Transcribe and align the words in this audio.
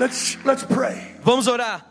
Let's 0.00 0.38
let's 0.46 0.62
pray. 0.62 1.14
Vamos 1.22 1.46
orar. 1.46 1.84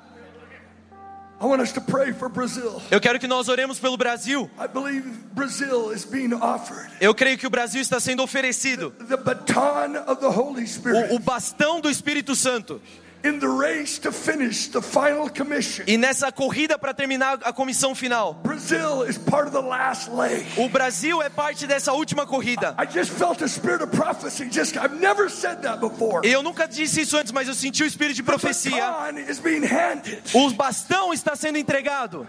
I 1.40 1.46
want 1.46 1.62
us 1.62 1.72
to 1.74 1.82
pray 1.82 2.12
for 2.12 2.28
Brazil. 2.28 2.82
Eu 2.90 3.00
quero 3.00 3.20
que 3.20 3.28
nós 3.28 3.48
oremos 3.48 3.80
pelo 3.80 3.96
Brasil. 3.98 4.50
I 4.60 4.66
believe 4.66 5.06
Brazil 5.36 5.92
is 5.92 6.06
being 6.06 6.34
offered 6.34 6.90
Eu 7.00 7.14
creio 7.14 7.38
que 7.38 7.46
o 7.46 7.52
Brasil 7.52 7.80
está 7.80 8.00
sendo 8.00 8.24
oferecido 8.24 8.92
the 9.08 9.16
baton 9.16 9.96
of 10.08 10.20
the 10.20 10.28
Holy 10.28 10.66
Spirit 10.66 11.14
o, 11.14 11.18
o 11.18 11.20
bastão 11.20 11.80
do 11.80 11.88
Espírito 11.88 12.36
Santo. 12.36 12.82
In 13.24 13.40
the 13.40 13.48
race 13.48 14.00
to 14.00 14.12
finish 14.12 14.68
the 14.68 14.82
final 14.82 15.30
commission. 15.30 15.86
E 15.88 15.98
nessa 15.98 16.32
corrida 16.32 16.78
para 16.78 16.94
terminar 16.94 17.40
a 17.44 17.52
comissão 17.54 17.94
final, 17.96 18.34
Brazil 18.44 19.04
is 19.04 19.18
part 19.18 19.48
of 19.48 19.52
the 19.52 19.62
last 19.62 20.10
leg. 20.12 20.46
o 20.58 20.70
Brasil 20.70 21.22
é 21.22 21.30
parte 21.30 21.68
dessa 21.68 21.92
última 21.94 22.26
corrida. 22.26 22.76
I 22.78 22.86
just 22.86 23.12
felt 23.12 23.42
a 23.42 23.48
spirit 23.48 23.84
of 23.84 23.92
prophecy. 23.96 24.50
Just 24.50 24.78
I've 24.78 25.00
never 25.00 25.30
said 25.30 25.62
that 25.64 25.80
before. 25.80 26.22
Eu 26.24 26.42
nunca 26.42 26.68
disse 26.68 27.02
isso 27.02 27.18
antes, 27.18 27.32
mas 27.32 27.48
eu 27.48 27.54
senti 27.54 27.84
o 27.84 27.86
espírito 27.86 28.16
de 28.16 28.24
profecia. 28.24 28.80
baton 28.80 29.20
is 29.30 29.40
being 29.40 29.66
handed 29.66 30.22
O 30.34 30.50
bastão 30.52 31.14
está 31.14 31.36
sendo 31.36 31.58
entregado 31.58 32.28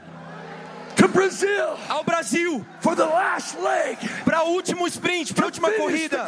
ao 1.89 2.05
Brasil 2.05 2.65
for 2.81 2.95
the 2.95 3.05
last 3.05 3.59
leg 3.59 3.99
para 4.25 4.45
o 4.45 4.51
último 4.51 4.87
sprint, 4.87 5.35
para 5.35 5.45
a 5.45 5.47
última 5.47 5.71
corrida, 5.73 6.27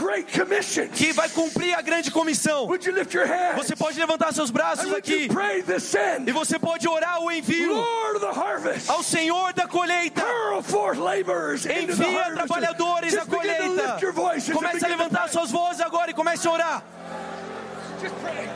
que 0.95 1.13
vai 1.13 1.29
cumprir 1.29 1.75
a 1.75 1.83
grande 1.83 2.11
comissão. 2.11 2.67
Would 2.67 2.87
you 2.87 2.95
lift 2.95 3.15
your 3.15 3.27
hands? 3.27 3.57
Você 3.57 3.77
pode 3.77 3.99
levantar 3.99 4.33
seus 4.33 4.51
braços 4.51 4.93
aqui 4.93 5.29
pray 5.29 5.63
this 5.63 5.95
in? 5.95 6.29
e 6.29 6.33
você 6.33 6.59
pode 6.59 6.87
orar 6.89 7.21
o 7.21 7.31
envio 7.31 7.75
Lord 7.75 8.17
of 8.17 8.27
the 8.27 8.41
harvest, 8.41 8.91
ao 8.91 9.03
Senhor 9.03 9.53
da 9.53 9.67
colheita. 9.67 10.23
Envia 11.83 12.33
trabalhadores 12.35 13.17
à 13.17 13.27
colheita. 13.27 13.99
Comece 14.53 14.85
a 14.85 14.89
levantar 14.89 15.29
suas 15.29 15.51
vozes 15.51 15.80
agora 15.80 16.11
e 16.11 16.15
comece 16.15 16.47
a 16.47 16.51
orar. 16.51 16.83
Just 18.01 18.15
pray. 18.21 18.49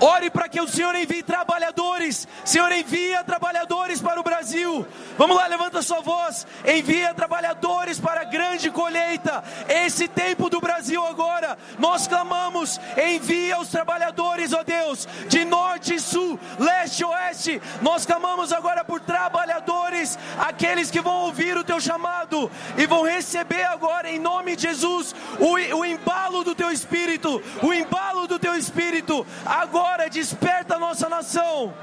Ore 0.00 0.28
para 0.28 0.48
que 0.48 0.60
o 0.60 0.68
Senhor 0.68 0.94
envie 0.94 1.22
trabalhadores. 1.22 2.28
Senhor, 2.44 2.70
envia 2.70 3.24
trabalhadores 3.24 4.00
para 4.00 4.20
o 4.20 4.22
Brasil. 4.22 4.86
Vamos 5.16 5.36
lá, 5.36 5.46
levanta 5.46 5.80
sua 5.80 6.00
voz. 6.00 6.46
Envia 6.66 7.14
trabalhadores 7.14 7.98
para 7.98 8.20
a 8.20 8.24
grande 8.24 8.70
colheita. 8.70 9.42
Esse 9.68 10.06
tempo 10.06 10.50
do 10.50 10.60
Brasil 10.60 11.02
agora. 11.06 11.56
Nós 11.78 12.06
clamamos. 12.06 12.78
Envia 12.96 13.58
os 13.58 13.68
trabalhadores, 13.68 14.52
ó 14.52 14.62
Deus, 14.62 15.08
de 15.28 15.44
norte 15.44 15.98
sul, 15.98 16.38
leste 16.58 17.04
oeste. 17.04 17.62
Nós 17.80 18.04
clamamos 18.04 18.52
agora 18.52 18.84
por 18.84 19.00
trabalhadores, 19.00 20.18
aqueles 20.38 20.90
que 20.90 21.00
vão 21.00 21.22
ouvir 21.22 21.56
o 21.56 21.64
teu 21.64 21.80
chamado 21.80 22.50
e 22.76 22.86
vão 22.86 23.02
receber 23.02 23.64
agora, 23.64 24.10
em 24.10 24.18
nome 24.18 24.56
de 24.56 24.62
Jesus, 24.62 25.14
o, 25.38 25.76
o 25.78 25.84
embalo 25.84 26.44
do 26.44 26.54
teu 26.54 26.70
espírito. 26.70 27.42
O 27.62 27.72
embalo 27.72 28.26
do 28.26 28.38
teu 28.38 28.54
espírito. 28.54 29.26
Agora 29.44 29.85
desperta 30.16 30.76
a 30.76 30.78
nossa 30.78 31.08
nação. 31.08 31.74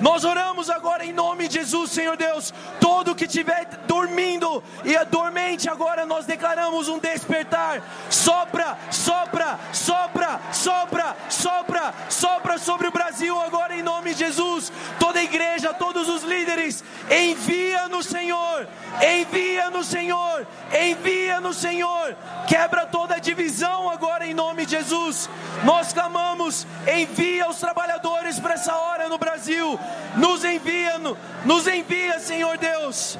Nós 0.00 0.24
oramos 0.24 0.70
agora 0.70 1.04
em 1.04 1.12
nome 1.12 1.48
de 1.48 1.54
Jesus, 1.54 1.90
Senhor 1.90 2.16
Deus. 2.16 2.52
Todo 2.80 3.14
que 3.14 3.24
estiver 3.24 3.66
dormindo 3.86 4.62
e 4.84 4.94
é 4.94 5.04
dormente, 5.04 5.68
agora 5.68 6.06
nós 6.06 6.26
declaramos 6.26 6.88
um 6.88 6.98
despertar. 6.98 7.82
Sopra, 8.08 8.78
sopra, 8.90 9.58
sopra, 9.72 10.40
sopra, 10.52 11.16
sopra, 11.28 11.94
sopra 12.08 12.58
sobre 12.58 12.88
o 12.88 12.90
Brasil 12.90 13.38
agora 13.40 13.74
em 13.74 13.82
nome 13.82 14.12
de 14.14 14.20
Jesus. 14.20 14.72
Toda 14.98 15.18
a 15.18 15.22
igreja, 15.22 15.74
todos 15.74 16.08
os 16.08 16.22
líderes, 16.22 16.82
envia 17.10 17.88
no 17.88 18.02
Senhor, 18.02 18.68
envia 19.02 19.70
no 19.70 19.84
Senhor, 19.84 20.46
envia 20.72 21.40
no 21.40 21.52
Senhor. 21.52 22.16
Quebra 22.48 22.86
toda 22.86 23.16
a 23.16 23.18
divisão 23.18 23.90
agora 23.90 24.26
em 24.26 24.34
nome 24.34 24.64
de 24.64 24.76
Jesus. 24.76 25.28
Nós 25.64 25.92
clamamos, 25.92 26.66
envia 26.92 27.48
os 27.48 27.58
trabalhadores 27.58 28.38
para 28.38 28.54
essa 28.54 28.74
hora 28.74 29.08
no 29.08 29.18
Brasil. 29.20 29.78
Nos 30.16 30.42
envia, 30.44 30.98
no- 30.98 31.16
nos 31.44 31.66
envia, 31.68 32.18
Senhor 32.18 32.56
Deus. 32.58 33.18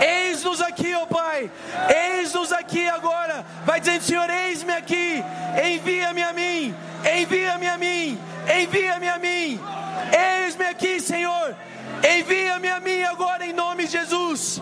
Eis-nos 0.00 0.60
aqui, 0.60 0.94
ó 0.94 1.06
Pai. 1.06 1.50
Eis-nos 1.88 2.52
aqui 2.52 2.86
agora. 2.88 3.44
Vai 3.64 3.80
dizendo, 3.80 4.02
Senhor, 4.02 4.28
eis-me 4.28 4.72
aqui. 4.74 5.24
Envia-me 5.64 6.22
a 6.22 6.32
mim. 6.32 6.74
Envia-me 7.18 7.66
a 7.68 7.78
mim. 7.78 8.18
Envia-me 8.60 9.08
a 9.08 9.18
mim. 9.18 9.60
Eis-me 10.44 10.66
aqui, 10.66 11.00
Senhor. 11.00 11.56
Envia-me 12.16 12.68
a 12.68 12.80
mim 12.80 13.02
agora 13.04 13.46
em 13.46 13.52
nome 13.52 13.86
de 13.86 13.92
Jesus. 13.92 14.60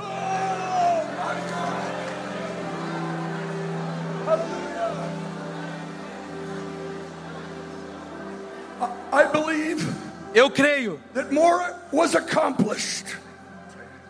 I 9.13 9.25
believe 9.25 9.87
Eu 10.35 10.51
creio 10.51 10.99
that 11.15 11.31
more 11.33 11.75
was 11.93 12.15
accomplished. 12.15 13.05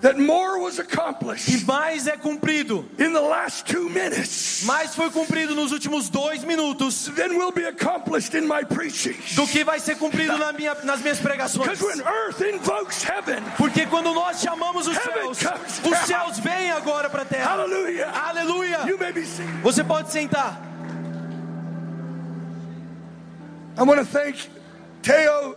That 0.03 0.19
more 0.19 0.59
was 0.59 0.81
accomplished 0.81 1.65
mais 1.65 2.09
é 2.09 2.16
cumprido. 2.16 2.84
in 2.99 3.12
the 3.12 3.21
last 3.21 3.66
two 3.66 3.88
minutes 3.88 4.65
Mais 4.65 4.94
foi 4.97 5.11
cumprido 5.11 5.55
nos 5.55 5.71
últimos 5.71 6.09
dois 6.09 6.43
minutos 6.44 7.06
than 7.15 7.37
will 7.37 7.53
be 7.53 7.65
accomplished 7.66 8.34
in 8.37 8.43
my 8.49 8.65
preaching. 8.65 9.15
do 9.37 9.47
que 9.47 9.62
vai 9.65 9.78
ser 9.78 9.97
cumprido 9.97 10.37
na 10.38 10.53
minha- 10.53 10.75
nas 10.82 11.00
minhas 11.00 11.21
pregações. 11.21 11.69
Because 11.78 11.84
when 11.84 12.00
earth 12.05 12.41
invokes 12.41 13.05
heaven, 13.05 13.43
Porque 13.56 13.87
quando 13.87 14.12
nós 14.12 14.41
chamamos 14.41 14.88
os 14.88 14.97
Heaven 14.97 15.34
céus, 15.34 15.38
comes 15.43 15.81
os 15.84 15.99
céus 16.06 16.38
vêm 16.41 16.72
agora 16.72 17.09
para 17.09 17.22
a 17.22 17.25
terra. 17.25 17.50
hallelujah, 17.53 18.11
Aleluia. 18.28 18.78
you 18.88 18.99
may 18.99 19.12
be 19.12 19.25
seated. 19.25 19.62
Você 19.62 19.84
pode 19.84 20.11
sentar. 20.11 20.61
I 23.78 23.82
want 23.84 24.00
to 24.00 24.05
thank 24.05 24.37
Teo 25.03 25.57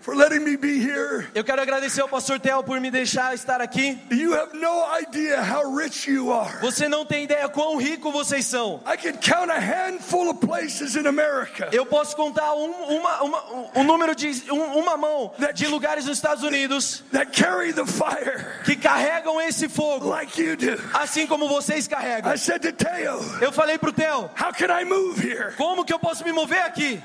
for 0.00 0.14
letting 0.14 0.44
me 0.44 0.54
be 0.58 0.78
here. 0.78 1.26
Eu 1.34 1.42
quero 1.42 1.62
agradecer 1.62 2.02
ao 2.02 2.08
pastor 2.08 2.38
Theo 2.38 2.62
por 2.62 2.78
me 2.78 2.90
deixar 2.90 3.32
estar 3.34 3.62
aqui. 3.62 3.98
You 4.10 4.34
have 4.34 4.52
no 4.54 4.84
idea 5.00 5.40
how 5.42 5.74
rich 5.74 6.10
you 6.10 6.30
are. 6.30 6.58
Você 6.60 6.86
não 6.90 7.06
tem 7.06 7.24
ideia 7.24 7.48
quão 7.48 7.78
rico 7.78 8.12
vocês 8.12 8.44
são. 8.44 8.82
I 8.86 8.98
can 8.98 9.14
count 9.14 9.50
a 9.50 9.58
handful 9.58 10.28
of 10.28 10.40
places 10.46 10.94
in 10.94 11.06
America 11.06 11.70
Eu 11.72 11.86
posso 11.86 12.14
contar 12.16 12.52
um, 12.54 12.70
uma, 12.70 13.22
uma, 13.22 13.44
um 13.76 13.82
número 13.82 14.14
de 14.14 14.28
um- 14.52 14.78
uma 14.78 14.94
mão 14.98 15.32
de 15.54 15.66
lugares 15.68 16.04
nos 16.04 16.18
Estados 16.18 16.44
Unidos 16.44 17.02
that 17.10 17.30
carry 17.32 17.72
the 17.72 17.86
fire 17.86 18.44
que 18.66 18.76
carregam 18.76 19.40
esse 19.40 19.70
fogo, 19.70 20.06
like 20.10 20.38
you 20.38 20.54
do. 20.54 20.78
assim 20.92 21.26
como 21.26 21.48
vocês 21.48 21.88
carregam. 21.88 22.30
I 22.30 22.36
said 22.36 22.60
to 22.60 22.72
Teo, 22.72 23.20
Eu 23.40 23.50
falei 23.52 23.78
pro 23.78 23.90
Theo, 23.90 24.30
How 24.38 24.52
can 24.52 24.66
I 24.70 24.84
move 24.84 25.18
here? 25.26 25.54
como 25.56 25.82
que 25.82 25.94
eu 25.94 25.98
posso 25.98 26.22
me 26.24 26.32
mover 26.32 26.60
aqui? 26.62 27.02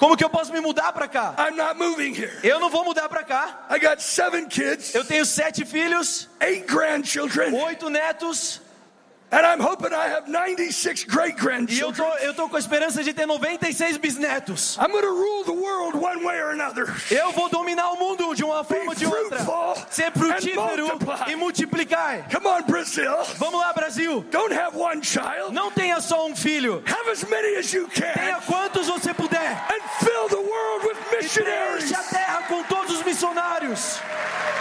Como 0.00 0.16
que 0.16 0.24
eu 0.24 0.30
posso 0.30 0.50
me 0.50 0.60
mudar 0.60 0.94
para 0.94 1.06
cá? 1.06 1.34
I'm 1.38 1.54
not 1.54 1.76
moving 1.76 2.14
here. 2.14 2.32
Eu 2.42 2.58
não 2.58 2.70
vou 2.70 2.82
mudar 2.86 3.06
para 3.06 3.22
cá. 3.22 3.66
I 3.70 3.78
got 3.78 4.00
seven 4.00 4.46
kids, 4.48 4.94
Eu 4.94 5.04
tenho 5.04 5.26
sete 5.26 5.62
filhos, 5.66 6.26
eight 6.40 6.66
grandchildren, 6.66 7.52
oito 7.54 7.90
netos 7.90 8.62
and 9.32 9.46
I'm 9.46 9.60
hoping 9.60 9.92
I 9.92 10.08
have 10.08 10.28
96 10.28 11.04
great 11.04 11.30
e 11.30 11.32
eu 11.32 11.36
tô, 11.36 11.44
grandchildren. 11.44 12.08
eu 12.22 12.34
tô 12.34 12.48
com 12.48 12.56
a 12.56 12.58
esperança 12.58 13.02
de 13.04 13.12
ter 13.14 13.26
96 13.26 13.96
bisnetos. 13.98 14.76
I'm 14.78 14.90
going 14.90 15.02
to 15.02 15.08
rule 15.14 15.44
the 15.44 15.52
world 15.52 15.96
one 15.96 16.24
way 16.24 16.40
or 16.40 16.50
another. 16.50 16.86
Eu 17.10 17.30
vou 17.32 17.48
dominar 17.48 17.90
o 17.92 17.96
mundo 17.96 18.34
de 18.34 18.42
uma 18.44 18.64
forma 18.64 18.90
ou 18.90 18.94
de 18.94 19.06
outra. 19.06 19.38
Ser 19.90 20.10
frutífero 20.12 20.88
e 21.28 21.36
multiplicar. 21.36 22.28
Come 22.30 22.46
on, 22.46 22.62
Brazil. 22.62 23.12
Vamos 23.36 23.60
lá, 23.60 23.72
Brasil. 23.72 24.24
Don't 24.30 24.52
have 24.52 24.76
one 24.76 25.02
child. 25.04 25.52
Não 25.52 25.70
tenha 25.70 26.00
só 26.00 26.26
um 26.26 26.34
filho. 26.34 26.82
Have 26.86 27.10
as 27.10 27.22
many 27.24 27.56
as 27.56 27.72
you 27.72 27.86
Tenha 27.88 28.36
can 28.36 28.40
quantos 28.46 28.86
você 28.88 29.14
puder. 29.14 29.50
and 29.70 30.04
fill 30.04 30.28
the 30.28 30.36
world 30.36 30.86
with 30.86 30.96
E 31.12 31.22
missionaries. 31.22 31.84
preencha 31.84 32.00
a 32.00 32.02
terra 32.04 32.42
com 32.48 32.62
todos 32.64 32.98
os 32.98 33.02
missionários. 33.04 34.00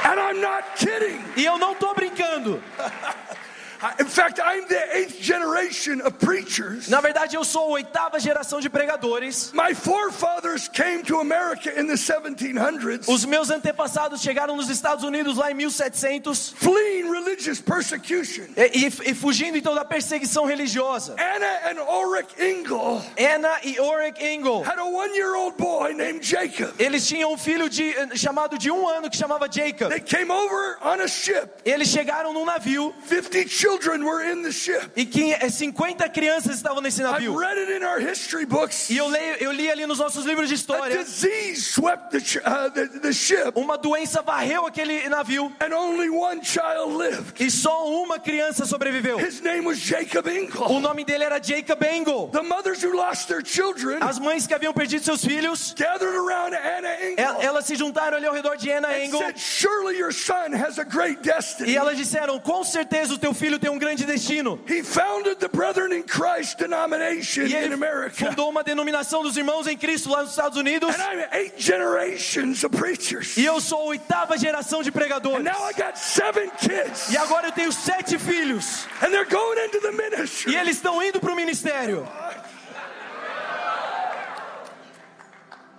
And 0.03 0.19
I'm 0.19 0.39
not 0.41 0.63
kidding. 0.75 1.23
E 1.35 1.45
eu 1.45 1.57
não 1.57 1.73
tô 1.75 1.93
brincando. 1.93 2.61
I- 3.81 4.01
In 4.01 4.07
fact, 4.07 4.39
I'm 4.43 4.67
the 4.67 4.97
eighth 4.97 5.21
generation 5.21 6.01
of 6.01 6.17
preachers. 6.19 6.89
Na 6.89 6.99
verdade, 7.01 7.35
eu 7.35 7.43
sou 7.43 7.63
a 7.63 7.67
oitava 7.79 8.19
geração 8.19 8.59
de 8.59 8.69
pregadores. 8.69 9.51
My 9.53 9.73
forefathers 9.73 10.67
came 10.67 11.01
to 11.03 11.19
America 11.19 11.69
in 11.79 11.87
the 11.87 11.95
1700s, 11.95 13.07
Os 13.07 13.25
meus 13.25 13.49
antepassados 13.49 14.21
chegaram 14.21 14.55
nos 14.55 14.69
Estados 14.69 15.03
Unidos 15.03 15.37
lá 15.37 15.51
em 15.51 15.53
1700 15.53 16.53
fleeing 16.57 17.09
religious 17.11 17.61
persecution. 17.61 18.43
e, 18.57 18.85
e- 18.87 19.11
e 19.11 19.13
fugindo 19.15 19.57
então 19.57 19.73
da 19.73 19.85
perseguição 19.85 20.45
religiosa. 20.45 21.15
Anna 21.17 21.71
and 21.71 21.81
Ulrich 21.89 22.29
Engel 22.41 23.01
Anna 23.17 23.59
e 23.63 23.79
Ulrich 23.79 24.21
Engel. 24.23 24.61
had 24.63 24.79
a 24.79 24.83
one-year-old 24.85 25.57
boy 25.57 25.93
named 25.93 26.21
Jacob. 26.25 26.73
Eles 26.79 27.07
tinham 27.07 27.31
um 27.33 27.37
filho 27.37 27.69
de, 27.69 27.93
chamado 28.17 28.57
de 28.57 28.69
um 28.71 28.87
ano 28.87 29.09
que 29.09 29.17
chamava 29.17 29.47
Jacob. 29.51 29.89
They 29.89 29.99
came 30.01 30.31
over 30.31 30.77
on 30.81 31.01
a 31.01 31.07
ship. 31.07 31.49
Eles 31.65 31.87
chegaram 31.89 32.33
num 32.33 32.45
navio 32.45 32.93
50 33.07 33.47
children 33.69 34.03
were 34.03 34.21
in 34.23 34.41
the 34.43 34.51
ship. 34.51 34.91
e 34.95 35.05
que 35.05 35.33
eh, 35.33 35.49
50 35.49 36.07
crianças 36.09 36.55
estavam 36.55 36.81
nesse 36.81 37.01
I've 37.01 37.11
navio. 37.11 37.37
read 37.37 37.57
it 37.57 37.71
in 37.71 37.83
our 37.83 37.99
history 37.99 38.45
books. 38.45 38.89
E 38.89 38.97
eu, 38.97 39.07
leio, 39.07 39.35
eu 39.39 39.51
li 39.51 39.69
ali 39.69 39.85
nos 39.85 39.99
nossos 39.99 40.25
livros 40.25 40.47
de 40.47 40.55
A 40.55 40.57
história. 40.57 40.97
disease 41.03 41.61
swept 41.61 42.11
the, 42.11 42.39
uh, 42.39 42.69
the, 42.71 42.87
the 42.99 43.13
ship, 43.13 43.51
Uma 43.55 43.77
doença 43.77 44.21
varreu 44.21 44.65
aquele 44.65 45.07
navio 45.09 45.51
and 45.59 45.73
only 45.73 46.09
one 46.09 46.43
child 46.43 46.95
lived. 46.97 47.41
E 47.43 47.49
só 47.51 47.87
uma 47.87 48.19
criança 48.19 48.65
sobreviveu. 48.65 49.19
His 49.19 49.41
name 49.41 49.65
was 49.67 49.77
Jacob 49.79 50.25
O 50.25 50.29
Engel. 50.29 50.79
nome 50.79 51.03
dele 51.03 51.23
era 51.23 51.39
Jacob 51.41 51.81
Engel. 51.83 52.29
The 52.31 52.41
mothers 52.41 52.83
who 52.83 52.95
lost 52.95 53.27
their 53.27 53.43
children 53.43 53.99
As 54.01 54.17
mães 54.19 54.47
que 54.47 54.53
haviam 54.53 54.73
perdido 54.73 55.03
seus 55.03 55.23
filhos, 55.23 55.73
gathered 55.77 56.15
around 56.15 56.55
Anna 56.55 56.89
el- 56.89 57.11
Engel 57.11 57.41
elas 57.41 57.65
se 57.65 57.75
juntaram 57.75 58.17
ali 58.17 58.25
ao 58.25 58.33
redor 58.33 58.57
de 58.57 58.71
Anna 58.71 58.87
and 58.89 59.03
Engel. 59.03 59.19
said, 59.19 59.37
Surely 59.37 59.97
your 59.97 60.11
son 60.11 60.53
has 60.53 60.79
a 60.79 60.83
great 60.83 61.21
destiny. 61.21 61.71
E 61.71 61.77
elas 61.77 61.97
disseram: 61.97 62.39
Com 62.39 62.63
certeza 62.63 63.13
o 63.13 63.17
teu 63.17 63.33
filho 63.33 63.58
tem 63.59 63.69
um 63.69 63.77
grande 63.77 64.05
destino. 64.05 64.59
He 64.67 64.81
founded 64.83 65.37
the 65.39 65.47
Brethren 65.47 65.93
in 65.93 66.03
Christ 66.03 66.57
denomination 66.57 67.43
E 67.45 67.53
in 67.53 67.55
ele 67.57 67.73
America. 67.75 68.15
fundou 68.15 68.49
uma 68.49 68.63
denominação 68.63 69.21
dos 69.21 69.37
irmãos 69.37 69.67
em 69.67 69.77
Cristo 69.77 70.09
lá 70.09 70.21
nos 70.21 70.31
Estados 70.31 70.57
Unidos. 70.57 70.89
And 70.95 71.01
I'm 71.01 71.27
eight 71.33 71.53
generations 71.61 72.63
of 72.63 72.75
preachers. 72.75 73.37
E 73.37 73.45
eu 73.45 73.59
sou 73.61 73.81
a 73.81 73.85
oitava 73.85 74.37
geração 74.37 74.81
de 74.81 74.89
And 74.89 74.93
pregadores. 74.93 75.43
now 75.43 75.69
I 75.69 75.73
got 75.73 75.97
seven 75.97 76.49
kids. 76.57 77.11
E 77.11 77.17
agora 77.17 77.47
eu 77.47 77.51
tenho 77.51 77.71
sete 77.71 78.17
filhos. 78.17 78.85
And 79.01 79.11
they're 79.11 79.25
going 79.29 79.59
into 79.65 79.79
the 79.81 79.91
ministry. 79.91 80.53
E 80.53 80.55
eles 80.55 80.77
estão 80.77 81.01
indo 81.03 81.19
para 81.19 81.31
o 81.31 81.35
ministério. 81.35 82.07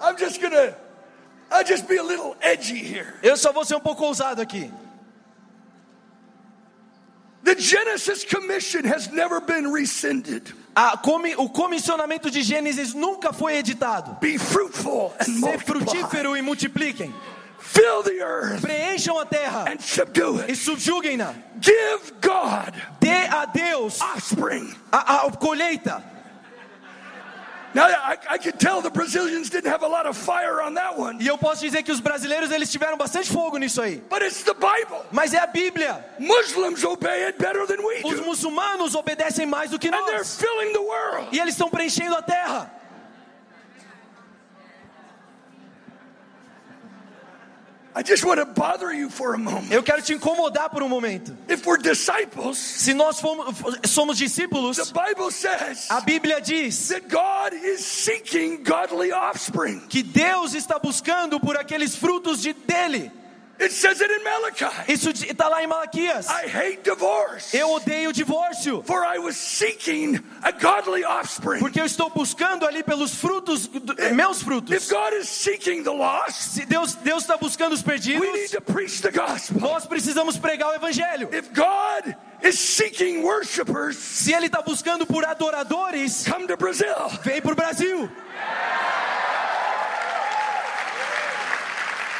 I'm 0.02 0.16
just 0.16 0.40
gonna, 0.40 0.74
I'll 1.50 1.64
just 1.64 1.86
be 1.86 1.98
a 1.98 2.02
little 2.02 2.34
edgy 2.40 2.78
here. 2.82 3.14
Eu 3.22 3.36
só 3.36 3.52
vou 3.52 3.64
ser 3.64 3.74
um 3.76 3.80
pouco 3.80 4.04
ousado 4.04 4.40
aqui. 4.40 4.70
The 7.42 7.54
Genesis 7.54 8.24
Commission 8.24 8.84
has 8.84 9.10
never 9.10 9.40
been 9.40 9.72
rescinded. 9.72 10.52
O 11.36 11.48
comissionamento 11.48 12.30
de 12.30 12.42
Gênesis 12.42 12.94
nunca 12.94 13.32
foi 13.32 13.56
editado. 13.56 14.18
Be 14.20 14.38
fruitful 14.38 15.12
and 15.18 15.40
Ser 15.40 15.58
frutífero 15.58 16.36
e 16.36 16.42
multipliquem. 16.42 17.12
Fill 17.58 18.02
the 18.02 18.22
earth 18.22 18.62
Preencham 18.62 19.18
a 19.18 19.26
terra 19.26 19.64
and 19.70 19.80
subdue 19.80 20.40
e 20.48 20.52
it. 20.52 20.56
subjuguem-na. 20.56 21.34
Give 21.60 22.12
God 22.20 22.72
Dê 23.00 23.26
a 23.30 23.44
Deus 23.46 24.00
offspring. 24.00 24.74
a, 24.92 25.26
a 25.26 25.30
colheita. 25.32 26.02
E 31.20 31.26
eu 31.26 31.38
posso 31.38 31.60
dizer 31.60 31.82
que 31.82 31.92
os 31.92 32.00
brasileiros 32.00 32.50
eles 32.50 32.70
tiveram 32.70 32.96
bastante 32.96 33.30
fogo 33.30 33.56
nisso 33.58 33.80
aí. 33.80 34.02
but 34.10 34.22
it's 34.22 34.42
the 34.42 34.54
Bible. 34.54 35.00
Mas 35.12 35.32
é 35.34 35.38
a 35.38 35.46
Bíblia. 35.46 36.04
Muslims 36.18 36.82
obey 36.84 37.24
it 37.26 37.38
better 37.38 37.66
than 37.66 37.82
we 37.84 38.00
Os 38.04 38.20
muçulmanos 38.20 38.94
obedecem 38.94 39.46
mais 39.46 39.70
do 39.70 39.78
que 39.78 39.88
and 39.88 39.92
they're 39.92 40.18
nós. 40.18 40.36
filling 40.36 40.72
the 40.72 40.78
world. 40.80 41.28
E 41.32 41.38
eles 41.38 41.54
estão 41.54 41.68
preenchendo 41.70 42.14
a 42.16 42.22
terra. 42.22 42.79
Eu 49.70 49.82
quero 49.82 50.00
te 50.02 50.12
incomodar 50.12 50.70
por 50.70 50.82
um 50.82 50.88
momento. 50.88 51.36
If 51.48 51.66
we're 51.66 51.80
disciples, 51.80 52.56
Se 52.58 52.94
nós 52.94 53.16
somos 53.86 54.18
the 54.18 54.24
discípulos, 54.24 54.92
Bible 54.92 55.30
says 55.30 55.88
a 55.90 56.00
Bíblia 56.00 56.40
diz 56.40 56.88
that 56.88 57.08
God 57.08 57.52
is 57.52 57.84
seeking 57.84 58.62
godly 58.62 59.12
offspring. 59.12 59.80
que 59.88 60.02
Deus 60.02 60.54
está 60.54 60.78
buscando 60.78 61.40
por 61.40 61.56
aqueles 61.56 61.96
frutos 61.96 62.40
de 62.40 62.52
dele. 62.52 63.10
It 63.60 63.72
says 63.72 64.00
it 64.00 64.10
in 64.10 64.24
Malachi. 64.24 64.90
Isso 64.90 65.10
está 65.10 65.46
lá 65.48 65.62
em 65.62 65.66
Malaquias. 65.66 66.26
I 66.30 66.46
hate 66.48 66.82
divorce, 66.82 67.54
Eu 67.54 67.70
odeio 67.72 68.08
o 68.08 68.12
divórcio, 68.12 68.82
for 68.86 69.04
I 69.04 69.18
was 69.18 69.36
seeking 69.36 70.18
a 70.42 70.50
godly 70.50 71.04
offspring. 71.04 71.58
porque 71.60 71.78
eu 71.78 71.84
estou 71.84 72.08
buscando 72.08 72.66
ali 72.66 72.82
pelos 72.82 73.14
frutos, 73.14 73.66
do- 73.66 73.94
meus 74.14 74.38
If 74.38 74.44
frutos. 74.44 74.88
God 74.90 75.12
is 75.12 75.28
seeking 75.28 75.82
the 75.82 75.90
lost, 75.92 76.54
Se 76.54 76.64
Deus 76.64 76.94
Deus 76.94 77.22
está 77.24 77.36
buscando 77.36 77.74
os 77.74 77.82
we 77.84 77.92
need 77.92 78.02
perdidos, 78.02 78.50
to 78.52 78.60
preach 78.62 79.02
the 79.02 79.10
gospel. 79.10 79.60
nós 79.60 79.84
precisamos 79.86 80.38
pregar 80.38 80.70
o 80.70 80.74
evangelho. 80.74 81.28
If 81.30 81.50
God 81.52 82.16
is 82.42 82.58
seeking 82.58 83.22
worshipers, 83.22 83.96
Se 83.98 84.32
Ele 84.32 84.46
está 84.46 84.62
buscando 84.62 85.04
por 85.06 85.22
adoradores, 85.24 86.24
come 86.26 86.46
to 86.46 86.56
Brazil. 86.56 86.94
vem 87.22 87.42
para 87.42 87.52
o 87.52 87.54
Brasil. 87.54 88.08
But 88.08 88.08
if 88.08 88.16
God 88.16 89.98
is 90.62 90.78
seeking 90.80 91.20
offspring, 91.90 92.19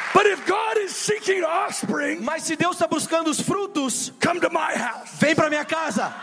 Mas 2.21 2.43
se 2.43 2.55
Deus 2.55 2.73
está 2.73 2.87
buscando 2.87 3.29
os 3.29 3.39
frutos, 3.39 4.11
come 4.23 4.39
to 4.39 4.49
my 4.49 4.73
house. 4.75 5.09
vem 5.19 5.35
para 5.35 5.49
minha 5.49 5.65
casa. 5.65 6.13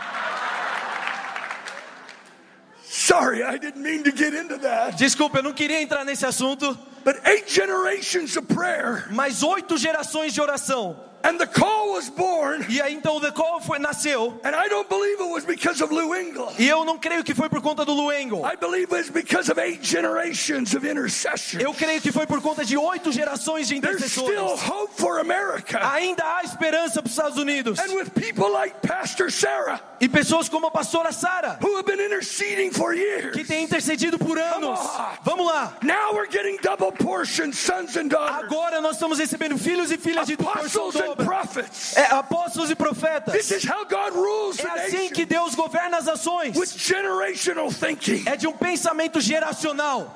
Sorry, 2.83 3.43
I 3.43 3.57
didn't 3.57 3.81
mean 3.81 4.03
to 4.03 4.11
get 4.11 4.33
into 4.33 4.57
that. 4.59 4.97
Desculpa, 4.97 5.39
eu 5.39 5.43
não 5.43 5.53
queria 5.53 5.81
entrar 5.81 6.03
nesse 6.03 6.25
assunto, 6.25 6.77
But 7.03 7.21
eight 7.25 7.49
generations 7.51 8.35
of 8.35 8.47
prayer, 8.53 9.07
mas 9.11 9.41
oito 9.41 9.77
gerações 9.77 10.33
de 10.33 10.41
oração. 10.41 11.08
And 11.23 11.37
the 11.39 11.45
call 11.47 11.93
was 11.93 12.09
born, 12.09 12.65
E 12.69 12.81
aí 12.81 12.93
então 12.93 13.17
o 13.17 13.21
The 13.21 13.31
Call 13.31 13.59
foi, 13.61 13.79
nasceu. 13.79 14.39
and 14.43 14.55
I 14.55 14.67
don't 14.69 14.87
believe 14.89 15.19
it 15.21 15.29
was 15.29 15.43
because 15.43 15.81
of 15.83 15.93
Lou 15.93 16.15
Engle. 16.15 16.51
E 16.57 16.67
eu 16.67 16.83
não 16.85 16.97
creio 16.97 17.23
que 17.23 17.33
foi 17.33 17.49
por 17.49 17.61
conta 17.61 17.83
do 17.85 17.93
Lu 17.93 18.11
Engel. 18.11 18.43
I 18.45 18.55
believe 18.55 18.85
it 18.93 18.93
was 18.93 19.09
because 19.09 19.49
of 19.51 19.59
eight 19.59 19.85
generations 19.85 20.73
of 20.75 20.85
intercession. 20.87 21.59
Eu 21.59 21.73
creio 21.73 22.01
que 22.01 22.11
foi 22.11 22.25
por 22.25 22.41
conta 22.41 22.63
de 22.63 22.77
oito 22.77 23.11
gerações 23.11 23.67
de 23.67 23.79
There's 23.81 24.03
still 24.11 24.25
intercessores. 24.25 24.61
hope 24.69 24.93
for 24.95 25.19
America. 25.19 25.79
Ainda 25.93 26.23
há 26.23 26.43
esperança 26.43 27.01
para 27.01 27.07
os 27.09 27.11
Estados 27.17 27.37
Unidos. 27.37 27.79
And 27.79 27.93
with 27.95 28.09
people 28.11 28.49
like 28.51 28.75
Pastor 28.87 29.31
Sarah, 29.31 29.79
E 30.01 30.07
pessoas 30.07 30.47
como 30.47 30.67
a 30.67 30.71
pastora 30.71 31.11
Sara, 31.11 31.57
who 31.61 31.75
have 31.75 31.85
been 31.85 31.99
interceding 31.99 32.71
for 32.71 32.93
years. 32.93 33.33
que 33.35 33.43
tem 33.43 33.63
intercedido 33.65 34.17
por 34.17 34.37
anos. 34.39 34.79
Vamos 35.23 35.45
lá. 35.45 35.73
Now 35.81 36.13
we're 36.13 36.29
getting 36.31 36.57
double 36.61 36.91
portion 36.93 37.51
sons 37.51 37.97
and 37.97 38.07
daughters, 38.09 38.45
Agora 38.45 38.79
nós 38.79 38.93
estamos 38.93 39.19
recebendo 39.19 39.57
filhos 39.57 39.91
e 39.91 39.97
filhas 39.97 40.27
de 40.27 40.33
apostles 40.35 40.95
and 40.95 40.99
dobra. 40.99 41.08
Prophets. 41.15 41.95
É, 41.97 42.05
apóstolos 42.13 42.69
e 42.69 42.75
profetas. 42.75 43.33
This 43.33 43.51
is 43.51 43.63
how 43.69 43.85
God 43.85 44.13
rules 44.13 44.59
É 44.59 44.85
assim 44.85 45.09
que 45.09 45.25
Deus 45.25 45.55
governa 45.55 45.97
as 45.97 46.07
ações. 46.07 46.55
with 46.55 46.69
generational 46.77 47.71
thinking. 47.71 48.23
É 48.25 48.35
de 48.35 48.47
um 48.47 48.53
pensamento 48.53 49.19
geracional. 49.21 50.15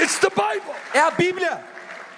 It's 0.00 0.18
the 0.18 0.30
Bible. 0.30 0.74
É 0.94 1.00
a 1.00 1.10
Bíblia. 1.10 1.60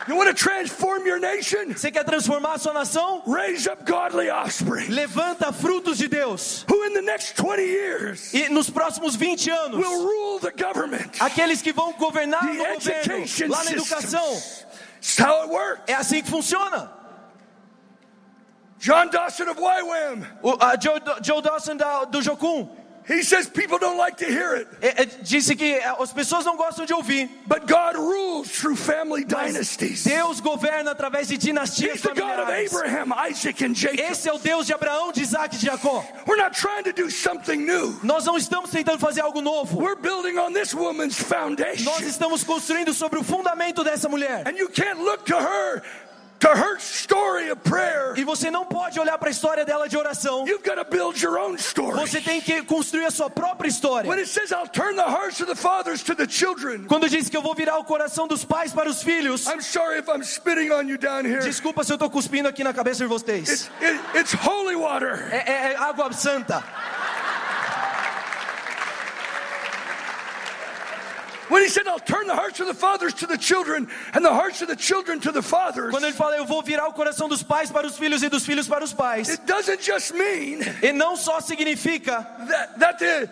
You 0.06 0.16
want 0.16 0.28
to 0.28 0.34
transform 0.34 1.06
your 1.06 1.18
nation? 1.18 1.72
Você 1.72 1.90
quer 1.90 2.04
transformar 2.04 2.54
a 2.54 2.58
sua 2.58 2.74
nação? 2.74 3.22
Raise 3.26 3.66
up 3.66 3.84
godly 3.90 4.28
offspring 4.28 4.88
Levanta 4.90 5.50
frutos 5.50 5.96
de 5.96 6.08
Deus. 6.08 6.62
who 6.68 6.84
in 6.84 6.92
the 6.92 7.00
next 7.00 7.34
20 7.36 7.62
years 7.62 8.34
E 8.34 8.50
nos 8.50 8.68
próximos 8.68 9.16
20 9.16 9.50
anos, 9.50 9.78
will 9.78 10.02
rule 10.02 10.40
the 10.40 10.50
government, 10.50 11.10
aqueles 11.20 11.62
que 11.62 11.72
vão 11.72 11.92
governar 11.94 12.40
the 12.42 12.52
no 12.52 12.64
governo, 12.74 13.24
lá 13.48 13.64
na 13.64 13.72
educação. 13.72 14.34
systems. 14.34 14.66
It's 15.04 15.18
how 15.18 15.44
it 15.44 15.50
works. 15.50 15.82
É 15.86 15.94
assim 15.94 16.22
que 16.22 16.30
funciona. 16.30 16.90
John 18.78 19.10
Dawson 19.10 19.50
of 19.50 19.60
YWAM, 19.60 20.26
O, 20.42 20.56
a 20.58 20.76
Joe, 20.80 20.98
Joe 21.22 21.42
Dawson 21.42 21.76
da, 21.76 22.06
do 22.06 22.22
Jocum 22.22 22.70
he 23.06 23.22
says 23.22 23.48
people 23.48 23.78
don't 23.78 23.98
like 23.98 24.16
to 24.16 24.24
hear 24.24 24.54
it, 24.56 24.68
é, 24.80 25.02
é, 25.02 25.04
disse 25.22 25.54
que 25.54 25.74
é, 25.74 25.94
as 26.00 26.12
pessoas 26.12 26.44
não 26.44 26.56
gostam 26.56 26.86
de 26.86 26.92
ouvir. 26.94 27.28
but 27.46 27.66
God 27.66 27.96
rules 27.96 28.50
through 28.50 28.76
family 28.76 29.24
dynasties. 29.24 30.04
Deus 30.04 30.40
governa 30.40 30.92
através 30.92 31.28
de 31.28 31.36
dinastias 31.36 31.96
He's 31.96 32.02
the 32.02 32.14
God 32.14 32.40
of. 32.40 32.50
Abraham, 32.50 33.12
Isaac, 33.28 33.64
and 33.64 33.74
Jacob. 33.74 34.00
Esse 34.00 34.28
é 34.28 34.32
o 34.32 34.38
Deus 34.38 34.66
de 34.66 34.72
Abraão, 34.72 35.12
de 35.12 35.22
Isaac 35.22 35.54
e 35.54 35.58
de 35.58 35.66
Jacó. 35.66 36.04
We're 36.26 36.40
not 36.40 36.54
trying 36.58 36.84
to 36.84 36.92
do 36.92 37.10
something 37.10 37.56
new. 37.64 37.98
Nós 38.02 38.24
não 38.24 38.36
estamos 38.36 38.70
tentando 38.70 38.98
fazer 38.98 39.20
algo 39.20 39.40
novo. 39.40 39.78
We're 39.80 39.96
building 40.00 40.38
on 40.38 40.52
this 40.52 40.74
woman's 40.74 41.18
Nós 41.18 41.28
foundation. 41.28 41.92
estamos 42.06 42.44
construindo 42.44 42.94
sobre 42.94 43.18
o 43.18 43.24
fundamento 43.24 43.84
dessa 43.84 44.08
mulher. 44.08 44.46
And 44.46 44.56
you 44.56 44.68
can't 44.68 45.00
look 45.00 45.24
to 45.26 45.36
her, 45.36 45.82
to 46.44 46.50
her 46.54 46.76
story 46.78 47.50
of 47.50 47.62
prayer. 47.62 48.14
E 48.16 48.24
você 48.24 48.50
não 48.50 48.64
pode 48.66 49.00
olhar 49.00 49.16
para 49.18 49.28
a 49.28 49.30
história 49.30 49.64
dela 49.64 49.88
de 49.88 49.96
oração. 49.96 50.46
You've 50.46 50.62
got 50.62 50.76
to 50.76 50.84
build 50.84 51.20
your 51.22 51.38
own 51.38 51.54
story. 51.56 51.96
Você 51.98 52.20
tem 52.20 52.40
que 52.40 52.62
construir 52.62 53.06
a 53.06 53.10
sua 53.10 53.30
própria 53.30 53.68
história. 53.68 54.08
When 54.08 54.18
it 54.18 54.28
says, 54.28 54.52
I'll 54.52 54.68
turn 54.68 54.96
the 54.96 55.02
hearts 55.08 55.40
of 55.40 55.46
the 55.46 55.54
fathers 55.54 56.02
to 56.04 56.14
the 56.14 56.26
children, 56.28 56.84
Quando 56.86 57.08
diz 57.08 57.28
que 57.28 57.36
eu 57.36 57.42
vou 57.42 57.54
virar 57.54 57.78
o 57.78 57.84
coração 57.84 58.28
dos 58.28 58.44
pais 58.44 58.72
para 58.72 58.88
os 58.88 59.02
filhos, 59.02 59.46
I'm 59.46 59.62
sorry 59.62 59.98
if 60.00 60.08
I'm 60.08 60.22
spitting 60.22 60.70
on 60.70 60.82
you 60.88 60.98
down 60.98 61.24
here. 61.24 61.40
desculpa 61.40 61.82
se 61.84 61.92
eu 61.92 61.94
estou 61.94 62.10
cuspindo 62.10 62.48
aqui 62.48 62.62
na 62.62 62.74
cabeça 62.74 62.98
de 63.04 63.06
vocês. 63.08 63.48
It's, 63.48 63.70
it, 63.80 64.00
it's 64.18 64.34
holy 64.46 64.76
water. 64.76 65.28
É, 65.32 65.36
é- 65.50 65.72
é 65.72 65.76
água 65.76 66.12
santa. 66.12 66.62
When 71.54 71.62
he 71.62 71.68
said, 71.68 71.86
I'll 71.86 72.00
turn 72.00 72.26
the 72.26 72.34
hearts 72.34 72.58
of 72.58 72.66
the 72.66 72.74
fathers 72.74 73.14
to 73.14 73.28
the 73.28 73.38
children 73.38 73.86
and 74.12 74.24
the 74.24 74.34
hearts 74.34 74.60
of 74.60 74.66
the 74.66 74.74
children 74.74 75.20
to 75.20 75.30
the 75.30 75.40
fathers, 75.40 75.92
Quando 75.92 76.02
ele 76.04 76.12
fala, 76.12 76.36
eu 76.36 76.44
vou 76.44 76.60
virar 76.64 76.88
o 76.88 76.92
coração 76.92 77.28
dos 77.28 77.44
pais 77.44 77.70
para 77.70 77.86
os 77.86 77.96
filhos 77.96 78.24
e 78.24 78.28
dos 78.28 78.44
filhos 78.44 78.66
para 78.66 78.82
os 78.82 78.92
pais. 78.92 79.28
it 79.28 79.46
doesn't 79.46 79.80
just 79.80 80.12
mean 80.14 80.58
E 80.82 80.92
não 80.92 81.16
só 81.16 81.40
significa 81.40 82.26
that, 82.48 82.78
that 82.80 82.98
the 82.98 83.30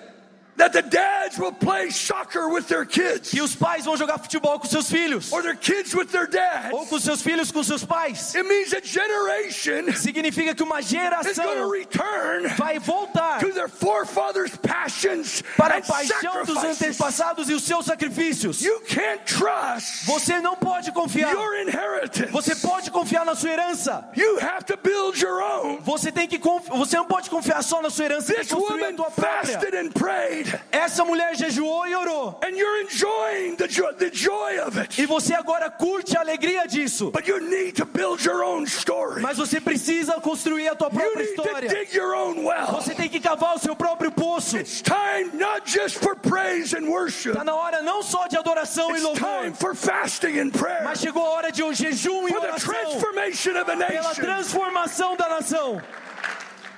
that 0.56 0.72
the 0.72 0.82
dads 0.82 1.38
will 1.38 1.52
play 1.52 1.90
soccer 1.90 2.48
with 2.48 2.66
their 2.68 2.84
kids, 2.84 3.30
que 3.30 3.40
os 3.40 3.54
pais 3.54 3.84
vão 3.84 3.96
jogar 3.96 4.18
futebol 4.18 4.58
com 4.58 4.66
seus 4.66 4.88
filhos, 4.90 5.32
or 5.32 5.42
their 5.42 5.56
kids 5.56 5.94
with 5.94 6.06
their 6.06 6.26
dads, 6.28 6.72
ou 6.72 6.86
com 6.86 6.98
seus 6.98 7.22
filhos 7.22 7.50
com 7.50 7.62
seus 7.62 7.84
pais. 7.84 8.34
it 8.34 8.46
means 8.46 8.72
a 8.72 8.80
generation 8.80 9.92
Significa 9.94 10.54
que 10.54 10.62
uma 10.62 10.80
geração 10.82 11.70
return 11.70 12.48
vai 12.56 12.78
voltar 12.78 13.38
to 13.40 13.52
their 13.52 13.68
forefathers' 13.68 14.56
passions 14.56 15.42
para 15.56 15.78
a 15.78 15.82
paixão 15.82 16.44
dos 16.44 16.62
antepassados 16.62 17.48
e 17.48 17.54
os 17.54 17.64
seus 17.64 17.86
sacrifícios. 17.86 18.62
You 18.62 18.80
can't 18.80 19.22
trust 19.24 20.06
Você 20.06 20.40
não 20.40 20.56
pode 20.56 20.92
confiar. 20.92 21.32
your 21.32 21.54
inheritance. 21.56 22.30
Você 22.30 22.54
pode 22.56 22.90
confiar 22.90 23.24
na 23.24 23.34
sua 23.34 23.50
herança. 23.50 24.08
You 24.16 24.38
have 24.40 24.64
to 24.66 24.76
build 24.76 25.18
your 25.22 25.42
own. 25.42 25.80
Você 25.82 26.12
tem 26.12 26.28
que 26.28 26.38
você 26.38 26.96
não 26.96 27.06
pode 27.06 27.30
confiar 27.30 27.62
só 27.62 27.80
na 27.80 27.90
sua 27.90 28.04
herança, 28.06 28.34
This 28.34 28.52
woman 28.52 28.96
fasted 29.10 29.74
and 29.74 29.90
prayed, 29.92 30.41
Essa 30.70 31.04
mulher 31.04 31.34
jejuou 31.36 31.86
e 31.86 31.94
orou. 31.94 32.38
and 32.42 32.56
you're 32.56 32.82
enjoying 32.82 33.56
the 33.56 33.66
joy, 33.68 33.92
the 33.94 34.10
joy 34.10 34.58
of 34.66 34.78
it. 34.78 35.00
E 35.00 35.06
você 35.06 35.34
agora 35.34 35.70
curte 35.70 36.16
a 36.16 36.20
alegria 36.20 36.66
disso. 36.66 37.10
But 37.10 37.26
you 37.26 37.40
need 37.40 37.72
to 37.76 37.84
build 37.86 38.24
your 38.24 38.42
own 38.44 38.64
story. 38.66 39.20
Mas 39.22 39.38
você 39.38 39.60
precisa 39.60 40.14
construir 40.20 40.68
a 40.68 40.74
tua 40.74 40.88
You 40.88 40.94
própria 40.98 41.24
need 41.24 41.34
to 41.36 41.42
história. 41.42 41.68
dig 41.68 41.96
your 41.96 42.14
own 42.14 42.44
well. 42.44 42.66
Você 42.72 42.94
tem 42.94 43.08
que 43.08 43.20
cavar 43.20 43.54
o 43.56 43.58
seu 43.58 43.74
próprio 43.76 44.10
poço. 44.10 44.56
It's 44.58 44.82
time 44.82 45.30
not 45.34 45.62
just 45.70 45.98
for 45.98 46.14
praise 46.16 46.74
and 46.76 46.86
worship. 46.88 47.30
Está 47.32 47.44
na 47.44 47.54
hora 47.54 47.82
não 47.82 48.02
só 48.02 48.26
de 48.26 48.36
adoração 48.36 48.90
e 48.90 48.94
It's 48.94 49.02
louvor, 49.04 49.42
time 49.42 49.54
for 49.54 49.74
fasting 49.74 50.38
and 50.40 50.50
prayer. 50.50 50.84
mas 50.84 51.00
chegou 51.00 51.24
a 51.26 51.30
hora 51.30 51.52
de 51.52 51.62
um 51.62 51.72
jejum 51.72 52.26
e 52.28 52.32
For 52.32 52.40
the 52.40 52.46
oração 52.48 52.72
transformation 52.74 53.50
of 53.52 53.60
a 53.60 53.64
pela 53.76 53.88
nation. 53.88 54.22
transformação 54.22 55.16
da 55.16 55.28
nação 55.28 55.80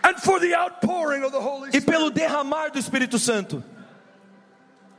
And 0.05 0.21
for 0.21 0.39
the 0.39 0.55
outpouring 0.55 1.25
of 1.25 1.33
the 1.33 1.41
Holy 1.41 1.71
e 1.73 1.81
pelo 1.81 2.11
derramar 2.11 2.71
do 2.71 2.79
Espírito 2.79 3.19
Santo. 3.19 3.65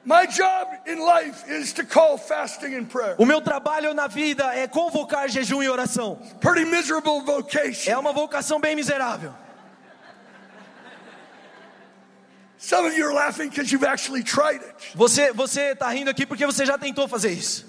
My 0.03 0.25
job 0.25 0.67
in 0.87 0.99
life 0.99 1.47
is 1.47 1.73
to 1.73 1.83
call 1.83 2.17
fasting 2.17 2.73
and 2.75 2.89
prayer. 2.89 3.15
O 3.19 3.25
meu 3.25 3.39
trabalho 3.39 3.93
na 3.93 4.07
vida 4.07 4.43
é 4.55 4.67
convocar 4.67 5.29
jejum 5.29 5.61
e 5.61 5.69
oração. 5.69 6.17
Pretty 6.39 6.65
miserable 6.65 7.21
vocation. 7.21 7.91
É 7.91 7.97
uma 7.97 8.13
vocação 8.13 8.59
bem 8.59 8.75
miserável. 8.75 9.33
Some 12.57 12.87
of 12.87 12.97
you 12.97 13.05
are 13.05 13.13
laughing 13.13 13.49
because 13.49 13.71
you've 13.71 13.85
actually 13.85 14.23
tried 14.23 14.63
it. 14.63 14.91
Você 14.95 15.31
você 15.33 15.73
está 15.73 15.89
rindo 15.89 16.09
aqui 16.09 16.25
porque 16.25 16.47
você 16.47 16.65
já 16.65 16.79
tentou 16.79 17.07
fazer 17.07 17.31
isso. 17.31 17.65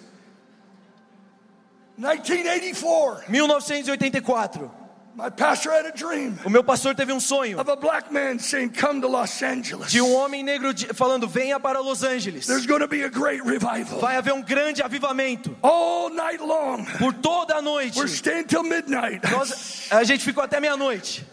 1984, 1.98 3.30
1984. 3.30 4.85
My 5.16 5.30
pastor 5.30 5.70
had 5.72 5.86
a 5.86 5.92
dream 5.96 6.38
O 6.44 6.50
meu 6.50 6.62
pastor 6.62 6.94
teve 6.94 7.10
um 7.10 7.18
sonho 7.18 7.58
of 7.58 7.68
a 7.70 7.76
black 7.76 8.12
man 8.12 8.38
saying, 8.38 8.68
Come 8.70 9.00
to 9.00 9.08
Los 9.08 9.42
Angeles. 9.42 9.90
de 9.90 10.00
um 10.02 10.14
homem 10.14 10.42
negro 10.44 10.72
falando: 10.94 11.26
"Venha 11.26 11.58
para 11.58 11.80
Los 11.80 12.04
Angeles. 12.04 12.46
There's 12.46 12.66
going 12.66 12.80
to 12.82 12.88
be 12.88 13.02
a 13.02 13.08
great 13.08 13.42
revival. 13.42 13.98
Vai 13.98 14.16
haver 14.16 14.32
um 14.34 14.42
grande 14.42 14.82
avivamento 14.82 15.56
All 15.62 16.10
night 16.10 16.40
long. 16.42 16.84
por 16.98 17.14
toda 17.14 17.56
a 17.56 17.62
noite." 17.62 17.96
We're 17.98 18.08
staying 18.08 18.44
till 18.46 18.62
midnight. 18.62 19.22
Nós, 19.30 19.88
a 19.90 20.04
gente 20.04 20.22
ficou 20.24 20.44
até 20.44 20.60
meia-noite. 20.60 21.24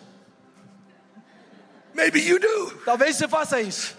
Maybe 1.93 2.21
you 2.21 2.39
do. 2.39 2.71
Talvez 2.85 3.17
você 3.17 3.27
faça 3.27 3.61
isso. 3.61 3.95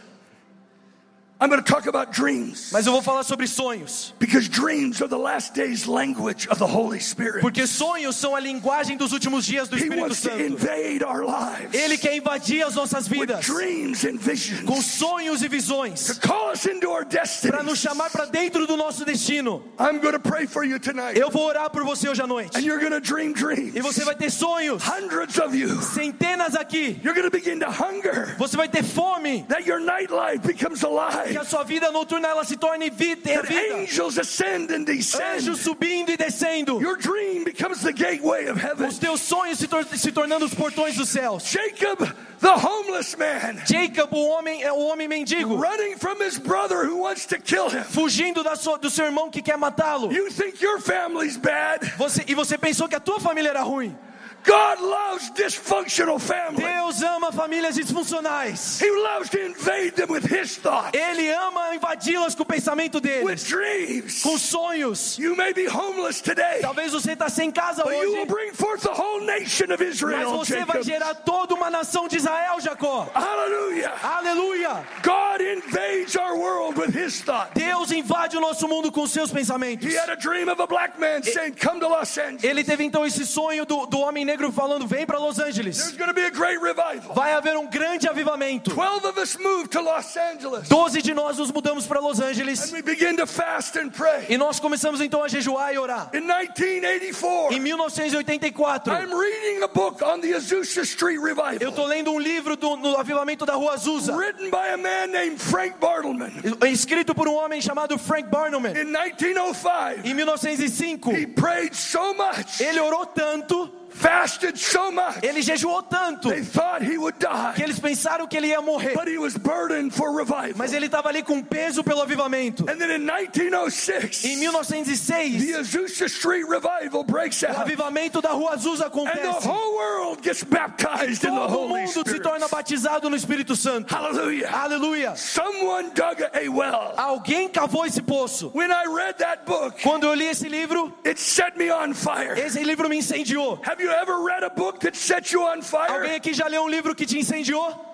I'm 1.41 1.51
going 1.51 1.61
to 1.63 1.69
talk 1.69 1.87
about 1.89 2.13
dreams 2.13 2.71
Mas 2.73 2.87
eu 2.87 2.93
vou 2.93 3.03
falar 3.03 3.25
sobre 3.25 3.47
sonhos. 3.49 4.15
because 4.21 4.49
dreams 4.49 5.03
are 5.03 5.09
the 5.09 5.19
last 5.19 5.53
days 5.53 5.85
language 5.87 6.47
of 6.49 6.59
the 6.59 6.67
Holy 6.67 7.01
Spirit. 7.01 7.41
Porque 7.43 7.67
sonhos 7.67 8.15
são 8.17 8.37
a 8.37 8.41
linguagem 8.41 8.97
dos 8.97 9.13
últimos 9.13 9.45
dias 9.45 9.69
do 9.69 9.77
He 9.77 9.81
Espírito 9.83 10.01
wants 10.03 10.21
to 10.23 10.31
Santo. 10.31 10.41
invade 10.45 11.03
our 11.03 11.25
lives 11.25 11.75
Ele 11.75 11.99
quer 11.99 12.15
invadir 12.17 12.65
as 12.65 12.77
nossas 12.77 13.09
with 13.11 13.27
vidas 13.27 13.45
dreams 13.45 14.05
and 14.05 14.13
com 14.13 14.19
visions 14.19 14.87
sonhos 14.87 15.43
e 15.43 15.47
to 15.47 15.51
visões 15.51 16.19
call 16.21 16.51
us 16.53 16.67
into 16.67 16.89
our 16.89 17.05
destiny. 17.05 17.51
para 17.53 17.65
nos 17.65 17.79
chamar 17.81 18.11
para 18.11 18.27
dentro 18.27 18.65
do 18.67 18.77
nosso 18.77 19.05
destino. 19.05 19.61
I'm 19.79 19.99
going 20.01 20.13
to 20.15 20.21
pray 20.21 20.47
for 20.47 20.65
you 20.65 20.79
tonight. 20.79 21.19
Eu 21.19 21.31
vou 21.31 21.47
orar 21.49 21.69
por 21.69 21.83
você 21.85 22.09
hoje 22.09 22.23
à 22.23 22.27
noite. 22.29 22.57
And 22.57 22.61
you're 22.65 22.79
going 22.81 22.93
to 22.93 23.01
dream 23.01 23.33
dreams. 23.33 23.75
E 23.75 23.81
você 23.81 24.05
vai 24.05 24.15
ter 24.15 24.31
sonhos, 24.31 24.83
Hundreds 24.87 25.37
of 25.39 25.55
you. 25.55 25.83
centenas 25.83 26.55
aqui. 26.55 26.99
You're 27.03 27.15
going 27.15 27.29
to 27.29 27.37
begin 27.37 27.59
to 27.59 27.67
hunger 27.71 28.37
Você 28.39 28.57
vai 28.57 28.69
ter 28.69 28.85
fome, 28.85 29.45
that 29.49 29.67
your 29.67 29.81
nightlife 29.81 30.41
becomes 30.47 30.85
que 31.33 31.39
a 31.39 31.45
sua 31.45 31.63
vida 31.65 31.91
noturna 31.91 32.29
ela 32.29 32.45
se 32.45 32.57
torne 32.57 32.91
vida, 32.91 33.43
vida. 33.43 33.77
angels 33.77 34.19
ascend 34.19 34.71
and 34.73 34.85
descend. 34.85 35.23
Anjos 35.39 35.61
subindo 35.61 36.11
e 36.11 36.17
descendo. 36.17 36.81
Your 36.81 36.97
dream 36.97 37.45
becomes 37.45 37.81
the 37.83 37.93
gateway 37.93 38.49
of 38.49 38.59
heaven. 38.61 38.87
Os 38.89 38.99
teus 38.99 39.21
sonhos 39.21 39.59
se, 39.59 39.67
tor- 39.67 39.85
se 39.87 40.13
tornando 40.13 40.45
os 40.45 40.55
portões 40.55 40.97
dos 40.97 41.09
céus. 41.09 41.45
Jacob, 41.51 41.99
the 42.41 42.49
homeless 42.67 43.17
man, 43.17 43.57
Jacob, 43.67 44.13
o 44.13 44.29
homem 44.29 44.63
é 44.63 44.73
o 44.73 44.79
homem 44.81 45.09
mendigo, 45.09 45.57
running 45.57 45.97
from 45.99 46.23
his 46.23 46.39
brother 46.39 46.85
who 46.89 46.99
wants 47.03 47.27
to 47.27 47.39
kill 47.39 47.69
him. 47.69 47.83
fugindo 47.85 48.43
da 48.43 48.57
sua- 48.57 48.79
do 48.79 48.91
seu 48.91 49.05
irmão 49.07 49.31
que 49.31 49.41
quer 49.43 49.57
matá-lo. 49.57 50.13
You 50.13 50.31
think 50.31 50.63
your 50.65 50.81
family's 50.81 51.37
bad? 51.37 51.93
Você, 51.97 52.25
e 52.27 52.35
você 52.35 52.57
pensou 52.59 52.89
que 52.89 52.95
a 52.97 53.01
tua 53.01 53.19
família 53.21 53.51
era 53.51 53.63
ruim. 53.63 53.97
God 54.45 54.81
loves 54.81 55.31
dysfunctional 55.31 56.19
families. 56.19 56.67
Deus 56.67 57.03
ama 57.03 57.33
famílias 57.33 57.77
disfuncionais. 57.77 58.81
He 58.81 58.91
loves 58.91 59.31
to 59.31 59.41
invade 59.41 59.93
them 59.97 60.09
with 60.11 60.25
his 60.25 60.57
thoughts, 60.59 60.91
Ele 60.97 61.31
ama 61.33 61.75
invadi-las 61.75 62.35
com 62.35 62.43
o 62.43 62.47
pensamento 62.47 62.97
with 62.99 63.03
deles, 63.03 63.45
dreams. 63.49 64.23
com 64.23 64.37
sonhos. 64.39 65.19
You 65.19 65.35
may 65.35 65.53
be 65.53 65.67
homeless 65.67 66.21
today, 66.21 66.61
Talvez 66.61 66.93
você 66.93 67.13
está 67.13 67.29
sem 67.31 67.51
casa 67.51 67.83
but 67.85 67.93
you 67.95 68.13
will 68.13 68.23
hoje, 68.23 68.27
bring 68.27 68.53
forth 68.53 68.83
the 68.83 68.93
whole 68.93 69.21
nation 69.25 69.73
of 69.73 69.81
mas 69.83 69.95
Israel, 69.95 70.31
você 70.39 70.57
vai 70.65 70.83
Jacob. 70.83 70.85
gerar 70.85 71.15
toda 71.15 71.55
uma 71.55 71.71
nação 71.71 72.07
de 72.07 72.17
Israel, 72.17 72.61
Jacó. 72.61 73.09
Hallelujah. 73.15 73.93
Aleluia! 74.03 74.85
God 75.03 75.41
invades 75.41 76.17
our 76.17 76.37
world 76.37 76.79
with 76.79 76.95
his 76.95 77.23
thoughts. 77.23 77.53
Deus 77.55 77.91
invade 77.93 78.37
o 78.37 78.41
nosso 78.41 78.69
mundo 78.69 78.93
com 78.93 79.07
seus 79.07 79.31
pensamentos. 79.31 79.87
He 79.87 79.97
had 79.97 80.11
a 80.11 80.17
dream 80.17 80.49
of 80.51 80.61
a 80.61 80.67
black 80.67 80.99
man 81.01 81.23
saying, 81.23 81.55
Come 81.55 81.81
to 81.81 81.89
Los 81.89 82.17
Angeles. 82.19 82.45
Ele 82.45 82.63
teve 82.63 82.85
então 82.85 83.07
esse 83.07 83.25
sonho 83.25 83.65
do, 83.65 83.87
do 83.87 83.99
homem 84.01 84.25
negro 84.25 84.34
falando: 84.53 84.87
Vem 84.87 85.07
para 85.07 85.19
Los 85.19 85.39
Angeles. 85.39 85.77
There's 85.79 85.97
going 85.97 86.09
to 86.09 86.15
be 86.15 86.25
a 86.27 86.31
great 86.31 86.59
revival. 86.61 87.15
Vai 87.15 87.33
haver 87.33 87.57
um 87.57 87.67
grande 87.67 88.09
avivamento. 88.09 88.71
Twelve 88.73 89.05
of 89.07 89.19
us 89.21 89.37
moved 89.39 89.71
to 89.73 89.81
Los 89.81 90.17
Angeles. 90.17 90.69
Doze 90.69 91.01
de 91.03 91.15
nós 91.15 91.39
nos 91.39 91.51
mudamos 91.51 91.87
para 91.87 92.01
Los 92.01 92.21
And 92.21 92.29
Angeles 92.29 92.73
we 92.73 92.83
begin 92.83 93.17
to 93.17 93.27
fast 93.27 93.77
and 93.79 93.91
pray. 93.91 94.27
e 94.29 94.37
nós 94.39 94.59
começamos 94.61 95.01
então 95.01 95.23
a 95.23 95.29
jejuar 95.29 95.73
e 95.75 95.79
orar. 95.79 96.11
In 96.15 96.21
1984, 96.27 97.55
Em 97.55 97.61
1984, 97.61 98.93
I'm 98.93 99.13
reading 99.15 99.63
a 99.63 99.69
book 99.69 100.03
on 100.03 100.21
the 100.21 100.35
Azusa 100.35 100.83
Street 100.83 101.17
eu 101.17 101.23
revival, 101.23 101.69
estou 101.69 101.87
lendo 101.87 102.11
um 102.13 102.19
livro 102.19 102.57
do 102.57 102.97
avivamento 102.97 103.45
da 103.47 103.55
Rua 103.55 103.75
Azusa, 103.75 104.15
written 104.17 104.51
by 104.51 104.73
a 104.73 104.77
man 104.77 105.09
named 105.09 105.39
Frank 105.41 105.77
Bartleman. 105.79 106.33
escrito 106.71 107.15
por 107.15 107.29
um 107.29 107.35
homem 107.35 107.61
chamado 107.61 107.97
Frank 107.99 108.29
Barnum. 108.29 108.65
In 108.67 108.85
1905, 108.93 110.01
Em 110.05 110.15
1905, 110.15 111.13
he 111.13 111.27
prayed 111.27 111.75
so 111.75 112.15
much, 112.15 112.61
ele 112.61 112.81
orou 112.81 113.07
tanto, 113.07 113.71
fasted 113.95 114.59
so 114.59 114.91
much, 114.91 115.23
ele 115.23 115.41
jejuou 115.43 115.83
tanto, 115.83 116.29
they 116.29 116.43
thought 116.43 116.83
he 116.83 116.99
would 116.99 117.17
que 117.19 117.27
die. 117.29 117.63
eles 117.63 117.79
pensaram 117.79 118.27
que 118.27 118.37
ele 118.37 118.49
ia 118.49 118.61
morrer. 118.61 118.95
But 118.95 119.09
he 119.09 119.19
was 119.19 119.37
burdened 119.37 119.93
for 119.95 120.13
revival. 120.17 120.55
Mas 120.57 120.73
ele 120.73 120.87
estava 120.87 121.09
ali 121.09 121.23
com 121.23 121.43
peso 121.43 121.83
pelo 121.85 122.03
avivamento. 122.03 122.69
And 122.69 122.77
then 122.79 122.91
in 122.91 123.05
1906, 123.07 124.25
Em 124.25 124.37
the 124.37 124.47
1906, 124.51 125.55
Azusa 125.57 126.07
Street 126.07 126.45
revival 126.49 127.05
breaks 127.05 127.43
o 127.43 127.47
out. 127.49 127.57
avivamento 127.61 128.21
da 128.21 128.31
Rua 128.33 128.55
Azusa 128.55 128.87
And 128.87 128.91
the 128.91 128.99
acontece. 128.99 129.47
whole 129.49 129.75
world 129.77 130.23
gets 130.23 130.43
baptized 130.45 131.25
in 131.25 131.31
the 131.31 131.41
Todo 131.41 131.49
Holy 131.49 131.85
mundo 131.87 132.05
se 132.09 132.19
torna 132.21 132.49
batizado 132.49 133.09
no 133.09 133.17
Espírito 133.17 133.55
Santo. 133.57 133.95
Hallelujah. 133.95 134.51
Aleluia. 134.53 135.17
Someone 135.17 135.91
dug 135.95 136.23
a 136.23 136.49
well. 136.51 136.95
Alguém 136.97 137.49
cavou 137.49 137.85
esse 137.87 138.03
poço. 138.03 138.51
When 138.55 138.71
I 138.71 138.85
read 138.89 139.19
that 139.19 139.45
book, 139.47 139.81
Quando 139.83 140.05
eu 140.05 140.15
li 140.15 140.27
esse 140.27 140.49
livro, 140.49 140.93
it 141.07 141.19
set 141.21 141.57
me 141.57 141.71
on 141.71 141.95
fire. 141.95 142.39
esse 142.39 142.63
livro 142.63 142.89
me 142.89 142.99
incendiou. 142.99 143.61
Have 143.65 143.83
you 143.85 143.91
ever 143.93 144.23
read 144.25 144.43
a 144.43 144.51
book 144.51 144.81
that 144.81 144.97
set 144.97 145.33
you 145.33 145.43
on 145.43 145.61
Alguém 145.61 145.63
fire? 145.63 146.17
aqui 146.17 146.33
já 146.33 146.47
leu 146.49 146.63
um 146.65 146.69
livro 146.69 146.95
que 146.95 147.07
te 147.07 147.19
incendiou? 147.19 147.93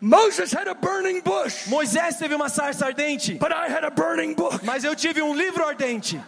Moses 0.00 0.52
had 0.52 0.68
a 0.68 0.74
burning 0.74 1.20
bush, 1.22 1.66
Moisés 1.66 2.16
teve 2.18 2.32
uma 2.34 2.48
sarça 2.48 2.86
ardente, 2.86 3.34
but 3.34 3.50
I 3.50 3.66
had 3.68 3.84
a 3.84 3.90
burning 3.90 4.32
book. 4.32 4.64
mas 4.64 4.84
eu 4.84 4.94
tive 4.94 5.20
um 5.22 5.34
livro 5.34 5.66
ardente. 5.66 6.20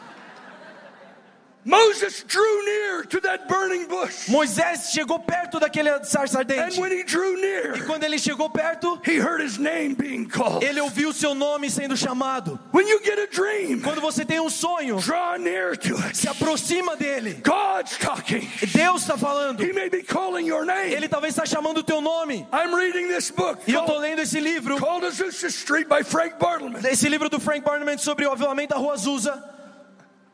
Moses 1.65 2.25
drew 2.27 2.65
near 2.65 3.03
to 3.05 3.21
that 3.21 3.47
burning 3.47 3.87
bush. 3.87 4.29
Moisés 4.29 4.91
chegou 4.93 5.19
perto 5.19 5.61
daquele 5.61 5.91
sarça 6.05 6.41
And 6.41 6.81
when 6.81 6.91
he 6.91 7.03
drew 7.03 7.37
near, 7.39 7.85
Quando 7.85 8.05
ele 8.05 8.19
chegou 8.19 8.49
perto, 8.51 8.99
he 9.05 9.17
heard 9.19 9.43
his 9.43 9.59
name 9.59 9.95
being 9.95 10.27
called. 10.27 10.63
ele 10.65 10.81
ouviu 10.81 11.13
seu 11.13 11.35
nome 11.35 11.71
sendo 11.71 11.97
chamado. 11.97 12.59
When 12.73 12.89
you 12.89 13.01
get 13.05 13.19
a 13.19 13.27
dream, 13.27 13.81
Quando 13.83 14.01
você 14.01 14.25
tem 14.25 14.41
um 14.41 14.49
sonho, 14.49 14.97
draw 15.01 15.37
near 15.39 15.77
to 15.77 15.97
it. 16.07 16.17
se 16.17 16.29
aproxima 16.29 16.97
dele. 16.97 17.41
God's 17.45 17.99
talking. 17.99 18.49
Deus 18.73 19.03
está 19.03 19.19
falando. 19.19 19.63
He 19.63 19.73
may 19.75 19.91
be 19.91 20.03
calling 20.03 20.47
your 20.47 20.65
name. 20.65 20.95
Ele 20.95 21.09
talvez 21.09 21.35
está 21.37 21.45
chamando 21.45 21.79
o 21.79 21.83
teu 21.83 22.01
nome. 22.01 22.47
I'm 22.53 22.75
reading 22.75 23.09
this 23.09 23.31
book 23.31 23.61
E 23.67 23.75
eu 23.75 23.81
estou 23.81 23.99
lendo 23.99 24.21
esse 24.23 24.41
livro, 24.41 24.79
called 24.79 25.05
Azusa 25.05 25.49
Street 25.49 25.89
by 25.89 26.03
Frank 26.03 26.37
Bartleman. 26.39 26.81
esse 26.91 27.07
livro 27.07 27.29
do 27.29 27.39
Frank 27.39 27.63
Barnum 27.65 27.99
sobre 27.99 28.25
o 28.27 28.33
avivamento 28.33 28.73
da 28.75 28.81
Rua 28.81 28.95
Azusa. 28.95 29.45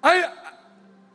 I 0.04 0.24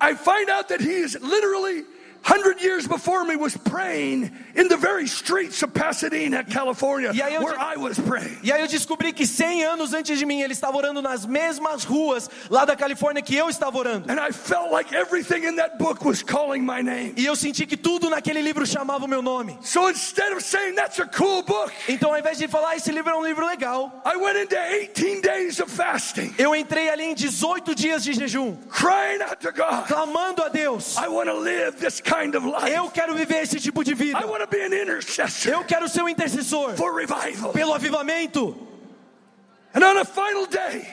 I 0.01 0.15
find 0.15 0.49
out 0.49 0.69
that 0.69 0.81
he 0.81 0.95
is 0.95 1.17
literally 1.21 1.83
hundred 2.23 2.61
years 2.61 2.87
before 2.87 3.23
me 3.25 3.35
was 3.35 3.55
praying 3.57 4.31
in 4.55 4.67
the 4.67 4.77
very 4.77 5.07
streets 5.07 5.63
of 5.63 5.73
Pasadena, 5.73 6.43
California, 6.43 7.11
where 7.13 7.57
I 7.59 7.75
was 7.77 7.97
praying. 7.99 8.37
E 8.43 8.51
aí 8.51 8.61
eu 8.61 8.67
descobri 8.67 9.11
que 9.13 9.25
100 9.25 9.63
anos 9.65 9.93
antes 9.93 10.17
de 10.19 10.25
mim 10.25 10.41
ele 10.41 10.53
estava 10.53 10.77
orando 10.77 11.01
nas 11.01 11.25
mesmas 11.25 11.83
ruas 11.83 12.29
lá 12.49 12.65
da 12.65 12.75
Califórnia 12.75 13.21
que 13.21 13.35
eu 13.35 13.49
estava 13.49 13.77
orando. 13.77 14.11
And 14.11 14.19
I 14.19 14.31
felt 14.31 14.71
like 14.71 14.93
everything 14.95 15.45
in 15.45 15.55
that 15.55 15.77
book 15.77 16.05
was 16.05 16.21
calling 16.23 16.61
my 16.61 16.81
name. 16.81 17.13
E 17.17 17.25
eu 17.25 17.35
senti 17.35 17.65
que 17.65 17.75
tudo 17.77 18.09
naquele 18.09 18.41
livro 18.41 18.65
chamava 18.65 19.05
o 19.05 19.07
meu 19.07 19.21
nome. 19.21 19.57
So 19.61 19.89
instead 19.89 20.31
of 20.33 20.43
saying 20.43 20.75
that's 20.75 20.99
a 20.99 21.05
cool 21.07 21.43
book, 21.43 21.71
Então 21.87 22.11
ao 22.11 22.19
invés 22.19 22.37
de 22.37 22.47
falar 22.47 22.71
"Ah, 22.71 22.75
esse 22.75 22.91
livro 22.91 23.11
é 23.11 23.15
um 23.15 23.23
livro 23.25 23.45
legal, 23.45 23.91
I 24.05 24.15
went 24.17 24.37
into 24.37 24.55
18 24.55 25.21
days 25.21 25.59
of 25.59 25.71
fasting, 25.71 26.33
eu 26.37 26.55
entrei 26.55 26.89
ali 26.89 27.03
em 27.05 27.13
18 27.15 27.73
dias 27.75 28.03
de 28.03 28.13
jejum, 28.13 28.55
crying 28.69 29.21
out 29.23 29.37
to 29.37 29.51
God. 29.51 29.87
clamando 29.87 30.43
a 30.43 30.49
Deus. 30.49 30.95
I 30.97 31.07
want 31.07 31.27
to 31.29 31.33
live 31.37 31.77
this 31.79 31.99
kind 32.11 32.35
of 32.35 32.45
life. 32.45 32.69
Eu 32.69 32.89
quero 32.89 33.13
viver 33.15 33.41
esse 33.43 33.59
tipo 33.59 33.83
de 33.83 33.93
vida. 33.93 34.19
I 34.19 34.25
want 34.25 34.41
to 34.41 34.47
be 34.47 34.61
an 34.61 34.73
intercessor 34.73 35.51
Eu 35.51 35.63
quero 35.63 35.87
ser 35.87 36.01
um 36.03 36.09
intercessor 36.09 36.75
for 36.75 36.93
revival. 36.93 37.51
pelo 37.53 37.73
avivamento. 37.73 38.55
And 38.55 38.55
on 38.55 38.55
a 38.55 38.57
final 38.57 38.57
day, 38.57 39.60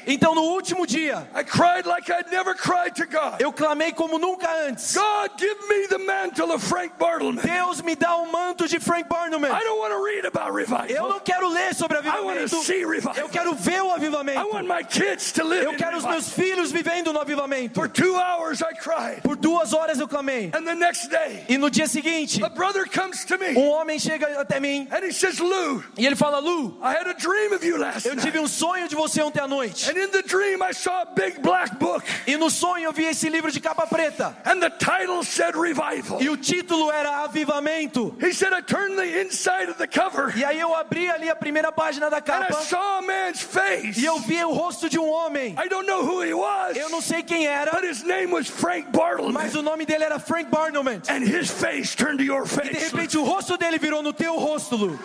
Então 0.06 0.35
no 0.35 0.42
último 0.42 0.87
dia, 0.87 1.28
I 1.35 1.42
cried 1.42 1.87
like 1.87 2.11
I'd 2.11 2.30
never 2.30 2.54
cried 2.54 2.94
to 2.97 3.06
God. 3.06 3.40
eu 3.40 3.52
clamei 3.52 3.92
como 3.92 4.18
nunca 4.18 4.49
antes. 4.66 4.94
God, 4.94 5.30
give 5.38 5.56
me 5.68 5.87
the 5.88 5.99
mantle 5.99 6.52
of 6.52 6.62
Frank 6.62 6.92
Bartleman. 6.99 7.42
Deus 7.42 7.82
me 7.82 7.94
dá 7.94 8.14
o 8.16 8.30
manto 8.30 8.66
de 8.68 8.78
Frank 8.78 9.08
Barnum. 9.08 9.44
I 9.44 9.62
don't 9.64 9.78
want 9.78 9.92
to 9.92 10.02
read 10.02 10.25
about 10.26 10.49
Eu 10.90 11.08
não 11.08 11.20
quero 11.20 11.49
ler 11.49 11.75
sobre 11.75 11.99
I 11.99 12.20
want 12.20 12.38
to 12.49 12.56
avivamento. 12.56 12.62
see 12.64 12.80
Eu 12.82 12.88
revival. 12.88 13.28
quero 13.30 13.54
ver 13.54 13.82
o 13.82 13.88
I 13.88 13.94
avivamento. 13.94 14.49
want 14.52 14.66
my 14.66 14.82
kids 14.85 15.32
to 15.32 15.44
live 15.44 15.64
Eu 15.64 15.75
quero 15.76 15.97
os 15.97 16.04
meus 16.04 16.28
filhos 16.32 16.70
vivendo 16.73 17.12
no 17.12 17.20
avivamento. 17.20 17.75
For 17.75 17.88
two 17.88 18.16
hours 18.16 18.61
I 18.62 18.75
cried. 18.75 19.23
Por 19.23 19.37
duas 19.37 19.73
horas 19.73 19.99
eu 20.00 20.08
clamei. 20.08 20.50
And 20.54 20.64
the 20.64 20.75
next 20.75 21.08
day, 21.11 21.44
E 21.49 21.58
no 21.58 21.68
dia 21.70 21.87
seguinte, 21.88 22.42
a 22.44 22.49
brother 22.49 22.85
comes 22.88 23.25
to 23.25 23.37
me 23.38 23.54
um 23.56 23.68
homem 23.70 23.99
chega 23.99 24.40
até 24.40 24.61
mim 24.61 24.88
and 24.90 25.04
he 25.04 25.12
says, 25.12 25.38
Lou, 25.40 25.82
e 25.97 26.06
ele 26.06 26.16
fala: 26.16 26.38
Lu, 26.38 26.78
I 26.82 26.92
had 26.94 27.08
a 27.08 27.14
dream 27.14 27.52
of 27.52 27.64
you 27.64 27.76
last 27.76 28.06
eu 28.06 28.14
night. 28.14 28.25
tive 28.25 28.38
um 28.38 28.47
sonho 28.47 28.67
de 28.88 28.94
você 28.94 29.22
ontem 29.22 29.40
à 29.40 29.46
noite. 29.48 29.88
And 29.90 29.96
in 29.98 30.08
the 30.10 30.22
dream, 30.22 30.62
I 30.62 30.72
saw 30.72 31.02
a 31.02 31.06
big 31.06 31.40
black 31.40 31.76
book. 31.78 32.04
E 32.26 32.37
no 32.37 32.50
sonho 32.50 32.84
eu 32.84 32.92
vi 32.92 33.04
esse 33.04 33.28
livro 33.28 33.50
de 33.50 33.60
capa 33.60 33.87
preta. 33.87 34.37
And 34.44 34.60
the 34.60 34.70
title 34.70 35.22
said 35.22 35.54
revival. 35.54 36.20
E 36.20 36.28
o 36.28 36.37
título 36.37 36.90
era 36.90 37.25
Avivamento. 37.25 38.14
He 38.20 38.32
said, 38.32 38.52
I 38.52 38.60
turned 38.62 38.96
the 38.96 39.20
inside 39.20 39.70
of 39.70 39.78
the 39.78 39.87
cover 39.87 40.32
E 40.37 40.44
aí 40.44 40.60
eu 40.60 40.75
abri 40.75 41.08
ali 41.10 41.28
a 41.30 41.37
primeira 41.37 41.72
página 41.72 42.10
da 42.10 42.18
and 42.18 42.20
I 42.20 42.46
capa 42.48 42.62
saw 42.62 42.98
a 42.98 43.02
man's 43.02 43.40
face. 43.42 44.00
e 44.00 44.04
eu 44.04 44.18
vi 44.20 44.42
o 44.44 44.52
rosto 44.52 44.88
de 44.88 44.98
um 44.98 45.08
homem. 45.08 45.54
I 45.58 45.68
don't 45.68 45.87
know 45.87 46.02
who 46.04 46.22
he 46.22 46.34
was, 46.34 46.76
Eu 46.76 46.88
não 46.90 47.00
sei 47.00 47.22
quem 47.22 47.46
era, 47.46 47.70
but 47.72 47.84
his 47.84 48.02
name 48.02 48.32
was 48.32 48.48
Frank 48.48 48.88
mas 49.32 49.54
o 49.54 49.62
nome 49.62 49.84
dele 49.87 50.04
era 50.04 50.18
Frank 50.18 50.50
Barnum. 50.50 50.88
And 51.08 51.22
his 51.22 51.50
face 51.50 51.94
turned 51.94 52.18
to 52.18 52.25
your 52.25 52.42
De 52.44 52.48
face. 52.48 52.90
repente 52.90 53.16
o 53.16 53.25
rosto 53.25 53.56
dele 53.56 53.78
virou 53.78 54.02
no 54.02 54.12
teu 54.12 54.37
rosto, 54.37 54.76
Lu. 54.76 54.98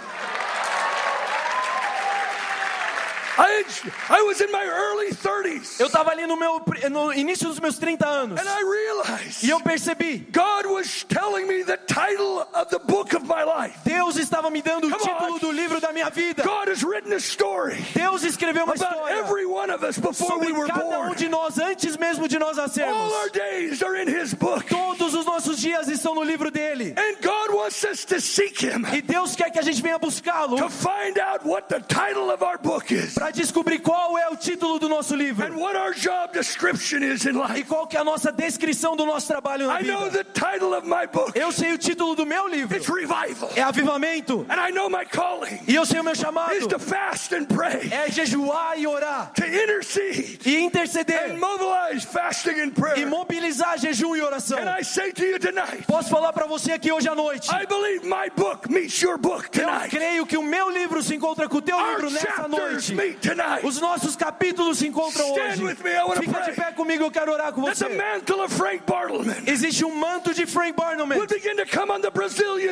Eu 5.80 5.90
tava 5.90 6.12
ali 6.12 6.28
no 6.28 6.38
meu 6.38 6.62
no 6.92 7.13
início 7.13 7.48
dos 7.48 7.60
meus 7.60 7.78
30 7.78 8.08
anos 8.08 8.40
and 8.40 8.48
I 8.48 8.63
realized 8.63 9.44
e 9.44 9.50
eu 9.50 9.60
percebi, 9.60 10.28
God 10.32 10.66
was 10.68 11.04
telling 11.04 11.46
me 11.46 11.63
the 11.63 11.78
title 11.78 12.46
of 12.54 12.70
the 12.70 12.80
book 12.80 13.16
of 13.16 13.25
my 13.25 13.44
life. 13.44 13.78
Deus 13.84 14.18
estava 14.18 14.50
me 14.50 14.62
dando 14.62 14.88
o 14.88 14.92
título 14.92 15.40
do 15.40 15.52
livro 15.52 15.80
da 15.82 15.92
minha 15.92 16.10
vida. 16.10 16.44
God 16.44 16.70
has 16.70 16.84
written 16.84 17.13
a 17.13 17.20
story 17.20 17.84
Deus 17.94 18.24
escreveu 18.24 18.66
uma 18.66 18.75
história 18.75 19.18
every 19.18 19.46
one 19.46 19.72
of 19.72 19.84
us 19.84 19.98
before 19.98 20.40
we 20.40 20.48
sobre 20.48 20.68
cada 20.68 21.00
um 21.02 21.16
de 21.16 21.30
nós 21.30 21.58
antes 21.58 21.98
mesmo 21.98 22.28
de 22.28 22.38
nós 22.38 22.58
nascermos. 22.58 23.12
Todos 24.70 25.13
os 25.13 25.25
nossos 25.25 25.60
dias 25.60 25.88
estão 25.88 26.13
no 26.13 26.24
livro 26.24 26.52
dele. 26.52 26.94
And 26.98 27.16
God 27.22 27.56
wants 27.56 27.84
us 27.84 28.06
to 28.06 28.20
seek 28.20 28.66
him 28.66 28.86
E 28.94 29.02
Deus 29.02 29.36
quer 29.36 29.50
que 29.50 29.60
a 29.60 29.62
gente 29.62 29.82
venha 29.82 29.98
buscá-lo 29.98 30.58
to 30.58 30.70
find 30.70 31.18
out 31.20 31.46
what 31.46 31.68
the 31.68 31.80
title 31.82 32.32
of 32.32 32.44
our 32.44 32.58
book 32.58 32.94
is 32.94 33.18
para 33.24 33.32
descobrir 33.32 33.80
qual 33.80 34.18
é 34.18 34.27
o 34.27 34.36
título 34.36 34.77
do 34.77 34.89
nosso 34.89 35.15
livro 35.15 35.46
and 35.48 35.56
what 35.58 35.77
our 35.77 35.94
job 35.94 36.34
description 36.34 37.01
is 37.01 37.25
in 37.25 37.30
e 37.30 37.32
life. 37.32 37.63
qual 37.70 37.88
que 37.88 37.96
é 37.96 38.01
a 38.01 38.03
nossa 38.03 38.34
descrição 38.34 38.98
do 38.98 39.06
nosso 39.06 39.27
trabalho 39.27 39.68
na 39.68 39.80
I 39.80 39.84
know 39.86 40.10
vida. 40.10 40.25
the 40.25 40.32
title 40.34 40.74
of 40.74 40.86
my 40.86 41.08
book. 41.08 41.32
Eu 41.34 41.50
sei 41.53 41.72
o 41.72 41.77
título 41.77 42.15
do 42.15 42.25
meu 42.25 42.50
livro. 42.50 42.75
It's 42.75 42.89
revival. 42.89 43.50
É 43.56 43.62
avivamento. 43.62 44.46
And 44.50 44.60
I 44.60 44.72
know 44.74 44.89
my 44.89 45.06
calling 45.06 45.58
E 45.65 45.74
eu 45.74 45.86
sei 45.86 46.01
o 46.01 46.03
meu 46.03 46.13
chamado. 46.15 46.53
is 46.53 46.68
to 46.68 46.77
fast 46.77 47.34
and 47.34 47.46
pray, 47.46 47.89
É 47.94 48.12
jejuar 48.12 48.77
e 48.77 48.86
orar. 48.86 49.32
to 49.34 49.46
intercede 49.46 50.39
E 50.46 50.60
interceder. 50.60 51.32
and 51.32 51.39
mobilize 51.39 52.06
fasting 52.06 52.60
and 52.60 52.74
E 52.98 53.06
mobilizar 53.06 53.77
jejum 53.77 54.18
e 54.18 54.22
oração. 54.22 54.58
And 54.60 54.70
I 54.70 54.84
say 54.84 55.13
to 55.13 55.24
you 55.24 55.39
tonight, 55.39 55.86
Posso 55.88 56.10
falar 56.10 56.34
para 56.34 56.46
você 56.46 56.74
aqui 56.74 56.92
hoje 56.92 57.08
à 57.08 57.15
noite. 57.15 57.50
I 57.50 57.65
believe 57.68 58.03
my 58.06 58.30
book 58.36 58.69
meets 58.69 59.02
your 59.02 59.17
book 59.17 59.47
Eu 59.58 59.69
creio 59.89 60.26
que 60.26 60.36
o 60.36 60.43
meu 60.43 60.69
livro 60.69 61.02
se 61.02 61.15
encontra 61.15 61.47
com 61.47 61.60
o 61.60 61.62
teu 61.62 61.80
livro 61.80 62.10
nessa 62.10 62.50
noite. 62.50 63.12
Os 63.63 63.80
nossos 63.80 64.15
capítulos 64.15 64.78
se 64.80 64.88
encontram 64.88 65.26
Stand 65.30 65.43
hoje. 65.43 65.63
me, 65.63 65.76
Fica 65.76 66.32
pray. 66.39 66.49
de 66.49 66.62
pé 66.62 66.71
comigo, 66.71 67.04
eu 67.04 67.12
quero 67.12 67.32
orar 67.32 67.52
com 67.54 67.62
você. 67.62 67.86
Bartleman 67.89 69.43
Existe 69.47 69.86
um 69.86 69.95
manto 69.95 70.34
de 70.34 70.45
Frank 70.45 70.73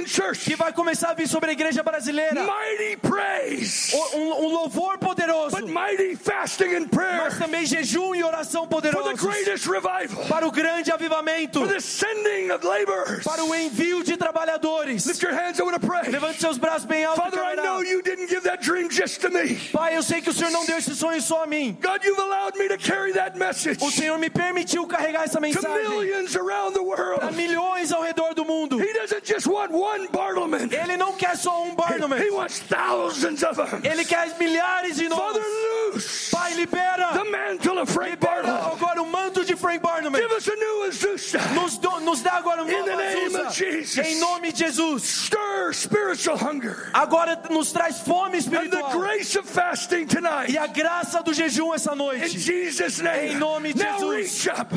church. 0.06 0.45
que 0.49 0.56
vai 0.56 0.73
começar 0.73 1.12
a 1.12 1.13
vir 1.13 1.27
sobre 1.27 1.49
a 1.49 1.54
igreja 1.54 1.84
brasileira. 1.84 2.43
Mighty 2.43 2.97
praise, 2.97 3.95
Um, 4.13 4.45
um 4.45 4.47
louvor 4.49 4.97
poderoso, 4.97 5.56
but 5.58 5.67
mighty 5.69 6.15
fasting 6.15 6.75
and 6.75 6.88
prayer 6.88 7.21
mas 7.23 7.38
também 7.38 7.65
jejum 7.65 8.15
e 8.15 8.23
oração 8.23 8.67
for 8.67 8.82
the 8.82 8.91
poderosos 8.91 9.19
greatest 9.21 9.65
revival, 9.67 10.25
para 10.27 10.47
o 10.47 10.51
grande 10.51 10.91
avivamento, 10.91 11.60
for 11.60 11.67
the 11.67 11.80
sending 11.80 12.51
of 12.51 12.65
laborers. 12.65 13.23
para 13.23 13.43
o 13.43 13.54
envio 13.56 14.04
de 14.04 14.17
trabalhadores. 14.17 15.06
Lift 15.06 15.21
your 15.23 15.34
hands, 15.34 15.60
I 15.60 15.63
want 15.63 15.80
to 15.80 15.86
pray. 15.88 16.10
Levante 16.10 16.39
seus 16.39 16.58
braços 16.58 16.86
bem 16.86 17.04
alto. 17.06 17.21
Father, 17.21 17.39
I 17.39 17.56
quero 17.56 17.63
know 17.63 17.77
orar. 17.77 17.88
you 17.88 18.01
didn't 18.01 18.27
give 18.27 18.41
that 18.43 18.63
dream 18.63 18.89
just 18.89 19.21
to 19.21 19.30
me. 19.30 19.56
Pai, 19.71 19.95
eu 19.95 20.04
sei 20.04 20.21
que 20.21 20.30
o 20.32 20.34
Senhor 20.34 20.52
não 20.52 20.65
deu 20.65 20.78
esse 20.78 20.96
sonho 20.96 21.22
só 21.22 21.44
a 21.44 21.48
mim. 21.48 21.78
God, 21.82 22.04
you've 22.04 22.20
allowed 22.20 22.58
me 22.58 22.67
to 22.70 22.78
carry 22.78 23.13
that 23.13 23.38
message 23.38 23.78
O 23.84 23.91
Senhor 23.91 24.17
me 24.17 24.30
permitiu 24.30 24.88
carregar 24.88 25.24
essa 25.24 25.36
to 25.36 25.41
mensagem 25.41 25.89
millions 25.89 26.36
around 26.36 26.74
the 26.74 26.82
world. 26.84 27.22
milhões 27.36 27.91
ao 27.91 28.02
redor 28.02 28.34
do 28.34 28.44
mundo. 28.46 28.80
He 28.80 28.91
doesn't 28.94 29.24
just 29.26 29.46
want 29.48 29.72
one 29.72 30.08
Bartleman. 30.12 30.70
Ele 30.72 30.98
não 30.98 31.13
quer 31.13 31.36
só 31.38 31.63
um 31.63 31.76
Barnum. 31.76 32.12
He 32.17 32.30
wants 32.32 32.60
thousands 32.60 33.44
of 33.44 33.56
them. 33.58 33.82
Ele 33.84 34.04
quer 34.06 34.36
milhares 34.39 34.96
de 34.98 35.10
Father, 35.10 35.41
nós. 35.41 35.94
loose 35.94 36.30
Pai, 36.32 36.54
libera. 36.54 37.12
the 37.13 37.24
mantle 37.30 37.80
of 37.80 37.91
Frank 37.91 38.12
Libera 38.12 38.44
Bartleman. 38.44 38.72
agora 38.74 39.02
o 39.02 39.06
manto 39.06 39.44
de 39.46 39.56
Frank 39.56 39.82
Barnum. 39.82 40.12
Give 40.13 40.32
us 40.32 40.48
a 40.48 40.56
new 40.56 40.88
Azusa. 40.88 41.39
Nos, 41.54 41.78
do- 41.78 42.00
nos 42.00 42.22
dá 42.22 42.34
agora 42.38 42.63
um 42.63 42.67
novo 42.67 42.89
Azusa. 42.89 44.02
Em 44.08 44.20
nome 44.20 44.52
de 44.52 44.60
Jesus. 44.65 45.04
Stir 45.04 45.74
spiritual 45.74 46.38
hunger 46.38 46.89
Agora 46.94 47.38
nos 47.50 47.72
traz 47.72 48.00
fome 48.00 48.38
and 48.38 48.44
the 48.44 48.58
espiritual. 48.58 48.89
grace 48.91 49.36
of 49.38 49.48
fasting 49.50 50.06
tonight. 50.21 50.51
E 50.51 50.57
a 50.57 50.67
graça 50.67 51.21
do 51.23 51.34
jejum 51.34 51.73
essa 51.73 51.93
In 51.93 51.97
noite. 51.97 52.39
Jesus' 52.39 52.99
name. 52.99 53.29
Em 53.34 53.36
nome 53.38 53.73
de 53.73 53.84
now 53.84 53.97
Jesus. 53.99 54.45
reach 54.45 54.49
up. 54.49 54.73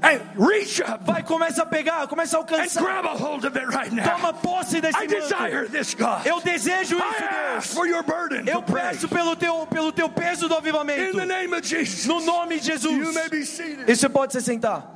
And 0.00 0.20
reach 0.38 0.80
up 0.80 1.04
Vai, 1.04 1.24
começa 1.24 1.64
a 1.64 1.66
pegar, 1.66 2.06
começa 2.06 2.36
a 2.36 2.40
and 2.40 2.44
alcançar. 2.44 2.80
grab 2.80 3.04
a 3.04 3.14
hold 3.16 3.44
of 3.44 3.56
it 3.58 3.66
right 3.66 3.92
now. 3.92 4.04
Toma 4.04 4.32
posse 4.32 4.80
desse 4.80 4.96
I 4.96 5.06
desire 5.06 5.66
this, 5.68 5.92
God. 5.94 6.24
Eu 6.24 6.40
desejo 6.40 6.96
I 6.96 7.00
isso, 7.00 7.24
Deus. 7.54 7.74
for 7.74 7.84
your 7.88 8.04
burden 8.04 8.44
Eu 8.48 8.62
peço 8.62 9.08
pelo 9.08 9.34
teu, 9.34 9.66
pelo 9.66 9.90
teu 9.90 10.08
peso 10.08 10.46
do 10.48 10.54
In 10.54 10.58
avivamento. 10.58 11.16
the 11.18 11.26
name 11.26 11.52
of 11.52 11.66
Jesus. 11.66 12.06
No 12.06 12.20
nome 12.20 12.60
de 12.60 12.70
You 12.70 13.12
may 13.12 13.28
Jesus. 13.28 13.28
be 13.30 13.44
seated. 13.44 13.90
E 13.90 13.96
você 13.96 14.08
pode 14.08 14.32
se 14.34 14.40
sentar. 14.40 14.86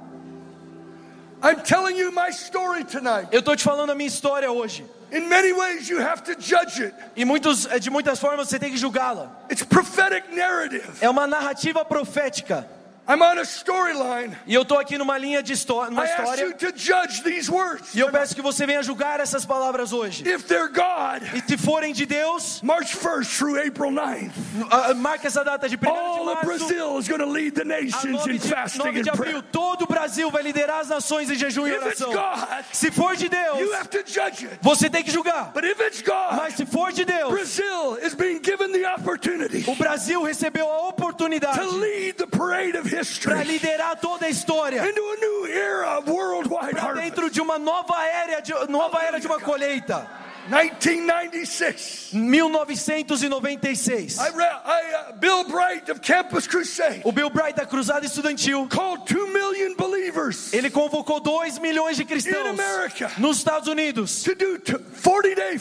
I'm 1.43 1.61
telling 1.65 1.97
you 1.97 2.13
my 2.13 2.31
story 2.31 2.85
tonight. 2.85 3.27
Eu 3.33 3.41
estou 3.41 3.57
te 3.57 3.65
falando 3.65 3.91
a 3.91 3.97
minha 3.97 4.07
história 4.07 4.53
hoje. 4.53 4.85
In 5.13 5.29
many 5.29 5.53
ways, 5.53 5.91
you 5.91 6.01
have 6.01 6.25
to 6.25 6.35
judge 6.35 6.81
it. 6.81 6.95
E 7.15 7.23
muitos, 7.25 7.67
de 7.79 7.91
muitas 7.91 8.19
formas 8.19 8.49
você 8.49 8.59
tem 8.59 8.71
que 8.71 8.79
julgá-la. 8.79 9.31
It's 9.51 9.63
prophetic 9.63 10.35
narrative. 10.35 10.89
É 11.03 11.11
uma 11.11 11.27
narrativa 11.27 11.85
profética. 11.85 12.67
I'm 13.13 13.21
on 13.21 13.39
a 13.39 13.45
storyline. 13.45 14.35
E 14.47 14.55
eu 14.55 14.63
estou 14.63 14.79
aqui 14.79 14.97
numa 14.97 15.19
linha 15.19 15.43
de 15.43 15.53
história, 15.53 15.91
numa 15.91 16.03
I 16.03 16.11
ask 16.11 16.41
you 16.41 16.49
história. 16.51 16.73
to 16.73 16.79
judge 16.79 17.23
these 17.23 17.51
words. 17.51 17.95
E 17.95 18.01
eu 18.01 18.11
peço 18.11 18.35
que 18.35 18.41
você 18.41 18.65
venha 18.65 18.83
julgar 18.83 19.21
essas 19.21 19.45
palavras 19.45 19.93
hoje. 19.93 20.27
If 20.27 20.45
they're 20.47 20.69
God, 20.73 21.23
E 21.35 21.43
se 21.47 21.59
forem 21.59 21.93
de 21.93 22.07
Deus, 22.07 22.63
March 22.63 22.97
1st 22.97 23.37
through 23.37 23.59
April 23.59 23.91
9th, 23.91 24.31
ah, 24.71 24.95
marca 24.95 25.27
essa 25.27 25.45
data 25.45 25.69
de 25.69 25.77
1 25.77 25.79
de 25.81 25.87
all 25.89 26.29
of 26.29 26.35
março 26.47 26.47
Brazil 26.67 26.99
is 26.99 27.07
going 27.07 27.19
to 27.19 27.27
lead 27.27 27.55
the 27.55 27.61
a 27.61 27.65
nations 27.65 28.25
9 28.25 28.31
in 28.31 28.39
de, 28.39 28.49
fasting 28.49 28.79
9 28.79 29.01
and 29.01 29.03
de 29.03 29.11
prayer. 29.11 29.37
abril. 29.37 29.43
Todo 29.53 29.83
o 29.83 29.87
Brasil 29.87 30.31
vai 30.31 30.43
liderar 30.43 30.81
as 30.81 30.89
nações 30.89 31.29
em 31.31 31.35
jejum 31.35 31.67
e 31.67 31.71
If 31.71 31.85
it's 31.85 32.01
oração. 32.01 32.13
God, 32.15 32.65
Se 32.73 32.91
for 32.91 33.15
de 33.15 33.29
Deus, 33.29 33.59
you 33.61 33.75
have 33.75 33.89
to 33.91 33.99
judge 34.07 34.47
it. 34.47 34.59
você 34.63 34.89
tem 34.89 35.03
que 35.05 35.11
julgar. 35.11 35.53
But 35.53 35.65
if 35.65 35.79
it's 35.81 36.01
God, 36.01 36.37
Mas 36.39 36.55
se 36.55 36.65
for 36.65 36.91
de 36.91 37.05
Deus, 37.05 37.31
Brazil 37.31 37.99
is 38.03 38.15
being 38.15 38.41
given 38.43 38.73
the 38.73 38.87
opportunity 38.95 39.65
o 39.67 39.75
Brasil 39.75 40.23
recebeu 40.23 40.67
a 40.67 40.89
oportunidade 40.89 41.59
to 41.59 41.77
lead 41.77 42.15
the 42.17 42.27
parade 42.27 42.79
of 42.79 42.89
para 42.89 43.02
history 43.03 43.43
liderar 43.45 43.97
toda 43.97 44.27
a 44.27 44.31
história 44.31 44.89
into 44.89 45.01
a 45.01 45.17
new 45.17 45.47
era 45.47 45.99
of 45.99 46.09
worldwide 46.11 46.73
para 46.73 46.83
harvest. 46.83 47.05
dentro 47.05 47.31
de 47.31 47.41
uma 47.41 47.59
nova 47.59 47.95
era 48.07 48.41
de, 48.41 48.53
nova 48.69 49.03
era 49.03 49.19
de 49.19 49.27
uma 49.27 49.41
colheita. 49.41 50.07
1996. 50.49 52.11
1996. 52.15 54.19
I 54.19 54.31
read, 54.31 54.53
I, 54.65 55.11
uh, 55.11 55.13
Bill 55.21 55.45
Bright 55.45 55.89
of 55.89 56.01
Campus 56.01 56.49
Crusade 56.49 57.01
O 57.05 57.13
Bill 57.13 57.31
Bright 57.31 57.55
da 57.57 57.65
Cruzada 57.65 58.05
Estudantil, 58.05 58.67
called 58.69 59.07
2 59.07 59.29
million 59.33 59.77
believers 59.77 60.53
ele 60.53 60.69
convocou 60.69 61.21
2 61.21 61.61
milhões 61.61 61.97
de 61.97 62.03
in 62.03 62.07
cristãos 62.07 62.49
America 62.59 63.13
nos 63.19 63.39
Estados 63.39 63.69
Unidos 63.69 64.25
to 64.25 64.35
do 64.35 64.59
40 65.03 65.35
day 65.37 65.59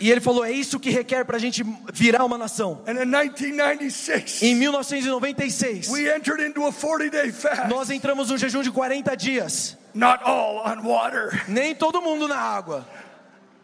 E 0.00 0.10
ele 0.10 0.20
falou: 0.20 0.44
é 0.44 0.52
isso 0.52 0.78
que 0.78 0.90
requer 0.90 1.24
para 1.24 1.36
a 1.36 1.40
gente 1.40 1.64
virar 1.92 2.24
uma 2.24 2.38
nação. 2.38 2.82
And 2.86 2.92
in 3.02 3.06
1996, 3.06 4.42
Em 4.42 4.54
1996, 4.54 5.88
we 5.90 6.08
entered 6.08 6.40
into 6.42 6.64
a 6.66 6.72
40 6.72 7.10
day 7.10 7.32
fast, 7.32 7.68
nós 7.68 7.90
entramos 7.90 8.30
num 8.30 8.38
jejum 8.38 8.62
de 8.62 8.70
40 8.70 9.16
dias. 9.16 9.76
not 9.94 10.22
all 10.24 10.62
on 10.66 10.82
water. 10.82 11.44
Nem 11.48 11.74
todo 11.74 12.00
mundo 12.00 12.28
na 12.28 12.36
água. 12.38 12.86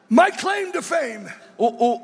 My 0.08 0.30
claim 0.32 0.72
to 0.72 0.82
fame, 0.82 1.28
O, 1.56 1.66
o, 1.66 2.00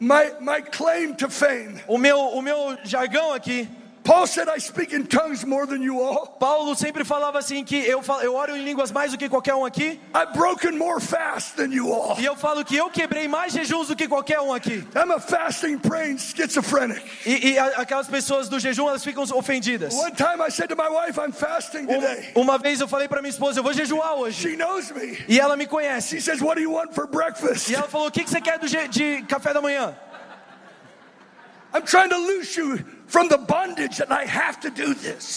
my, 0.00 0.32
my 0.40 0.60
claim 0.62 1.14
to 1.14 1.28
fame. 1.30 1.80
o, 1.86 1.98
meu, 1.98 2.18
o 2.18 2.42
meu 2.42 2.76
jargão 2.84 3.32
aqui, 3.32 3.68
Paul 4.08 4.26
said, 4.26 4.48
I 4.48 4.58
speak 4.58 4.94
in 4.94 5.04
tongues 5.06 5.44
more 5.44 5.66
than 5.66 5.82
you 5.82 6.00
all. 6.00 6.26
Paulo 6.40 6.74
sempre 6.74 7.04
falava 7.04 7.38
assim: 7.38 7.62
que 7.62 7.76
eu, 7.76 8.00
eu 8.22 8.34
oro 8.34 8.56
em 8.56 8.64
línguas 8.64 8.90
mais 8.90 9.12
do 9.12 9.18
que 9.18 9.28
qualquer 9.28 9.54
um 9.54 9.66
aqui. 9.66 10.00
I've 10.14 10.32
broken 10.32 10.78
more 10.78 10.98
fast 10.98 11.56
than 11.56 11.70
you 11.74 11.92
all. 11.92 12.16
E 12.18 12.24
eu 12.24 12.34
falo 12.34 12.64
que 12.64 12.74
eu 12.74 12.88
quebrei 12.88 13.28
mais 13.28 13.52
jejuns 13.52 13.88
do 13.88 13.94
que 13.94 14.08
qualquer 14.08 14.40
um 14.40 14.54
aqui. 14.54 14.82
I'm 14.96 15.12
a 15.12 15.20
fasting, 15.20 15.78
praying 15.78 16.16
schizophrenic. 16.16 17.02
E, 17.26 17.50
e 17.50 17.58
aquelas 17.58 18.08
pessoas 18.08 18.48
do 18.48 18.58
jejum, 18.58 18.88
elas 18.88 19.04
ficam 19.04 19.24
ofendidas. 19.34 19.92
One 19.92 20.12
time 20.12 20.40
I 20.40 20.50
said 20.50 20.68
to 20.70 20.76
my 20.76 20.88
wife, 20.88 21.20
I'm 21.20 21.30
fasting 21.32 21.86
today. 21.86 22.32
Um- 22.34 22.40
Uma 22.48 22.56
vez 22.56 22.80
eu 22.80 22.88
falei 22.88 23.08
para 23.08 23.20
minha 23.20 23.28
esposa: 23.30 23.58
eu 23.60 23.62
vou 23.62 23.74
jejuar 23.74 24.14
hoje. 24.14 24.40
She 24.48 24.56
knows 24.56 24.90
me. 24.90 25.18
E 25.28 25.38
ela 25.38 25.54
me 25.54 25.66
conhece. 25.66 26.16
She 26.16 26.22
says, 26.22 26.40
What 26.40 26.54
do 26.54 26.62
you 26.62 26.72
want 26.72 26.94
for 26.94 27.06
breakfast? 27.06 27.68
E 27.70 27.74
ela 27.74 27.86
falou: 27.88 28.06
o 28.06 28.10
que, 28.10 28.24
que 28.24 28.30
você 28.30 28.40
quer 28.40 28.58
do 28.58 28.66
de 28.88 29.22
café 29.28 29.52
da 29.52 29.60
manhã? 29.60 29.94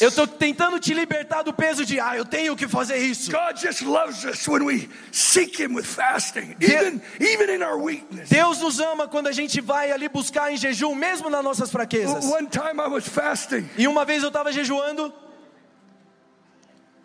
Eu 0.02 0.10
estou 0.10 0.28
tentando 0.28 0.80
te 0.80 0.94
libertar 0.94 1.44
do 1.44 1.54
peso 1.54 1.86
de, 1.86 2.00
ah, 2.00 2.16
eu 2.16 2.26
tenho 2.26 2.56
que 2.56 2.68
fazer 2.68 2.98
isso. 2.98 3.32
God 3.32 3.58
just 3.58 3.82
loves 3.82 4.24
us 4.26 4.48
when 4.48 4.64
we 4.64 4.90
seek 5.12 5.62
Him 5.62 5.74
with 5.76 5.86
fasting, 5.86 6.56
even, 6.60 7.02
even 7.20 7.56
in 7.56 7.64
our 7.64 7.78
weakness. 7.78 8.30
Deus 8.30 8.60
nos 8.60 8.80
ama 8.80 9.08
quando 9.08 9.28
a 9.28 9.32
gente 9.32 9.62
vai 9.62 9.92
ali 9.92 10.10
buscar 10.10 10.52
em 10.52 10.58
jejum, 10.58 10.96
mesmo 10.96 11.30
nas 11.30 11.44
nossas 11.44 11.72
fraquezas. 11.72 12.26
One 12.26 12.48
time 12.48 12.80
I 12.80 12.88
was 12.88 13.08
fasting. 13.08 13.70
E 13.78 13.88
uma 13.88 14.06
vez 14.06 14.22
eu 14.24 14.30
estava 14.30 14.52
jejuando, 14.52 15.14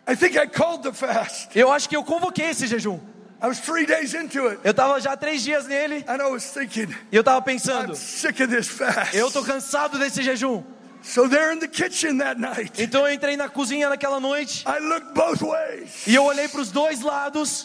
I 0.08 0.14
think 0.14 0.36
I 0.36 0.46
called 0.46 0.82
the 0.82 0.92
fast. 0.92 1.56
eu 1.58 1.70
acho 1.72 1.88
que 1.88 1.96
eu 1.96 2.04
convoquei 2.04 2.50
esse 2.50 2.66
jejum. 2.66 3.00
I 3.42 3.48
was 3.48 3.60
three 3.60 3.84
days 3.86 4.14
into 4.14 4.48
it. 4.48 4.60
Eu 4.64 4.70
estava 4.70 4.98
já 5.00 5.16
três 5.16 5.42
dias 5.42 5.66
nele 5.66 6.04
And 6.08 6.16
I 6.22 6.30
was 6.30 6.44
thinking, 6.52 6.88
e 7.12 7.16
eu 7.16 7.20
estava 7.20 7.38
I'm 7.40 7.44
pensando, 7.44 7.94
sick 7.94 8.42
of 8.42 8.54
this 8.54 8.66
fast. 8.68 9.14
eu 9.16 9.26
estou 9.28 9.44
cansado 9.44 9.98
desse 9.98 10.22
jejum. 10.22 10.62
So 11.02 11.28
there 11.28 11.52
in 11.54 11.60
the 11.60 11.68
kitchen 11.68 12.18
that 12.18 12.40
night, 12.40 12.82
Então 12.82 13.06
eu 13.06 13.14
entrei 13.14 13.36
na 13.36 13.48
cozinha 13.48 13.88
naquela 13.88 14.18
noite 14.18 14.64
I 14.66 14.80
looked 14.80 15.12
both 15.14 15.40
ways 15.42 16.04
e 16.06 16.14
eu 16.14 16.24
olhei 16.24 16.48
para 16.48 16.60
os 16.60 16.72
dois 16.72 17.00
lados 17.02 17.64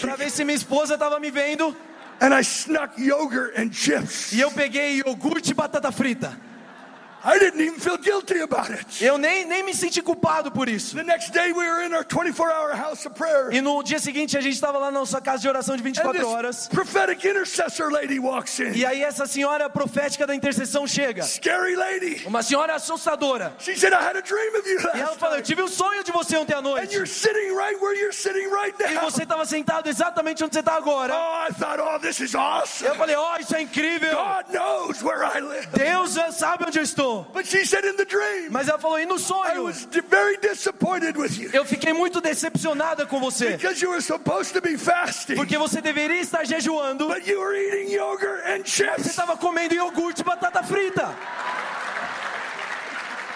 para 0.00 0.16
ver 0.16 0.30
se 0.30 0.44
minha 0.44 0.56
esposa 0.56 0.94
estava 0.94 1.20
me 1.20 1.30
vendo 1.30 1.76
And 2.20 2.32
I 2.38 2.40
snuck 2.42 2.98
yogurt 2.98 3.58
and 3.58 3.70
chips. 3.72 4.32
e 4.32 4.40
eu 4.40 4.50
peguei 4.52 4.98
iogurte 5.04 5.50
e 5.50 5.54
batata 5.54 5.90
frita. 5.92 6.38
I 7.24 7.38
didn't 7.38 7.60
even 7.60 7.80
feel 7.80 7.96
guilty 7.96 8.40
about 8.42 8.70
it. 8.70 9.02
Eu 9.02 9.16
nem, 9.16 9.46
nem 9.46 9.62
me 9.64 9.72
senti 9.74 10.02
culpado 10.02 10.50
por 10.52 10.68
isso. 10.68 10.94
The 10.94 11.02
next 11.02 11.32
day 11.32 11.52
we 11.52 11.64
were 11.66 11.82
in 11.86 11.94
our 11.94 12.04
24 12.04 12.52
hour 12.52 12.74
house 12.76 13.06
of 13.06 13.14
prayer. 13.16 13.50
E 13.52 13.60
no 13.62 13.82
dia 13.82 13.98
seguinte 13.98 14.36
a 14.36 14.40
gente 14.40 14.54
estava 14.54 14.78
lá 14.78 14.90
na 14.90 14.98
nossa 15.00 15.20
casa 15.20 15.40
de 15.42 15.48
oração 15.48 15.74
de 15.76 15.82
And 15.82 15.84
24 15.84 16.28
horas. 16.28 16.56
this 16.56 16.68
prophetic 16.68 17.24
intercessor 17.26 17.90
lady 17.90 18.18
walks 18.18 18.58
in. 18.60 18.72
E 18.74 18.84
aí 18.84 19.02
essa 19.02 19.26
senhora 19.26 19.70
profética 19.70 20.26
da 20.26 20.34
intercessão 20.34 20.86
chega. 20.86 21.22
Scary 21.22 21.74
lady. 21.76 22.24
Uma 22.26 22.42
senhora 22.42 22.74
assustadora. 22.74 23.54
She 23.58 23.74
said, 23.76 23.92
I 23.94 24.02
had 24.02 24.16
a 24.16 24.20
dream 24.22 24.54
of 24.58 24.68
you 24.68 24.78
E 24.80 24.98
ela 25.00 25.08
last 25.08 25.18
falou: 25.18 25.36
Eu 25.36 25.42
tive 25.42 25.62
um 25.62 25.68
sonho 25.68 26.04
de 26.04 26.12
você 26.12 26.36
ontem 26.36 26.52
à 26.54 26.58
And 26.58 26.62
noite. 26.62 26.94
you're 26.94 27.06
sitting 27.06 27.56
right 27.56 27.80
where 27.80 27.98
you're 27.98 28.12
sitting 28.12 28.48
right 28.50 28.74
E 28.80 28.94
now. 28.94 29.02
você 29.10 29.22
estava 29.22 29.46
sentado 29.46 29.88
exatamente 29.88 30.44
onde 30.44 30.52
você 30.54 30.60
está 30.60 30.74
agora. 30.76 31.14
Oh, 31.14 31.50
I 31.50 31.54
thought, 31.54 31.80
oh, 31.80 31.98
this 31.98 32.20
is 32.20 32.34
Eu 32.34 32.40
awesome. 32.40 32.94
falei: 32.96 33.16
Ó, 33.16 33.36
isso 33.38 33.56
é 33.56 33.62
incrível. 33.62 34.14
God 34.14 34.52
knows 34.52 35.02
where 35.02 35.24
I 35.24 35.40
live. 35.40 35.66
Deus 35.68 36.16
sabe 36.36 36.64
onde 36.66 36.78
eu 36.78 36.82
estou. 36.82 37.13
But 37.32 37.46
she 37.46 37.64
said 37.64 37.84
in 37.84 37.96
the 37.96 38.04
dream, 38.04 38.50
Mas 38.50 38.68
ela 38.68 38.78
falou: 38.78 38.98
E 38.98 39.06
no 39.06 39.16
I 39.16 39.18
sonho? 39.18 39.64
was 39.64 39.86
di- 39.86 40.00
very 40.00 40.36
disappointed 40.38 41.16
with 41.16 41.38
you. 41.38 41.50
Eu 41.52 41.64
fiquei 41.64 41.92
muito 41.92 42.20
decepcionada 42.20 43.06
com 43.06 43.20
você. 43.20 43.52
Because 43.56 43.80
you 43.82 43.90
were 43.90 44.02
supposed 44.02 44.52
to 44.52 44.60
be 44.60 44.76
fasting. 44.76 45.36
Porque 45.36 45.56
você 45.58 45.80
deveria 45.80 46.20
estar 46.20 46.44
jejuando. 46.44 47.06
But 47.08 47.26
you 47.26 47.38
were 47.40 47.54
eating 47.56 47.92
yogurt 47.94 48.42
and 48.46 48.64
Você 48.64 48.84
chips. 48.84 49.06
estava 49.06 49.36
comendo 49.36 49.74
iogurte 49.74 50.22
e 50.22 50.24
batata 50.24 50.62
frita. 50.62 51.14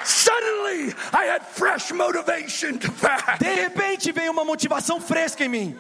Suddenly, 0.05 0.95
I 1.13 1.27
had 1.27 1.43
fresh 1.43 1.93
motivation 1.93 2.79
to 2.79 2.91
fast. 2.93 3.41
De 3.41 3.55
repente 3.55 4.11
veio 4.13 4.33
uma 4.33 4.45
motivação 4.45 5.01
fresca 5.01 5.45
em 5.45 5.49
mim. 5.49 5.77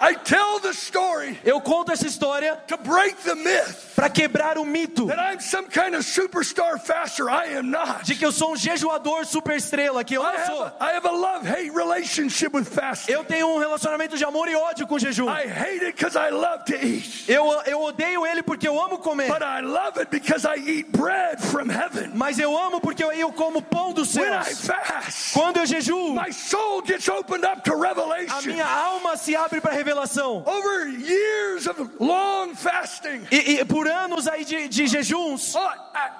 I 0.00 0.14
tell 0.14 0.58
the 0.60 0.72
story 0.72 1.38
Eu 1.44 1.60
conto 1.60 1.92
essa 1.92 2.06
história 2.06 2.56
to 2.66 2.76
break 2.78 3.16
the 3.22 3.34
myth 3.34 3.94
para 3.94 4.08
quebrar 4.08 4.56
o 4.56 4.64
mito 4.64 5.06
that 5.06 5.20
I'm 5.20 5.40
some 5.40 5.68
kind 5.68 5.94
of 5.94 6.04
superstar 6.04 6.78
faster. 6.80 7.28
I 7.28 7.58
am 7.58 7.70
not. 7.70 8.04
de 8.04 8.14
que 8.14 8.24
eu 8.24 8.32
sou 8.32 8.52
um 8.52 8.56
jejuador 8.56 9.26
super 9.26 9.56
estrela, 9.56 10.02
que 10.02 10.16
eu 10.16 10.22
I 10.22 10.24
não 10.24 10.32
have, 10.32 10.46
sou. 10.46 10.64
a, 10.64 10.92
fasting. 12.64 13.12
Eu 13.12 13.24
tenho 13.24 13.46
um 13.46 13.58
relacionamento 13.58 14.16
de 14.16 14.24
amor 14.24 14.48
e 14.48 14.56
ódio 14.56 14.86
com 14.86 14.98
jejum. 14.98 15.28
I 15.28 15.46
hate 15.46 15.84
it 15.84 15.96
because 15.96 16.16
I 16.16 16.30
love 16.30 16.64
to 16.64 16.74
eat. 16.74 17.28
Eu, 17.28 17.44
eu 17.66 17.82
odeio 17.82 18.26
ele 18.26 18.42
porque 18.42 18.66
eu 18.66 18.80
amo 18.80 18.98
comer. 18.98 19.28
But 19.28 19.42
I 19.42 19.60
love 19.60 19.98
it 19.98 20.10
because 20.10 20.46
I 20.46 20.56
eat 20.58 20.90
bread 20.90 21.42
from 21.42 21.70
heaven. 21.70 22.12
Mas 22.14 22.38
eu 22.38 22.56
amo 22.56 22.80
porque 22.80 23.04
eu, 23.04 23.12
eu 23.12 23.32
como 23.32 23.60
pão 23.60 23.92
dos 23.92 24.08
céus. 24.08 24.60
fast, 24.66 25.34
Quando 25.34 25.58
eu 25.58 25.66
jejuo, 25.66 26.14
my 26.14 26.32
soul 26.32 26.82
gets 26.86 27.06
opened 27.08 27.44
up 27.44 27.62
to 27.62 27.74
a 27.74 28.42
minha 28.42 28.66
alma 28.66 29.16
se 29.16 29.36
abre 29.36 29.60
para 29.60 29.72
revelação. 29.72 29.89
Over 30.46 30.88
years 30.88 31.66
of 31.66 31.78
long 32.00 32.54
fasting, 32.54 33.26
E, 33.30 33.60
e 33.60 33.64
por 33.64 33.86
anos 33.88 34.26
aí 34.28 34.44
de, 34.44 34.68
de 34.68 34.86
jejuns, 34.86 35.54
oh, 35.56 35.70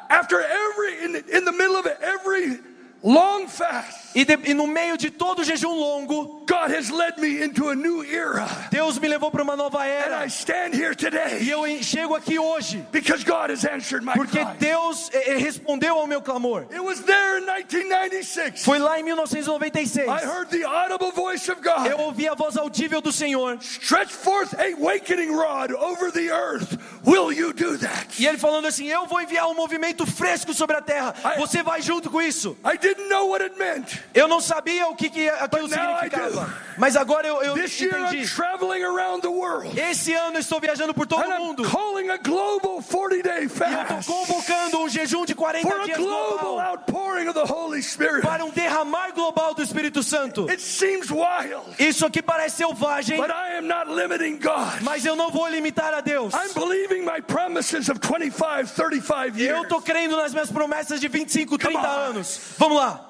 after 0.08 0.40
every, 0.40 1.04
in 1.04 1.12
the, 1.12 1.38
in 1.38 1.44
the 1.44 1.52
middle 1.52 1.76
of 1.76 1.86
every 2.02 2.60
long 3.02 3.46
fast, 3.48 4.14
e, 4.14 4.24
de- 4.24 4.50
e 4.50 4.54
no 4.54 4.66
meio 4.66 4.96
de 4.96 5.10
todo 5.10 5.42
jejum 5.42 5.68
longo, 5.78 6.39
God 6.50 6.72
has 6.72 6.90
led 6.90 7.16
me 7.18 7.42
into 7.44 7.68
a 7.68 7.76
new 7.76 8.02
era. 8.02 8.44
Deus 8.72 8.98
me 8.98 9.06
levou 9.08 9.30
para 9.30 9.42
uma 9.44 9.54
nova 9.54 9.78
And 9.78 9.84
I 9.84 9.88
era. 10.24 10.28
stand 10.28 10.74
here 10.74 10.92
E 10.92 10.96
today 10.96 11.48
eu 11.48 11.64
en- 11.64 11.80
chego 11.80 12.16
aqui 12.16 12.40
hoje 12.40 12.84
because 12.90 13.22
God 13.22 13.50
has 13.50 13.64
answered 13.64 14.04
my 14.04 14.14
porque. 14.14 14.44
Deus 14.58 15.10
eh, 15.12 15.34
eh, 15.34 15.36
respondeu 15.38 15.96
ao 15.96 16.08
meu 16.08 16.20
clamor. 16.20 16.66
It 16.72 16.80
was 16.82 17.00
there 17.02 17.38
in 17.38 17.46
1996. 17.46 18.64
Foi 18.64 18.78
lá 18.80 18.98
em 18.98 19.04
1996. 19.04 20.08
I 20.08 20.24
heard 20.26 20.50
the 20.50 20.64
audible 20.64 21.12
voice 21.12 21.48
of 21.48 21.60
God. 21.62 21.86
Eu 21.86 21.98
ouvi 22.00 22.26
a 22.28 22.34
voz 22.34 22.56
audível 22.56 23.00
do 23.00 23.12
Senhor. 23.12 23.56
Stretch 23.60 24.10
forth 24.10 24.52
a 24.58 24.72
awakening 24.74 25.30
rod 25.32 25.70
over 25.72 26.10
the 26.10 26.30
earth. 26.32 26.76
Will 27.04 27.32
you 27.32 27.52
do 27.52 27.78
that? 27.78 28.20
E 28.20 28.26
ele 28.26 28.38
falando 28.38 28.66
assim: 28.66 28.86
Eu 28.88 29.06
vou 29.06 29.20
enviar 29.20 29.46
um 29.48 29.54
movimento 29.54 30.04
fresco 30.04 30.52
sobre 30.52 30.76
a 30.76 30.82
terra. 30.82 31.14
I- 31.24 31.38
Você 31.38 31.62
vai 31.62 31.80
junto 31.80 32.10
com 32.10 32.20
isso. 32.20 32.56
I 32.64 32.76
didn't 32.76 33.08
know 33.08 33.28
what 33.28 33.42
it 33.44 33.56
meant. 33.56 34.00
Eu 34.12 34.26
não 34.26 34.40
sabia 34.40 34.88
o 34.88 34.96
que, 34.96 35.08
que 35.08 35.28
aquilo 35.28 35.68
significava. 35.68 36.39
Mas 36.78 36.96
agora 36.96 37.26
eu, 37.26 37.42
eu 37.42 37.54
This 37.54 37.78
year 37.80 37.94
I'm 38.12 38.24
traveling 38.26 38.82
around 38.84 39.20
the 39.22 39.28
world. 39.28 39.78
Esse 39.78 40.14
ano 40.14 40.36
eu 40.36 40.40
estou 40.40 40.60
viajando 40.60 40.94
por 40.94 41.06
todo 41.06 41.20
o 41.20 41.24
I'm 41.30 41.38
mundo. 41.38 41.62
calling 41.70 42.08
a 42.10 42.16
global 42.16 42.82
40 42.82 43.22
day 43.22 43.32
E 43.40 43.42
eu 43.42 43.46
estou 43.46 43.86
fast 43.86 44.10
convocando 44.10 44.78
um 44.80 44.88
jejum 44.88 45.24
de 45.26 45.34
40 45.34 45.68
for 45.68 45.80
a 45.80 45.84
dias 45.84 45.98
global 45.98 46.38
global 46.38 46.60
outpouring 46.70 47.28
of 47.28 47.34
the 47.34 47.52
Holy 47.52 47.82
Spirit. 47.82 48.22
para 48.22 48.44
um 48.44 48.50
derramar 48.50 49.12
global 49.12 49.52
do 49.54 49.62
Espírito 49.62 50.02
Santo. 50.02 50.48
It 50.50 50.60
seems 50.62 51.10
wild, 51.10 51.62
Isso 51.78 52.06
aqui 52.06 52.22
parece 52.22 52.56
selvagem, 52.56 53.16
but 53.18 53.30
I 53.30 53.58
am 53.58 53.66
not 53.66 53.90
limiting 53.90 54.38
God. 54.38 54.80
mas 54.82 55.04
eu 55.04 55.14
não 55.16 55.30
vou 55.30 55.46
limitar 55.48 55.92
a 55.92 56.00
Deus. 56.00 56.32
I'm 56.34 56.54
believing 56.54 57.02
my 57.04 57.20
promises 57.20 57.88
of 57.88 58.00
25, 58.00 58.74
35 58.74 59.28
Eu 59.28 59.34
years. 59.36 59.62
estou 59.64 59.82
crendo 59.82 60.16
nas 60.16 60.32
minhas 60.32 60.50
promessas 60.50 61.00
de 61.00 61.08
25, 61.08 61.58
30 61.58 61.78
on. 61.78 61.82
anos. 61.84 62.40
Vamos 62.58 62.76
lá. 62.78 63.06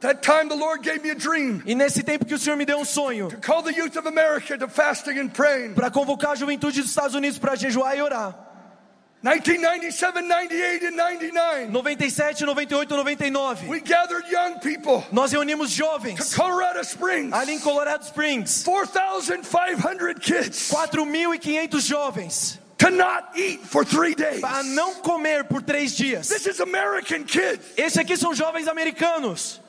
That 0.00 0.22
time 0.22 0.48
the 0.48 0.56
Lord 0.56 0.82
gave 0.82 1.02
me 1.02 1.10
a 1.10 1.14
dream 1.14 1.62
E 1.66 1.74
nesse 1.74 2.02
tempo 2.02 2.24
que 2.24 2.34
o 2.34 2.38
Senhor 2.38 2.56
me 2.56 2.64
deu 2.64 2.78
um 2.78 2.84
sonho 2.84 3.28
to 3.28 3.36
call 3.36 3.62
the 3.62 3.72
youth 3.72 3.96
of 3.96 4.06
America 4.08 4.56
to 4.56 4.66
fasting 4.68 5.18
and 5.18 5.28
praying. 5.28 5.74
para 5.74 5.90
convocar 5.90 6.32
a 6.32 6.34
juventude 6.34 6.80
dos 6.80 6.88
Estados 6.90 7.14
Unidos 7.14 7.38
para 7.38 7.54
jejuar 7.54 7.96
e 7.96 8.00
orar. 8.02 8.34
1997, 9.22 10.22
98, 10.22 10.82
and 10.86 10.96
99. 10.96 11.70
97, 11.70 12.46
98, 12.46 12.88
99. 12.88 13.68
We 13.68 13.80
gathered 13.80 14.24
young 14.30 14.58
people 14.60 15.04
Nós 15.12 15.30
reunimos 15.32 15.68
to 15.70 15.76
jovens 15.76 16.34
Colorado 16.34 16.80
Springs. 16.80 17.30
ali 17.34 17.52
em 17.52 17.60
Colorado 17.60 18.02
Springs. 18.02 18.64
4,500 18.64 20.14
kids 20.18 20.70
4.500 20.70 21.80
jovens 21.86 22.58
to 22.78 22.88
not 22.90 23.28
eat 23.38 23.60
for 23.62 23.84
three 23.84 24.14
days. 24.14 24.40
para 24.40 24.62
não 24.62 24.94
comer 25.02 25.44
por 25.44 25.60
três 25.62 25.94
dias. 25.94 26.28
This 26.28 26.46
is 26.46 26.60
American 26.60 27.24
kids. 27.24 27.60
Esse 27.76 28.00
aqui 28.00 28.16
são 28.16 28.32
jovens 28.34 28.66
americanos. 28.68 29.60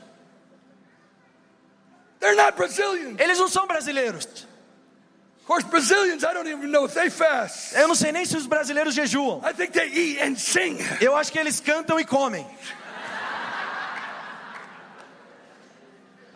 They're 2.22 2.36
not 2.36 2.56
Brazilians. 2.56 3.20
Eles 3.20 3.38
não 3.40 3.50
são 3.50 3.68
brasileiros. 3.68 4.26
Of 4.26 5.48
course, 5.48 5.66
Brazilians, 5.66 6.24
I 6.24 6.34
don't 6.34 6.48
even 6.48 6.72
know 6.72 6.86
if 6.86 6.94
they 6.94 7.10
fast. 7.10 7.76
Eu 7.76 7.88
não 7.88 7.96
sei 7.96 8.12
nem 8.14 8.24
se 8.24 8.38
os 8.38 8.46
brasileiros 8.46 8.94
jejuam. 8.94 9.42
I 9.44 9.52
think 9.54 9.74
they 9.74 9.90
eat 9.90 10.22
and 10.22 10.36
sing. 10.38 10.78
Eu 11.02 11.16
acho 11.18 11.32
que 11.32 11.40
eles 11.40 11.60
cantam 11.60 12.00
e 12.00 12.06
comem. 12.06 12.46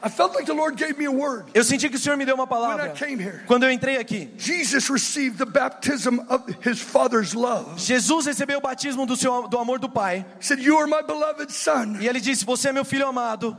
I 0.03 0.09
felt 0.09 0.35
like 0.35 0.45
the 0.45 0.53
Lord 0.53 0.75
gave 0.77 0.99
me 0.99 1.05
a 1.05 1.11
word 1.11 1.49
Eu 1.55 1.63
senti 1.63 1.89
que 1.89 1.95
o 1.95 1.99
Senhor 1.99 2.15
me 2.15 2.25
deu 2.25 2.35
uma 2.35 2.43
when 2.43 2.49
palavra 2.49 2.87
I 2.87 2.89
came 2.91 3.19
here. 3.19 3.43
quando 3.47 3.63
eu 3.63 3.71
entrei 3.71 3.97
aqui. 3.97 4.29
Jesus 4.37 4.87
received 4.89 5.37
the 5.37 5.45
baptism 5.45 6.19
of 6.29 6.43
his 6.61 6.79
Father's 6.79 7.33
love. 7.33 7.79
Jesus 7.79 8.25
recebeu 8.27 8.57
o 8.57 8.61
batismo 8.61 9.05
do, 9.07 9.15
seu, 9.15 9.47
do 9.47 9.57
amor 9.57 9.79
do 9.79 9.89
Pai. 9.89 10.25
He 10.39 10.43
said, 10.43 10.59
You 10.59 10.77
are 10.77 10.87
my 10.87 11.01
beloved 11.01 11.51
Son. 11.51 11.97
E 12.01 12.07
ele 12.07 12.19
disse: 12.19 12.43
Você 12.45 12.69
é 12.69 12.71
meu 12.71 12.85
filho 12.85 13.07
amado. 13.07 13.57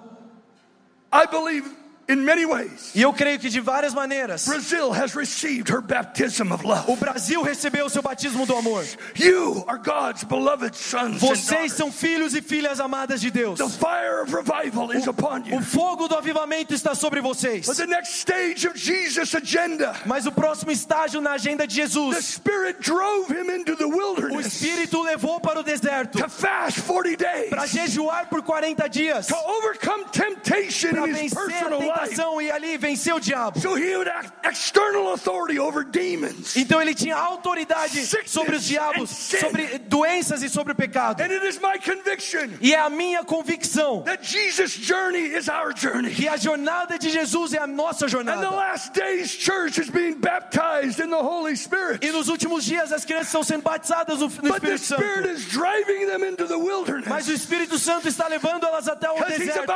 I 1.13 1.27
believe 1.27 1.69
in 2.09 2.25
many 2.25 2.47
ways. 2.47 2.93
E 2.95 3.03
eu 3.03 3.13
creio 3.13 3.39
que 3.39 3.49
de 3.49 3.61
várias 3.61 3.93
maneiras. 3.95 4.47
Brazil 4.47 4.93
has 4.93 5.15
received 5.15 5.69
her 5.69 5.81
baptism 5.81 6.53
of 6.53 6.65
O 6.65 6.69
love. 6.69 6.97
Brasil 7.01 7.43
recebeu 7.43 7.87
o 7.87 7.91
seu 7.91 8.03
batismo 8.03 8.47
do 8.47 8.57
amor. 8.57 8.85
You 9.17 9.65
are 9.67 9.79
God's 9.79 10.25
beloved 10.25 10.77
sons 10.77 11.21
Vocês 11.21 11.73
são 11.73 11.91
filhos 11.91 12.35
e 12.35 12.43
filhas 12.43 12.81
amadas 12.81 13.21
de 13.21 13.31
Deus. 13.31 13.59
The 13.59 13.69
fire 13.69 14.23
of 14.23 14.33
revival 14.33 14.93
is 14.93 15.07
upon 15.07 15.43
O 15.43 15.57
you. 15.57 15.63
fogo 15.63 16.09
do 16.09 16.17
avivamento 16.17 16.75
está 16.75 16.95
sobre 16.95 17.21
vocês. 17.21 17.67
But 17.67 17.77
the 17.77 17.87
next 17.87 18.19
stage 18.19 18.67
of 18.67 18.79
Jesus' 18.79 19.35
agenda, 19.35 19.95
Mas 20.05 20.27
o 20.27 20.33
próximo 20.33 20.71
estágio 20.71 21.21
na 21.21 21.33
agenda 21.33 21.67
de 21.67 21.77
the 21.77 21.83
Jesus, 21.83 22.25
Spirit 22.25 22.81
drove 22.81 23.31
him 23.31 23.51
into 23.51 23.77
the 23.77 23.85
o 23.85 23.89
wilderness 23.89 24.47
Espírito 24.47 24.99
o 24.99 25.03
levou 25.03 25.41
para 25.41 25.61
o 25.61 25.63
deserto 25.63 26.19
to 26.19 26.29
fast 26.29 26.81
40 26.83 27.17
days, 27.17 27.51
para 27.51 27.67
jejuar 27.67 28.29
por 28.29 28.43
40 28.43 28.89
dias, 28.89 29.27
to 29.27 29.37
overcome 29.37 30.05
temptation 30.13 30.91
para 30.91 31.09
in 31.09 31.15
his 31.17 31.35
personal 31.35 31.81
life. 31.81 31.96
E 32.41 32.51
ali 32.51 32.77
vencer 32.79 33.15
o 33.15 33.21
diabo. 33.21 33.59
So 33.61 33.75
he 33.77 33.95
would 33.97 34.09
act 34.09 34.33
external 34.47 35.13
authority 35.13 35.59
over 35.59 35.85
demons. 35.85 36.57
Então 36.57 36.81
ele 36.81 36.95
tinha 36.95 37.17
autoridade 37.17 38.05
Sickness 38.07 38.31
sobre 38.31 38.57
os 38.57 38.65
diabos, 38.65 39.11
sobre 39.11 39.79
doenças 39.79 40.43
e 40.43 40.49
sobre 40.49 40.73
o 40.73 40.77
pecado. 40.77 41.21
And 41.21 41.33
it 41.33 41.47
is 41.47 41.59
my 41.59 41.79
conviction 41.79 42.51
E 42.61 42.75
é 42.75 42.79
a 42.79 42.91
minha 42.91 43.25
convicção 43.25 44.03
that 44.03 44.25
Jesus' 44.25 44.73
journey 44.73 45.37
is 45.37 45.49
our 45.49 45.73
journey. 45.77 46.11
que 46.15 46.29
a 46.29 46.37
jornada 46.37 46.99
de 46.99 47.11
Jesus 47.11 47.55
é 47.55 47.59
a 47.59 47.67
nossa 47.67 48.05
And 48.07 48.09
the 48.09 48.13
jornada. 48.13 48.51
last 48.51 48.93
days 48.93 49.31
church 49.31 49.81
is 49.81 49.91
being 49.91 50.15
baptized 50.15 51.01
in 51.01 51.11
the 51.11 51.17
Holy 51.23 51.57
Spirit. 51.57 52.05
E 52.07 52.11
nos 52.11 52.29
últimos 52.29 52.65
dias 52.65 52.93
as 52.93 53.05
crianças 53.05 53.29
estão 53.29 53.43
sendo 53.43 53.63
batizadas 53.63 54.19
no, 54.21 54.29
no 54.29 54.55
Espírito 54.55 54.79
Spirit 54.85 55.27
Santo. 55.27 55.31
is 55.31 55.45
driving 55.47 56.07
them 56.07 56.25
into 56.25 56.47
the 56.47 56.57
Mas 56.57 56.65
wilderness 56.65 57.29
o 57.29 57.33
Espírito 57.33 57.79
Santo 57.79 58.09
está 58.09 58.29
levando 58.29 58.65
elas 58.67 58.89
até 58.89 59.11
o 59.11 59.15
deserto. 59.25 59.67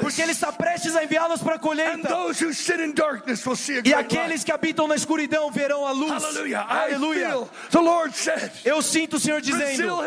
Porque 0.00 0.22
ele 0.28 0.32
está 0.32 0.52
prestes 0.52 0.94
a 0.94 1.02
enviá-las 1.04 1.42
para 1.42 1.54
a 1.54 1.58
colheita. 1.58 2.08
those 2.08 2.38
who 2.38 2.52
sit 2.52 2.80
in 2.80 2.92
darkness 2.92 3.44
will 3.46 3.56
see 3.56 3.78
a 3.78 3.82
E 3.84 3.94
aqueles 3.94 4.44
que 4.44 4.52
habitam 4.52 4.86
na 4.86 4.94
escuridão 4.94 5.50
verão 5.50 5.86
a 5.86 5.92
luz. 5.92 6.22
Aleluia. 6.68 7.48
Eu 8.64 8.82
sinto 8.82 9.16
o 9.16 9.20
Senhor 9.20 9.40
dizendo: 9.40 9.98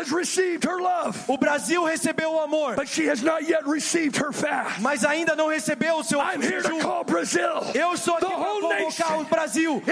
o 1.26 1.36
Brasil 1.36 1.84
recebeu 1.84 2.32
o 2.32 2.40
amor, 2.40 2.76
but 2.76 2.88
she 2.88 3.08
has 3.08 3.20
not 3.22 3.42
yet 3.44 3.64
received 3.66 4.16
her 4.16 4.32
fast. 4.32 4.80
mas 4.80 5.04
ainda 5.04 5.34
não 5.34 5.48
recebeu 5.48 5.96
o 5.96 6.04
seu 6.04 6.20
jejum. 6.40 6.78
Eu 7.74 7.94
estou 7.94 8.14
aqui 8.16 8.26
the 8.26 8.32
para 8.32 8.60
convocar 8.60 9.20
o 9.20 9.24
Brasil, 9.24 9.82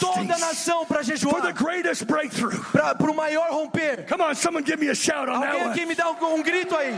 toda 0.00 0.34
a 0.34 0.38
nação 0.38 0.84
para 0.86 1.04
for 1.04 1.06
the 1.06 1.16
jejuar, 1.16 1.54
greatest 1.54 2.04
breakthrough. 2.04 2.58
para 2.72 3.10
o 3.10 3.14
maior 3.14 3.50
romper. 3.50 4.06
Come 4.08 4.22
on, 4.22 4.34
someone 4.34 4.64
give 4.64 4.78
me 4.80 4.90
a 4.90 4.94
shout 4.94 5.28
on 5.28 5.40
that 5.40 5.52
Alguém 5.52 5.62
one. 5.62 5.70
aqui 5.72 5.86
me 5.86 5.94
dá 5.94 6.10
um, 6.10 6.34
um 6.34 6.42
grito 6.42 6.76
aí. 6.76 6.94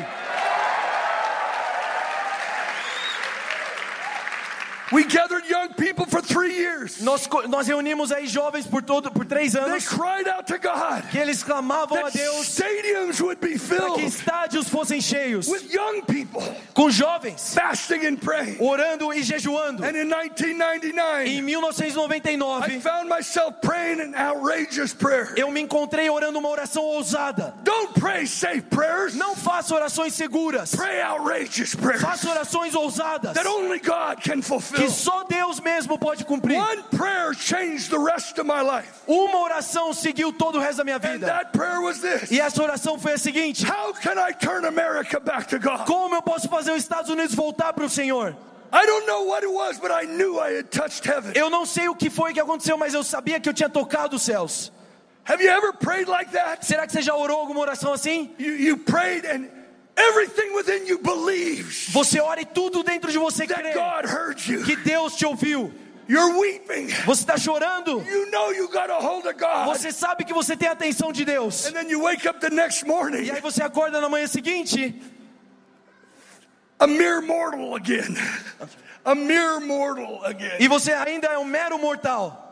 We 4.92 5.04
gathered 5.04 5.46
young 5.48 5.68
people 5.74 6.04
for 6.06 6.20
three 6.20 6.54
years. 6.54 7.00
Nós, 7.00 7.28
nós 7.48 7.68
reunimos 7.68 8.10
aí 8.10 8.26
jovens 8.26 8.66
por 8.66 8.82
todo 8.82 9.08
por 9.12 9.24
três 9.24 9.52
They 9.52 9.62
anos 9.62 9.86
cried 9.88 10.28
out 10.28 10.46
to 10.48 10.58
God 10.58 11.08
que 11.12 11.18
eles 11.18 11.44
clamavam 11.44 11.96
a 11.96 12.10
that 12.10 12.18
Deus 12.18 12.48
stadiums 12.48 13.20
would 13.20 13.40
be 13.40 13.56
para 13.58 13.76
que 13.94 14.00
filled 14.00 14.04
estádios 14.04 14.68
fossem 14.68 15.00
cheios 15.00 15.46
with 15.46 15.72
young 15.72 16.02
people 16.02 16.42
com 16.74 16.90
jovens 16.90 17.54
fasting 17.54 18.04
and 18.04 18.16
praying. 18.16 18.56
orando 18.58 19.12
e 19.14 19.22
jejuando. 19.22 19.84
And 19.84 19.96
in 19.96 20.08
1999, 20.08 21.28
Em 21.28 21.38
I 21.38 21.40
1999 21.40 22.80
found 22.80 23.08
myself 23.08 23.60
praying 23.62 24.00
an 24.00 24.14
outrageous 24.16 24.92
prayer. 24.92 25.32
eu 25.36 25.50
me 25.52 25.60
encontrei 25.60 26.10
orando 26.10 26.38
uma 26.38 26.48
oração 26.48 26.82
ousada. 26.82 27.54
Don't 27.62 27.94
pray 27.98 28.26
safe 28.26 28.62
prayers. 28.62 29.14
Não 29.14 29.36
faça 29.36 29.72
orações 29.74 30.14
seguras. 30.14 30.74
Pray 30.74 31.00
outrageous 31.00 31.76
prayers 31.76 32.02
Faça 32.02 32.28
orações 32.28 32.74
ousadas 32.74 33.34
that 33.34 33.46
only 33.46 33.78
God 33.78 34.20
can 34.20 34.42
fulfill. 34.42 34.79
Que 34.80 34.90
só 34.90 35.24
Deus 35.24 35.60
mesmo 35.60 35.98
pode 35.98 36.24
cumprir. 36.24 36.58
One 36.58 36.82
prayer 36.96 37.34
changed 37.34 37.90
the 37.90 37.98
rest 37.98 38.38
of 38.38 38.44
my 38.44 38.62
life. 38.62 38.88
Uma 39.06 39.38
oração 39.40 39.92
seguiu 39.92 40.32
todo 40.32 40.58
o 40.58 40.60
resto 40.60 40.78
da 40.78 40.84
minha 40.84 40.96
And 40.96 41.00
vida. 41.00 41.26
that 41.26 41.52
prayer 41.52 41.80
was 41.80 42.00
this. 42.00 42.30
E 42.30 42.40
essa 42.40 42.62
oração 42.62 42.98
foi 42.98 43.12
a 43.14 43.18
seguinte: 43.18 43.64
How 43.64 43.92
can 43.94 44.18
I 44.18 44.32
turn 44.32 44.66
America 44.66 45.20
back 45.20 45.48
to 45.48 45.58
God? 45.58 45.86
Como 45.86 46.14
eu 46.14 46.22
posso 46.22 46.48
fazer 46.48 46.72
os 46.72 46.78
Estados 46.78 47.10
Unidos 47.10 47.34
voltar 47.34 47.72
para 47.72 47.84
o 47.84 47.88
Senhor? 47.90 48.36
Eu 51.34 51.50
não 51.50 51.66
sei 51.66 51.88
o 51.88 51.94
que 51.94 52.08
foi 52.08 52.32
que 52.32 52.40
aconteceu, 52.40 52.78
mas 52.78 52.94
eu 52.94 53.02
sabia 53.02 53.40
que 53.40 53.48
eu 53.48 53.54
tinha 53.54 53.68
tocado 53.68 54.16
os 54.16 54.22
céus. 54.22 54.72
Have 55.26 55.42
you 55.44 55.50
ever 55.50 55.72
prayed 55.72 56.08
like 56.08 56.32
that? 56.32 56.64
Será 56.64 56.86
que 56.86 56.92
você 56.92 57.02
já 57.02 57.14
orou 57.14 57.38
alguma 57.40 57.60
oração 57.60 57.92
assim? 57.92 58.34
You, 58.38 58.56
you 58.56 58.78
prayed 58.78 59.26
and 59.26 59.48
everything 60.08 60.54
within 60.54 60.86
you 60.86 60.98
believes 60.98 61.88
Você 61.90 62.20
ora 62.20 62.40
e 62.40 62.46
tudo 62.46 62.82
dentro 62.82 63.10
de 63.10 63.18
você 63.18 63.46
crê 63.46 63.72
que 64.64 64.76
Deus 64.76 65.16
te 65.16 65.26
ouviu. 65.26 65.72
Você 67.06 67.20
está 67.22 67.36
chorando. 67.38 68.02
You 68.02 68.30
know 68.30 68.52
you 68.52 68.68
got 68.68 68.90
a 68.90 68.98
hold 68.98 69.26
of 69.26 69.34
God. 69.38 69.66
Você 69.66 69.92
sabe 69.92 70.24
que 70.24 70.32
você 70.32 70.56
tem 70.56 70.68
a 70.68 70.72
atenção 70.72 71.12
de 71.12 71.24
Deus. 71.24 71.66
And 71.66 71.72
then 71.72 71.88
you 71.88 72.02
wake 72.02 72.26
up 72.28 72.40
the 72.40 72.50
next 72.50 72.84
morning, 72.84 73.22
E 73.24 73.30
aí 73.30 73.40
você 73.40 73.62
acorda 73.62 74.00
na 74.00 74.08
manhã 74.08 74.26
seguinte, 74.26 75.00
a 76.80 76.86
mere 76.86 77.20
mortal 77.20 77.76
again. 77.76 78.16
A 79.04 79.14
mere 79.14 79.60
mortal 79.60 80.24
again. 80.24 80.56
e 80.58 80.66
você 80.66 80.92
ainda 80.92 81.28
é 81.28 81.38
um 81.38 81.44
mero 81.44 81.78
mortal. 81.78 82.48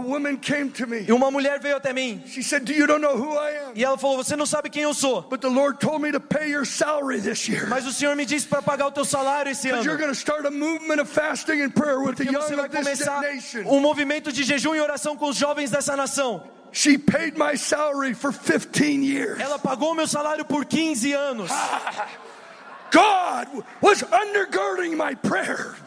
E 1.08 1.12
uma 1.12 1.32
mulher 1.32 1.60
veio 1.60 1.78
até 1.78 1.92
mim. 1.92 2.24
She 2.28 2.44
said, 2.44 2.64
"Do 2.64 2.72
you 2.72 2.86
don't 2.88 3.02
know 3.02 3.16
who 3.16 3.34
I 3.34 3.58
am?" 3.66 3.72
E 3.76 3.84
ela 3.84 3.98
falou: 3.98 4.18
Você 4.18 4.36
não 4.36 4.46
sabe 4.46 4.70
quem 4.70 4.84
eu 4.84 4.94
sou. 4.94 5.24
But 5.24 5.42
the 5.42 5.50
Lord 5.50 5.80
told 5.80 6.02
me 6.02 6.12
to 6.12 6.20
pay 6.20 6.50
your 6.50 6.66
salary 6.66 7.20
this 7.20 7.48
year. 7.48 7.68
Mas 7.68 7.86
o 7.86 7.92
Senhor 7.92 8.16
me 8.16 8.26
disse 8.26 8.48
para 8.48 8.62
pagar 8.62 8.88
o 8.88 8.92
teu 8.92 9.04
salário 9.04 9.52
esse 9.52 9.70
ano. 9.70 9.84
going 9.98 10.08
to 10.08 10.16
start 10.16 10.46
a 10.46 10.52
movement 10.52 11.02
of 11.02 11.12
fasting 11.12 11.62
and 11.62 11.72
prayer 11.72 12.00
with 12.00 12.16
the 12.16 12.26
Porque 12.26 12.38
você 12.38 12.54
young 12.54 12.58
vai 12.58 12.66
of 12.68 12.76
this 12.76 12.84
começar 12.84 13.22
um 13.66 13.80
movimento 13.80 14.32
de 14.32 14.44
jejum 14.44 14.76
e 14.76 14.80
oração 14.80 15.18
com 15.18 15.30
os 15.30 15.36
jovens 15.36 15.72
dessa 15.72 15.96
nação. 15.96 16.44
She 16.72 16.98
paid 16.98 17.38
my 17.38 17.58
salary 17.58 18.14
for 18.14 18.32
15 18.32 19.04
years. 19.04 19.40
Ela 19.40 19.58
pagou 19.58 19.96
meu 19.96 20.08
salário 20.08 20.46
por 20.46 20.66
15 20.66 21.14
anos. 21.14 21.52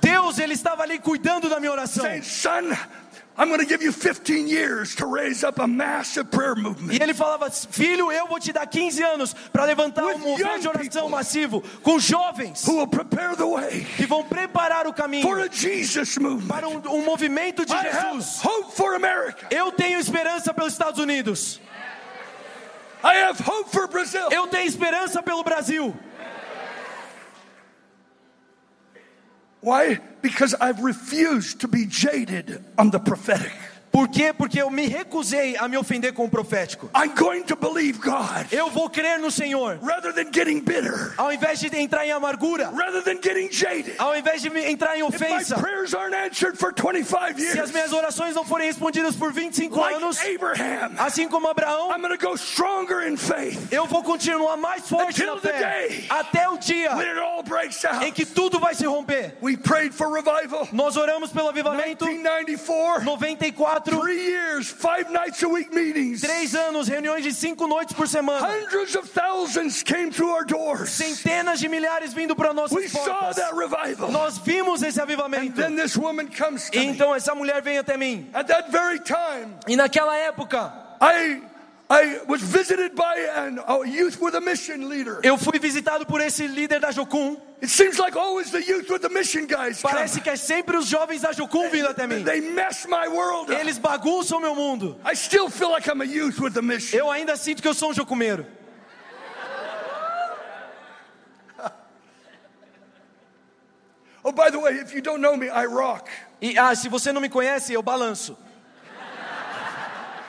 Deus, 0.00 0.38
Ele 0.38 0.54
estava 0.54 0.82
ali 0.82 0.98
cuidando 0.98 1.48
da 1.48 1.58
minha 1.58 1.72
oração. 1.72 2.04
saying, 2.04 2.22
Son, 2.22 2.70
I'm 3.36 3.48
going 3.48 3.60
to 3.60 3.66
give 3.66 3.82
you 3.82 3.92
15 3.92 4.46
years 4.46 4.94
to 4.96 5.06
raise 5.06 5.42
up 5.42 5.58
a 5.58 5.66
massive 5.66 6.30
prayer 6.30 6.54
movement. 6.54 6.92
E 6.92 7.02
ele 7.02 7.14
falava: 7.14 7.50
Filho, 7.50 8.12
eu 8.12 8.26
vou 8.26 8.38
te 8.38 8.52
dar 8.52 8.66
15 8.66 9.02
anos 9.02 9.34
para 9.50 9.64
levantar 9.64 10.04
um 10.04 10.18
movimento 10.18 10.60
de 10.60 10.68
oração 10.68 11.08
massivo 11.08 11.62
com 11.82 11.98
jovens 11.98 12.66
Who 12.68 12.76
will 12.76 12.86
prepare 12.86 13.34
the 13.34 13.44
way 13.44 13.86
que 13.96 14.04
vão 14.06 14.22
preparar 14.22 14.86
o 14.86 14.90
for 14.90 14.94
caminho 14.94 15.42
a 15.42 15.48
Jesus 15.50 16.18
movement. 16.18 16.46
para 16.48 16.68
um, 16.68 16.76
um 16.88 17.04
movimento 17.04 17.64
de 17.64 17.72
I 17.72 17.76
have 17.88 18.16
Jesus. 18.16 18.44
hope 18.44 18.76
for 18.76 18.94
America. 18.94 19.46
Eu 19.50 19.72
tenho 19.72 19.98
esperança 19.98 20.52
pelos 20.52 20.72
Estados 20.72 21.00
Unidos. 21.00 21.58
I 23.02 23.16
have 23.24 23.40
hope 23.42 23.70
for 23.72 23.88
Brazil. 23.88 24.28
Eu 24.30 24.46
tenho 24.46 24.66
esperança 24.68 25.22
pelo 25.22 25.42
Brasil. 25.42 25.96
Why? 29.62 30.00
Because 30.20 30.54
I've 30.60 30.80
refused 30.80 31.60
to 31.60 31.68
be 31.68 31.86
jaded 31.86 32.62
on 32.76 32.90
the 32.90 32.98
prophetic. 32.98 33.52
Por 33.92 34.08
quê? 34.08 34.32
Porque 34.32 34.60
eu 34.60 34.70
me 34.70 34.86
recusei 34.86 35.54
a 35.58 35.68
me 35.68 35.76
ofender 35.76 36.14
com 36.14 36.24
o 36.24 36.30
profético. 36.30 36.90
I'm 36.96 37.14
going 37.14 37.42
to 37.42 37.54
believe 37.54 37.98
God 38.00 38.50
Eu 38.50 38.70
vou 38.70 38.88
crer 38.88 39.18
no 39.18 39.30
Senhor. 39.30 39.78
rather 39.82 40.14
than 40.14 40.32
getting 40.32 40.60
bitter, 40.60 41.12
Ao 41.18 41.30
invés 41.30 41.60
de 41.60 41.66
entrar 41.76 42.06
em 42.06 42.10
amargura, 42.10 42.70
rather 42.70 43.02
than 43.02 43.20
getting 43.22 43.52
jaded. 43.52 43.94
ao 43.98 44.16
invés 44.16 44.40
de 44.40 44.48
entrar 44.48 44.96
em 44.96 45.02
ofensa, 45.02 45.56
25 45.56 47.38
se 47.38 47.46
as 47.48 47.54
years, 47.54 47.70
minhas 47.70 47.92
orações 47.92 48.34
não 48.34 48.44
forem 48.44 48.66
respondidas 48.66 49.14
por 49.14 49.30
25 49.32 49.82
anos, 49.82 50.16
like 50.18 50.36
Abraham, 50.36 50.92
assim 50.98 51.28
como 51.28 51.48
Abraão, 51.48 51.90
go 52.18 52.34
stronger 52.34 53.06
in 53.06 53.16
faith 53.16 53.58
eu 53.70 53.86
vou 53.86 54.02
continuar 54.02 54.56
mais 54.56 54.88
forte 54.88 55.24
na 55.24 55.36
fé 55.36 55.52
day 55.88 56.06
até 56.08 56.48
o 56.48 56.56
dia 56.56 56.90
out. 56.92 58.06
em 58.06 58.12
que 58.12 58.24
tudo 58.24 58.58
vai 58.58 58.74
se 58.74 58.86
romper. 58.86 59.36
Nós 60.72 60.96
oramos 60.96 61.30
pelo 61.30 61.48
avivamento 61.48 62.06
1994, 62.06 63.04
94, 63.04 63.81
three 63.84 64.26
years, 64.26 64.68
five 64.70 65.10
nights 65.10 65.42
a 65.42 65.48
week 65.48 65.72
meetings. 65.72 66.20
três 66.20 66.54
anos, 66.54 66.88
reuniões 66.88 67.22
de 67.24 67.32
cinco 67.32 67.66
noites 67.66 67.94
por 67.94 68.06
semana. 68.06 68.46
Hundreds 68.46 68.94
of 68.96 69.08
thousands 69.10 69.82
came 69.82 70.10
through 70.10 70.30
our 70.32 70.44
doors. 70.44 70.90
Centenas 70.90 71.58
de 71.60 71.68
milhares 71.68 72.12
vindo 72.12 72.34
para 72.34 72.50
We 72.50 72.54
nossas 72.54 72.90
saw 72.92 73.04
portas. 73.04 73.36
that 73.36 73.54
revival. 73.54 74.10
Nós 74.10 74.38
vimos 74.38 74.82
esse 74.82 74.98
And 75.00 75.04
avivamento. 75.04 75.54
then 75.56 75.76
this 75.76 75.96
woman 75.96 76.28
comes 76.28 76.70
to 76.70 76.78
E 76.78 76.86
então 76.86 77.14
essa 77.14 77.34
mulher 77.34 77.62
vem 77.62 77.78
até 77.78 77.96
mim. 77.96 78.28
At 78.34 78.46
that 78.48 78.70
very 78.70 78.98
time, 79.00 79.54
E 79.68 79.76
naquela 79.76 80.16
época, 80.16 80.72
I 81.00 81.42
I 81.92 82.20
was 82.26 82.40
visited 82.40 82.94
by 82.94 83.16
an, 83.36 83.58
a 83.68 83.86
youth 83.86 84.18
with 84.18 84.34
a 84.34 84.40
mission 84.40 84.88
leader. 84.88 85.20
eu 85.22 85.36
fui 85.36 85.58
visitado 85.58 86.06
por 86.06 86.22
esse 86.22 86.46
líder 86.46 86.80
da 86.80 86.90
Jocum. 86.90 87.36
It 87.60 87.68
seems 87.68 87.98
like 87.98 88.16
always 88.16 88.50
the 88.50 88.62
youth 88.62 88.88
with 88.88 89.02
the 89.02 89.10
mission 89.10 89.46
guys 89.46 89.82
come. 89.82 89.92
Parece 89.92 90.22
que 90.22 90.30
é 90.30 90.36
sempre 90.36 90.78
os 90.78 90.86
jovens 90.86 91.20
da 91.20 91.32
Jocum 91.32 91.68
vindo 91.68 91.88
até 91.88 92.06
mim. 92.06 92.24
They 92.24 92.40
mess 92.40 92.86
my 92.86 93.08
world 93.08 93.52
up. 93.52 93.60
Eles 93.60 93.78
bagunçam 93.78 94.40
meu 94.40 94.54
mundo. 94.54 94.98
I 95.04 95.14
still 95.14 95.50
feel 95.50 95.70
like 95.70 95.86
I'm 95.86 96.00
a 96.00 96.06
youth 96.06 96.40
with 96.40 96.56
a 96.56 96.62
mission. 96.62 96.98
Eu 96.98 97.10
ainda 97.10 97.36
sinto 97.36 97.60
que 97.60 97.68
eu 97.68 97.74
sou 97.74 97.90
um 97.90 97.94
jocumeiro. 97.94 98.46
Oh, 104.24 104.30
by 104.30 104.50
the 104.50 104.58
way, 104.58 104.78
if 104.78 104.94
you 104.94 105.02
don't 105.02 105.20
know 105.20 105.36
me, 105.36 105.48
I 105.48 105.66
rock. 105.66 106.08
E 106.40 106.56
ah, 106.56 106.72
se 106.76 106.88
você 106.88 107.12
não 107.12 107.20
me 107.20 107.28
conhece, 107.28 107.72
eu 107.72 107.82
balanço. 107.82 108.38
I've 108.38 108.38
been 108.38 108.38
doing 108.38 108.38
it 108.38 108.38
since 108.38 109.80
age 109.82 109.98
one. 109.98 110.21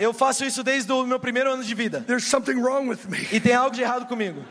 Eu 0.00 0.12
faço 0.12 0.44
isso 0.44 0.62
desde 0.62 0.92
o 0.92 1.04
meu 1.06 1.18
primeiro 1.18 1.52
ano 1.52 1.62
de 1.62 1.74
vida. 1.74 2.04
There's 2.06 2.26
something 2.26 2.60
wrong 2.60 2.88
with 2.88 2.98
me, 3.08 3.26
E 3.32 3.40
tem 3.40 3.54
algo 3.54 3.74
de 3.74 3.82
errado 3.82 4.06
comigo. 4.06 4.44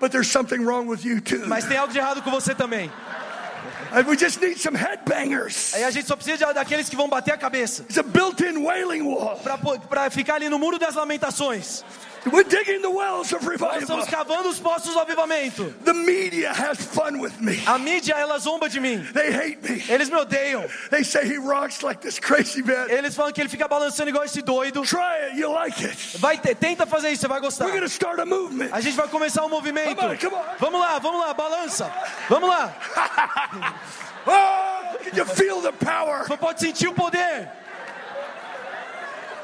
but 0.00 0.12
there's 0.12 0.28
something 0.28 0.64
wrong 0.64 0.86
with 0.86 1.04
you 1.04 1.20
too. 1.20 1.46
Mas 1.46 1.64
tem 1.64 1.76
algo 1.76 1.92
de 1.92 1.98
errado 1.98 2.22
com 2.22 2.30
você 2.30 2.54
também. 2.54 2.90
And 3.90 4.06
we 4.06 4.16
just 4.18 4.40
need 4.40 4.58
some 4.60 4.76
headbangers. 4.76 5.72
Aí 5.74 5.82
a 5.82 5.90
gente 5.90 6.06
só 6.06 6.14
precisa 6.14 6.52
daqueles 6.52 6.88
que 6.88 6.96
vão 6.96 7.08
bater 7.08 7.32
a 7.32 7.38
cabeça. 7.38 7.82
It's 7.82 7.98
a 7.98 8.02
built-in 8.02 8.58
wailing 8.58 9.02
wall. 9.02 9.40
Pra 9.88 10.10
ficar 10.10 10.34
ali 10.34 10.48
no 10.48 10.58
muro 10.58 10.78
das 10.78 10.94
lamentações. 10.94 11.84
We're 12.32 12.44
digging 12.44 12.82
the 12.82 12.90
wells 12.90 13.32
of 13.32 13.42
Nós 13.42 13.52
revival. 13.52 13.78
estamos 13.80 14.06
cavando 14.08 14.48
os 14.48 14.58
poços 14.58 14.92
do 14.92 15.00
avivamento. 15.00 15.72
The 15.84 15.92
media 15.92 16.52
has 16.52 16.78
fun 16.78 17.20
with 17.20 17.32
me. 17.40 17.62
A 17.66 17.78
mídia, 17.78 18.14
ela 18.14 18.38
zomba 18.38 18.68
de 18.68 18.80
mim. 18.80 19.02
They 19.12 19.32
hate 19.32 19.62
me. 19.62 19.82
Eles 19.88 20.08
me 20.10 20.16
odeiam. 20.16 20.64
They 20.90 21.02
say 21.04 21.24
he 21.26 21.38
rocks 21.38 21.82
like 21.82 22.00
this 22.00 22.18
crazy 22.18 22.62
man. 22.62 22.88
Eles 22.90 23.14
falam 23.14 23.32
que 23.32 23.40
ele 23.40 23.48
fica 23.48 23.66
balançando 23.68 24.10
igual 24.10 24.24
esse 24.24 24.42
doido. 24.42 24.82
Try 24.82 25.30
it, 25.30 25.38
you 25.38 25.50
like 25.50 25.84
it. 25.84 26.18
Vai 26.18 26.38
tenta 26.38 26.86
fazer 26.86 27.10
isso, 27.10 27.22
você 27.22 27.28
vai 27.28 27.40
gostar. 27.40 27.66
We're 27.66 27.80
to 27.80 27.86
start 27.86 28.18
a 28.18 28.26
movement. 28.26 28.70
A 28.72 28.80
gente 28.80 28.96
vai 28.96 29.08
começar 29.08 29.44
um 29.44 29.48
movimento. 29.48 29.96
Come 29.96 30.12
on, 30.12 30.16
come 30.16 30.34
on. 30.34 30.44
Vamos 30.58 30.80
lá, 30.80 30.98
vamos 30.98 31.20
lá, 31.20 31.34
balança. 31.34 31.92
Vamos 32.28 32.48
lá. 32.48 32.74
Oh, 34.30 34.98
can 35.02 35.16
you 35.16 35.24
feel 35.24 35.62
the 35.62 35.72
power? 35.72 36.26
Você 36.26 36.36
pode 36.36 36.60
sentir 36.60 36.86
o 36.86 36.92
poder. 36.92 37.48
My 37.48 37.56
calling 38.18 38.42
is 38.42 38.52
to 38.52 38.66
create 38.66 39.28
movement. 39.30 39.37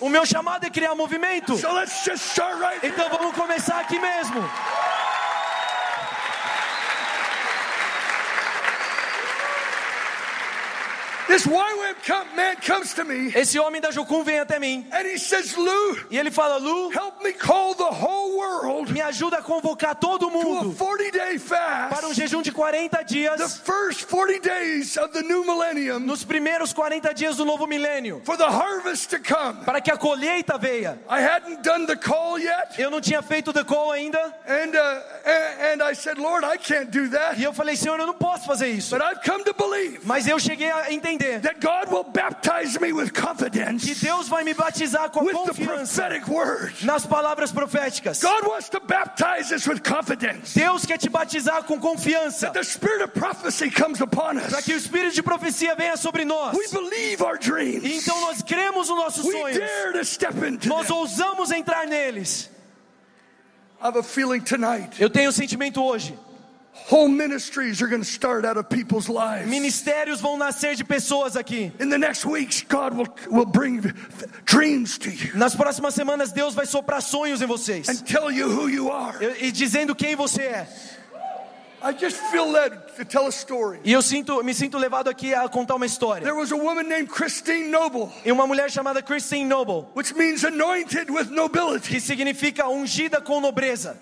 O 0.00 0.08
meu 0.08 0.24
chamado 0.26 0.64
é 0.66 0.70
criar 0.70 0.94
movimento. 0.94 1.56
So 1.56 1.72
let's 1.72 2.04
just 2.04 2.24
start 2.30 2.58
right 2.60 2.80
there. 2.80 2.92
Então 2.92 3.08
vamos 3.08 3.34
começar 3.34 3.80
aqui 3.80 3.98
mesmo. 3.98 4.42
This 4.42 4.50
YWAM 4.50 6.08
com- 9.70 10.40
man 10.42 10.50
comes 10.52 10.60
to 10.62 11.08
me 11.08 11.11
Esse 13.34 13.58
homem 13.58 13.80
da 13.80 13.90
Jocum 13.90 14.22
vem 14.24 14.38
até 14.40 14.58
mim 14.58 14.86
and 14.92 15.06
he 15.06 15.18
says, 15.18 15.54
Lou, 15.56 15.96
e 16.10 16.18
ele 16.18 16.30
fala: 16.30 16.56
Lu, 16.58 16.90
help 16.90 17.22
me 17.22 17.32
call 17.32 17.74
the 17.74 17.84
whole 17.84 18.36
world 18.36 18.92
me 18.92 19.00
ajuda 19.00 19.38
a 19.38 19.42
convocar 19.42 19.94
todo 19.94 20.28
to 20.30 20.38
a 20.38 20.42
mundo 20.42 20.74
40 20.76 21.10
day 21.10 21.38
para 21.38 22.06
um 22.06 22.14
jejum 22.14 22.42
de 22.42 22.52
40 22.52 22.98
The 22.98 23.04
dias 23.04 23.58
first 23.58 24.04
40 24.04 24.40
days 24.40 24.96
of 24.96 25.12
the 25.12 25.22
new 25.22 25.44
millennium 25.44 26.00
nos 26.00 26.24
primeiros 26.24 26.72
40 26.72 27.12
dias 27.14 27.36
do 27.36 27.44
novo 27.44 27.66
milênio, 27.66 28.20
for 28.24 28.36
the 28.36 28.48
harvest 28.48 29.10
to 29.10 29.18
come. 29.18 29.64
para 29.64 29.80
que 29.80 29.90
a 29.90 29.96
colheita 29.96 30.58
venha. 30.58 30.98
I 31.08 31.20
hadn't 31.20 31.62
done 31.62 31.86
the 31.86 31.96
call 31.96 32.38
yet. 32.38 32.78
Eu 32.78 32.90
não 32.90 33.00
tinha 33.00 33.22
feito 33.22 33.50
o 33.50 33.52
the 33.52 33.64
call 33.64 33.92
ainda 33.92 34.18
And, 34.46 34.74
uh, 34.74 35.02
and, 35.24 35.80
and 35.80 35.82
I 35.82 35.94
said, 35.94 36.18
Lord, 36.18 36.44
I 36.44 36.56
can't 36.56 36.90
do 36.90 37.08
that. 37.10 37.38
e 37.38 37.44
eu 37.44 37.52
falei: 37.52 37.76
Senhor, 37.76 37.98
eu 37.98 38.06
não 38.06 38.14
posso 38.14 38.46
fazer 38.46 38.68
isso. 38.68 38.96
But 38.96 39.04
I've 39.04 39.22
come 39.24 39.44
to 39.44 39.54
believe 39.54 40.00
Mas 40.04 40.26
eu 40.26 40.38
cheguei 40.38 40.70
a 40.70 40.92
entender 40.92 41.11
that 41.18 41.60
God 41.60 41.90
will 41.90 42.04
baptize 42.04 42.78
me 42.80 42.92
with 42.92 43.12
que 43.12 43.94
Deus 43.94 44.28
vai 44.28 44.44
me 44.44 44.54
batizar 44.54 45.10
com 45.10 45.20
a 45.20 45.24
with 45.24 45.32
the 45.32 45.64
confiança 45.64 46.84
nas 46.84 47.06
palavras 47.06 47.52
proféticas. 47.52 48.22
God 48.22 48.46
wants 48.46 48.68
to 48.68 48.80
baptize 48.80 49.52
us 49.52 49.66
with 49.66 49.82
confidence. 49.82 50.54
Deus 50.54 50.84
quer 50.86 50.98
te 50.98 51.08
batizar 51.08 51.64
com 51.64 51.78
confiança, 51.78 52.50
para 52.50 54.62
que 54.62 54.72
o 54.72 54.76
espírito 54.76 55.14
de 55.14 55.22
profecia 55.22 55.74
venha 55.74 55.96
sobre 55.96 56.24
nós. 56.24 56.56
We 56.56 56.68
believe 56.68 57.22
our 57.22 57.36
E 57.36 57.38
dreams. 57.38 57.84
então 57.84 58.20
nós 58.20 58.42
cremos 58.42 58.88
nos 58.88 58.98
nossos 58.98 59.24
We 59.24 59.32
sonhos. 59.32 59.58
dare 59.58 59.92
to 59.98 60.04
step 60.04 60.36
into 60.46 60.68
Nós 60.68 60.90
ousamos 60.90 61.50
entrar 61.50 61.86
neles. 61.86 62.50
I 63.80 63.86
have 63.88 63.98
a 63.98 64.02
feeling 64.02 64.40
tonight 64.40 65.00
Eu 65.00 65.10
tenho 65.10 65.30
o 65.30 65.32
sentimento 65.32 65.82
hoje. 65.82 66.16
Whole 66.72 67.08
ministries 67.08 67.82
are 67.82 67.86
going 67.86 68.00
to 68.02 68.08
start 68.08 68.44
out 68.44 68.56
of 68.56 68.68
people's 68.68 69.08
lives. 69.08 69.48
Ministérios 69.48 70.20
vão 70.20 70.36
nascer 70.38 70.74
de 70.74 70.84
pessoas 70.84 71.36
aqui. 71.36 71.70
In 71.80 71.88
the 71.90 71.98
next 71.98 72.24
weeks, 72.24 72.62
God 72.68 72.94
will, 72.94 73.08
will 73.30 73.46
bring 73.46 73.80
dreams 74.44 74.96
to 74.98 75.10
you 75.10 75.32
Nas 75.36 75.54
próximas 75.54 75.94
semanas 75.94 76.32
Deus 76.32 76.54
vai 76.54 76.66
soprar 76.66 77.00
sonhos 77.02 77.42
em 77.42 77.46
vocês. 77.46 77.88
and 77.88 77.96
tell 78.04 78.30
you 78.30 78.48
who 78.48 78.68
you 78.68 78.90
are. 78.90 79.16
E 79.22 79.48
e 79.48 79.52
dizendo 79.52 79.94
quem 79.94 80.16
você 80.16 80.42
é. 80.42 80.66
I 81.84 81.92
just 81.92 82.16
feel 82.30 82.48
led 82.48 82.72
to 82.96 83.04
tell 83.04 83.26
a 83.26 83.32
story. 83.32 83.80
E 83.84 83.92
eu 83.92 84.00
sinto, 84.02 84.40
me 84.44 84.54
sinto 84.54 84.78
levado 84.78 85.08
aqui 85.10 85.34
a 85.34 85.48
contar 85.48 85.74
uma 85.74 85.84
história. 85.84 86.22
There 86.22 86.36
was 86.38 86.52
a 86.52 86.56
woman 86.56 86.84
named 86.84 87.08
Christine 87.10 87.70
Noble, 87.70 88.08
E 88.24 88.30
uma 88.30 88.46
mulher 88.46 88.70
chamada 88.70 89.02
Christine 89.02 89.46
Noble, 89.46 89.88
which 89.94 90.14
means 90.14 90.44
anointed 90.44 91.10
with 91.10 91.26
nobility. 91.30 91.88
que 91.90 92.00
significa 92.00 92.68
ungida 92.68 93.20
com 93.20 93.40
nobreza. 93.40 93.96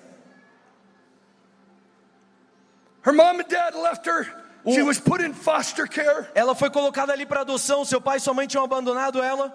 Her 3.02 3.12
mom 3.12 3.40
and 3.40 3.48
dad 3.48 3.74
left 3.74 4.06
her. 4.06 4.26
She 4.74 4.82
was 4.82 5.00
put 5.00 5.22
in 5.22 5.32
foster 5.32 5.86
care, 5.86 6.30
Ela 6.34 6.54
foi 6.54 6.68
colocada 6.70 7.12
ali 7.12 7.24
para 7.24 7.40
adoção. 7.40 7.84
Seu 7.84 8.00
pai 8.00 8.18
e 8.18 8.20
sua 8.20 8.34
mãe 8.34 8.46
tinham 8.46 8.62
abandonado 8.64 9.22
ela. 9.22 9.52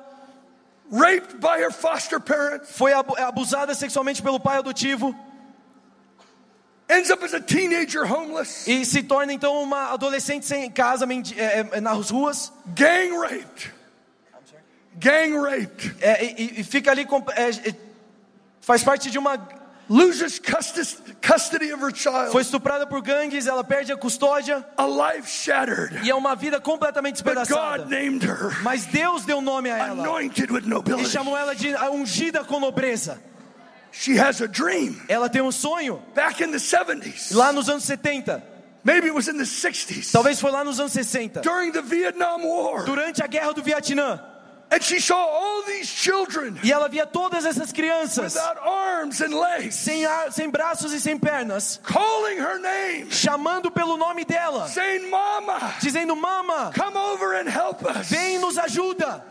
raped 0.91 1.39
by 1.39 1.59
her 1.59 1.71
foster 1.71 2.19
parents, 2.19 2.71
Foi 2.75 2.91
abu- 2.93 3.15
abusada 3.17 3.73
sexualmente 3.75 4.21
pelo 4.21 4.39
pai 4.39 4.57
adotivo. 4.57 5.15
ends 6.89 7.09
up 7.09 7.23
as 7.23 7.33
a 7.33 7.39
teenager 7.39 8.03
homeless, 8.05 8.67
E 8.67 8.85
se 8.85 9.01
torna 9.03 9.33
então 9.33 9.61
uma 9.61 9.91
adolescente 9.93 10.45
sem 10.45 10.69
casa, 10.71 11.05
mendi- 11.05 11.39
é, 11.39 11.67
é, 11.71 11.81
nas 11.81 12.09
ruas. 12.11 12.51
gang 12.75 13.15
raped. 13.17 13.73
Gang 14.97 15.35
raped. 15.37 15.95
É, 16.01 16.23
e, 16.23 16.61
e 16.61 16.63
fica 16.63 16.89
ali, 16.91 17.05
é, 17.35 17.69
é, 17.69 17.75
faz 18.61 18.83
parte 18.83 19.09
de 19.11 19.17
uma. 19.19 19.37
Loses 19.87 20.39
custody 20.39 21.71
of 21.71 21.79
her 21.83 21.91
child. 21.93 22.31
Foi 22.31 22.41
estuprada 22.41 22.87
por 22.87 23.01
gangues, 23.01 23.45
ela 23.45 23.63
perde 23.63 23.91
a 23.91 23.97
custódia 23.97 24.65
A 24.77 24.85
life 24.85 25.29
shattered. 25.29 25.99
e 26.03 26.09
é 26.09 26.15
uma 26.15 26.35
vida 26.35 26.59
completamente 26.59 27.23
But 27.23 27.35
despedaçada. 27.35 27.83
God 27.83 27.89
named 27.91 28.25
her 28.25 28.61
Mas 28.63 28.85
Deus 28.85 29.25
deu 29.25 29.41
nome 29.41 29.69
a 29.69 29.77
ela 29.77 30.01
anointed 30.03 30.51
with 30.51 30.63
e 30.65 30.67
nobility. 30.67 31.09
chamou 31.09 31.37
ela 31.37 31.53
de 31.53 31.75
ungida 31.91 32.43
com 32.43 32.59
nobreza. 32.59 33.19
She 33.91 34.19
has 34.19 34.41
a 34.41 34.47
dream. 34.47 34.99
Ela 35.07 35.29
tem 35.29 35.41
um 35.41 35.51
sonho 35.51 36.01
Back 36.15 36.43
in 36.43 36.51
the 36.51 36.57
70s, 36.57 37.33
lá 37.35 37.53
nos 37.53 37.69
anos 37.69 37.83
70, 37.85 38.43
maybe 38.83 39.07
it 39.07 39.13
was 39.15 39.27
in 39.27 39.37
the 39.37 39.43
60s, 39.45 40.11
talvez 40.11 40.39
foi 40.41 40.51
lá 40.51 40.63
nos 40.63 40.79
anos 40.79 40.91
60, 40.93 41.41
during 41.41 41.71
the 41.71 41.81
Vietnam 41.81 42.39
War. 42.43 42.83
durante 42.85 43.23
a 43.23 43.27
guerra 43.27 43.53
do 43.53 43.61
Vietnã. 43.61 44.19
And 44.71 44.81
she 44.83 44.99
saw 44.99 45.15
all 45.15 45.63
these 45.63 45.87
children 45.87 46.57
E 46.63 46.71
ela 46.71 46.89
via 46.89 47.05
todas 47.05 47.45
essas 47.45 47.71
crianças 47.71 48.35
arms 48.35 49.21
and 49.21 49.33
legs 49.39 49.75
sem, 49.75 50.05
ar- 50.05 50.31
sem 50.31 50.49
braços 50.49 50.91
e 50.91 50.99
sem 50.99 51.17
pernas, 51.19 51.79
calling 51.83 52.37
her 52.39 52.59
name, 52.59 53.09
chamando 53.11 53.69
pelo 53.71 53.95
nome 53.95 54.25
dela, 54.25 54.67
saying, 54.67 55.09
Mama, 55.09 55.75
dizendo: 55.79 56.15
Mama, 56.15 56.71
come 56.73 56.97
over 56.97 57.35
and 57.39 57.47
help 57.47 57.83
us. 57.85 58.09
vem 58.09 58.35
e 58.35 58.39
nos 58.39 58.57
ajuda. 58.57 59.23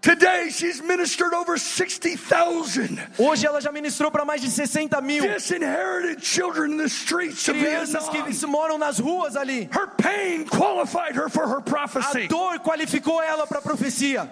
Today 0.00 0.48
she's 0.50 0.80
ministered 0.80 1.34
over 1.34 1.58
60,000 1.58 2.98
Hoje 3.18 3.46
ela 3.46 3.60
já 3.60 3.72
ministrou 3.72 4.10
para 4.12 4.24
mais 4.24 4.40
de 4.40 4.48
60 4.50 5.00
mil 5.00 5.22
disinherited 5.22 6.24
children 6.24 6.72
in 6.72 6.76
the 6.78 6.84
streets 6.88 7.48
of 7.48 7.58
crianças 7.58 8.08
Vietnam. 8.08 8.32
que 8.32 8.46
moram 8.46 8.78
nas 8.78 8.98
ruas 8.98 9.34
ali. 9.36 9.68
Her 9.72 9.88
pain 9.96 10.44
qualified 10.46 11.16
her 11.16 11.28
for 11.28 11.46
her 11.48 11.58
A 11.58 11.62
prophecy. 11.62 12.28
dor 12.28 12.58
qualificou 12.60 13.20
ela 13.22 13.46
para 13.46 13.58
a 13.58 13.62
profecia. 13.62 14.28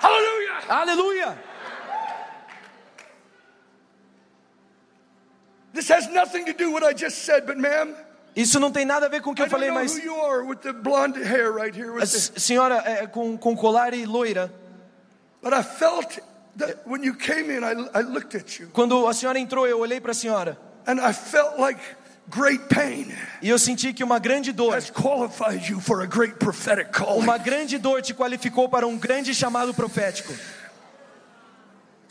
Hallelujah. 0.00 0.60
Hallelujah. 0.66 1.38
This 5.72 5.88
has 5.88 6.08
nothing 6.08 6.46
to 6.46 6.52
do 6.52 6.72
with 6.72 6.82
what 6.82 6.90
I 6.90 6.92
just 6.92 7.18
said, 7.24 7.46
but 7.46 7.56
ma'am, 7.56 7.94
Isso 8.36 8.58
não 8.60 8.70
tem 8.72 8.84
nada 8.84 9.06
a 9.06 9.08
ver 9.08 9.20
com 9.22 9.30
o 9.30 9.34
que 9.34 9.42
I 9.42 9.46
eu 9.46 9.50
falei, 9.50 9.68
know 9.68 9.74
mas 9.74 9.94
who 9.96 10.02
you 10.02 10.14
are 10.14 10.44
with 10.44 10.60
the 10.62 10.72
blonde 10.72 11.16
hair 11.22 11.52
right 11.52 11.74
here. 11.74 11.90
a 11.90 11.94
With 11.94 12.10
the, 12.12 12.40
senhora 12.40 12.82
é, 12.86 13.06
com, 13.06 13.36
com 13.36 13.56
colar 13.56 13.92
e 13.92 14.04
loira, 14.06 14.52
but 15.42 15.52
I 15.52 15.62
felt 15.62 16.18
that 16.56 16.78
when 16.86 17.02
you 17.02 17.14
came 17.14 17.50
in, 17.50 17.62
I, 17.64 17.72
I 17.92 18.02
looked 18.02 18.34
at 18.36 18.58
you 18.58 18.68
quando 18.72 19.06
a 19.06 19.12
senhora 19.14 19.38
entrou, 19.38 19.66
eu 19.66 19.78
olhei 19.80 20.00
para 20.00 20.12
a 20.12 20.14
senhora 20.14 20.56
and 20.86 21.00
I 21.00 21.12
felt 21.12 21.58
like 21.58 21.80
great 22.30 22.64
pain 22.68 23.12
e 23.42 23.48
eu 23.48 23.58
senti 23.58 23.92
que 23.92 24.04
uma 24.04 24.18
grande 24.18 24.52
dor, 24.52 24.74
has 24.74 24.90
qualified 24.90 25.68
you 25.70 25.80
for 25.80 26.02
a 26.02 26.06
great 26.06 26.34
prophetic 26.36 26.92
calling. 26.92 27.22
uma 27.22 27.38
grande 27.38 27.78
dor 27.78 28.00
te 28.02 28.14
qualificou 28.14 28.68
para 28.68 28.86
um 28.86 28.96
grande 28.96 29.34
chamado 29.34 29.74
profético. 29.74 30.32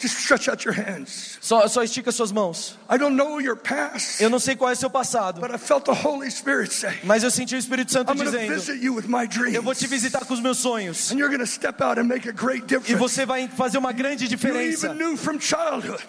Just 0.01 0.17
stretch 0.19 0.47
out 0.47 0.65
your 0.65 0.73
hands. 0.73 1.37
Só, 1.41 1.67
só 1.67 1.83
estica 1.83 2.09
suas 2.13 2.31
mãos. 2.31 2.79
I 2.89 2.97
don't 2.97 3.17
know 3.17 3.41
your 3.41 3.57
past, 3.57 4.23
Eu 4.23 4.29
não 4.29 4.39
sei 4.39 4.55
qual 4.55 4.71
é 4.71 4.75
seu 4.75 4.89
passado, 4.89 5.41
but 5.41 5.51
I 5.53 5.57
felt 5.57 5.83
the 5.83 5.91
Holy 5.91 6.31
Spirit 6.31 6.73
say, 6.73 6.97
mas 7.03 7.21
eu 7.21 7.29
senti 7.29 7.53
o 7.53 7.57
Espírito 7.57 7.91
Santo 7.91 8.13
I'm 8.13 8.15
going 8.15 8.31
to 8.31 8.37
dizendo: 8.37 8.53
visit 8.53 8.81
you 8.81 8.95
with 8.95 9.07
my 9.09 9.27
dreams. 9.27 9.55
Eu 9.55 9.61
vou 9.61 9.75
te 9.75 9.87
visitar 9.87 10.23
com 10.23 10.33
os 10.33 10.39
meus 10.39 10.57
sonhos 10.59 11.11
And 11.11 11.15
you're 11.15 11.27
going 11.27 11.45
to 11.45 11.51
step 11.51 11.83
out 11.83 11.99
and 11.99 12.05
make 12.05 12.29
a 12.29 12.31
great 12.31 12.63
e 12.63 12.67
difference. 12.67 12.95
você 12.95 13.25
vai 13.25 13.49
fazer 13.49 13.77
uma 13.77 13.91
grande 13.91 14.25
diferença. 14.29 14.87
You 14.87 14.93
even 14.93 15.03
knew 15.03 15.17
from 15.17 15.37
childhood 15.37 16.01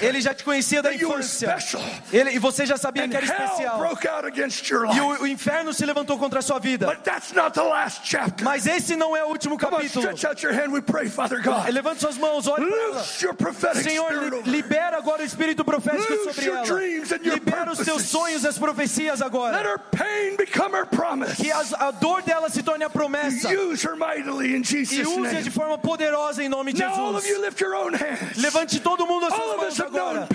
Ele 0.00 0.20
já 0.20 0.34
te 0.34 0.42
conhecia 0.44 0.82
da 0.82 0.92
infância. 0.94 1.54
Ele, 2.12 2.30
e 2.32 2.38
você 2.38 2.64
já 2.64 2.76
sabia 2.76 3.04
And 3.04 3.08
que 3.10 3.16
era 3.16 3.26
especial. 3.26 3.78
E 4.94 5.00
o, 5.00 5.22
o 5.22 5.26
inferno 5.26 5.72
se 5.74 5.84
levantou 5.84 6.18
contra 6.18 6.38
a 6.38 6.42
sua 6.42 6.58
vida. 6.58 6.86
But 6.86 7.02
that's 7.04 7.32
not 7.32 7.52
the 7.52 7.62
last 7.62 8.00
chapter. 8.04 8.44
Mas 8.44 8.66
esse 8.66 8.96
não 8.96 9.16
é 9.16 9.24
o 9.24 9.28
último 9.28 9.58
capítulo. 9.58 10.06
God. 11.42 11.68
Levante 11.70 12.00
suas 12.00 12.16
mãos, 12.16 12.46
prophetic 13.36 13.82
Senhor, 13.82 14.42
libera 14.46 14.96
agora 14.96 15.22
o 15.22 15.24
espírito 15.24 15.64
profético 15.64 16.12
sobre 16.24 16.46
your 16.46 16.56
ela. 16.58 16.66
dreams 16.66 17.12
and 17.12 17.20
your 17.24 17.34
Libera 17.34 17.72
os 17.72 17.78
purposes. 17.78 18.08
sonhos 18.08 18.44
e 18.44 18.48
as 18.48 18.58
profecias 18.58 19.20
Let 19.20 19.26
agora. 19.26 19.58
her 19.62 19.78
pain 19.90 20.36
become 20.36 20.74
her 20.74 20.86
promise. 20.86 21.36
Que 21.36 21.50
as- 21.52 21.72
a 21.74 21.90
dor 21.90 22.22
dela 22.22 22.48
se 22.48 22.62
torne 22.62 22.84
a 22.84 22.90
promessa. 22.90 23.48
Use 23.52 23.82
her 23.86 23.96
mightily 23.96 24.54
in 24.54 24.60
E 24.60 24.64
Jesus' 24.64 25.06
use 25.06 25.42
de 25.42 25.50
forma 25.50 25.76
poderosa 25.78 26.42
em 26.42 26.48
nome 26.48 26.72
de 26.72 26.78
Jesus. 26.80 27.24
Levante 28.54 28.80
todo 28.80 29.04
mundo 29.06 29.26
as 29.26 29.34
suas 29.34 29.56
mãos 29.56 29.80
agora. 29.80 30.28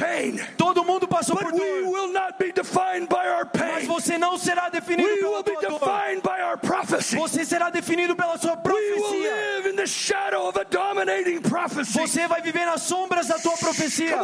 Todo 0.57 0.83
mundo 0.83 1.07
passou 1.07 1.37
por 1.37 1.51
dor. 1.51 1.59
will 1.61 2.11
not 2.11 2.37
be 2.37 2.51
defined 2.51 3.07
by 3.07 3.27
our 3.29 3.47
Mas 3.57 3.87
você 3.87 4.17
não 4.17 4.37
será 4.37 4.69
definido 4.69 5.09
We 5.09 5.43
pela 5.43 5.43
dor. 5.43 5.79
defined 5.79 6.21
by 6.21 6.41
our 6.43 6.57
prophecy. 6.57 7.15
Você 7.15 7.45
será 7.45 7.69
definido 7.69 8.15
pela 8.15 8.37
sua 8.37 8.55
We 8.55 8.71
will 8.71 9.01
profecia. 9.01 9.31
live 9.55 9.69
in 9.71 9.75
the 9.75 9.87
shadow 9.87 10.47
of 10.49 10.59
a 10.59 10.65
dominating 10.65 11.41
prophecy. 11.41 11.93
Você 11.97 12.27
vai 12.27 12.41
viver 12.41 12.65
nas 12.65 12.81
sombras 12.81 13.27
da 13.27 13.39
tua 13.39 13.55
profecia. 13.57 14.17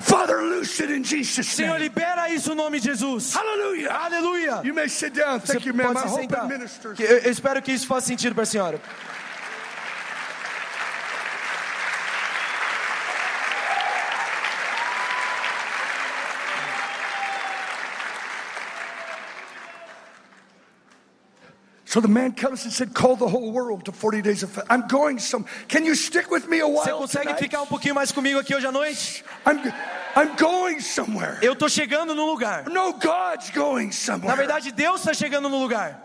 Father, 0.00 0.42
loose 0.42 0.82
it 0.82 0.92
in 0.92 1.02
Jesus' 1.02 1.46
Senhor, 1.48 1.72
name. 1.78 1.84
libera 1.84 2.28
isso 2.30 2.50
no 2.50 2.56
nome 2.64 2.80
de 2.80 2.88
Jesus. 2.90 3.32
Hallelujah. 3.34 3.90
Aleluia. 3.92 4.60
You 4.64 4.74
may 4.74 4.88
sit 4.88 5.14
down. 5.14 5.40
Você 5.40 5.54
Thank 5.54 5.66
you, 5.68 5.74
ma'am. 5.74 5.94
pode 5.94 6.06
I 6.06 6.10
hope 6.10 6.34
it 6.34 6.48
ministers. 6.48 6.98
Eu 7.00 7.30
espero 7.30 7.62
que 7.62 7.72
isso 7.72 7.86
faça 7.86 8.06
sentido 8.08 8.34
para 8.34 8.42
a 8.44 8.46
senhora. 8.46 8.80
So 21.88 22.02
the 22.02 22.08
man 22.08 22.32
comes 22.32 22.64
and 22.64 22.72
said, 22.72 22.92
Call 22.92 23.16
the 23.16 23.26
whole 23.26 23.50
world 23.50 23.86
to 23.86 23.92
40 23.92 24.20
days 24.20 24.42
of 24.42 24.50
fast. 24.50 24.66
I'm 24.68 24.86
going 24.88 25.18
some. 25.18 25.46
Can 25.68 25.86
you 25.86 25.94
stick 25.94 26.30
with 26.30 26.46
me 26.46 26.58
a 26.60 26.64
Você 26.64 26.90
while? 26.92 26.98
consegue 26.98 27.22
tonight? 27.22 27.38
ficar 27.38 27.62
um 27.62 27.66
pouquinho 27.66 27.94
mais 27.94 28.12
comigo 28.12 28.38
aqui 28.38 28.54
hoje 28.54 28.66
à 28.66 28.70
noite? 28.70 29.24
I'm, 29.46 29.58
I'm 30.14 30.36
going 30.36 30.80
somewhere. 30.80 31.38
Eu 31.40 31.56
tô 31.56 31.66
chegando 31.66 32.14
no 32.14 32.26
lugar. 32.26 32.68
No, 32.68 32.92
God's 32.92 33.50
going 33.52 33.86
Na 33.86 33.92
somewhere. 33.92 34.36
verdade, 34.36 34.70
Deus 34.70 35.00
está 35.00 35.14
chegando 35.14 35.48
no 35.48 35.56
lugar. 35.62 35.98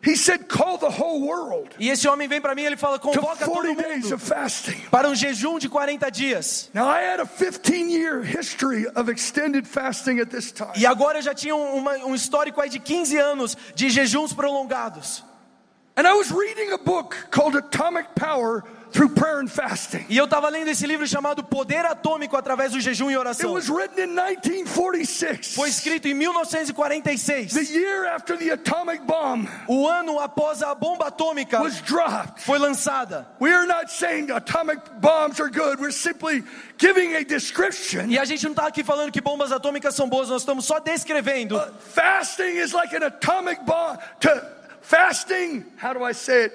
He 0.00 0.14
said, 0.16 0.46
Call 0.48 0.78
the 0.78 0.86
whole 0.88 1.20
world 1.26 1.70
E 1.78 1.88
esse 1.90 2.06
homem 2.06 2.28
vem 2.28 2.40
para 2.40 2.54
mim 2.54 2.62
e 2.62 2.66
ele 2.66 2.76
fala: 2.76 2.98
convoca 3.00 3.44
todo 3.44 3.54
40 3.62 3.82
days 3.82 4.04
mundo 4.04 4.18
para 4.90 5.08
um 5.08 5.14
jejum 5.14 5.58
de 5.58 5.68
40 5.68 6.08
dias. 6.10 6.70
Now, 6.72 6.88
I 6.88 7.02
had 7.02 7.20
a 7.20 7.26
15 7.26 7.90
year 7.90 8.22
history 8.22 8.86
of 8.94 9.10
extended 9.10 9.66
fasting 9.66 10.20
at 10.20 10.28
this 10.30 10.52
time. 10.52 10.70
E 10.76 10.86
agora 10.86 11.18
eu 11.18 11.22
já 11.22 11.34
tinha 11.34 11.54
um, 11.56 11.74
uma- 11.78 11.96
um 12.06 12.14
histórico 12.14 12.60
aí 12.60 12.70
de 12.70 12.78
15 12.78 13.16
anos 13.18 13.56
de 13.74 13.90
jejuns 13.90 14.32
prolongados. 14.32 15.24
And 15.98 16.06
I 16.06 16.12
was 16.14 16.30
reading 16.30 16.70
a 16.70 16.78
book 16.78 17.16
called 17.32 17.56
Atomic 17.56 18.14
Power 18.14 18.62
Through 18.92 19.16
Prayer 19.16 19.40
and 19.40 19.50
Fasting. 19.50 20.06
E 20.08 20.16
eu 20.16 20.26
estava 20.26 20.48
lendo 20.48 20.70
esse 20.70 20.86
livro 20.86 21.04
chamado 21.08 21.42
Poder 21.42 21.84
Atômico 21.84 22.36
através 22.36 22.70
do 22.70 22.80
jejum 22.80 23.10
e 23.10 23.14
It 23.14 23.18
oração. 23.18 23.52
was 23.52 23.68
written 23.68 24.04
in 24.04 24.14
1946, 24.14 25.56
Foi 25.56 25.68
escrito 25.68 26.06
em 26.06 26.14
1946, 26.14 27.52
the 27.52 27.64
year 27.76 28.06
after 28.06 28.38
the 28.38 28.52
atomic 28.52 29.02
bomb 29.04 29.48
o 29.66 29.88
ano 29.88 30.20
após 30.20 30.62
a 30.62 30.72
bomba 30.72 31.08
atômica 31.08 31.60
was 31.60 31.80
dropped. 31.82 32.44
foi 32.44 32.58
lançada. 32.60 33.26
We 33.40 33.52
are 33.52 33.66
not 33.66 33.90
saying 33.90 34.30
atomic 34.30 34.80
bombs 35.00 35.40
are 35.40 35.50
good. 35.50 35.80
We're 35.80 35.90
simply 35.90 36.44
giving 36.78 37.16
a 37.16 37.24
description. 37.24 38.08
E 38.08 38.16
a 38.20 38.24
gente 38.24 38.44
não 38.44 38.52
está 38.52 38.68
aqui 38.68 38.84
falando 38.84 39.10
que 39.10 39.20
bombas 39.20 39.50
atômicas 39.50 39.96
são 39.96 40.08
boas, 40.08 40.28
nós 40.28 40.42
estamos 40.42 40.64
só 40.64 40.78
descrevendo. 40.78 41.60
Fasting 41.92 42.56
is 42.56 42.72
like 42.72 42.94
an 42.94 43.04
atomic 43.04 43.60
bomb. 43.64 43.98
To 44.20 44.57
fasting, 44.88 45.64
how 45.76 45.92
do 45.92 46.02
I 46.02 46.12
say 46.12 46.44
it? 46.44 46.52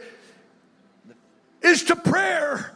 Is 1.62 1.84
to 1.84 1.96
prayer, 1.96 2.72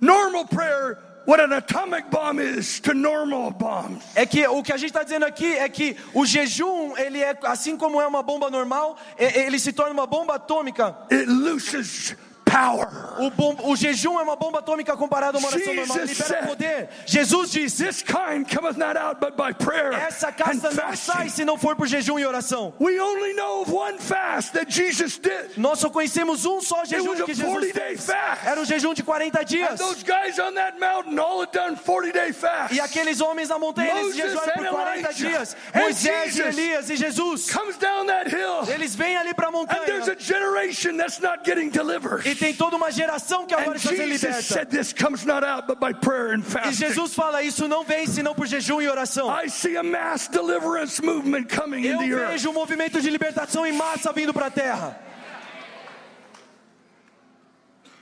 normal 0.00 0.46
prayer, 0.46 0.98
what 1.26 1.40
an 1.40 1.52
atomic 1.52 2.08
bomb 2.10 2.38
is 2.38 2.80
to 2.80 2.94
normal 2.94 3.50
bombs. 3.50 4.02
É 4.14 4.24
que 4.24 4.46
o 4.46 4.62
que 4.62 4.72
a 4.72 4.76
gente 4.78 4.90
está 4.90 5.02
dizendo 5.02 5.26
aqui 5.26 5.54
é 5.56 5.68
que 5.68 5.96
o 6.14 6.24
jejum, 6.24 6.96
ele 6.96 7.20
é 7.20 7.36
assim 7.42 7.76
como 7.76 8.00
é 8.00 8.06
uma 8.06 8.22
bomba 8.22 8.48
normal, 8.48 8.96
é- 9.18 9.44
ele 9.46 9.58
se 9.58 9.72
torna 9.72 9.92
uma 9.92 10.06
bomba 10.06 10.36
atômica. 10.36 10.96
It 11.10 11.26
looses 11.26 12.16
power. 12.56 12.88
O, 13.18 13.30
bom- 13.30 13.56
o 13.64 13.76
jejum 13.76 14.18
é 14.18 14.22
uma 14.22 14.36
bomba 14.36 14.58
atômica 14.60 14.96
comparado 14.96 15.36
a 15.36 15.40
uma 15.40 15.48
oração 15.48 15.74
normal. 15.74 15.98
Jesus 15.98 16.18
libera 16.18 16.40
said- 16.40 16.48
poder. 16.48 16.88
Jesus 17.06 17.50
disse: 17.50 17.84
This 17.84 18.02
kind 18.02 18.44
cometh 18.46 18.76
not 18.78 18.96
out 18.98 19.20
but 19.20 19.36
by 19.36 19.52
prayer 19.52 19.92
essa 19.92 20.32
casta 20.32 20.70
não 20.70 20.76
sai 20.96 20.96
fasting. 20.96 21.28
se 21.30 21.44
não 21.44 21.58
for 21.58 21.76
por 21.76 21.86
jejum 21.86 22.18
e 22.18 22.24
oração. 22.26 22.72
We 22.80 22.98
only 23.00 23.34
know 23.34 23.62
of 23.62 23.72
one 23.72 23.98
fast 23.98 24.52
that 24.52 24.70
Jesus 24.70 25.18
did. 25.18 25.56
Nós 25.56 25.78
só 25.80 25.90
conhecemos 25.90 26.44
um 26.44 26.60
só 26.60 26.84
jejum 26.84 27.10
was 27.10 27.22
que 27.22 27.34
Jesus 27.34 27.52
40-day 27.52 27.72
fez. 27.96 28.06
fast. 28.06 28.46
Era 28.46 28.60
um 28.60 28.64
jejum 28.64 28.94
de 28.94 29.02
40 29.02 29.40
And 29.40 29.44
dias. 29.44 29.78
those 29.78 30.02
guys 30.02 30.38
on 30.38 30.54
that 30.54 30.78
mountain 30.78 31.18
all 31.18 31.40
had 31.40 31.52
done 31.52 31.76
40 31.76 32.12
day 32.12 32.32
fasts. 32.32 32.76
E 32.76 32.80
aqueles 32.80 33.20
homens 33.20 33.48
na 33.48 33.58
montanha, 33.58 33.90
eles 34.00 34.16
jejuaram 34.16 34.52
por 34.54 34.66
and 34.66 34.70
40 34.70 34.98
Elijah 35.00 35.12
dias. 35.12 35.56
Moisés 35.74 36.38
Elias 36.38 36.90
e 36.90 36.96
Jesus. 36.96 37.50
Comes 37.50 37.76
down 37.78 38.06
that 38.06 38.28
hill. 38.30 38.64
Eles 38.72 38.94
vêm 38.94 39.16
ali 39.16 39.34
para 39.34 39.48
a 39.48 39.50
And 39.50 39.66
there's 39.86 40.08
a 40.08 40.12
montanha. 40.12 40.18
generation 40.20 40.96
that's 40.96 41.20
not 41.20 41.44
getting 41.44 41.70
delivered. 41.70 42.26
E 42.26 42.34
tem 42.46 42.54
toda 42.54 42.76
uma 42.76 42.90
geração 42.92 43.44
que 43.46 43.54
agora 43.54 43.76
está 43.76 43.90
sendo 43.90 43.98
Jesus 44.08 44.22
liberta. 44.22 44.42
said 44.42 44.68
this 44.70 44.92
comes 44.92 45.24
not 45.24 45.44
out 45.44 45.66
but 45.66 45.78
by 45.80 45.92
prayer 45.92 46.34
and 46.34 46.42
E. 46.68 46.72
Jesus 46.72 47.14
fala: 47.14 47.42
Isso 47.42 47.66
não 47.66 47.82
vem 47.84 48.06
senão 48.06 48.34
por 48.34 48.46
jejum 48.46 48.80
e 48.80 48.88
oração. 48.88 49.28
I 49.28 49.48
see 49.48 49.76
a 49.76 49.82
mass 49.82 50.28
deliverance 50.28 51.02
movement 51.02 51.46
coming 51.48 51.84
Eu 51.84 52.00
in 52.02 52.08
the 52.08 52.14
earth. 52.14 52.30
vejo 52.32 52.50
um 52.50 52.52
movimento 52.52 53.00
de 53.00 53.10
libertação 53.10 53.66
em 53.66 53.72
massa 53.72 54.12
vindo 54.12 54.32
para 54.32 54.46
a 54.46 54.50
terra. 54.50 55.00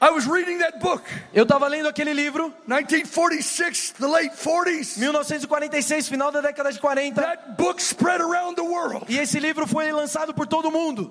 I 0.03 0.11
was 0.11 0.27
reading 0.27 0.59
that 0.59 0.81
book, 0.81 1.03
Eu 1.33 1.45
estava 1.45 1.67
lendo 1.67 1.89
aquele 1.89 2.13
livro, 2.13 2.53
1946, 2.67 3.93
the 3.99 4.07
late 4.07 4.37
40s. 4.37 4.99
1946, 4.99 6.09
final 6.09 6.31
da 6.31 6.43
década 6.43 6.71
de 6.71 6.79
40. 6.79 7.23
That 7.23 7.53
book 7.57 7.81
spread 7.81 8.21
around 8.21 8.57
the 8.57 8.63
world, 8.65 9.07
E 9.09 9.19
esse 9.19 9.41
livro 9.41 9.67
foi 9.67 9.91
lançado 9.93 10.35
por 10.35 10.47
todo 10.47 10.71
mundo. 10.71 11.11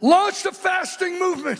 launched 0.00 0.46
a 0.48 0.52
fasting 0.52 1.18
movement. 1.18 1.58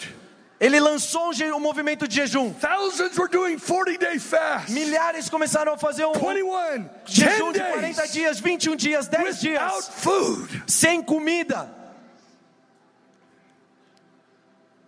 Ele 0.61 0.79
lançou 0.81 1.31
um, 1.31 1.57
um 1.57 1.61
movimento 1.61 2.07
de 2.07 2.17
jejum. 2.17 2.53
Thousands 2.55 3.19
were 3.19 3.31
doing 3.31 3.59
40 3.59 3.99
day 3.99 4.19
fasts. 4.19 4.73
Milhares 4.73 5.29
começaram 5.29 5.75
a 5.75 5.77
fazer 5.77 6.05
um 6.07 6.13
21, 6.13 6.83
10 6.83 6.91
jejum 7.07 7.53
de 7.53 7.61
40 7.61 7.81
days 7.81 8.13
dias, 8.13 8.41
21 8.41 8.77
dias, 8.77 9.09
10 9.09 9.25
without 9.25 9.41
dias, 9.41 9.89
food. 9.97 10.63
sem 10.67 11.03
comida. 11.03 11.84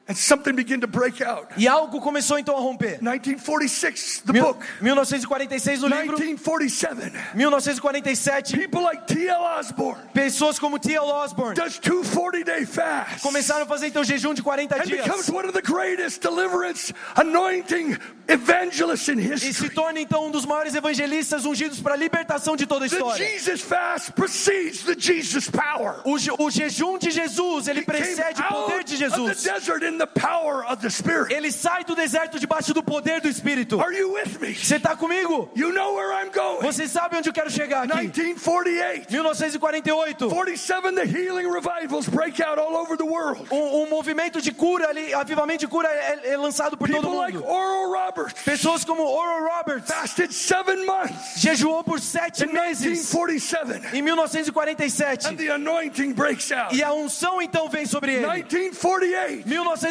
And 0.08 0.14
something 0.16 0.54
began 0.54 0.78
to 0.80 0.86
break 0.86 1.20
out. 1.20 1.48
E 1.56 1.66
algo 1.66 2.00
começou 2.00 2.38
então 2.38 2.56
a 2.56 2.60
romper. 2.60 2.98
1946, 3.02 4.20
the 4.24 4.32
Mil- 4.32 4.44
book. 4.44 4.64
1946 4.80 5.80
no 5.82 5.88
livro, 5.88 6.16
1947, 6.16 7.12
1947, 7.34 8.56
people 8.56 8.82
like 8.82 9.04
T.L. 9.06 9.42
Osborne 9.58 9.98
pessoas 10.14 10.58
como 10.60 10.78
T.L. 10.78 11.06
Osborne 11.10 11.54
does 11.56 11.78
two 11.78 12.02
40-day 12.02 12.64
fasts 12.66 13.22
começaram 13.22 13.62
a 13.64 13.66
fazer 13.66 13.88
então 13.88 14.04
jejum 14.04 14.32
de 14.32 14.42
40 14.42 14.76
and 14.76 14.78
becomes 14.88 15.26
dias. 15.26 15.28
one 15.28 15.44
of 15.46 15.52
the 15.52 15.62
greatest 15.62 16.20
deliverance 16.22 16.92
anointing 17.16 17.96
evangelists 18.28 19.08
in 19.08 19.18
E 19.18 19.38
se 19.38 19.46
history. 19.48 19.70
torna 19.74 20.00
então 20.00 20.26
um 20.26 20.30
dos 20.30 20.44
maiores 20.46 20.74
evangelistas 20.74 21.44
ungidos 21.44 21.80
para 21.80 21.94
a 21.94 21.96
libertação 21.96 22.56
de 22.56 22.66
toda 22.66 22.86
a 22.86 22.88
The 22.88 22.94
história. 22.96 23.26
Jesus 23.28 23.60
fast 23.62 24.12
precedes 24.12 24.82
the 24.84 24.94
Jesus 24.98 25.48
power. 25.50 26.00
O, 26.04 26.18
je- 26.18 26.30
o 26.38 26.50
jejum 26.50 26.98
de 26.98 27.10
Jesus, 27.10 27.68
ele 27.68 27.82
precede 27.82 28.40
o 28.40 28.44
poder 28.44 28.84
de 28.84 28.96
the 28.96 29.08
Jesus. 29.08 29.42
Desert 29.96 29.96
in 29.96 29.98
the 29.98 30.06
power 30.06 30.64
of 30.64 30.80
the 30.80 30.90
Spirit. 30.90 31.32
Ele 31.32 31.50
sai 31.50 31.84
do 31.84 31.94
deserto 31.94 32.38
debaixo 32.38 32.72
do 32.72 32.82
poder 32.82 33.20
do 33.20 33.28
Espírito. 33.28 33.80
Are 33.80 33.92
you 33.92 34.12
with 34.12 34.40
me? 34.40 34.54
Você 34.54 34.76
está 34.76 34.96
comigo? 34.96 35.48
You 35.54 35.72
know 35.72 35.94
where 35.94 36.12
I'm 36.12 36.30
going. 36.30 36.62
Você 36.62 36.86
sabe 36.88 37.16
onde 37.16 37.28
eu 37.28 37.32
quero 37.32 37.50
chegar 37.50 37.84
aqui? 37.84 37.96
1948. 37.96 39.10
1948. 39.10 40.28
47, 40.28 40.94
the 40.94 41.04
healing 41.06 41.48
revivals 41.50 42.08
break 42.08 42.40
out 42.40 42.58
all 42.58 42.76
over 42.76 42.96
the 42.96 43.04
world. 43.04 43.46
Um, 43.50 43.82
um 43.82 43.90
movimento 43.90 44.40
de 44.40 44.52
cura 44.52 44.88
ali, 44.88 45.12
avivamento 45.14 45.60
de 45.60 45.68
cura 45.68 45.88
é, 45.88 46.32
é 46.32 46.36
lançado 46.36 46.76
por 46.76 46.88
todo 46.88 47.02
People 47.02 47.16
like 47.16 47.36
mundo. 47.36 47.48
Oral 47.48 48.06
Roberts 48.06 48.42
Pessoas 48.42 48.84
como 48.84 49.02
Oral 49.02 49.56
Roberts 49.56 49.90
fasted 49.90 50.32
seven 50.32 50.84
months 50.84 51.40
jejuou 51.40 51.82
por 51.82 52.00
sete 52.00 52.44
in 52.44 52.52
meses 52.52 53.12
1947, 53.12 53.96
em 53.96 54.02
1947 54.02 55.26
and 55.28 55.36
the 55.36 55.48
anointing 55.50 56.12
breaks 56.12 56.50
out. 56.52 56.74
e 56.74 56.82
a 56.82 56.92
unção 56.92 57.40
então 57.40 57.68
vem 57.68 57.86
sobre 57.86 58.12
ele. 58.14 58.26
1948, 58.26 59.46
1948, 59.46 59.85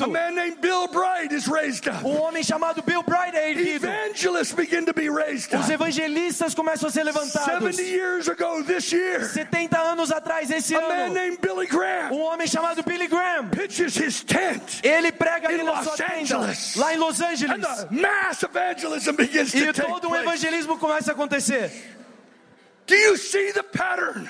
a 0.00 0.06
man 0.06 0.34
named 0.34 0.60
Bill 0.60 0.86
Bright 0.88 1.32
is 1.32 1.48
raised 1.48 1.88
up. 1.88 2.04
um 2.04 2.16
homem 2.16 2.42
chamado 2.42 2.82
Bill 2.82 3.02
Bright 3.02 3.36
é 3.36 3.50
erguido. 3.50 3.86
Evangelists 3.86 4.52
begin 4.54 4.84
to 4.84 4.92
be 4.94 5.08
raised 5.10 5.52
Os 5.54 5.68
evangelistas 5.68 6.54
começam 6.54 6.88
a 6.88 6.92
ser 6.92 7.04
levantados. 7.04 7.76
70 7.76 7.82
years 7.82 8.28
ago 8.28 8.62
this 8.64 8.92
year, 8.92 9.24
70 9.24 9.78
anos 9.78 10.10
atrás, 10.10 10.50
esse 10.50 10.74
a 10.74 10.80
man 10.80 11.04
ano, 11.06 11.14
named 11.14 11.38
Billy 11.40 11.66
Graham 11.66 12.12
um 12.12 12.20
homem 12.22 12.46
chamado 12.46 12.82
Billy 12.82 13.08
Graham, 13.08 13.48
pitches 13.50 13.96
his 13.96 14.22
tent, 14.22 14.80
ele 14.82 15.10
prega 15.12 15.48
ali 15.48 15.60
In 15.60 15.64
na 15.64 15.72
Los 15.72 15.84
sua 15.84 15.96
tenda, 15.96 16.36
Angeles. 16.36 16.76
lá 16.76 16.94
em 16.94 16.96
Los 16.98 17.20
and 17.20 17.26
Angeles. 17.26 17.84
the 17.84 17.94
mass 17.94 18.42
evangelism 18.42 19.16
begins 19.16 19.54
E 19.54 19.66
to 19.66 19.72
take 19.72 19.88
todo 19.88 20.06
um 20.06 20.10
place. 20.10 20.22
evangelismo 20.22 20.78
começa 20.78 21.10
a 21.10 21.14
acontecer. 21.14 21.68
Do 21.68 21.68
you 21.68 21.68
see 21.68 21.68
the 21.68 21.76
pattern? 21.78 21.98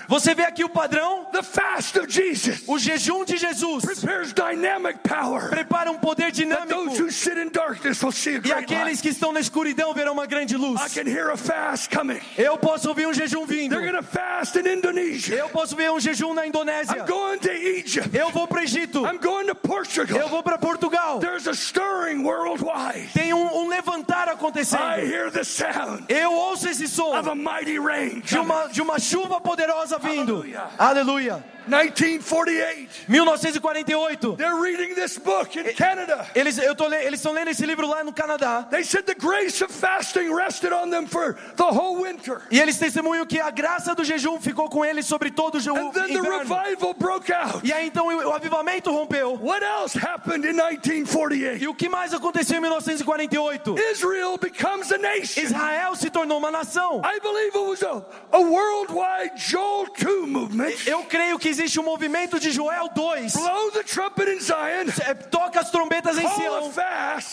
Você 0.08 0.34
vê 0.34 0.44
aqui 0.44 0.64
o 0.64 0.68
padrão? 0.68 1.26
The 1.32 1.42
fast 1.42 1.98
of 1.98 2.10
Jesus 2.10 2.62
O 2.66 2.78
jejum 2.78 3.24
de 3.24 3.36
Jesus 3.36 3.84
prepares 3.84 4.32
dynamic 4.32 4.98
power. 5.08 5.48
prepara 5.50 5.90
um 5.90 5.98
poder 5.98 6.32
dinâmico. 6.32 6.78
who 6.98 7.10
sit 7.10 7.36
in 7.36 7.50
darkness 7.50 8.02
will 8.02 8.12
see 8.12 8.36
a 8.36 8.40
E 8.44 8.52
aqueles 8.52 8.84
light. 8.84 9.02
que 9.02 9.08
estão 9.10 9.32
na 9.32 9.40
escuridão 9.40 9.92
verão 9.94 10.12
uma 10.12 10.26
grande 10.26 10.54
I 10.54 10.58
luz. 10.58 10.80
can 10.94 11.08
hear 11.08 11.30
a 11.30 11.36
fast 11.36 11.88
coming. 11.94 12.20
Eu 12.36 12.56
posso 12.58 12.88
ouvir 12.88 13.06
um 13.06 13.12
jejum 13.14 13.44
vindo. 13.46 13.70
They're 13.76 13.90
going 13.90 14.02
to 14.02 14.08
fast 14.08 14.58
in 14.58 14.66
Indonesia. 14.66 15.34
Eu 15.36 15.48
posso 15.48 15.76
ver 15.76 15.90
um 15.90 16.00
jejum 16.00 16.34
na 16.34 16.46
Indonésia. 16.46 16.96
I'm 17.02 17.06
going 17.06 17.38
to 17.38 17.50
Egypt. 17.52 18.10
Eu 18.16 18.30
vou 18.30 18.46
para 18.48 18.60
o 18.60 18.62
Egito. 18.64 19.04
I'm 19.06 19.18
going 19.18 19.44
to 19.46 19.50
Eu 19.50 19.54
Portugal. 19.56 20.28
vou 20.28 20.42
para 20.42 20.58
Portugal. 20.58 21.20
There's 21.20 21.46
a 21.46 21.54
stirring 21.54 22.22
worldwide. 22.24 23.10
Tem 23.12 23.32
um, 23.32 23.56
um 23.64 23.68
levantar 23.68 24.28
I 24.28 24.32
acontecendo. 24.32 25.00
hear 25.00 25.30
the 25.30 25.44
sound 25.44 26.04
Eu 26.08 26.32
ouço 26.32 26.68
esse 26.68 26.88
som 26.88 27.16
of 27.16 27.28
a 27.28 27.34
mighty 27.34 27.78
rain. 27.78 28.20
de 28.24 28.38
uma, 28.38 28.47
de 28.72 28.82
uma 28.82 28.98
chuva 28.98 29.40
poderosa 29.40 29.98
vindo. 29.98 30.36
Aleluia. 30.36 30.68
Aleluia. 30.78 31.44
1948. 31.68 32.88
1948. 33.08 34.36
They're 34.36 34.56
reading 34.60 34.94
this 34.94 35.18
book 35.18 35.56
in 35.56 35.64
Canada. 35.74 36.26
Eles 36.34 36.58
eu 36.58 36.74
tô, 36.74 36.86
le- 36.88 36.96
eles 37.04 37.20
estão 37.20 37.32
lendo 37.32 37.48
esse 37.50 37.64
livro 37.66 37.86
lá 37.86 38.02
no 38.04 38.12
Canadá. 38.12 38.66
They 38.70 38.82
said 38.84 39.04
the 39.06 39.14
grace 39.14 39.62
of 39.62 39.72
fasting 39.72 40.32
rested 40.34 40.72
on 40.72 40.90
them 40.90 41.06
for 41.06 41.34
the 41.56 41.64
whole 41.64 42.02
winter. 42.02 42.42
E 42.50 42.58
eles 42.60 42.78
testemunham 42.78 43.24
que 43.26 43.40
a 43.40 43.50
graça 43.50 43.94
do 43.94 44.04
jejum 44.04 44.40
ficou 44.40 44.68
com 44.68 44.84
eles 44.84 45.06
sobre 45.06 45.30
todo 45.30 45.56
o 45.56 45.60
je- 45.60 45.70
o 45.70 45.76
And 45.76 45.90
then 45.92 46.08
the 46.08 46.20
revival 46.20 46.94
broke 46.94 47.32
out. 47.32 47.60
E 47.66 47.72
aí 47.72 47.86
então 47.86 48.06
o 48.08 48.32
avivamento 48.32 48.90
rompeu. 48.90 49.38
What 49.42 49.64
else 49.64 49.96
happened 49.98 50.46
in 50.46 50.52
1948? 50.54 51.62
E 51.62 51.68
o 51.68 51.74
que 51.74 51.88
mais 51.88 52.12
aconteceu 52.14 52.58
em 52.58 52.60
1948? 52.60 53.76
Israel 53.92 54.36
becomes 54.38 54.90
a 54.92 54.98
nation. 54.98 55.40
Israel 55.40 55.94
se 55.96 56.10
tornou 56.10 56.38
uma 56.38 56.50
nação. 56.50 57.00
I 57.04 57.20
believe 57.20 57.56
it 57.56 57.58
was 57.68 57.82
a, 57.82 58.02
a 58.32 58.38
worldwide 58.40 59.32
Joel 59.36 59.86
2 59.98 60.26
movement. 60.28 60.72
Eu 60.86 61.02
creio 61.04 61.38
que 61.38 61.48
existe 61.58 61.80
um 61.80 61.84
movimento 61.84 62.38
de 62.38 62.50
Joel 62.52 62.88
2. 62.94 63.32
Blow 63.34 63.70
the 63.72 63.82
trumpet 63.82 64.28
in 64.28 64.40
Zion, 64.40 64.86
É, 65.06 65.14
Toca 65.14 65.60
as 65.60 65.70
trombetas 65.70 66.16
em 66.18 66.26
Sião, 66.28 66.72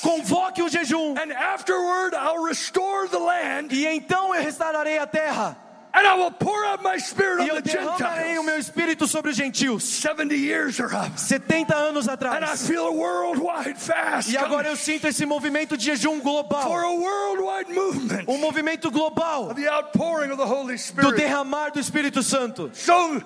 convoque 0.01 0.61
o 0.61 0.69
jejum, 0.69 1.15
and 1.17 1.31
afterward 1.33 2.15
I'll 2.15 2.43
restore 2.43 3.07
the 3.09 3.19
land, 3.19 3.73
e 3.73 3.85
então 3.87 4.33
eu 4.33 4.41
restaurarei 4.41 4.97
a 4.97 5.05
terra, 5.07 5.55
and 5.93 6.01
I 6.05 6.15
will 6.17 6.31
pour 6.31 6.65
out 6.65 6.83
my 6.83 6.97
spirit 6.99 7.45
e 7.47 7.51
on 7.51 7.55
eu 7.55 7.61
the 7.61 7.71
derramarei 7.71 8.37
o 8.39 8.43
meu 8.43 8.57
espírito 8.57 9.07
sobre 9.07 9.31
os 9.31 9.37
gentios. 9.37 9.83
70 9.83 10.33
years 10.35 10.79
are 10.79 10.93
up, 10.93 11.17
70 11.19 11.73
anos 11.75 12.07
and 12.07 12.11
I 12.11 12.13
atrás. 12.15 12.67
feel 12.67 12.87
a 12.87 12.91
worldwide 12.91 13.79
fast 13.79 14.29
E 14.31 14.37
agora 14.37 14.67
eu 14.67 14.75
sinto 14.75 15.07
esse 15.07 15.25
movimento 15.25 15.77
de 15.77 15.85
jejum 15.85 16.17
for 16.19 16.23
global. 16.23 16.73
a 16.73 16.91
worldwide 16.95 17.71
movement 17.73 18.25
Um 18.27 18.37
movimento 18.39 18.89
global 18.91 19.49
of 19.51 19.55
the 19.61 19.67
outpouring 19.69 20.31
of 20.31 20.37
the 20.37 20.45
Holy 20.45 20.73
do 20.75 20.79
Spirit. 20.79 21.15
derramar 21.15 21.69
do 21.71 21.79
Espírito 21.79 22.21
Santo. 22.23 22.69
So 22.73 23.21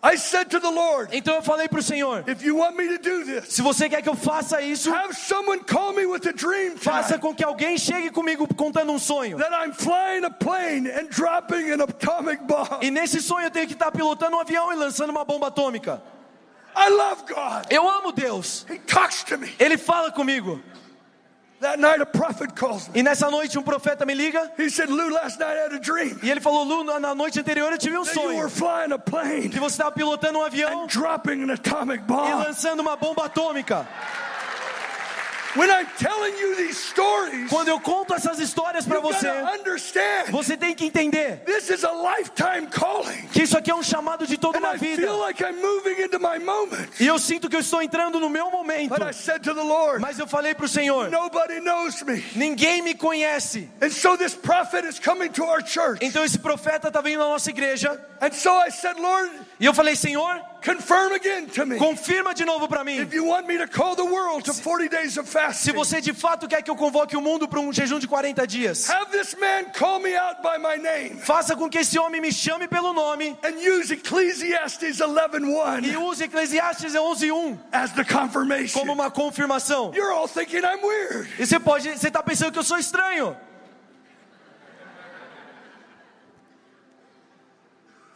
I 0.00 0.16
said 0.16 0.48
to 0.50 0.60
the 0.60 0.70
Lord, 0.70 1.10
Então 1.12 1.34
eu 1.34 1.42
falei 1.42 1.68
para 1.68 1.80
o 1.80 1.82
Senhor: 1.82 2.22
if 2.28 2.42
you 2.42 2.58
want 2.58 2.76
me 2.76 2.86
to 2.96 2.98
do 2.98 3.24
this, 3.24 3.52
se 3.52 3.62
você 3.62 3.88
quer 3.88 4.00
que 4.00 4.08
eu 4.08 4.14
faça 4.14 4.62
isso, 4.62 4.94
have 4.94 5.12
someone 5.14 5.60
call 5.64 5.92
me 5.92 6.06
with 6.06 6.26
a 6.28 6.32
dream 6.32 6.76
faça 6.76 7.18
com 7.18 7.34
que 7.34 7.42
alguém 7.42 7.76
chegue 7.76 8.10
comigo 8.10 8.46
contando 8.54 8.92
um 8.92 8.98
sonho. 8.98 9.38
that 9.38 9.50
I'm 9.52 9.72
flying 9.72 10.24
a 10.24 10.30
plane 10.30 10.88
and 10.88 11.08
dropping 11.10 11.72
an 11.72 11.82
atomic 11.82 12.44
bomb. 12.44 12.78
E 12.80 12.90
nesse 12.92 13.20
sonho 13.20 13.46
eu 13.46 13.50
tenho 13.50 13.66
que 13.66 13.72
estar 13.72 13.90
pilotando 13.90 14.36
um 14.36 14.40
avião 14.40 14.72
e 14.72 14.76
lançando 14.76 15.10
uma 15.10 15.24
bomba 15.24 15.48
atômica. 15.48 16.00
I 16.76 16.90
love 16.90 17.22
God. 17.26 17.66
Eu 17.70 17.88
amo 17.88 18.12
Deus. 18.12 18.64
He 18.70 18.78
talks 18.78 19.24
to 19.24 19.36
me. 19.36 19.52
Ele 19.58 19.76
fala 19.76 20.12
comigo. 20.12 20.62
E 22.94 23.02
nessa 23.02 23.30
noite 23.30 23.58
um 23.58 23.62
profeta 23.62 24.06
me 24.06 24.14
liga. 24.14 24.50
He 24.58 24.70
said, 24.70 24.88
Lou, 24.90 25.10
last 25.10 25.38
night 25.40 25.56
I 25.56 25.64
had 25.64 25.72
a 25.74 25.78
dream 25.80 26.18
e 26.22 26.30
ele 26.30 26.40
falou: 26.40 26.62
Lu, 26.64 26.84
na- 26.84 27.14
noite 27.14 27.40
anterior 27.40 27.72
eu 27.72 27.78
tive 27.78 27.96
um 27.98 28.04
that 28.04 28.14
you 28.16 28.22
were 28.28 28.48
sonho 28.48 28.50
flying 28.50 28.92
a 28.92 28.98
plane 28.98 29.48
que 29.48 29.58
você 29.58 29.74
estava 29.74 29.90
pilotando 29.92 30.38
um 30.38 30.42
avião 30.44 30.86
e 30.86 32.34
lançando 32.34 32.80
uma 32.80 32.96
bomba 32.96 33.24
atômica. 33.24 33.86
When 35.47 35.47
I'm 35.47 35.47
telling 35.47 35.47
you 35.47 35.47
these 35.47 35.47
stories, 36.72 37.48
Quando 37.50 37.68
eu 37.68 37.80
conto 37.80 38.14
essas 38.14 38.38
histórias 38.38 38.84
para 38.84 38.96
you 38.96 39.02
você, 39.02 39.28
você 40.30 40.56
tem 40.56 40.74
que 40.74 40.84
entender 40.84 41.42
this 41.44 41.68
is 41.70 41.84
a 41.84 41.92
lifetime 41.92 42.66
calling. 42.68 43.28
que 43.32 43.42
isso 43.42 43.56
aqui 43.56 43.70
é 43.70 43.74
um 43.74 43.82
chamado 43.82 44.26
de 44.26 44.36
toda 44.36 44.58
And 44.58 44.62
uma 44.62 44.74
I 44.74 44.78
vida. 44.78 45.02
feel 45.02 45.18
like 45.18 45.42
I'm 45.42 45.60
moving 45.60 46.02
into 46.02 46.18
my 46.18 46.38
moment. 46.38 46.88
E 47.00 47.06
eu 47.06 47.18
sinto 47.18 47.48
que 47.48 47.56
eu 47.56 47.60
estou 47.60 47.82
entrando 47.82 48.20
no 48.20 48.28
meu 48.28 48.50
momento. 48.50 48.88
But 48.90 49.02
I 49.02 49.12
said 49.12 49.42
to 49.44 49.54
the 49.54 49.62
Lord, 49.62 50.00
Mas 50.00 50.18
eu 50.18 50.26
falei 50.26 50.54
para 50.54 50.66
o 50.66 50.68
Senhor: 50.68 51.10
nobody 51.10 51.60
knows 51.60 52.02
me. 52.02 52.24
ninguém 52.34 52.82
me 52.82 52.94
conhece. 52.94 53.68
And 53.80 53.90
so 53.90 54.16
this 54.16 54.34
prophet 54.34 54.86
is 54.86 54.98
coming 54.98 55.30
to 55.30 55.44
our 55.44 55.62
church. 55.66 55.98
Então 56.04 56.24
esse 56.24 56.38
profeta 56.38 56.88
está 56.88 57.00
vindo 57.00 57.18
na 57.20 57.28
nossa 57.28 57.50
igreja. 57.50 57.98
And 58.20 58.32
so 58.32 58.50
I 58.64 58.70
said, 58.70 58.98
Lord, 58.98 59.30
E 59.60 59.66
eu 59.66 59.74
falei: 59.74 59.94
Senhor, 59.96 60.40
confirm 60.62 61.12
again 61.12 61.46
to 61.46 61.64
me. 61.64 61.78
confirma 61.78 62.34
de 62.34 62.44
novo 62.44 62.68
para 62.68 62.84
mim. 62.84 63.00
If 63.00 63.14
you 63.14 63.24
want 63.24 63.46
me 63.46 63.58
to 63.58 63.68
call 63.68 63.94
the 63.94 64.04
world 64.04 64.44
to 64.44 64.52
40 64.52 64.88
days 64.88 65.16
of 65.16 65.28
Se 65.54 65.72
você 65.72 66.00
de 66.00 66.12
fato 66.12 66.48
quer 66.48 66.62
que 66.62 66.70
eu 66.70 66.76
convoque 66.76 67.16
o 67.16 67.20
mundo 67.20 67.48
para 67.48 67.60
um 67.60 67.72
jejum 67.72 67.98
de 67.98 68.06
40 68.06 68.46
dias, 68.46 68.88
have 68.88 69.10
this 69.10 69.34
man 69.38 69.64
call 69.72 70.00
me 70.00 70.14
out 70.16 70.42
by 70.42 70.58
my 70.58 70.76
name 70.76 71.20
faça 71.20 71.56
com 71.56 71.68
que 71.68 71.78
esse 71.78 71.98
homem 71.98 72.20
me 72.20 72.32
chame 72.32 72.68
pelo 72.68 72.92
nome 72.92 73.36
and 73.44 73.56
use 73.58 73.92
Ecclesiastes 73.92 74.98
e 74.98 75.02
11:1 75.02 76.08
use 76.08 76.22
Eclesiastes 76.22 76.94
11:1 76.94 77.58
as 77.72 77.92
the 77.92 78.04
confirmation. 78.04 78.78
como 78.78 78.92
uma 78.92 79.10
confirmação. 79.10 79.92
You're 79.94 80.12
all 80.12 80.28
thinking 80.28 80.58
I'm 80.58 80.82
weird. 80.82 81.28
E 81.38 81.46
você 81.46 81.58
pode, 81.58 81.88
você 81.90 82.08
está 82.08 82.22
pensando 82.22 82.52
que 82.52 82.58
eu 82.58 82.64
sou 82.64 82.78
estranho. 82.78 83.36
I'm 83.36 83.36
going 83.36 83.36
to 83.36 84.58
be 84.58 84.76
a 84.76 84.96
little 84.96 85.06
child. 85.26 88.07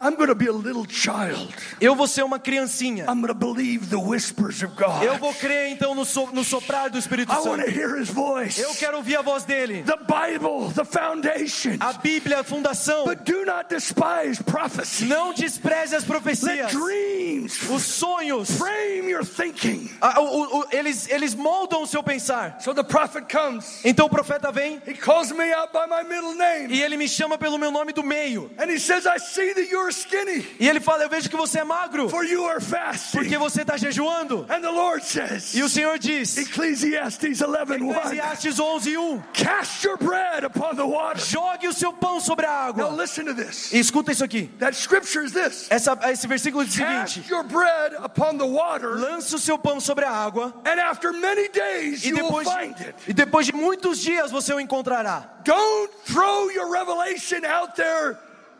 Eu 1.79 1.95
vou 1.95 2.07
ser 2.07 2.23
uma 2.23 2.39
criancinha. 2.39 3.05
I'm 3.05 3.21
going 3.21 3.27
to 3.27 3.33
believe 3.33 3.87
the 3.89 3.97
whispers 3.97 4.61
of 4.63 4.73
Eu 4.79 4.87
God. 5.11 5.19
vou 5.19 5.33
crer 5.33 5.69
então 5.69 5.95
no, 5.95 6.05
so- 6.05 6.29
no 6.31 6.43
soprar 6.43 6.89
do 6.89 6.97
Espírito 6.97 7.31
I 7.31 7.35
want 7.35 7.61
to 7.61 7.65
Santo. 7.67 7.69
hear 7.79 7.97
his 7.99 8.09
voice. 8.09 8.59
Eu 8.61 8.73
quero 8.75 8.97
ouvir 8.97 9.15
a 9.17 9.21
voz 9.21 9.43
dele. 9.45 9.83
The 9.83 9.97
Bible, 9.97 10.71
the 10.73 10.85
foundation. 10.85 11.77
A 11.79 11.93
Bíblia, 11.93 12.39
a 12.39 12.43
fundação. 12.43 13.05
But 13.05 13.23
do 13.23 13.45
not 13.45 13.69
despise 13.69 14.41
prophecy. 14.43 15.05
Não 15.05 15.33
despreze 15.33 15.95
as 15.95 16.03
profecias. 16.03 16.71
dreams 16.71 17.69
Os 17.69 17.83
sonhos, 17.83 18.51
frame 18.57 19.09
your 19.11 19.25
thinking. 19.25 19.89
o- 20.01 20.21
o- 20.21 20.59
o- 20.59 20.65
eles, 20.71 21.09
eles 21.09 21.33
moldam 21.35 21.83
o 21.83 21.87
seu 21.87 22.03
pensar. 22.03 22.57
So 22.61 22.73
the 22.73 22.83
prophet 22.83 23.25
comes. 23.31 23.79
Então 23.85 24.05
o 24.07 24.09
profeta 24.09 24.51
vem 24.51 24.81
He 24.87 24.93
calls 24.93 25.31
me 25.31 25.51
out 25.53 25.71
by 25.71 25.85
my 25.87 26.03
middle 26.03 26.33
name. 26.35 26.73
e 26.73 26.81
ele 26.81 26.97
me 26.97 27.07
chama 27.07 27.37
pelo 27.37 27.57
meu 27.57 27.71
nome 27.71 27.93
do 27.93 28.03
meio. 28.03 28.49
And 28.57 28.69
he 28.69 28.79
says, 28.79 29.05
I 29.05 29.17
see 29.19 29.53
that 29.53 29.69
you're 29.69 29.91
skinny, 29.93 30.45
E 30.59 30.67
ele 30.67 30.79
fala: 30.79 31.03
Eu 31.03 31.09
vejo 31.09 31.29
que 31.29 31.35
você 31.37 31.59
é 31.59 31.63
magro, 31.63 32.09
for 32.09 32.25
you 32.25 32.45
are 32.47 32.61
fasting. 32.61 33.17
porque 33.17 33.37
você 33.37 33.61
está 33.61 33.77
jejuando. 33.77 34.45
And 34.49 34.61
the 34.61 34.69
Lord 34.69 35.05
says, 35.05 35.53
E 35.53 35.61
o 35.63 35.69
Senhor 35.69 35.97
diz, 35.99 36.37
Ecclesiastes 36.37 37.39
11:1, 37.41 37.91
Eclesiastes 37.91 38.59
11, 38.59 38.97
1, 38.97 39.21
cast 39.33 39.85
your 39.85 39.97
bread 39.97 40.45
upon 40.45 40.75
the 40.75 40.83
water. 40.83 41.19
jogue 41.21 41.67
o 41.67 41.73
seu 41.73 41.93
pão 41.93 42.19
sobre 42.19 42.45
a 42.45 42.49
Now 42.49 42.69
água. 42.69 42.89
listen 42.95 43.25
to 43.25 43.33
this. 43.33 43.71
E 43.71 43.79
escuta 43.79 44.11
isso 44.11 44.23
aqui. 44.23 44.49
That 44.59 44.75
scripture 44.75 45.25
is 45.25 45.31
this. 45.31 45.67
Essa, 45.69 45.97
esse 46.11 46.27
versículo 46.27 46.65
diz 46.65 46.75
o 46.75 46.79
Cast 46.79 47.13
seguinte: 47.13 47.31
your 47.31 47.43
bread 47.43 47.95
upon 48.03 48.37
the 48.37 48.45
water, 48.45 48.89
Lance 48.99 49.33
o 49.35 49.39
seu 49.39 49.57
pão 49.57 49.79
sobre 49.79 50.05
a 50.05 50.11
água, 50.11 50.53
and 50.65 50.79
after 50.81 51.11
many 51.13 51.47
days 51.49 52.03
e 52.03 52.09
you 52.09 52.15
will 52.15 52.23
depois, 52.25 52.47
find 52.49 52.75
it. 52.81 52.95
e 53.07 53.13
depois 53.13 53.45
de 53.45 53.53
muitos 53.53 53.99
dias 53.99 54.31
você 54.31 54.53
o 54.53 54.59
encontrará. 54.59 55.29
Don't 55.43 55.91
throw 56.05 56.49
your 56.51 56.71
revelation 56.71 57.45
out 57.45 57.75
there 57.75 58.17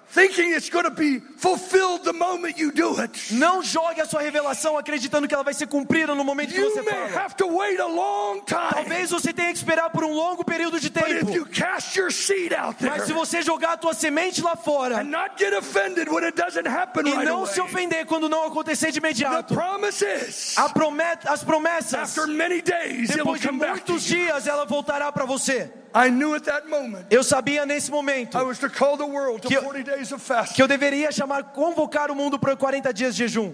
thinking 0.10 0.54
it's 0.54 0.70
going 0.70 0.86
to 0.86 0.92
be 0.92 1.20
fulfilled 1.38 2.04
the 2.04 2.14
moment 2.14 2.58
you 2.58 2.72
do 2.72 3.00
it. 3.02 3.34
Não 3.34 3.62
jogue 3.64 4.00
a 4.02 4.06
sua 4.06 4.22
revelação 4.22 4.78
acreditando 4.78 5.28
que 5.28 5.34
ela 5.34 5.44
vai 5.44 5.54
ser 5.54 5.68
cumprida 5.68 6.14
no 6.14 6.24
momento 6.24 6.54
que 6.54 6.60
You 6.60 6.70
você 6.72 6.82
may 6.82 6.94
fala. 7.10 7.22
have 7.24 7.36
to 7.38 7.48
wait 7.48 7.80
a 7.80 7.88
long 7.88 8.42
time. 8.46 8.70
Talvez 8.72 9.10
você 9.10 9.34
tenha 9.34 9.52
que 9.52 9.58
esperar 9.58 9.90
por 9.90 10.04
um 10.04 10.14
longo 10.14 10.44
período 10.44 10.80
de 10.80 10.90
But 10.90 11.10
if 11.10 11.30
you 11.36 11.46
tempo. 11.46 11.50
cast 11.52 11.98
your 11.98 12.12
seed 12.12 12.54
out 12.54 12.78
there 12.78 12.92
Mas 12.92 13.06
se 13.06 13.14
você 13.14 13.42
jogar 13.42 13.74
a 13.74 13.78
tua 13.78 13.94
semente 13.94 14.42
lá 14.42 14.56
fora 14.56 15.00
and 15.02 15.06
not 15.10 15.36
get 15.38 15.54
offended 15.54 16.08
when 16.10 16.24
it 16.24 16.36
doesn't 16.40 16.68
happen 16.68 17.08
e 17.08 17.12
right 17.12 17.26
não 17.26 17.40
away, 17.40 17.54
se 17.54 17.62
ofender 17.62 18.06
quando 18.06 18.30
não 18.30 18.46
acontecer 18.46 18.92
de 18.92 19.00
the 19.02 19.08
imediato, 19.08 19.54
promise 19.54 20.04
is 20.06 20.58
a 20.58 20.70
promet, 20.70 21.28
as 21.28 21.44
promessas, 21.44 21.96
after 22.18 22.28
many 22.28 22.62
days 22.62 23.10
depois 23.10 23.42
de 23.42 23.52
muitos 23.52 24.04
dias, 24.04 24.46
ela 24.48 24.66
voltará 24.66 25.12
para 25.12 25.26
você. 25.26 25.72
I 25.96 26.10
knew 26.10 26.34
at 26.36 26.44
that 26.46 26.68
moment 26.68 27.06
Eu 27.12 27.24
sabia 27.24 27.66
nesse 27.66 27.92
momento 27.92 28.38
I 28.38 28.42
was 28.44 28.58
to 28.60 28.70
call 28.70 28.98
the 28.98 29.06
world 29.06 29.42
to 29.44 29.48
Que 29.48 29.56
eu- 29.56 29.62
40 29.62 29.84
days 29.84 30.12
of 30.12 30.24
fasting. 30.24 30.56
que 30.56 30.62
eu 30.62 30.68
deveria 30.68 31.12
chamar, 31.12 31.44
convocar 31.54 32.10
o 32.10 32.16
mundo 32.16 32.40
para 32.40 32.56
40 32.56 32.92
dias 32.94 33.16
de 33.16 33.28
jejum. 33.28 33.54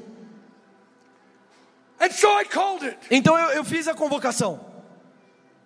And 1.99 2.11
so 2.11 2.27
I 2.39 2.45
called 2.45 2.83
it. 2.85 2.97
Então 3.11 3.37
eu, 3.37 3.49
eu 3.57 3.63
fiz 3.65 3.87
a 3.87 3.93
convocação. 3.93 4.59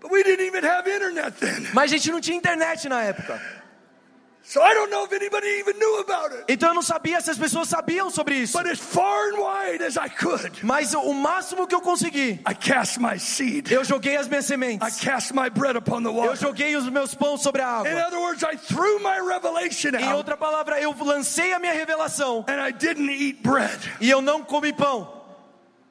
But 0.02 0.12
we 0.12 0.24
didn't 0.24 0.46
even 0.48 0.66
have 0.66 0.88
internet 0.90 1.38
then. 1.40 1.68
Mas 1.74 1.92
a 1.92 1.96
gente 1.96 2.12
não 2.12 2.20
tinha 2.20 2.36
internet 2.36 2.90
na 2.90 3.04
época. 3.04 3.40
Então 6.48 6.70
eu 6.70 6.74
não 6.76 6.82
sabia 6.82 7.22
se 7.22 7.32
as 7.32 7.38
pessoas 7.38 7.70
sabiam 7.70 8.10
sobre 8.10 8.36
isso. 8.36 8.58
But 8.58 8.70
as 8.70 8.80
far 8.80 9.30
and 9.32 9.38
wide 9.40 9.84
as 9.84 9.96
I 9.96 10.10
could, 10.10 10.64
Mas 10.66 10.94
o 10.94 11.14
máximo 11.14 11.66
que 11.66 11.74
eu 11.74 11.82
consegui, 11.82 12.42
I 12.48 12.54
cast 12.54 13.00
my 13.00 13.18
seed. 13.18 13.72
eu 13.72 13.84
joguei 13.86 14.18
as 14.18 14.28
minhas 14.28 14.46
I 14.46 14.48
sementes. 14.50 15.00
cast 15.00 15.34
my 15.34 15.50
bread 15.50 15.78
upon 15.78 16.04
the 16.04 16.10
Eu 16.10 16.36
joguei 16.36 16.76
os 16.76 16.90
meus 16.90 17.16
pães 17.16 17.42
sobre 17.42 17.62
a 17.62 17.82
In 17.86 17.88
água. 17.88 18.08
other 18.08 18.20
words, 18.20 18.44
I 18.44 18.58
threw 18.58 19.00
my 19.00 19.20
revelation 19.26 19.90
Em 19.98 20.04
out 20.04 20.16
outra 20.18 20.36
palavra, 20.38 20.80
eu 20.82 20.94
lancei 21.00 21.54
a 21.54 21.60
minha 21.60 21.74
revelação 21.74 22.46
and 22.50 22.62
I 22.68 22.72
didn't 22.74 23.10
eat 23.12 23.42
bread. 23.42 23.80
e 24.02 24.10
eu 24.10 24.22
não 24.22 24.44
comi 24.44 24.74
pão. 24.74 25.23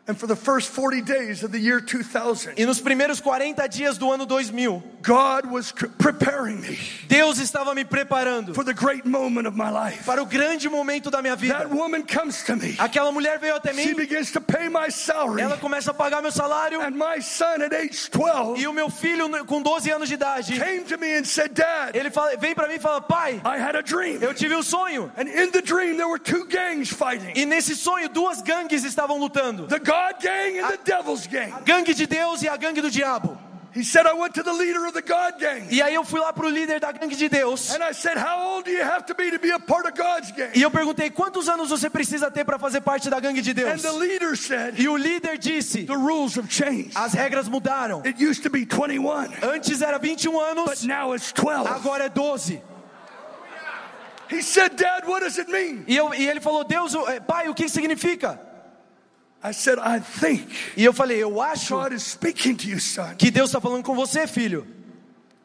And 0.08 0.18
for 0.18 0.26
the 0.26 0.34
first 0.34 0.68
40 0.70 1.00
days 1.02 1.44
of 1.44 1.52
the 1.52 1.60
year 1.60 1.80
2000, 1.80 2.54
E 2.58 2.66
nos 2.66 2.80
primeiros 2.80 3.20
40 3.20 3.68
dias 3.68 3.98
do 3.98 4.10
ano 4.10 4.26
2000, 4.26 4.82
God 5.00 5.46
was 5.46 5.70
preparing 5.98 6.60
me 6.60 6.76
Deus 7.08 7.38
estava 7.38 7.72
me 7.74 7.84
preparando 7.84 8.52
for 8.52 8.64
the 8.64 8.74
great 8.74 9.04
moment 9.06 9.46
of 9.46 9.56
my 9.56 9.70
life. 9.70 10.04
para 10.04 10.20
o 10.20 10.26
grande 10.26 10.68
momento 10.68 11.08
da 11.08 11.22
minha 11.22 11.36
vida. 11.36 11.54
That 11.56 11.70
woman 11.70 12.02
comes 12.02 12.42
to 12.44 12.56
me. 12.56 12.74
Aquela 12.78 13.12
mulher 13.12 13.38
veio 13.38 13.54
até 13.54 13.72
She 13.72 13.86
mim, 13.90 13.94
begins 13.94 14.32
to 14.32 14.40
pay 14.40 14.68
my 14.68 14.90
salary. 14.90 15.40
ela 15.42 15.56
começa 15.56 15.92
a 15.92 15.94
pagar 15.94 16.20
meu 16.20 16.32
salário 16.32 16.80
And 16.80 16.96
my 16.96 17.20
son 17.22 17.62
at 17.62 17.72
age 17.72 18.10
12 18.10 18.60
e 18.60 18.66
o 18.66 18.72
meu 18.72 18.90
filho 18.90 19.28
com 19.46 19.62
12 19.62 19.88
anos 19.88 20.08
de 20.08 20.14
idade, 20.14 20.58
came 20.58 20.82
to 20.82 20.98
me 20.98 21.16
and 21.16 21.24
said, 21.24 21.52
Dad, 21.54 21.94
ele 21.96 22.10
fala, 22.10 22.36
vem 22.38 22.54
para 22.56 22.66
mim 22.66 22.74
e 22.74 22.80
fala: 22.80 23.00
"Pai, 23.00 23.40
I 23.44 23.56
had 23.56 23.76
a 23.76 23.82
dream. 23.82 24.18
eu 24.20 24.34
tive 24.34 24.54
um 24.56 24.62
sonho". 24.64 25.12
And 25.16 25.28
in 25.28 25.52
the 25.52 25.62
dream, 25.62 25.96
there 25.96 26.08
were 26.08 26.18
two 26.18 26.44
gangs 26.46 26.90
fighting 26.90 27.32
E 27.36 27.46
nesse 27.46 27.76
sonho 27.76 28.08
duas 28.08 28.42
gangues 28.42 28.82
estavam 28.84 29.18
lutando. 29.20 29.68
the 29.68 29.78
God 29.92 30.20
gang 30.22 30.58
and 30.58 30.70
the 30.72 30.78
devil's 30.84 31.26
gang. 31.26 31.52
Gangue 31.64 31.94
de 31.94 32.06
Deus 32.06 32.42
e 32.42 32.48
a 32.48 32.56
gangue 32.56 32.80
do 32.80 32.90
diabo. 32.90 33.38
He 33.74 33.82
said, 33.82 34.04
I 34.06 34.12
went 34.12 34.34
to 34.34 34.42
the 34.42 34.52
leader 34.52 34.84
of 34.86 34.92
the 34.92 35.00
God 35.00 35.38
gang. 35.40 35.66
E 35.70 35.80
aí 35.80 35.94
eu 35.94 36.04
fui 36.04 36.20
lá 36.20 36.30
pro 36.30 36.46
líder 36.50 36.78
da 36.78 36.92
gangue 36.92 37.16
de 37.16 37.26
Deus. 37.28 37.70
And 37.74 37.82
I 37.82 37.92
said, 37.94 38.18
How 38.18 38.38
old 38.56 38.64
do 38.66 38.70
you 38.70 38.82
have 38.84 39.06
to 39.06 39.14
be 39.14 39.30
to 39.30 39.38
be 39.38 39.50
a 39.50 39.58
part 39.58 39.86
of 39.86 39.94
God's 39.96 40.30
gang? 40.32 40.50
E 40.54 40.60
eu 40.60 40.70
perguntei: 40.70 41.08
"Quantos 41.10 41.48
anos 41.48 41.70
você 41.70 41.88
precisa 41.88 42.30
ter 42.30 42.44
para 42.44 42.58
fazer 42.58 42.82
parte 42.82 43.08
da 43.08 43.18
gangue 43.18 43.40
de 43.40 43.52
And 43.52 43.54
Deus?" 43.54 43.82
the 43.82 43.92
leader 43.92 44.36
said, 44.36 44.78
E 44.78 44.86
o 44.88 44.96
líder 44.98 45.38
disse: 45.38 45.84
The 45.86 45.94
rules 45.94 46.36
have 46.36 46.48
changed. 46.50 46.92
"As 46.94 47.14
regras 47.14 47.48
mudaram. 47.48 48.02
It 48.04 48.22
used 48.22 48.42
to 48.42 48.50
be 48.50 48.66
21, 48.66 49.28
Antes 49.42 49.80
era 49.80 49.98
21 49.98 50.32
but 50.32 50.42
anos, 50.58 50.84
now 50.84 51.14
it's 51.14 51.32
12. 51.32 51.66
agora 51.66 52.04
é 52.04 52.08
12". 52.10 52.60
He 54.30 54.42
said, 54.42 54.76
Dad, 54.76 55.06
what 55.06 55.20
does 55.22 55.38
it 55.38 55.50
mean? 55.50 55.84
E, 55.86 55.96
eu, 55.96 56.12
e 56.14 56.26
ele 56.28 56.40
falou: 56.40 56.62
"Deus, 56.64 56.94
o- 56.94 57.08
eh, 57.08 57.20
pai, 57.20 57.48
o 57.48 57.54
que 57.54 57.68
significa?" 57.70 58.38
I 59.44 59.52
said, 59.52 59.78
I 59.78 60.00
think 60.00 60.46
E 60.76 60.84
eu 60.84 60.92
falei: 60.92 61.22
"Eu 61.22 61.40
acho 61.40 61.74
God 61.74 61.92
is 61.92 62.02
speaking 62.02 62.54
to 62.54 62.68
you, 62.68 62.80
son, 62.80 63.14
que 63.16 63.30
Deus 63.30 63.48
está 63.50 63.60
falando 63.60 63.82
com 63.82 63.94
você, 63.94 64.26
filho, 64.26 64.66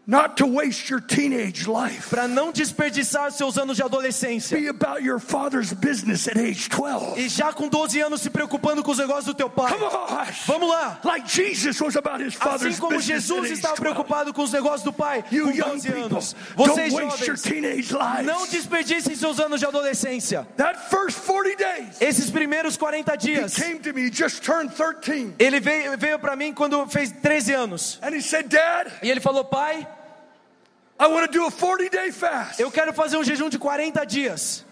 not 0.08 0.38
to 0.38 0.48
waste 0.48 0.90
your 0.90 1.02
teenage 1.02 1.68
life. 1.68 2.10
para 2.10 2.28
não 2.28 2.52
desperdiçar 2.52 3.30
seus 3.32 3.58
anos 3.58 3.76
de 3.76 3.84
adolescência. 3.84 4.58
Be 4.58 4.70
about 4.70 5.04
your 5.04 5.20
father's 5.20 5.74
business 5.74 6.28
at 6.28 6.38
age 6.38 6.70
12. 6.70 7.20
E 7.20 7.28
já 7.30 7.52
com 7.52 7.68
12 7.68 8.00
anos 8.00 8.22
se 8.22 8.30
preocupando 8.30 8.82
com 8.82 8.92
os 8.92 8.98
negócios 9.00 9.26
do 9.26 9.34
teu 9.34 9.50
pai. 9.50 9.72
Come 9.74 9.84
on. 9.86 10.08
Vamos 10.46 10.70
lá. 10.70 11.00
Like 11.04 11.28
Jesus 11.30 11.80
was 11.82 11.96
about 11.98 12.24
his 12.24 12.34
father's 12.34 12.74
Assim 12.74 12.80
como 12.80 13.00
Jesus 13.02 13.52
estava 13.52 13.76
12. 13.76 13.82
preocupado 13.82 14.34
com 14.34 14.44
os 14.44 14.52
negócios 14.54 14.84
do 14.84 14.94
pai 14.94 15.24
You 15.32 15.46
com 15.46 15.52
young 15.52 15.70
12 15.72 15.88
people, 15.88 16.04
anos. 16.06 16.36
don't 16.56 16.70
Vocês 16.70 16.94
jovens, 16.94 17.42
teenage 17.42 17.94
lives. 17.94 18.26
não 18.26 18.48
desperdicem 18.48 19.16
seus 19.16 19.40
anos 19.40 19.60
de 19.60 19.66
adolescência. 19.66 20.48
That 20.56 20.90
first 20.90 21.20
40 21.20 21.56
days, 21.58 22.00
Esses 22.02 22.30
primeiros 22.30 22.78
40 22.78 23.14
he 23.14 23.18
dias, 23.18 23.56
came 23.56 23.80
to 23.80 23.94
me, 23.94 24.08
he 24.08 24.12
just 24.12 24.42
turned 24.44 24.72
13. 24.74 25.34
ele 25.38 25.60
veio, 25.60 25.98
veio 25.98 26.18
para 26.20 26.36
mim 26.36 26.54
quando 26.54 26.86
fez 26.88 27.12
13 27.12 27.54
anos. 27.54 28.00
And 28.02 28.16
he 28.16 28.22
said, 28.22 28.48
Dad, 28.48 28.88
E 29.04 29.10
ele 29.10 29.20
falou: 29.20 29.44
Pai, 29.44 29.88
I 31.00 31.08
want 31.08 31.32
to 31.32 31.32
do 31.32 31.46
a 31.46 31.52
40 31.52 31.90
day 31.90 32.12
fast 32.12 32.60
eu 32.60 32.72
quero 32.72 32.92
fazer 32.94 33.18
um 33.18 33.24
jejum 33.24 33.50
de 33.50 33.60
40 33.60 34.04
dias 34.06 34.66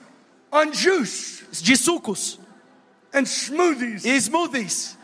on 0.51 0.73
juice 0.73 1.43
de 1.61 1.76
sucos 1.76 2.39
and 3.13 3.26
smoothies. 3.26 4.03
e 4.05 4.21
smoothies. 4.21 4.97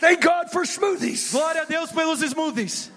Thank 0.00 0.24
God 0.24 0.50
for 0.50 0.64
smoothies. 0.66 1.30
Glória 1.30 1.62
a 1.62 1.64
Deus 1.64 1.92
pelos 1.92 2.20
smoothies. 2.20 2.90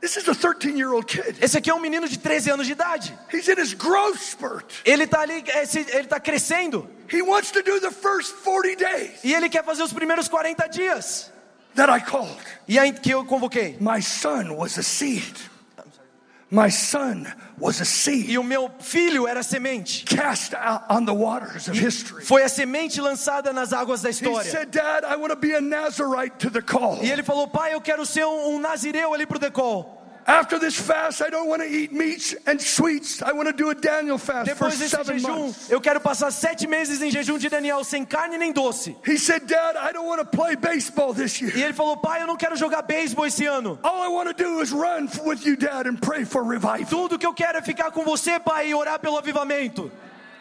This 0.00 0.16
is 0.16 0.28
a 0.28 0.34
13 0.34 0.76
year 0.76 0.92
old 0.92 1.06
kid. 1.06 1.36
Esse 1.40 1.56
aqui 1.56 1.70
é 1.70 1.74
um 1.74 1.80
menino 1.80 2.08
de 2.08 2.18
13 2.18 2.50
anos 2.50 2.66
de 2.66 2.72
idade. 2.72 3.16
He's 3.32 3.48
in 3.48 3.56
his 3.56 3.72
growth 3.72 4.18
spurt. 4.18 4.82
Ele 4.84 5.06
tá 5.06 5.20
ali, 5.20 5.44
ele 5.92 6.08
tá 6.08 6.18
crescendo. 6.18 6.88
He 7.08 7.22
wants 7.22 7.52
to 7.52 7.62
do 7.62 7.80
the 7.80 7.90
first 7.92 8.34
40 8.44 8.76
days 8.76 9.24
E 9.24 9.32
ele 9.32 9.48
quer 9.48 9.64
fazer 9.64 9.82
os 9.82 9.92
primeiros 9.92 10.28
40 10.28 10.66
dias. 10.68 11.30
That 11.76 11.88
I 11.90 12.00
called. 12.00 12.36
E 12.68 12.78
aí 12.78 12.92
que 12.92 13.10
eu 13.10 13.24
convoquei. 13.24 13.76
My 13.80 14.00
son 14.02 14.56
was 14.56 14.76
a 14.78 14.82
seed. 14.82 15.36
My 16.48 16.70
son 16.70 17.26
was 17.58 17.80
a 17.80 17.84
seed 17.84 18.30
E 18.30 18.38
o 18.38 18.44
meu 18.44 18.70
filho 18.78 19.26
era 19.26 19.42
semente. 19.42 20.04
cast 20.04 20.54
out 20.54 20.84
on 20.88 21.04
the 21.04 21.12
waters 21.12 21.68
of 21.68 21.76
history. 21.76 22.24
Foi 22.24 22.42
a 22.44 22.48
semente 22.48 23.00
lançada 23.00 23.52
nas 23.52 23.72
águas 23.72 24.02
da 24.02 24.08
He 24.10 24.12
história. 24.12 24.48
said, 24.50 24.70
Dad, 24.70 25.04
I 25.04 25.16
want 25.16 25.30
to 25.30 25.36
be 25.36 25.54
a 25.54 25.60
Nazarite 25.60 26.36
to 26.38 26.50
the 26.50 26.62
call. 26.62 27.02
E 27.02 27.10
ele 27.10 27.24
falou: 27.24 27.48
Pai, 27.48 27.74
eu 27.74 27.80
quero 27.80 28.06
ser 28.06 28.24
um, 28.24 28.54
um 28.54 28.60
nazireu 28.60 29.12
ali 29.12 29.26
pro 29.26 29.38
decol. 29.40 29.95
After 30.28 30.58
this 30.58 30.74
fast, 30.76 31.22
I 31.22 31.30
don't 31.30 31.46
want 31.48 31.62
to 31.62 31.68
eat 31.68 31.92
meats 31.92 32.34
and 32.46 32.60
sweets. 32.60 33.22
I 33.22 33.30
want 33.32 33.46
to 33.46 33.52
do 33.52 33.70
a 33.70 33.74
Daniel 33.76 34.18
fast 34.18 34.46
Depois 34.50 34.76
desse 34.76 34.96
jejum, 35.04 35.28
months. 35.46 35.70
eu 35.70 35.80
quero 35.80 36.00
passar 36.00 36.32
sete 36.32 36.66
meses 36.66 37.00
em 37.00 37.12
jejum 37.12 37.38
de 37.38 37.48
Daniel, 37.48 37.84
sem 37.84 38.04
carne 38.04 38.36
nem 38.36 38.52
doce. 38.52 38.96
He 39.06 39.16
said, 39.18 39.46
Dad, 39.46 39.76
I 39.76 39.92
don't 39.92 40.04
want 40.08 40.18
to 40.18 40.26
play 40.26 40.56
baseball 40.56 41.14
this 41.14 41.40
E 41.40 41.44
year. 41.44 41.56
ele 41.66 41.72
falou: 41.72 41.96
Pai, 41.96 42.22
eu 42.22 42.26
não 42.26 42.36
quero 42.36 42.56
jogar 42.56 42.82
beisebol 42.82 43.24
esse 43.24 43.46
ano. 43.46 43.78
All 43.84 44.02
I 44.04 44.08
want 44.08 44.28
to 44.28 44.34
do 44.34 44.60
is 44.60 44.72
run 44.72 45.08
with 45.24 45.46
you, 45.46 45.56
Dad, 45.56 45.86
and 45.88 45.96
pray 46.00 46.24
for 46.24 46.42
revival. 46.42 46.86
Tudo 46.90 47.18
que 47.20 47.26
eu 47.26 47.32
quero 47.32 47.58
é 47.58 47.62
ficar 47.62 47.92
com 47.92 48.02
você, 48.02 48.40
Pai, 48.40 48.70
e 48.70 48.74
orar 48.74 48.98
pelo 48.98 49.16
avivamento. 49.18 49.92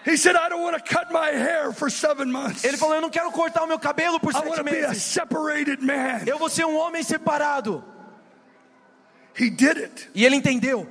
He 0.04 0.18
said, 0.18 0.36
I 0.36 0.50
don't 0.50 0.64
want 0.64 0.78
to 0.78 0.84
cut 0.84 1.12
my 1.12 1.30
hair 1.32 1.72
for 1.72 1.92
seven 1.92 2.32
months. 2.32 2.64
Ele 2.64 2.76
falou: 2.78 2.96
Eu 2.96 3.02
não 3.02 3.10
quero 3.12 3.30
cortar 3.32 3.64
o 3.64 3.68
meu 3.68 3.78
cabelo 3.78 4.20
por 4.20 4.32
I 4.34 4.38
want 4.38 4.46
sete 4.48 4.58
to 4.58 4.64
be 4.64 4.84
a 4.84 4.88
meses. 4.90 5.04
separated 5.04 5.84
man. 5.84 6.24
Eu 6.26 6.40
vou 6.40 6.50
ser 6.50 6.66
um 6.66 6.76
homem 6.76 7.04
separado. 7.04 7.84
He 9.38 9.50
did 9.50 9.78
it. 9.78 10.10
E 10.14 10.26
ele 10.26 10.36
entendeu. 10.36 10.88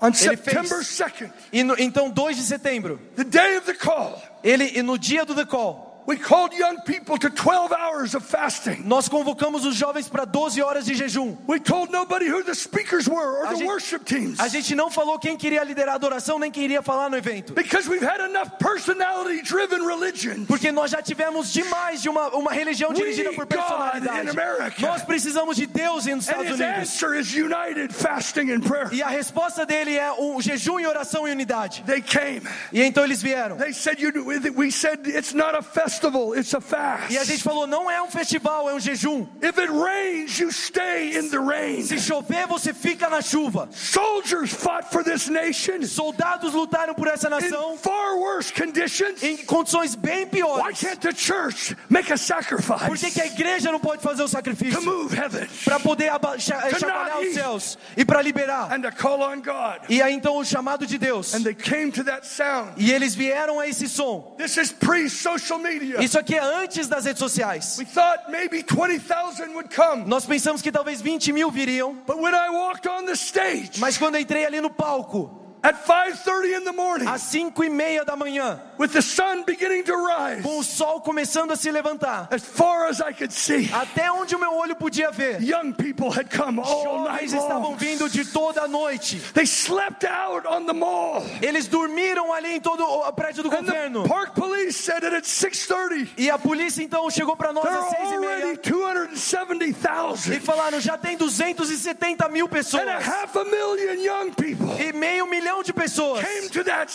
On 0.00 0.08
Ele 0.08 0.14
fez. 0.16 0.30
September 0.30 0.78
2nd, 0.82 1.32
E 1.52 1.62
no- 1.62 1.76
então, 1.78 2.10
2 2.10 2.36
de 2.36 2.42
setembro, 2.42 2.98
the 3.14 3.22
day 3.24 3.56
of 3.56 3.66
the 3.66 3.74
call, 3.74 4.20
ele, 4.42 4.72
e 4.76 4.82
no 4.82 4.98
dia 4.98 5.24
do 5.24 5.34
decol, 5.34 5.90
We 5.90 5.91
called 6.16 6.52
young 6.52 6.78
people 6.84 7.16
to 7.18 7.30
12 7.30 7.72
hours 7.72 8.14
of 8.14 8.24
fasting. 8.26 8.82
Nós 8.84 9.08
convocamos 9.08 9.64
os 9.64 9.74
jovens 9.76 10.08
para 10.08 10.24
12 10.24 10.60
horas 10.62 10.84
de 10.84 10.94
jejum. 10.94 11.36
We 11.48 11.60
told 11.60 11.92
nobody 11.92 12.28
who 12.28 12.42
the 12.42 12.54
speakers 12.54 13.06
were 13.08 13.38
or 13.40 13.46
A 13.46 13.48
the 13.50 13.56
gente- 13.56 13.66
worship 13.68 14.04
teams. 14.04 14.40
A 14.40 14.48
gente 14.48 14.74
não 14.74 14.90
falou 14.90 15.18
quem 15.18 15.36
queria 15.36 15.62
liderar 15.64 15.92
a 15.92 15.96
adoração, 15.96 16.38
nem 16.38 16.50
quem 16.50 16.64
iria 16.64 16.82
falar 16.82 17.08
no 17.08 17.16
evento. 17.16 17.52
Because 17.54 17.88
we've 17.88 18.04
had 18.04 18.20
enough 18.20 18.50
personality 18.58 19.42
driven 19.42 19.84
religion. 19.86 20.44
Porque 20.46 20.72
nós 20.72 20.90
já 20.90 21.00
tivemos 21.02 21.52
demais 21.52 22.02
de 22.02 22.08
uma, 22.08 22.28
uma 22.30 22.52
religião 22.52 22.92
dirigida 22.92 23.32
por 23.32 23.46
personalidade. 23.46 24.26
in 24.26 24.30
America. 24.30 24.74
Nós 24.80 25.02
precisamos 25.02 25.56
de 25.56 25.66
Deus 25.66 26.06
nos 26.06 26.24
Estados 26.26 26.50
Unidos. 26.52 26.60
answer 26.62 27.14
is 27.14 27.32
united 27.34 27.92
fasting 27.94 28.50
and 28.52 28.60
prayer. 28.60 28.92
E 28.92 29.02
a 29.02 29.08
resposta 29.08 29.64
dele 29.64 29.96
é 29.96 30.10
o 30.12 30.40
jejum 30.40 30.80
e 30.80 30.86
oração 30.86 31.26
e 31.28 31.30
unidade. 31.32 31.82
They 31.86 32.00
came. 32.02 32.42
E 32.72 32.82
então 32.82 33.04
eles 33.04 33.22
vieram. 33.22 33.56
They 33.56 33.72
said, 33.72 34.00
you, 34.00 34.12
we 34.56 34.70
said 34.70 35.06
it's 35.06 35.32
not 35.32 35.56
a 35.56 35.62
festival, 35.62 35.91
it's 36.36 36.54
a 36.54 36.60
fast. 36.60 37.12
E 37.12 37.18
a 37.18 37.24
gente 37.24 37.42
falou: 37.42 37.66
não 37.66 37.90
é 37.90 38.00
um 38.02 38.10
festival, 38.10 38.68
é 38.68 38.74
um 38.74 38.80
jejum. 38.80 39.26
If 39.42 39.58
it 39.58 39.70
rains, 39.70 40.38
you 40.38 40.50
stay 40.50 41.16
in 41.18 41.28
the 41.30 41.38
rain. 41.38 41.82
Se 41.82 41.98
chover, 41.98 42.46
você 42.46 42.72
fica 42.72 43.08
na 43.08 43.20
chuva. 43.20 43.68
Soldiers 43.72 44.52
fought 44.52 44.90
for 44.90 45.04
this 45.04 45.28
nation 45.28 45.82
Soldados 45.86 46.54
lutaram 46.54 46.94
por 46.94 47.06
essa 47.08 47.26
in 47.28 47.30
nação 47.30 47.76
far 47.76 48.16
worse 48.16 48.52
conditions. 48.52 49.22
em 49.22 49.36
condições 49.38 49.94
bem 49.94 50.20
Why 50.24 50.26
piores. 50.30 50.80
can't 50.80 51.00
the 51.00 51.12
church 51.14 51.76
make 51.88 52.10
a 52.12 52.16
Por 52.16 52.18
sacrifice 52.18 53.06
que, 53.06 53.10
que 53.12 53.20
a 53.20 53.26
igreja 53.26 53.70
não 53.72 53.80
pode 53.80 54.02
fazer 54.02 54.22
o 54.22 54.26
to 54.26 54.30
sacrifício? 54.30 54.82
move 54.82 55.14
heaven 55.16 55.46
Para 55.64 55.78
poder 55.80 56.08
aba- 56.08 56.38
cha- 56.38 56.60
To 56.62 56.78
chacoalhar 56.80 57.16
not 57.16 57.26
os 57.28 57.34
céus 57.34 57.78
e 57.96 58.04
para 58.04 58.22
liberar. 58.22 58.72
and 58.72 58.82
to 58.82 58.92
call 58.96 59.20
on 59.22 59.40
God? 59.42 59.80
E 59.88 60.00
aí 60.00 60.12
então 60.14 60.36
o 60.36 60.44
chamado 60.44 60.86
de 60.86 60.98
Deus. 60.98 61.34
And 61.34 61.42
they 61.42 61.54
came 61.54 61.90
to 61.92 62.04
that 62.04 62.26
sound. 62.26 62.72
E 62.76 62.92
eles 62.92 63.14
vieram 63.14 63.58
a 63.60 63.66
esse 63.68 63.88
som. 63.88 64.34
This 64.38 64.56
is 64.56 64.72
pre 64.72 65.08
social 65.10 65.58
media. 65.58 65.81
Isso 66.00 66.18
aqui 66.18 66.34
é 66.34 66.40
antes 66.40 66.88
das 66.88 67.04
redes 67.04 67.18
sociais. 67.18 67.78
We 67.78 67.84
thought 67.86 68.30
maybe 68.30 68.62
20,000 68.62 69.52
would 69.54 69.74
come. 69.74 70.04
Nós 70.06 70.24
pensamos 70.24 70.62
que 70.62 70.70
talvez 70.70 71.00
20 71.00 71.32
mil 71.32 71.50
viriam, 71.50 71.94
But 72.06 72.16
when 72.18 72.34
I 72.34 72.50
walked 72.50 72.88
on 72.88 73.06
the 73.06 73.14
stage 73.14 73.78
mas 73.78 73.98
quando 73.98 74.16
eu 74.16 74.20
entrei 74.20 74.44
ali 74.44 74.60
no 74.60 74.70
palco, 74.70 75.41
at 75.62 75.76
5:30 75.86 76.58
in 76.58 76.64
the 76.64 76.72
morning 76.72 77.06
às 77.08 77.22
5 77.30 77.62
e 77.64 77.68
meia 77.70 78.04
da 78.04 78.16
manhã, 78.16 78.60
with 78.78 78.88
the 78.92 79.00
sun 79.02 79.44
beginning 79.44 79.82
to 79.84 79.92
rise 79.94 80.42
com 80.42 80.58
o 80.58 80.64
sol 80.64 81.00
começando 81.00 81.52
a 81.52 81.56
se 81.56 81.70
levantar, 81.70 82.28
as 82.30 82.42
far 82.42 82.88
as 82.88 83.00
I 83.00 83.12
could 83.12 83.32
see, 83.32 83.70
até 83.72 84.10
onde 84.10 84.34
o 84.34 84.38
meu 84.38 84.52
olho 84.54 84.74
podia 84.76 85.10
ver, 85.10 85.40
young 85.42 85.72
people 85.72 86.08
had 86.10 86.28
come 86.36 86.58
all 86.60 87.04
night 87.04 87.28
jovens 87.28 87.32
estavam 87.32 87.70
long. 87.70 87.76
vindo 87.76 88.08
de 88.08 88.24
toda 88.24 88.62
a 88.62 88.68
noite. 88.68 89.18
They 89.34 89.46
slept 89.46 90.04
out 90.04 90.46
on 90.48 90.66
the 90.66 90.72
mall. 90.72 91.22
Eles 91.40 91.68
dormiram 91.68 92.32
ali 92.32 92.56
em 92.56 92.60
todo 92.60 92.82
o 92.84 93.12
prédio 93.12 93.42
do 93.42 93.48
And 93.48 93.64
the 93.64 93.72
governo. 93.72 94.08
park 94.08 94.34
police 94.34 94.76
said 94.82 95.02
that 95.02 95.14
at 95.14 95.24
6:30 95.24 96.08
E 96.16 96.30
a 96.30 96.38
polícia 96.38 96.82
então 96.82 97.08
chegou 97.10 97.36
para 97.36 97.52
nós 97.52 97.64
there 97.64 97.78
às 97.78 97.88
6 97.88 98.12
e 98.12 98.18
meia 98.18 98.56
270,000 98.56 100.34
e 100.36 100.40
falaram: 100.40 100.80
já 100.80 100.96
tem 100.96 101.16
270 101.16 102.28
mil 102.28 102.48
pessoas 102.48 102.82
and 102.82 102.90
a 102.90 102.98
half 102.98 103.36
a 103.36 103.44
million 103.44 103.94
young 104.02 104.30
people 104.32 104.66
e 104.80 104.92
meio 104.92 105.26
milhão 105.26 105.51
de 105.60 105.72
pessoas 105.72 106.24
came 106.24 106.48
to 106.48 106.62
that 106.62 106.88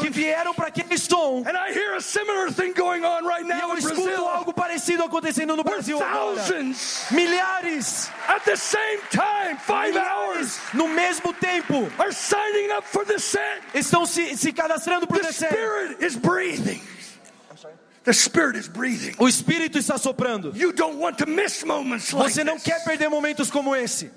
que 0.00 0.08
vieram 0.10 0.54
para 0.54 0.68
aquele 0.68 0.96
som. 0.98 1.44
And 1.46 1.56
I 1.56 1.72
hear 1.72 1.94
a 1.94 2.00
similar 2.00 2.50
thing 2.50 2.72
going 2.72 3.04
on 3.04 3.26
right 3.26 3.44
E 3.44 3.60
eu 3.60 3.76
escuto 3.76 4.02
Brazil. 4.04 4.26
algo 4.26 4.52
parecido 4.54 5.04
acontecendo 5.04 5.54
no 5.54 5.62
Brasil 5.62 6.02
agora. 6.02 6.42
Milhares, 7.10 8.10
at 8.28 8.44
the 8.44 8.56
same 8.56 8.98
time, 9.10 9.58
five 9.58 9.96
hours, 9.96 10.58
no 10.72 10.88
mesmo 10.88 11.32
tempo, 11.34 11.90
are 11.98 12.12
signing 12.12 12.70
up 12.72 12.84
for 12.86 13.04
the 13.04 13.18
set. 13.18 13.60
estão 13.74 14.06
se, 14.06 14.36
se 14.36 14.52
cadastrando 14.52 15.06
para 15.06 15.18
o. 15.20 15.32
Spirit 15.32 16.02
is 16.04 16.16
breathing. 16.16 16.80
The 18.04 18.12
Spirit 18.12 18.56
is 18.56 18.66
breathing. 18.66 19.14
O 19.20 19.28
Espírito 19.28 19.78
está 19.78 19.96
soprando. 19.96 20.52
You 20.56 20.72
don't 20.72 20.96
want 20.98 21.18
to 21.18 21.26
miss 21.26 21.62
moments 21.62 22.12
like 22.12 22.32
Você 22.32 22.42
não 22.42 22.54
this. 22.54 22.64
quer 22.64 22.82
perder 22.84 23.08
momentos 23.08 23.48
como 23.50 23.76
esse. 23.76 24.10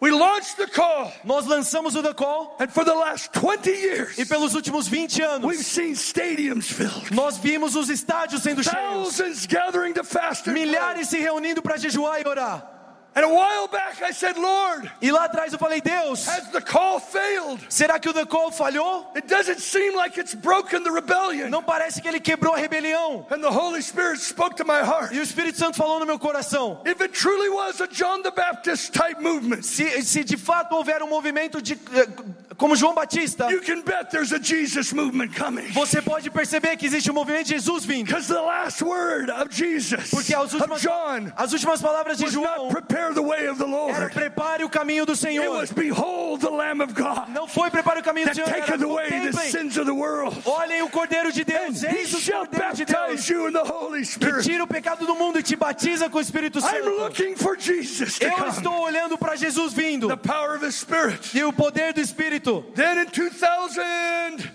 We 0.00 0.10
launched 0.10 0.56
the 0.56 0.66
call, 0.66 1.12
Nós 1.24 1.46
lançamos 1.46 1.94
o 1.94 2.02
The 2.02 2.12
Call 2.12 2.56
and 2.60 2.68
for 2.68 2.84
the 2.84 2.92
last 2.92 3.32
20 3.32 3.70
years, 3.70 4.18
e 4.18 4.26
pelos 4.26 4.54
últimos 4.54 4.86
20 4.86 5.22
we've 5.22 5.30
anos 5.30 5.66
seen 5.66 5.92
stadiums 5.94 6.70
filled, 6.70 7.10
nós 7.14 7.38
vimos 7.38 7.74
os 7.74 7.88
estádios 7.88 8.42
sendo 8.42 8.62
cheios, 8.62 8.74
thousands 9.16 9.46
gathering 9.46 9.94
to 9.94 10.04
fast 10.04 10.48
and 10.48 10.54
pray. 10.54 10.66
milhares 10.66 11.08
se 11.08 11.18
reunindo 11.18 11.62
para 11.62 11.78
jejuar 11.78 12.20
e 12.20 12.28
orar. 12.28 12.73
And 13.16 13.24
a 13.24 13.28
while 13.28 13.68
back, 13.68 14.02
I 14.02 14.12
said, 14.12 14.36
Lord, 14.36 14.90
E 15.00 15.12
lá 15.12 15.24
atrás 15.26 15.52
eu 15.52 15.58
falei: 15.58 15.80
Deus, 15.80 16.26
has 16.26 16.48
the 16.50 16.60
call 16.60 16.98
failed? 16.98 17.60
será 17.68 17.98
que 18.00 18.08
o 18.08 18.12
The 18.12 18.26
Call 18.26 18.50
falhou? 18.50 19.06
It 19.14 19.28
doesn't 19.28 19.60
seem 19.60 19.94
like 19.94 20.18
it's 20.18 20.34
broken 20.34 20.82
the 20.82 20.90
rebellion. 20.90 21.48
Não 21.48 21.62
parece 21.62 22.02
que 22.02 22.08
ele 22.08 22.18
quebrou 22.18 22.54
a 22.54 22.58
rebelião. 22.58 23.24
And 23.30 23.40
the 23.40 23.50
Holy 23.50 23.82
Spirit 23.82 24.20
spoke 24.20 24.56
to 24.56 24.64
my 24.64 24.80
heart. 24.80 25.12
E 25.14 25.20
o 25.20 25.22
Espírito 25.22 25.58
Santo 25.58 25.76
falou 25.76 26.00
no 26.00 26.06
meu 26.06 26.18
coração: 26.18 26.80
If 26.84 27.00
it 27.00 27.14
truly 27.14 27.48
was 27.50 27.80
a 27.80 27.86
John 27.86 28.22
the 28.22 28.32
Baptist 28.32 28.92
type 28.92 29.20
movement, 29.20 29.62
se, 29.62 30.02
se 30.02 30.24
de 30.24 30.36
fato 30.36 30.74
houver 30.74 31.00
um 31.02 31.08
movimento 31.08 31.62
de, 31.62 31.74
eh, 31.74 32.08
como 32.56 32.74
João 32.74 32.94
Batista, 32.94 33.48
you 33.48 33.60
can 33.60 33.82
bet 33.82 34.10
there's 34.10 34.32
a 34.32 34.42
Jesus 34.42 34.92
movement 34.92 35.28
coming. 35.38 35.68
você 35.72 36.02
pode 36.02 36.30
perceber 36.30 36.76
que 36.76 36.86
existe 36.86 37.10
um 37.10 37.14
movimento 37.14 37.44
de 37.46 37.54
Jesus 37.54 37.84
vindo. 37.84 38.06
Because 38.06 38.26
the 38.26 38.40
last 38.40 38.82
word 38.82 39.30
of 39.30 39.54
Jesus, 39.54 40.10
Porque 40.10 40.34
as 40.34 40.52
of 40.52 40.56
últimas, 40.56 40.80
John, 40.82 41.32
as 41.36 41.52
últimas 41.52 41.80
palavras 41.80 42.18
de 42.18 42.24
was 42.24 42.34
not 42.34 42.44
João 42.44 42.68
prepare 43.04 43.14
the 43.14 43.22
way 43.22 43.46
of 43.46 43.58
the 43.58 43.64
era 43.66 43.70
Lord. 43.76 44.12
prepare 44.12 44.64
o 44.64 44.68
caminho 44.68 45.04
do 45.06 45.12
It 45.12 45.18
Senhor. 45.18 45.50
was 45.50 45.72
behold 45.72 46.40
the 46.40 46.50
Lamb 46.50 46.80
of 46.80 46.94
God 46.94 47.28
Não 47.28 47.46
foi 47.46 47.70
prepare 47.70 47.98
o 47.98 48.02
caminho 48.02 48.26
do 48.26 48.34
that 48.34 48.36
Senhor. 48.36 48.48
Era, 48.48 48.66
taketh 48.66 48.82
away 48.82 49.30
the 49.30 49.32
sins 49.32 49.76
of 49.76 49.86
the 49.86 49.94
world. 49.94 50.36
olhem 50.44 50.82
o 50.82 50.88
Cordeiro 50.88 51.32
de 51.32 51.42
And 51.42 51.44
Deus. 51.44 51.82
he 51.82 51.86
Eis 51.98 52.14
o 52.14 52.32
Cordeiro 52.32 52.74
de 52.74 52.84
Deus 52.84 53.28
you 53.28 53.48
in 53.48 53.52
the 53.52 53.62
Holy 53.62 54.02
que 54.06 54.42
tira 54.42 54.64
o 54.64 54.66
pecado 54.66 55.06
do 55.06 55.14
mundo 55.14 55.38
e 55.38 55.42
te 55.42 55.56
batiza 55.56 56.08
com 56.08 56.18
o 56.18 56.20
Espírito 56.20 56.58
I'm 56.58 56.62
Santo. 56.62 56.90
looking 56.90 57.36
for 57.36 57.56
Jesus 57.58 58.18
to 58.18 58.24
Eu 58.26 58.32
come. 58.32 58.48
estou 58.50 58.80
olhando 58.80 59.16
para 59.18 59.36
Jesus 59.36 59.72
vindo 59.72 60.08
The 60.08 60.16
power 60.16 60.56
of 60.56 60.64
His 60.66 60.74
Spirit. 60.76 61.36
e 61.36 61.44
o 61.44 61.52
poder 61.52 61.92
do 61.92 62.00
Espírito. 62.00 62.64
Then 62.74 62.98
in 63.02 63.06
2012, 63.06 64.50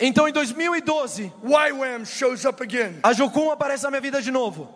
Então 0.00 0.28
em 0.28 0.32
2012, 0.32 1.32
YWAM 1.42 2.04
shows 2.04 2.44
up 2.44 2.62
again. 2.62 2.98
a 3.02 3.12
Jocum 3.12 3.50
aparece 3.50 3.84
na 3.84 3.90
minha 3.90 4.00
vida 4.00 4.20
de 4.20 4.30
novo. 4.30 4.72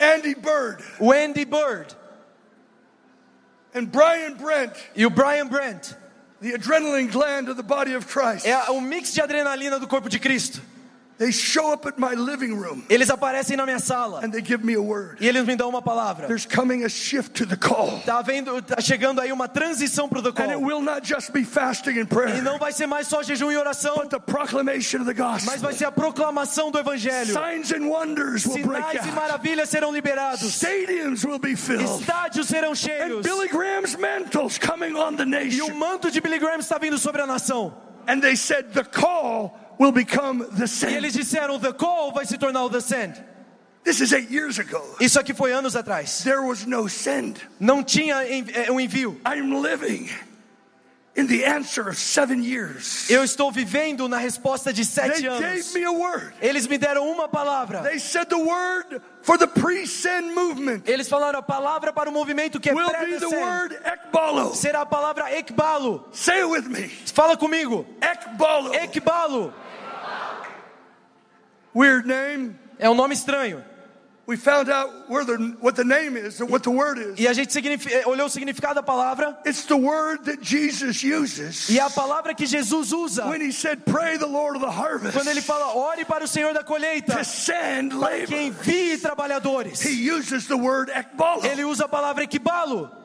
Andy 0.00 0.34
Bird 0.34 0.82
O 0.98 1.12
Andy 1.12 1.44
Bird 1.44 1.94
and 3.74 3.86
Brian 3.86 4.34
Brent, 4.34 4.72
e 4.94 5.06
o 5.06 5.10
Brian 5.10 5.46
Brent. 5.46 5.96
the 6.40 6.52
adrenaline 6.52 7.10
gland 7.10 7.48
of 7.48 7.56
the 7.56 7.62
body 7.62 7.94
of 7.94 8.06
Christ. 8.06 8.44
É 8.44 8.70
o 8.70 8.80
mix 8.80 9.12
de 9.12 9.20
adrenalina 9.20 9.78
do 9.78 9.86
corpo 9.86 10.08
de 10.08 10.18
Cristo. 10.18 10.60
They 11.22 11.30
show 11.30 11.72
up 11.72 11.86
at 11.86 11.98
my 11.98 12.14
living 12.14 12.52
room 12.54 12.82
Eles 12.88 13.08
aparecem 13.08 13.56
na 13.56 13.64
minha 13.64 13.78
sala 13.78 14.20
and 14.24 14.30
they 14.32 14.42
give 14.42 14.64
me 14.64 14.74
a 14.74 14.80
word. 14.82 15.18
e 15.20 15.28
eles 15.28 15.44
me 15.46 15.54
dão 15.54 15.68
uma 15.68 15.80
palavra. 15.80 16.26
There's 16.26 16.46
coming 16.46 16.82
a 16.84 16.88
shift 16.88 17.32
to 17.34 17.46
the 17.46 17.56
call. 17.56 18.00
Tá 18.04 18.20
vendo, 18.22 18.60
tá 18.62 18.80
chegando 18.80 19.20
aí 19.20 19.30
uma 19.30 19.46
transição 19.46 20.08
pro 20.08 20.20
The 20.20 20.30
And 20.30 20.50
it 20.50 20.54
Call. 20.54 20.64
will 20.66 20.80
not 20.82 21.06
just 21.06 21.32
be 21.32 21.44
fasting 21.44 21.98
and 22.00 22.02
E 22.02 22.06
prayer, 22.06 22.42
não 22.42 22.58
vai 22.58 22.72
ser 22.72 22.86
mais 22.88 23.06
só 23.06 23.22
jejum 23.22 23.52
e 23.52 23.56
oração, 23.56 23.94
but 23.96 24.08
the 24.10 24.18
proclamation 24.18 24.98
of 25.00 25.04
the 25.06 25.14
mas 25.22 25.44
gospel. 25.44 25.60
vai 25.60 25.72
ser 25.74 25.84
a 25.84 25.92
proclamação 25.92 26.70
do 26.72 26.78
evangelho. 26.78 27.32
Signs 27.32 27.70
and 27.72 27.86
wonders 27.88 28.44
will 28.46 28.66
break 28.66 28.82
Sinais 28.90 29.06
e 29.06 29.08
out. 29.10 29.12
maravilhas 29.12 29.68
serão 29.68 29.92
liberados. 29.92 30.42
Stadiums 30.42 31.24
will 31.24 31.38
be 31.38 31.54
filled. 31.54 31.84
Estádios 32.00 32.48
serão 32.48 32.72
And 32.72 32.74
cheios. 32.74 33.22
Billy 33.22 33.48
Graham's 33.48 33.96
mantles 33.96 34.58
coming 34.58 34.96
on 34.96 35.14
the 35.16 35.22
E 35.22 35.26
o 35.26 35.68
nation. 35.68 35.74
manto 35.78 36.10
de 36.10 36.20
Billy 36.20 36.38
Graham 36.40 36.58
está 36.58 36.78
vindo 36.78 36.98
sobre 36.98 37.22
a 37.22 37.26
nação. 37.26 37.72
And 38.08 38.20
they 38.20 38.34
said 38.34 38.72
the 38.72 38.82
call 38.82 39.56
will 39.78 39.92
become 39.92 40.46
the 40.56 40.64
E 40.64 40.68
send. 40.68 40.92
eles 40.96 41.14
disseram: 41.14 41.58
The 41.58 41.72
Call 41.72 42.12
vai 42.12 42.24
se 42.24 42.36
tornar 42.38 42.64
o 42.64 42.70
The 42.70 42.80
Send. 42.80 43.24
This 43.84 44.00
is 44.00 44.12
eight 44.12 44.30
years 44.30 44.58
ago. 44.60 44.80
Isso 45.00 45.18
aqui 45.18 45.34
foi 45.34 45.52
anos 45.52 45.74
atrás. 45.74 46.22
There 46.22 46.42
was 46.42 46.64
no 46.64 46.88
send. 46.88 47.40
Não 47.58 47.82
tinha 47.82 48.22
eh, 48.24 48.70
um 48.70 48.78
envio. 48.78 49.20
I'm 49.26 49.60
living 49.60 50.08
in 51.14 51.26
the 51.26 51.44
answer 51.44 51.88
of 51.88 51.98
seven 51.98 52.42
years. 52.42 53.08
Eu 53.10 53.22
estou 53.22 53.52
vivendo 53.52 54.08
na 54.08 54.16
resposta 54.16 54.72
de 54.72 54.82
They 54.82 54.84
sete 54.84 55.22
gave 55.22 55.44
anos. 55.44 55.74
me 55.74 55.84
a 55.84 55.92
word. 55.92 56.32
Eles 56.40 56.66
me 56.66 56.78
deram 56.78 57.06
uma 57.10 57.28
palavra. 57.28 57.82
They 57.82 57.98
said 57.98 58.28
the 58.28 58.38
word 58.38 59.02
for 59.22 59.36
the 59.38 59.48
movement 60.34 60.88
Eles 60.88 61.08
falaram 61.08 61.38
a 61.38 61.42
palavra 61.42 61.92
para 61.92 62.08
o 62.08 62.12
movimento 62.12 62.58
que 62.58 62.70
é 62.70 62.74
will 62.74 62.88
be 62.88 63.18
the 63.18 63.28
word 63.28 63.78
ekbalo. 63.84 64.54
Será 64.54 64.82
a 64.82 64.86
palavra 64.86 65.30
ekbalo. 65.36 66.04
Say 66.12 66.40
it 66.40 66.48
with 66.48 66.68
me. 66.68 66.88
Fala 66.88 67.36
comigo. 67.36 67.86
Ekbalo. 68.00 68.74
Ekbalo. 68.74 69.52
Weird 71.74 72.06
name. 72.06 72.58
É 72.78 72.88
um 72.88 72.94
nome 72.94 73.14
estranho. 73.14 73.64
E 77.16 77.28
a 77.28 77.32
gente 77.32 77.58
eh, 77.92 78.06
olhou 78.06 78.26
o 78.26 78.30
significado 78.30 78.74
da 78.76 78.82
palavra. 78.82 79.36
It's 79.44 79.64
the 79.64 79.74
word 79.74 80.24
that 80.24 80.38
Jesus 80.42 81.02
uses 81.02 81.68
E 81.68 81.80
a 81.80 81.90
palavra 81.90 82.32
que 82.34 82.46
Jesus 82.46 82.92
usa 82.92 83.26
when 83.28 83.40
he 83.40 83.52
said, 83.52 83.84
Pray 83.84 84.16
the 84.16 84.26
Lord 84.26 84.56
of 84.56 84.62
the 84.62 84.70
harvest 84.70 85.12
quando 85.16 85.28
ele 85.28 85.40
fala: 85.42 85.74
ore 85.74 86.04
para 86.04 86.24
o 86.24 86.28
Senhor 86.28 86.54
da 86.54 86.62
colheita, 86.62 87.18
to 87.18 87.24
send 87.24 87.90
que 87.90 87.98
labor. 87.98 88.34
envie 88.34 88.96
trabalhadores. 88.98 89.80
He 89.80 90.08
uses 90.08 90.46
the 90.46 90.56
word 90.56 90.88
ekbalo. 90.90 91.44
Ele 91.44 91.64
usa 91.64 91.86
a 91.86 91.88
palavra 91.88 92.22
ekbalo. 92.24 93.01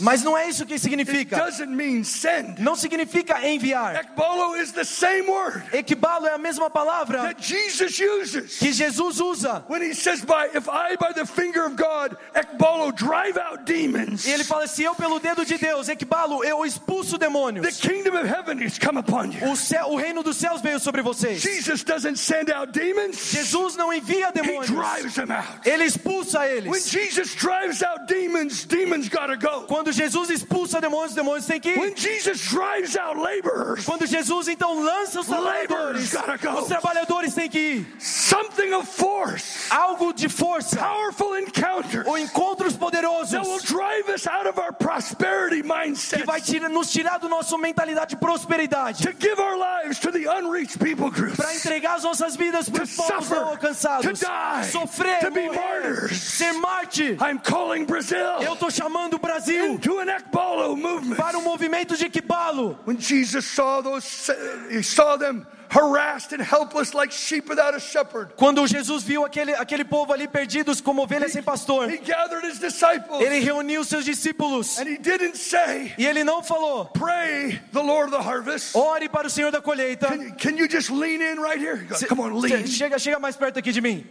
Mas 0.00 0.22
não 0.22 0.36
é 0.36 0.48
isso 0.48 0.64
que 0.64 0.74
It 0.74 0.82
significa. 0.82 1.36
doesn't 1.36 1.68
mean 1.74 2.04
send. 2.04 2.58
Não 2.60 2.74
significa 2.74 3.46
enviar. 3.46 3.96
Ekbalo 3.96 4.56
is 4.56 4.72
the 4.72 4.84
same 4.84 5.28
word 5.28 5.62
Equibalo 5.72 6.26
é 6.26 6.32
a 6.34 6.38
mesma 6.38 6.70
palavra 6.70 7.20
that 7.22 7.42
Jesus 7.42 7.98
uses. 8.00 8.58
que 8.58 8.72
Jesus 8.72 9.20
usa. 9.20 9.64
When 9.68 9.82
he 9.82 9.94
says, 9.94 10.22
by, 10.24 10.48
if 10.54 10.68
I 10.68 10.96
by 10.96 11.12
the 11.14 11.26
finger 11.26 11.64
of 11.66 11.76
God, 11.76 12.16
Ekbalo, 12.34 12.92
drive 12.94 13.36
out 13.36 13.64
demons, 13.64 14.24
E 14.26 14.30
ele 14.30 14.44
fala: 14.44 14.66
se 14.66 14.82
eu 14.82 14.94
pelo 14.94 15.18
dedo 15.20 15.44
de 15.44 15.58
Deus, 15.58 15.88
equibalo, 15.88 16.42
eu 16.44 16.64
expulso 16.64 17.18
the 17.18 17.26
demônios. 17.26 17.78
kingdom 17.80 18.16
of 18.16 18.26
heaven 18.26 18.58
come 18.78 18.98
upon 18.98 19.32
you. 19.32 19.50
O, 19.50 19.56
céu, 19.56 19.88
o 19.90 19.96
reino 19.96 20.22
dos 20.22 20.36
céus 20.36 20.60
veio 20.62 20.78
sobre 20.80 21.02
vocês. 21.02 21.40
Jesus 21.40 21.82
doesn't 21.84 22.16
send 22.16 22.50
out 22.50 22.72
demons, 22.72 23.30
Jesus 23.32 23.76
não 23.76 23.92
envia 23.92 24.28
he 24.28 24.32
demônios. 24.32 24.66
drives 24.68 25.14
them 25.14 25.30
out. 25.30 25.60
Ele 25.66 25.84
expulsa 25.84 26.38
When 26.40 26.56
eles. 26.56 26.88
Jesus 26.90 27.34
drives 27.34 27.82
out 27.82 28.06
demons, 28.06 28.61
demons 28.66 29.08
gotta 29.08 29.36
go. 29.36 29.62
Quando 29.66 29.92
Jesus 29.92 30.30
expulsa 30.30 30.80
demônios, 30.80 31.14
demônios 31.14 31.46
têm 31.46 31.60
que 31.60 31.70
ir. 31.70 31.78
When 31.78 31.94
Jesus 31.96 32.40
drives 32.40 32.96
out 32.96 33.18
laborers, 33.18 33.84
Quando 33.84 34.06
Jesus 34.06 34.48
então 34.48 34.82
lança 34.82 35.20
os 35.20 35.26
trabalhadores, 35.26 36.12
go. 36.42 36.58
os 36.60 36.66
trabalhadores 36.68 37.34
têm 37.34 37.48
que 37.48 37.58
ir. 37.58 37.86
something 37.98 38.72
of 38.74 38.86
force, 38.88 39.70
Algo 39.70 40.12
de 40.12 40.28
força, 40.28 40.76
powerful 40.76 41.36
encounters 41.38 42.06
ou 42.06 42.16
encontros 42.18 42.72
that 42.74 42.82
will 42.82 42.90
poderosos 42.90 43.62
drive 43.64 44.08
us 44.08 44.26
out 44.26 44.46
of 44.48 44.58
our 44.58 44.72
prosperity 44.72 45.62
que 45.62 45.68
mindset 45.68 46.24
vai 46.24 46.40
tira, 46.40 46.68
nos 46.68 46.90
tirar 46.90 47.18
do 47.18 47.28
nosso 47.28 47.56
mentalidade 47.58 48.10
de 48.10 48.16
prosperidade, 48.16 49.02
to 49.02 49.12
give 49.18 49.40
our 49.40 49.56
lives 49.56 49.98
to 49.98 50.10
the 50.10 50.26
unreached 50.26 50.78
people 50.78 51.10
groups. 51.10 51.36
para 51.36 51.54
entregar 51.54 51.96
as 51.96 52.04
nossas 52.04 52.36
vidas 52.36 52.68
para 52.68 52.84
os 52.84 52.94
povos 52.94 53.30
não 53.30 53.48
alcançados, 53.48 54.06
to 54.06 54.12
die, 54.26 54.70
sofrer, 54.70 55.18
to 55.20 55.30
be 55.30 55.42
morrer, 55.42 55.58
martyrs. 55.82 56.16
ser 56.22 56.52
Marte. 56.52 57.16
I'm 57.20 57.38
calling 57.38 57.84
Brazil 57.84 58.18
Eu 58.40 58.51
estou 58.54 58.70
chamando 58.70 59.14
o 59.14 59.18
Brasil 59.18 59.78
Ekbalo 60.16 60.76
para 61.16 61.38
um 61.38 61.42
movimento 61.42 61.96
de 61.96 62.06
equibalo. 62.06 62.78
When 62.86 62.98
Jesus 62.98 63.44
saw 63.46 63.82
those, 63.82 64.30
he 64.70 64.82
saw 64.82 65.16
them 65.16 65.46
harassed 65.68 66.32
and 66.34 66.42
helpless 66.42 66.92
like 66.92 67.12
sheep 67.12 67.48
without 67.48 67.74
a 67.74 67.80
shepherd. 67.80 68.34
Quando 68.36 68.66
Jesus 68.66 69.02
viu 69.02 69.24
aquele, 69.24 69.54
aquele 69.54 69.84
povo 69.84 70.12
ali 70.12 70.28
perdidos 70.28 70.80
como 70.82 71.02
ovelhas 71.02 71.32
sem 71.32 71.42
pastor, 71.42 71.88
He 71.90 71.96
gathered 71.98 72.44
his 72.46 72.58
disciples 72.58 73.20
ele 73.22 73.40
reuniu 73.40 73.82
seus 73.84 74.04
discípulos 74.04 74.78
and 74.78 74.86
he 74.88 74.98
didn't 74.98 75.36
say, 75.36 75.94
e 75.96 76.06
ele 76.06 76.24
não 76.24 76.42
falou: 76.42 76.86
Pray 76.92 77.58
the 77.72 77.80
Lord 77.82 78.12
of 78.14 78.22
the 78.22 78.22
harvest. 78.22 78.76
ore 78.76 79.08
para 79.08 79.26
o 79.26 79.30
Senhor 79.30 79.50
da 79.50 79.62
colheita. 79.62 80.08
Can 80.08 80.22
you, 80.22 80.34
can 80.34 80.56
you 80.58 80.68
just 80.68 80.90
lean 80.90 81.22
in 81.22 81.40
right 81.40 81.58
here? 81.58 81.86
Come 82.08 82.20
on, 82.20 82.34
lean. 82.38 82.64
che- 82.64 82.68
Chega, 82.68 82.98
chega 82.98 83.18
mais 83.18 83.36
perto 83.36 83.58
aqui 83.58 83.72
de 83.72 83.80
mim. 83.80 84.04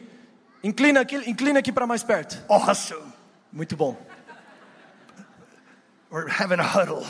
Inclina 0.63 1.01
aqui, 1.01 1.15
inclina 1.29 1.59
aqui 1.59 1.71
para 1.71 1.85
mais 1.87 2.03
perto. 2.03 2.37
Awesome. 2.49 3.01
Muito 3.51 3.75
bom. 3.75 3.97
We're 6.11 6.27
having 6.27 6.59
a 6.59 6.63
huddle. 6.63 7.05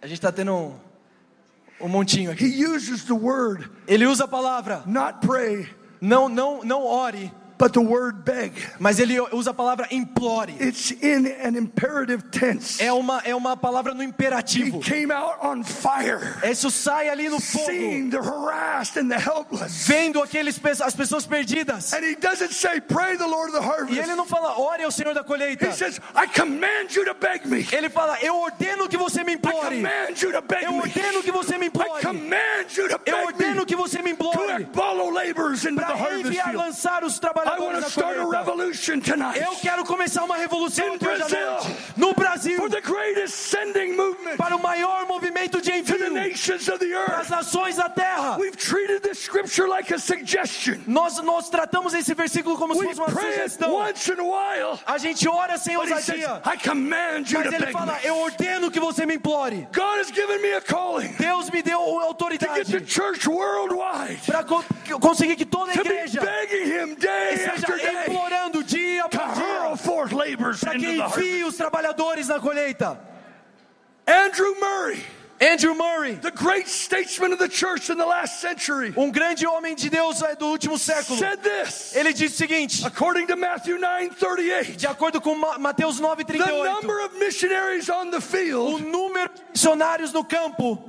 A 0.00 0.06
gente 0.06 0.16
está 0.16 0.32
tendo 0.32 0.54
um, 0.54 0.74
um 1.82 1.88
montinho 1.88 2.30
aqui. 2.30 2.46
He 2.46 2.64
uses 2.64 3.04
the 3.04 3.12
word 3.12 3.68
Ele 3.86 4.06
usa 4.06 4.24
a 4.24 4.28
palavra 4.28 4.82
not 4.86 5.20
pray, 5.20 5.68
não, 6.00 6.30
não, 6.30 6.64
não 6.64 6.82
ore, 6.84 7.30
but 7.58 7.72
the 7.72 7.80
word 7.80 8.24
beg. 8.24 8.52
mas 8.78 8.98
ele 9.00 9.18
usa 9.32 9.50
a 9.50 9.54
palavra 9.54 9.86
implore. 9.90 10.48
It's 10.60 10.90
in 11.02 11.26
an 11.42 11.56
imperative 11.56 12.30
tense. 12.30 12.80
É 12.82 12.92
uma, 12.92 13.20
é 13.24 13.34
uma 13.34 13.56
palavra 13.56 13.92
no 13.94 14.02
He 14.02 14.06
imperativo. 14.06 14.80
came 14.80 15.10
out 15.12 15.38
on 15.42 15.62
fire, 15.64 16.20
Isso 16.48 16.70
sai 16.70 17.08
ali 17.08 17.28
no 17.28 17.40
fogo, 17.40 17.66
seeing 17.66 18.10
the 18.10 18.18
harassed 18.18 18.96
and 18.98 19.08
the 19.08 19.18
helpless. 19.18 19.86
vendo 19.86 20.22
aqueles 20.22 20.58
as 20.80 20.94
pessoas 20.94 21.26
perdidas. 21.26 21.92
And 21.92 22.04
he 22.04 22.14
doesn't 22.14 22.52
say, 22.52 22.80
Pray 22.80 23.16
the 23.16 23.26
Lord 23.26 23.48
of 23.54 23.60
the 23.60 23.62
E 23.62 23.68
harvest. 23.68 23.98
ele 24.02 24.14
não 24.14 24.26
fala, 24.26 24.58
ore 24.58 24.84
ao 24.84 24.90
Senhor 24.90 25.14
da 25.14 25.24
colheita. 25.24 25.66
He 25.68 25.72
says, 25.72 26.00
I 26.14 26.26
command 26.26 26.94
you 26.94 27.04
to 27.04 27.14
beg 27.14 27.46
me. 27.46 27.66
Ele 27.72 27.88
fala, 27.88 28.18
eu 28.22 28.36
ordeno 28.36 28.88
que 28.88 28.96
você 28.96 29.24
me 29.24 29.32
I 29.32 29.34
implore. 29.34 29.60
command 29.68 30.20
you 30.22 30.32
to 30.32 30.42
beg 30.42 30.64
Eu 30.64 30.72
me. 30.72 30.80
ordeno 30.80 31.22
que 31.22 31.32
você 31.32 31.58
me 31.58 31.64
I 31.64 31.68
implore. 31.68 32.00
command 32.02 32.66
you 32.76 32.88
to 32.88 33.00
Eu 33.06 33.26
beg 33.26 33.26
ordeno 33.34 33.60
me 33.60 33.66
que 33.66 33.76
você 33.76 33.98
me 34.02 34.14
to 34.14 34.24
implore. 34.26 34.66
follow 34.72 35.10
laborers 35.10 35.64
into 35.64 35.80
the 35.80 35.86
Para 35.86 35.96
harvest 35.96 36.30
field. 36.42 36.56
lançar 36.56 37.04
os 37.04 37.18
I 37.48 37.58
want 37.58 37.82
to 37.82 37.90
start 37.90 38.16
a 38.18 38.26
revolution 38.26 39.00
tonight 39.00 39.40
Eu 39.40 39.52
quero 39.56 39.84
começar 39.84 40.22
uma 40.24 40.36
revolução 40.36 40.86
In 40.86 40.98
hoje 41.06 41.22
à 41.22 41.28
noite. 41.28 41.76
No 41.96 42.12
Brasil, 42.14 42.56
for 42.58 42.68
the 42.68 42.80
greatest 42.80 43.34
sending 43.34 43.96
movement 43.96 44.36
para 44.36 44.54
o 44.54 44.62
maior 44.62 45.06
movimento 45.06 45.60
de 45.60 45.82
to 45.82 45.98
the 45.98 46.06
envio 46.06 46.10
nations 46.12 46.68
of 46.68 46.78
the 46.78 46.92
earth. 46.94 47.28
nações 47.30 47.76
da 47.76 47.88
terra. 47.88 48.36
We've 48.38 48.56
treated 48.56 49.02
this 49.02 49.18
scripture 49.18 49.66
like 49.68 49.92
a 49.92 49.98
suggestion. 49.98 50.80
Nós, 50.86 51.18
nós 51.22 51.48
tratamos 51.48 51.94
esse 51.94 52.14
versículo 52.14 52.56
como 52.56 52.74
se 52.74 52.84
fosse 52.84 53.00
uma 53.00 53.10
sugestão. 53.10 53.72
once 53.72 54.08
in 54.12 54.20
a 54.20 54.24
while. 54.24 54.78
A 54.86 54.98
gente 54.98 55.26
ora 55.28 55.56
sem 55.58 55.76
says, 55.76 55.90
ousadia. 55.92 56.42
I 56.44 56.56
command 56.58 57.30
you 57.30 57.38
Mas 57.38 57.48
to 57.48 57.54
ele 57.54 57.58
beg 57.66 57.72
fala, 57.72 57.94
me. 57.94 58.00
eu 58.06 58.16
ordeno 58.18 58.70
que 58.70 58.78
você 58.80 59.06
me 59.06 59.14
implore. 59.14 59.66
God 59.72 59.98
has 60.00 60.10
given 60.10 60.40
me 60.42 60.52
a 60.52 60.60
calling 60.60 61.14
Deus 61.18 61.50
me 61.50 61.62
deu 61.62 61.78
to 61.78 62.38
get 62.54 62.66
the 62.66 62.76
autoridade 62.76 62.86
church 62.86 63.26
worldwide 63.28 64.18
para 64.26 64.44
conseguir 65.00 65.36
que 65.36 65.44
toda 65.46 65.72
a 65.72 65.74
to 65.74 65.82
be 65.82 65.88
igreja 65.90 66.20
begging 66.20 66.66
him 66.66 66.94
day 66.96 67.37
esteja 67.38 67.76
day 67.76 68.04
implorando 68.06 68.62
dia 68.64 69.08
por 69.08 69.18
dia 70.08 70.36
para 70.60 70.78
que 70.78 70.86
the 70.86 71.02
envie 71.02 71.44
os 71.44 71.56
trabalhadores 71.56 72.28
na 72.28 72.38
colheita. 72.40 72.98
Andrew 74.06 74.54
Murray, 74.60 75.04
Andrew 75.40 75.74
Murray, 75.74 76.14
the 76.16 76.30
great 76.30 76.66
statesman 76.66 77.32
of 77.32 77.38
the 77.38 77.48
church 77.48 77.90
in 77.90 77.98
the 77.98 78.06
last 78.06 78.40
century, 78.40 78.92
um 78.96 79.12
grande 79.12 79.44
homem 79.46 79.74
de 79.76 79.88
Deus 79.90 80.20
eh, 80.22 80.34
do 80.34 80.46
último 80.46 80.76
século, 80.78 81.16
said 81.18 81.40
this. 81.42 81.94
ele 81.94 82.12
disse 82.12 82.34
o 82.34 82.38
seguinte, 82.38 82.84
According 82.86 83.26
to 83.26 83.36
Matthew 83.36 83.78
9:38, 83.78 84.76
de 84.76 84.86
acordo 84.86 85.20
com 85.20 85.34
Ma- 85.36 85.58
Mateus 85.58 85.98
the 85.98 86.02
9:38, 86.02 86.64
number 86.64 87.00
of 87.04 87.16
missionaries 87.18 87.88
on 87.90 88.10
the 88.10 88.16
o 88.16 88.20
field. 88.20 88.82
número 88.86 89.28
de 89.28 89.42
missionários 89.52 90.12
no 90.12 90.24
campo, 90.24 90.82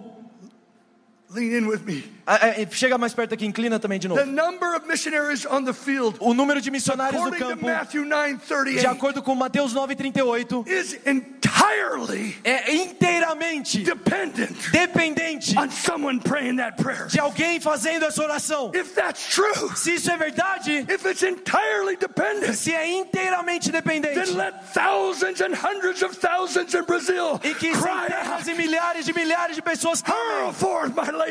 Lean 1.31 1.51
in 1.53 1.67
with 1.67 1.85
me. 1.85 2.03
Ah, 2.31 2.37
eh, 2.49 2.67
chega 2.71 2.95
mais 2.95 3.11
perto 3.11 3.33
aqui, 3.33 3.43
inclina 3.43 3.79
também 3.79 3.97
de 3.97 4.07
The 4.07 4.13
novo. 4.23 4.31
number 4.31 4.75
of 4.75 4.85
missionaries 4.87 5.47
on 5.47 5.63
the 5.63 5.73
field, 5.73 6.15
O 6.19 6.31
número 6.31 6.61
de 6.61 6.69
missionários 6.69 7.19
no 7.23 7.31
campo, 7.31 7.65
de 7.89 7.97
9:38, 7.97 8.85
acordo 8.85 9.23
com 9.23 9.33
Mateus 9.33 9.73
9:38, 9.73 10.63
is 10.67 10.93
entirely 11.07 12.37
é 12.43 12.71
inteiramente 12.75 13.79
dependent 13.83 14.55
dependente 14.71 15.57
on 15.57 15.71
someone 15.71 16.19
praying 16.19 16.57
that 16.57 16.77
prayer. 16.77 17.07
de 17.07 17.19
alguém 17.19 17.59
fazendo 17.59 18.05
essa 18.05 18.21
oração. 18.21 18.71
If 18.75 18.93
that's 18.93 19.27
true, 19.33 19.75
Se 19.75 19.95
isso 19.95 20.11
é 20.11 20.17
verdade, 20.17 20.85
if 20.87 21.03
it's 21.05 21.23
entirely 21.23 21.97
dependent, 21.97 22.53
se 22.53 22.75
é 22.75 22.87
inteiramente 22.87 23.71
dependente, 23.71 24.13
then 24.13 24.35
let 24.37 24.53
thousands 24.71 25.41
and 25.41 25.55
hundreds 25.55 26.03
of 26.03 26.15
thousands 26.15 26.75
in 26.75 26.83
Brazil 26.83 27.39
e 27.43 27.55
que 27.55 27.73
centenas 27.73 28.47
e 28.47 28.53
milhares 28.53 29.05
de 29.05 29.13
milhares 29.13 29.55
de 29.55 29.63
pessoas 29.63 30.01
clamem, 30.03 30.53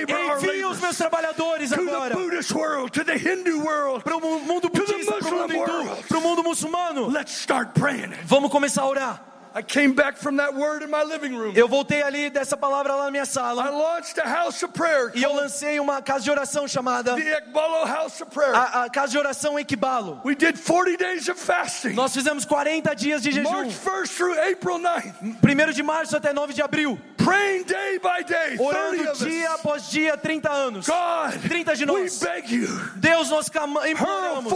envie 0.02 0.64
os 0.64 0.78
labors, 0.78 0.87
meus 0.88 0.96
trabalhadores 0.96 1.68
to 1.70 1.76
the 1.76 1.82
agora 1.90 2.14
Buddhist 2.16 2.52
world, 2.52 2.90
to 2.92 3.04
the 3.04 3.18
Hindu 3.18 3.60
world. 3.62 4.02
para 4.02 4.16
o 4.16 4.20
mu- 4.20 4.40
mundo 4.40 4.70
budista, 4.70 5.18
para 5.18 5.28
o 5.28 5.38
mundo 5.40 5.54
hindu, 5.54 5.96
para 6.08 6.18
o 6.18 6.20
mundo 6.22 6.42
muçulmano. 6.42 7.08
Let's 7.10 7.32
start 7.38 7.74
praying. 7.74 8.12
Vamos 8.24 8.50
começar 8.50 8.82
a 8.82 8.88
orar. 8.88 9.27
I 9.54 9.62
came 9.62 9.94
back 9.94 10.16
from 10.16 10.36
that 10.36 10.54
word 10.54 10.82
in 10.82 10.90
my 10.90 11.02
living 11.02 11.36
room. 11.36 11.52
Eu 11.54 11.68
voltei 11.68 12.02
ali 12.02 12.30
dessa 12.30 12.56
palavra 12.56 12.94
lá 12.94 13.04
na 13.04 13.10
minha 13.10 13.24
I 13.24 13.26
sala 13.26 13.70
launched 13.70 14.18
a 14.18 14.26
house 14.28 14.62
of 14.62 14.72
prayer 14.72 15.10
e 15.14 15.22
eu 15.22 15.32
lancei 15.32 15.80
uma 15.80 16.00
casa 16.02 16.24
de 16.24 16.30
oração 16.30 16.66
chamada 16.68 17.14
the 17.14 17.38
Ekbalo 17.38 17.86
House 17.86 18.20
of 18.20 18.30
Prayer. 18.32 18.54
a, 18.54 18.84
a 18.84 18.90
Casa 18.90 19.12
de 19.12 19.18
Oração 19.18 19.58
Equibalo. 19.58 20.20
We 20.24 20.34
did 20.34 20.58
40 20.58 20.96
days 20.96 21.28
of 21.28 21.40
fasting. 21.40 21.94
Nós 21.94 22.12
fizemos 22.12 22.44
40 22.44 22.94
dias 22.94 23.22
de 23.22 23.32
jejum, 23.32 23.50
March 23.50 23.74
1st 23.84 24.16
through 24.16 24.38
April 24.38 24.78
9th. 24.78 25.14
1 25.22 25.72
de 25.72 25.82
março 25.82 26.16
até 26.16 26.32
9 26.32 26.52
de 26.54 26.62
abril, 26.62 26.98
Praying 27.28 27.64
day 27.64 27.98
by 27.98 28.24
day. 28.24 28.56
30 28.56 28.62
orando 28.62 29.12
dia 29.18 29.50
após 29.52 29.90
dia, 29.90 30.16
30 30.16 30.50
anos. 30.50 30.86
God, 30.86 31.42
30 31.46 31.76
de 31.76 31.84
we 31.84 32.02
nós. 32.02 32.18
beg 32.20 32.54
you, 32.54 32.68
Deus, 32.96 33.28
nós 33.28 33.50
imploramos, 33.86 34.50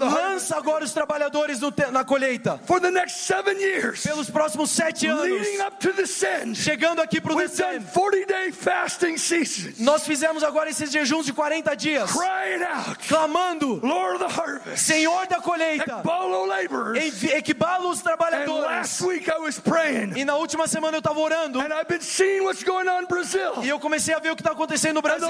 lança 0.00 0.56
agora 0.56 0.82
os 0.82 0.92
trabalhadores 0.92 1.60
na 1.92 2.04
colheita. 2.04 2.58
For 2.66 2.80
the 2.80 2.90
next 2.90 3.18
seven 3.26 3.60
years, 3.60 3.87
Pelos 4.02 4.30
próximos 4.30 4.70
sete 4.70 5.06
anos, 5.06 5.24
leading 5.24 5.60
up 5.62 5.76
to 5.78 5.92
the 5.92 6.06
send, 6.06 6.56
chegando 6.56 7.00
aqui 7.00 7.20
para 7.20 7.32
o 7.32 7.36
we've 7.36 7.54
done 7.56 7.78
descendo, 7.78 7.92
40 7.92 8.26
day 8.26 8.52
fasting 8.52 9.16
seasons. 9.16 9.78
nós 9.78 10.04
fizemos 10.04 10.42
agora 10.42 10.70
esses 10.70 10.90
jejuns 10.90 11.26
de 11.26 11.32
40 11.32 11.74
dias, 11.76 12.10
out, 12.62 13.08
clamando, 13.08 13.80
harvest, 14.26 14.78
Senhor 14.84 15.26
da 15.26 15.40
colheita, 15.40 16.02
laborers. 16.46 17.24
equibala 17.24 17.88
os 17.88 18.00
trabalhadores. 18.02 19.00
praying, 19.64 20.12
E 20.18 20.24
na 20.24 20.36
última 20.36 20.66
semana 20.66 20.96
eu 20.96 21.00
estava 21.00 21.18
orando 21.20 21.58
e 23.62 23.68
eu 23.68 23.78
comecei 23.78 24.14
a 24.14 24.18
ver 24.18 24.32
o 24.32 24.36
que 24.36 24.42
está 24.42 24.52
acontecendo 24.52 24.94
no 24.96 25.02
Brasil. 25.02 25.28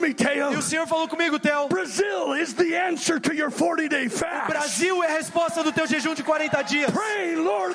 Me, 0.00 0.14
E 0.52 0.56
o. 0.56 0.62
Senhor 0.62 0.86
falou 0.86 1.08
comigo, 1.08 1.38
Theo, 1.38 1.68
Brazil 1.68 2.34
is 2.36 2.54
the 2.54 2.76
answer 2.76 3.20
to 3.20 3.32
your 3.32 3.50
40 3.50 3.88
day 3.88 4.08
fast. 4.08 4.46
Brasil 4.48 5.02
é 5.02 5.08
a 5.08 5.16
resposta 5.18 5.62
do 5.62 5.72
teu 5.72 5.86
jejum 5.86 6.14
de 6.14 6.22
40 6.22 6.62
dias. 6.62 6.90
Pray, 6.90 7.34
Lord. 7.34 7.69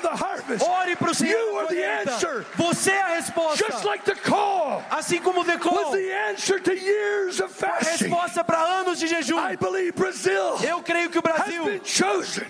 Ore 0.60 0.96
para 0.96 1.10
o 1.10 1.14
Senhor. 1.14 1.66
Você 2.56 2.90
é 2.90 3.02
a 3.02 3.06
resposta. 3.16 3.64
Just 3.64 3.84
like 3.84 4.04
the 4.04 4.14
call 4.14 4.82
Assim 4.90 5.20
como 5.20 5.40
was 5.40 5.58
call. 5.58 5.92
the 5.92 6.12
answer 6.30 6.60
to 6.60 6.72
years 6.74 7.40
of 7.40 7.52
fasting. 7.52 8.08
Resposta 8.08 8.44
para 8.44 8.58
anos 8.58 8.98
de 8.98 9.06
jejum. 9.06 9.38
I 9.38 9.56
believe 9.56 9.92
Brazil 9.92 10.56
Eu 10.62 10.82
creio 10.82 11.10
que 11.10 11.18
o 11.18 11.22
Brasil 11.22 11.80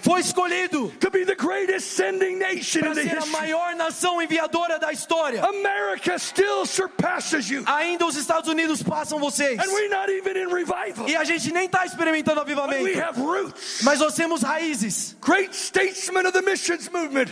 foi 0.02 0.20
escolhido 0.20 0.92
para 1.00 1.80
ser 1.80 2.14
a 2.44 2.52
history. 2.52 3.30
maior 3.30 3.74
nação 3.74 4.20
enviadora 4.20 4.78
da 4.78 4.92
história. 4.92 5.42
America 5.44 6.18
still 6.18 6.66
surpasses 6.66 7.48
you. 7.50 7.62
Ainda 7.66 8.06
os 8.06 8.16
Estados 8.16 8.48
Unidos 8.48 8.82
passam 8.82 9.18
vocês. 9.18 9.58
And 9.58 9.72
we're 9.72 9.88
not 9.88 10.10
even 10.10 10.36
in 10.36 10.48
revival. 10.48 11.08
E 11.08 11.16
a 11.16 11.24
gente 11.24 11.52
nem 11.52 11.66
está 11.66 11.84
experimentando 11.84 12.36
But 12.44 12.46
we 12.46 12.52
avivamento. 12.52 13.00
have 13.00 13.20
roots. 13.20 13.80
Mas 13.82 14.00
nós 14.00 14.14
temos 14.14 14.42
raízes. 14.42 15.16
Great 15.20 15.54
statesmen 15.54 16.26
of 16.26 16.32
the 16.32 16.42
missions 16.42 16.88
movement. 16.90 17.28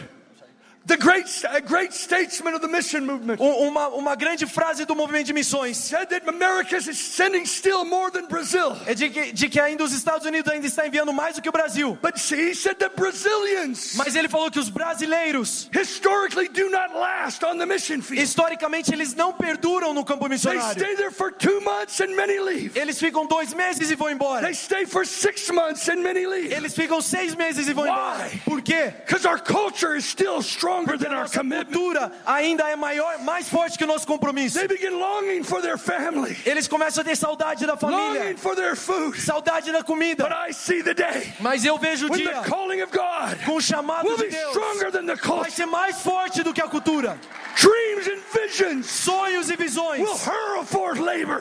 The 0.87 0.99
great, 0.99 1.25
a 1.49 1.63
great 1.63 1.95
statesman 1.95 2.53
of 2.55 2.61
the 2.61 2.69
mission 2.69 3.07
movement 3.07 3.41
Um- 3.41 3.69
Uma, 3.69 3.89
uma 3.89 4.15
grande 4.15 4.45
frase 4.47 4.85
do 4.85 4.95
movimento 4.95 5.29
de 5.29 5.33
missões 5.33 5.79
said 5.79 6.11
that 6.11 6.29
America 6.29 6.77
is 6.77 6.99
sending 6.99 7.47
still 7.47 7.87
more 7.87 8.11
than 8.11 8.27
Brazil. 8.27 8.77
é 8.87 8.93
de 8.95 9.09
que, 9.09 9.33
de 9.33 9.49
que 9.49 9.59
ainda 9.59 9.83
os 9.83 9.93
Estados 9.95 10.27
Unidos 10.27 10.53
ainda 10.53 10.67
está 10.67 10.87
enviando 10.87 11.11
mais 11.11 11.37
do 11.37 11.41
que 11.43 11.49
o 11.49 11.53
Brasil. 11.53 11.99
But 12.03 12.17
he 12.19 12.55
said 12.55 12.77
that 12.81 12.97
Brazilians 12.97 13.95
Mas 13.97 14.15
ele 14.15 14.29
falou 14.29 14.51
que 14.51 14.59
os 14.59 14.69
brasileiros, 14.69 15.71
historically 15.73 16.49
do 16.49 16.69
not 16.69 16.93
last 16.95 17.43
on 17.47 17.57
the 17.57 17.65
mission 17.65 18.03
field. 18.03 18.23
historicamente, 18.23 18.93
eles 18.93 19.15
não 19.15 19.33
perduram 19.33 19.95
no 19.95 20.05
campo 20.05 20.29
They 20.29 20.35
missionário. 20.37 20.71
stay 20.79 20.97
there 20.97 21.11
for 21.11 21.33
two 21.33 21.63
months 21.63 21.99
and 22.03 22.15
many 22.15 22.39
leave. 22.39 22.79
Eles 22.79 22.99
ficam 22.99 23.27
dois 23.27 23.55
meses 23.55 23.91
e 23.91 23.95
vão 23.95 24.11
embora. 24.11 24.43
They 24.43 24.53
stay 24.55 24.85
for 24.85 25.07
six 25.07 25.49
months 25.51 25.89
and 25.89 26.03
many 26.03 26.27
leave. 26.27 26.53
Eles 26.53 26.75
ficam 26.75 27.01
seis 27.01 27.35
meses 27.35 27.69
e 27.69 27.73
vão 27.73 27.87
embora. 27.87 28.25
Why? 28.29 28.39
Por 28.45 28.61
quê? 28.61 28.93
Because 29.07 29.27
our 29.27 29.41
culture 29.41 29.97
is 29.97 30.05
still 30.05 30.43
stronger 30.43 30.74
Porque 30.85 31.07
a 31.07 31.11
nossa 31.11 31.41
cultura 31.45 32.11
ainda 32.27 32.69
é 32.69 32.75
maior, 32.75 33.19
mais 33.21 33.49
forte 33.49 33.79
que 33.79 33.85
o 33.85 33.87
nosso 33.87 34.07
compromisso. 34.07 34.59
They 34.59 34.67
begin 34.67 34.91
longing 34.99 35.45
for 35.45 35.61
their 35.61 35.79
family, 35.79 36.37
Eles 36.45 36.67
começam 36.67 37.03
a 37.03 37.05
ter 37.05 37.17
saudade 37.17 37.67
da 37.67 37.77
família, 37.77 38.25
longing 38.25 38.37
for 38.37 38.57
their 38.57 38.75
food. 38.77 39.21
saudade 39.21 39.71
da 39.71 39.79
But 39.79 39.87
comida. 39.87 40.29
I 40.49 40.53
see 40.53 40.83
the 40.83 40.95
day 40.95 41.33
Mas 41.41 41.65
eu 41.65 41.79
vejo 41.79 42.07
o 42.07 42.11
dia 42.11 42.43
the 42.43 42.49
calling 42.49 42.83
of 42.83 42.93
God 42.93 43.45
com 43.45 43.57
o 43.57 43.61
chamado 43.61 44.17
de 44.17 44.29
Deus 44.29 44.51
stronger 44.51 44.91
than 44.91 45.07
the 45.07 45.15
vai 45.15 45.51
ser 45.51 45.67
mais 45.67 46.01
forte 46.01 46.43
do 46.43 46.53
que 46.53 46.61
a 46.61 46.69
cultura. 46.69 47.19
Dreams 47.61 48.09
and 48.09 48.21
visions 48.33 48.87
Sonhos 48.87 49.51
e 49.51 49.57
visões 49.57 50.09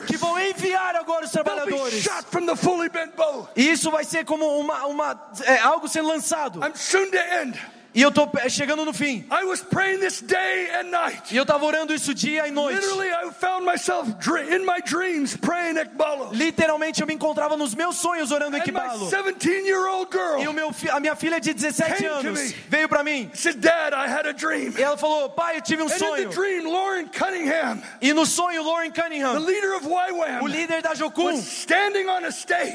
que 0.06 0.16
vão 0.16 0.38
enviar 0.38 0.94
agora 0.96 1.24
os 1.24 1.30
trabalhadores. 1.30 2.02
shot 2.02 2.24
from 2.30 2.46
the 2.46 2.56
fully 2.56 2.88
bent 2.88 3.14
bow. 3.16 3.48
E 3.56 3.70
isso 3.70 3.90
vai 3.90 4.04
ser 4.04 4.24
como 4.24 4.58
uma, 4.58 4.86
uma 4.86 5.32
é, 5.44 5.58
algo 5.58 5.88
sendo 5.88 6.08
lançado. 6.08 6.60
E 7.94 8.02
eu 8.02 8.10
é, 8.38 8.48
chegando 8.48 8.84
no 8.84 8.92
fim. 8.92 9.24
I 9.30 9.44
was 9.44 9.62
praying 9.62 10.00
this 10.00 10.20
day 10.20 10.68
and 10.72 10.90
night. 10.90 11.32
E 11.32 11.36
eu 11.36 11.42
estava 11.42 11.64
orando 11.64 11.94
isso 11.94 12.12
dia 12.12 12.48
e 12.48 12.50
noite. 12.50 12.80
Literally, 12.80 13.08
I 13.08 13.30
found 13.30 13.64
myself 13.64 14.12
dre- 14.18 14.54
in 14.54 14.64
my 14.64 14.80
dreams 14.84 15.36
praying 15.36 15.78
Ekbalo. 15.78 16.30
Literalmente 16.32 17.00
eu 17.00 17.06
me 17.06 17.14
encontrava 17.14 17.56
nos 17.56 17.74
meus 17.74 17.96
sonhos 17.96 18.32
orando 18.32 18.56
And 18.56 18.60
my 18.60 18.64
Equibalo. 18.64 19.08
17 19.08 19.48
year 19.64 19.86
old 19.86 20.10
E 20.40 20.48
o 20.48 20.52
meu, 20.52 20.74
a 20.90 20.98
minha 20.98 21.14
filha 21.14 21.40
de 21.40 21.54
17 21.54 21.94
Came 21.94 22.08
to 22.08 22.28
anos 22.28 22.52
veio 22.68 22.88
para 22.88 23.04
mim. 23.04 23.30
said, 23.32 23.60
Dad, 23.60 23.94
I 23.94 24.08
had 24.08 24.26
a 24.26 24.32
dream. 24.32 24.74
E 24.76 24.82
ela 24.82 24.96
falou: 24.96 25.30
Pai, 25.30 25.56
eu 25.58 25.62
tive 25.62 25.82
um 25.82 25.88
sonho. 25.88 26.28
the 26.28 26.34
dream, 26.34 26.64
Lauren 26.64 27.06
Cunningham, 27.06 27.80
E 28.02 28.12
no 28.12 28.26
sonho, 28.26 28.64
Lauren 28.64 28.90
the 28.90 29.00
Cunningham, 29.00 29.38
leader 29.38 29.76
of 29.76 29.86
o 30.42 30.46
líder 30.46 30.82
da 30.82 30.94
Jocum, 30.94 31.30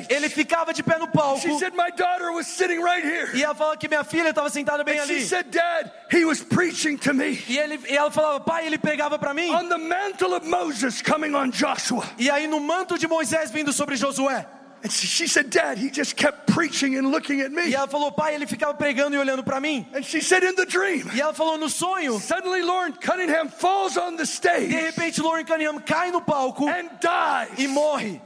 ele 0.09 0.29
ficava 0.29 0.73
de 0.73 0.81
pé 0.81 0.97
no 0.97 1.07
palco. 1.07 1.41
She 1.41 1.57
said, 1.59 1.73
My 1.75 1.91
daughter 1.91 2.31
was 2.31 2.47
sitting 2.47 2.81
right 2.81 3.03
here. 3.03 3.29
E 3.35 3.43
ela 3.43 3.53
falou 3.53 3.75
que 3.77 3.87
minha 3.87 4.03
filha 4.03 4.29
estava 4.29 4.49
sentada 4.49 4.83
bem 4.83 4.99
she 5.08 5.08
ali. 5.15 5.21
said, 5.21 5.51
Dad, 5.51 5.91
he 6.11 6.25
was 6.25 6.41
preaching 6.43 6.97
to 6.99 7.13
me 7.13 7.39
E, 7.47 7.57
ele, 7.57 7.79
e 7.89 7.95
ela 7.97 8.11
falava: 8.11 8.39
Pai, 8.39 8.65
ele 8.65 8.77
pregava 8.77 9.17
para 9.19 9.33
mim. 9.33 9.49
on 9.53 9.69
the 9.69 9.77
mantle 9.77 10.33
of 10.33 10.45
Moses 10.47 11.01
coming 11.01 11.35
on 11.35 11.51
Joshua. 11.51 12.03
E 12.17 12.29
aí 12.29 12.47
no 12.47 12.59
manto 12.59 12.97
de 12.97 13.07
Moisés 13.07 13.51
vindo 13.51 13.71
sobre 13.73 13.95
Josué. 13.95 14.45
And 14.81 14.89
she 14.89 15.07
she 15.07 15.27
said, 15.27 15.49
Dad, 15.49 15.77
he 15.77 15.89
just 15.91 16.15
kept 16.15 16.47
preaching 16.53 16.95
and 16.97 17.11
looking 17.11 17.41
at 17.41 17.51
E 17.51 17.53
me. 17.53 17.73
ela 17.75 17.87
falou: 17.87 18.13
Pai, 18.13 18.33
ele 18.33 18.47
ficava 18.47 18.73
pregando 18.73 19.13
e 19.13 19.19
olhando 19.19 19.43
para 19.43 19.59
mim. 19.59 19.85
And 19.93 20.03
she 20.05 20.21
said, 20.21 20.41
In 20.43 20.55
the 20.55 20.65
dream, 20.65 21.09
E 21.13 21.19
ela 21.19 21.33
falou: 21.33 21.57
No 21.57 21.67
sonho, 21.69 22.17
suddenly 22.19 22.61
Lauren 22.61 22.93
Cunningham 22.93 23.49
falls 23.49 23.97
on 23.97 24.15
the 24.15 24.23
de 24.23 24.25
stage 24.25 24.73
repente 24.73 25.21
Lauren 25.21 25.45
Cunningham 25.45 25.79
cai 25.81 26.11
no 26.11 26.21
palco 26.21 26.65
and 26.69 26.89
dies. 27.01 27.49
e 27.59 27.67
morre. 27.67 28.21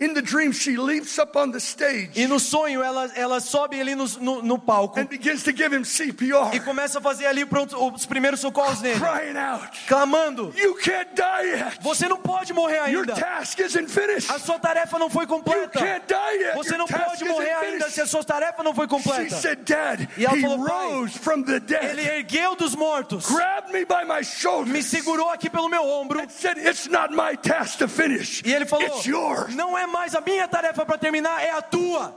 In 0.00 0.14
the 0.14 0.22
dream, 0.22 0.52
she 0.52 0.76
leaps 0.76 1.18
up 1.18 1.34
on 1.36 1.50
the 1.50 1.58
stage 1.58 2.10
E 2.14 2.26
no 2.28 2.38
sonho 2.38 2.82
ela, 2.84 3.10
ela 3.16 3.40
sobe 3.40 3.80
ali 3.80 3.96
no, 3.96 4.06
no, 4.20 4.42
no 4.42 4.56
palco 4.58 5.00
and 5.00 5.06
begins 5.08 5.42
to 5.42 5.50
give 5.52 5.72
him 5.74 5.82
e 5.82 5.84
CPR, 5.84 6.60
começa 6.64 6.98
a 7.00 7.02
fazer 7.02 7.26
ali 7.26 7.44
pronto, 7.44 7.76
os 7.92 8.06
primeiros 8.06 8.38
socorros 8.38 8.80
nele, 8.80 9.00
crying 9.00 9.36
out, 9.36 9.68
clamando: 9.88 10.54
You 10.56 10.74
can't 10.76 11.10
die 11.16 11.46
yet. 11.50 11.78
Você 11.82 12.06
não 12.08 12.16
pode 12.18 12.52
morrer 12.52 12.88
Your 12.90 13.00
ainda. 13.00 13.14
task 13.14 13.58
isn't 13.58 13.88
finished. 13.90 14.30
A 14.30 14.38
sua 14.38 14.58
tarefa 14.60 14.98
não 15.00 15.10
foi 15.10 15.24
You 15.24 15.28
completa. 15.28 15.78
can't 15.80 16.04
die 16.06 16.44
yet. 16.44 16.54
Você 16.54 16.70
Your 16.70 16.78
não 16.78 16.86
task 16.86 17.04
pode 17.10 17.24
morrer 17.24 17.50
ainda 17.54 17.90
se 17.90 18.00
a 18.00 18.06
sua 18.06 18.22
tarefa 18.22 18.62
não 18.62 18.72
foi 18.72 18.84
She 18.84 18.88
completa. 18.90 19.36
said, 19.36 19.64
Dad, 19.64 20.08
E 20.16 20.24
ela 20.24 20.36
he 20.36 20.40
falou, 20.42 20.64
"Pai, 20.64 20.86
rose 20.92 21.18
from 21.18 21.42
the 21.42 21.54
Ele 21.56 21.60
dead, 21.60 21.98
ergueu 21.98 22.54
dos 22.54 22.76
mortos, 22.76 23.26
grabbed 23.26 23.72
me 23.72 23.84
by 23.84 24.04
my 24.06 24.18
me 24.18 24.24
shoulders, 24.24 24.86
segurou 24.86 25.28
aqui 25.30 25.50
pelo 25.50 25.68
meu 25.68 25.82
ombro 25.84 26.20
and 26.20 26.28
said, 26.30 26.56
It's 26.56 26.86
not 26.86 27.12
my 27.12 27.36
task 27.36 27.78
to 27.78 27.88
finish. 27.88 28.42
e 28.44 28.52
ele 28.54 28.64
falou: 28.64 28.86
It's 28.86 29.04
yours. 29.04 29.52
Não 29.56 29.76
é 29.76 29.87
mais 29.88 30.14
a 30.14 30.20
minha 30.20 30.46
tarefa 30.46 30.84
para 30.86 30.98
terminar, 30.98 31.42
é 31.42 31.50
a 31.50 31.62
tua. 31.62 32.14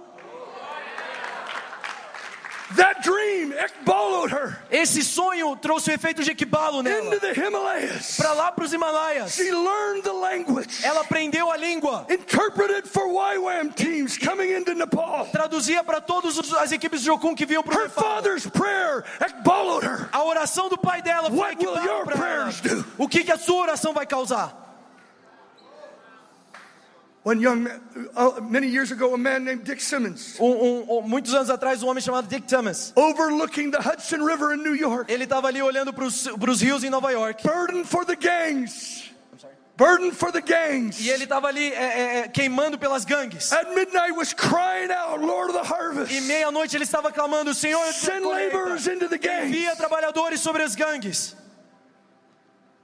That 2.78 3.02
dream 3.04 3.52
ekbaloed 3.52 4.32
her 4.32 4.58
Esse 4.72 5.04
sonho 5.04 5.58
trouxe 5.58 5.92
o 5.92 5.94
efeito 5.94 6.24
de 6.24 6.32
into 6.32 6.84
nela. 6.84 7.20
the 7.20 7.34
Himalayas. 7.34 8.16
Para 8.16 8.32
lá 8.32 8.50
para 8.50 8.64
os 8.64 8.72
Himalaias. 8.72 9.34
She 9.34 9.52
learned 9.52 10.04
the 10.04 10.14
language, 10.14 10.82
Ela 10.82 11.02
aprendeu 11.02 11.52
a 11.52 11.58
língua. 11.58 12.06
interpreted 12.10 12.88
for 12.88 13.08
YWAM 13.10 13.74
teams 13.76 14.18
coming 14.18 14.54
into 14.54 14.74
Nepal. 14.74 15.26
Traduzia 15.34 15.84
para 15.84 16.00
todas 16.00 16.38
as 16.54 16.72
equipes 16.72 17.02
de 17.02 17.08
Jocum 17.08 17.36
que 17.36 17.46
vinham 17.46 17.62
para 17.62 17.76
o 17.78 17.82
Her 17.82 17.90
father's 17.90 18.48
prayer 18.48 19.04
ekbaloed 19.20 19.84
her. 19.86 20.08
A 20.14 20.24
oração 20.24 20.70
do 20.70 20.78
pai 20.78 21.02
dela 21.02 21.30
foi 21.30 21.38
your 21.84 22.06
para 22.06 22.16
ela. 22.16 22.52
do? 22.52 22.86
O 22.98 23.10
que, 23.10 23.26
que 23.26 23.34
a 23.34 23.38
sua 23.38 23.64
oração 23.64 23.92
vai 23.94 24.06
causar? 24.06 24.71
One 27.24 27.40
young 27.40 27.62
man, 27.64 27.80
uh, 28.16 28.42
many 28.42 28.66
years 28.68 28.92
ago, 28.92 29.14
a 29.14 29.18
man 29.18 29.44
named 29.46 29.64
Dick 29.64 29.80
Simmons, 29.80 30.38
Um- 30.40 30.88
um- 30.90 31.08
muitos 31.08 31.36
anos 31.36 31.52
atrás, 31.52 31.84
um 31.84 31.88
homem 31.88 32.02
chamado 32.02 32.28
Dick 32.28 32.48
Thomas. 32.48 32.92
overlooking 32.96 33.70
the 33.70 33.78
Hudson 33.80 34.24
River 34.26 34.54
in 34.56 34.64
New 34.64 34.74
York, 34.76 35.08
Ele 35.12 35.26
estava 35.26 35.48
ali 35.48 35.62
olhando 35.62 35.94
para 35.94 36.04
os 36.06 36.62
rios 36.62 36.84
em 36.84 36.90
Nova 36.90 37.12
York. 37.12 37.44
burden 37.48 37.84
for 37.84 38.04
the 38.06 38.16
gangs, 38.16 39.12
burden 39.78 40.12
for 40.12 40.32
the 40.32 40.42
gangs. 40.42 41.00
E 41.00 41.12
ele 41.12 41.26
estava 41.26 41.48
ali 41.48 41.72
é, 41.72 41.76
é, 41.76 42.18
é, 42.22 42.28
queimando 42.28 42.80
pelas 42.80 43.06
gangues. 43.06 43.52
At 43.54 43.70
midnight 43.76 44.14
was 44.18 44.34
crying 44.34 44.90
out, 44.92 45.24
Lord 45.24 45.52
of 45.56 45.60
the 45.62 45.64
harvest, 45.74 46.12
E 46.12 46.22
meia-noite 46.22 46.76
ele 46.76 46.86
estava 46.86 47.12
clamando: 47.12 47.54
Senhor, 47.54 47.86
send 47.94 48.26
laborers 48.26 48.88
into 48.88 49.08
the 49.08 49.18
envia 49.18 49.66
gangs. 49.66 49.78
trabalhadores 49.78 50.40
sobre 50.42 50.64
as 50.64 50.76
gangues. 50.76 51.36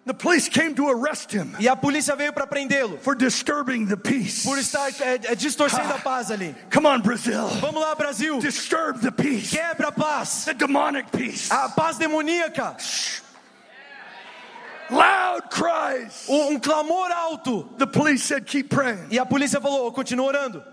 The 0.07 0.13
police 0.13 0.47
came 0.47 0.73
to 0.75 0.87
arrest 0.87 1.33
him 1.33 1.53
E 1.59 1.67
a 1.67 1.75
polícia 1.75 2.15
veio 2.15 2.31
para 2.31 2.47
prendê-lo 2.47 2.97
for 2.99 3.13
disturbing 3.13 3.85
the 3.85 3.97
peace. 3.97 4.43
por 4.45 4.57
estar 4.57 4.89
é, 5.01 5.19
é, 5.31 5.35
distorcendo 5.35 5.93
a 5.93 5.99
paz 5.99 6.31
ali. 6.31 6.55
Come 6.71 6.87
on, 6.87 7.01
Brazil. 7.01 7.45
Vamos 7.59 7.81
lá, 7.81 7.93
Brasil. 7.93 8.39
Disturb 8.39 9.01
the 9.01 9.11
peace, 9.11 9.49
Quebra 9.51 9.89
a 9.89 9.91
paz. 9.91 10.45
the 10.45 10.53
demonic 10.53 11.11
peace. 11.11 11.51
A 11.51 11.67
paz 11.69 11.97
demoníaca. 11.97 12.77
Loud 14.89 15.49
cries. 15.49 16.25
Um, 16.29 16.53
um 16.53 16.59
clamor 16.59 17.11
alto. 17.11 17.69
The 17.77 17.87
police 17.87 18.23
said, 18.23 18.45
Keep 18.45 18.69
praying. 18.69 19.07
E 19.11 19.19
a 19.19 19.25
polícia 19.25 19.59
falou: 19.59 19.91
continua 19.91 20.27
orando. 20.27 20.63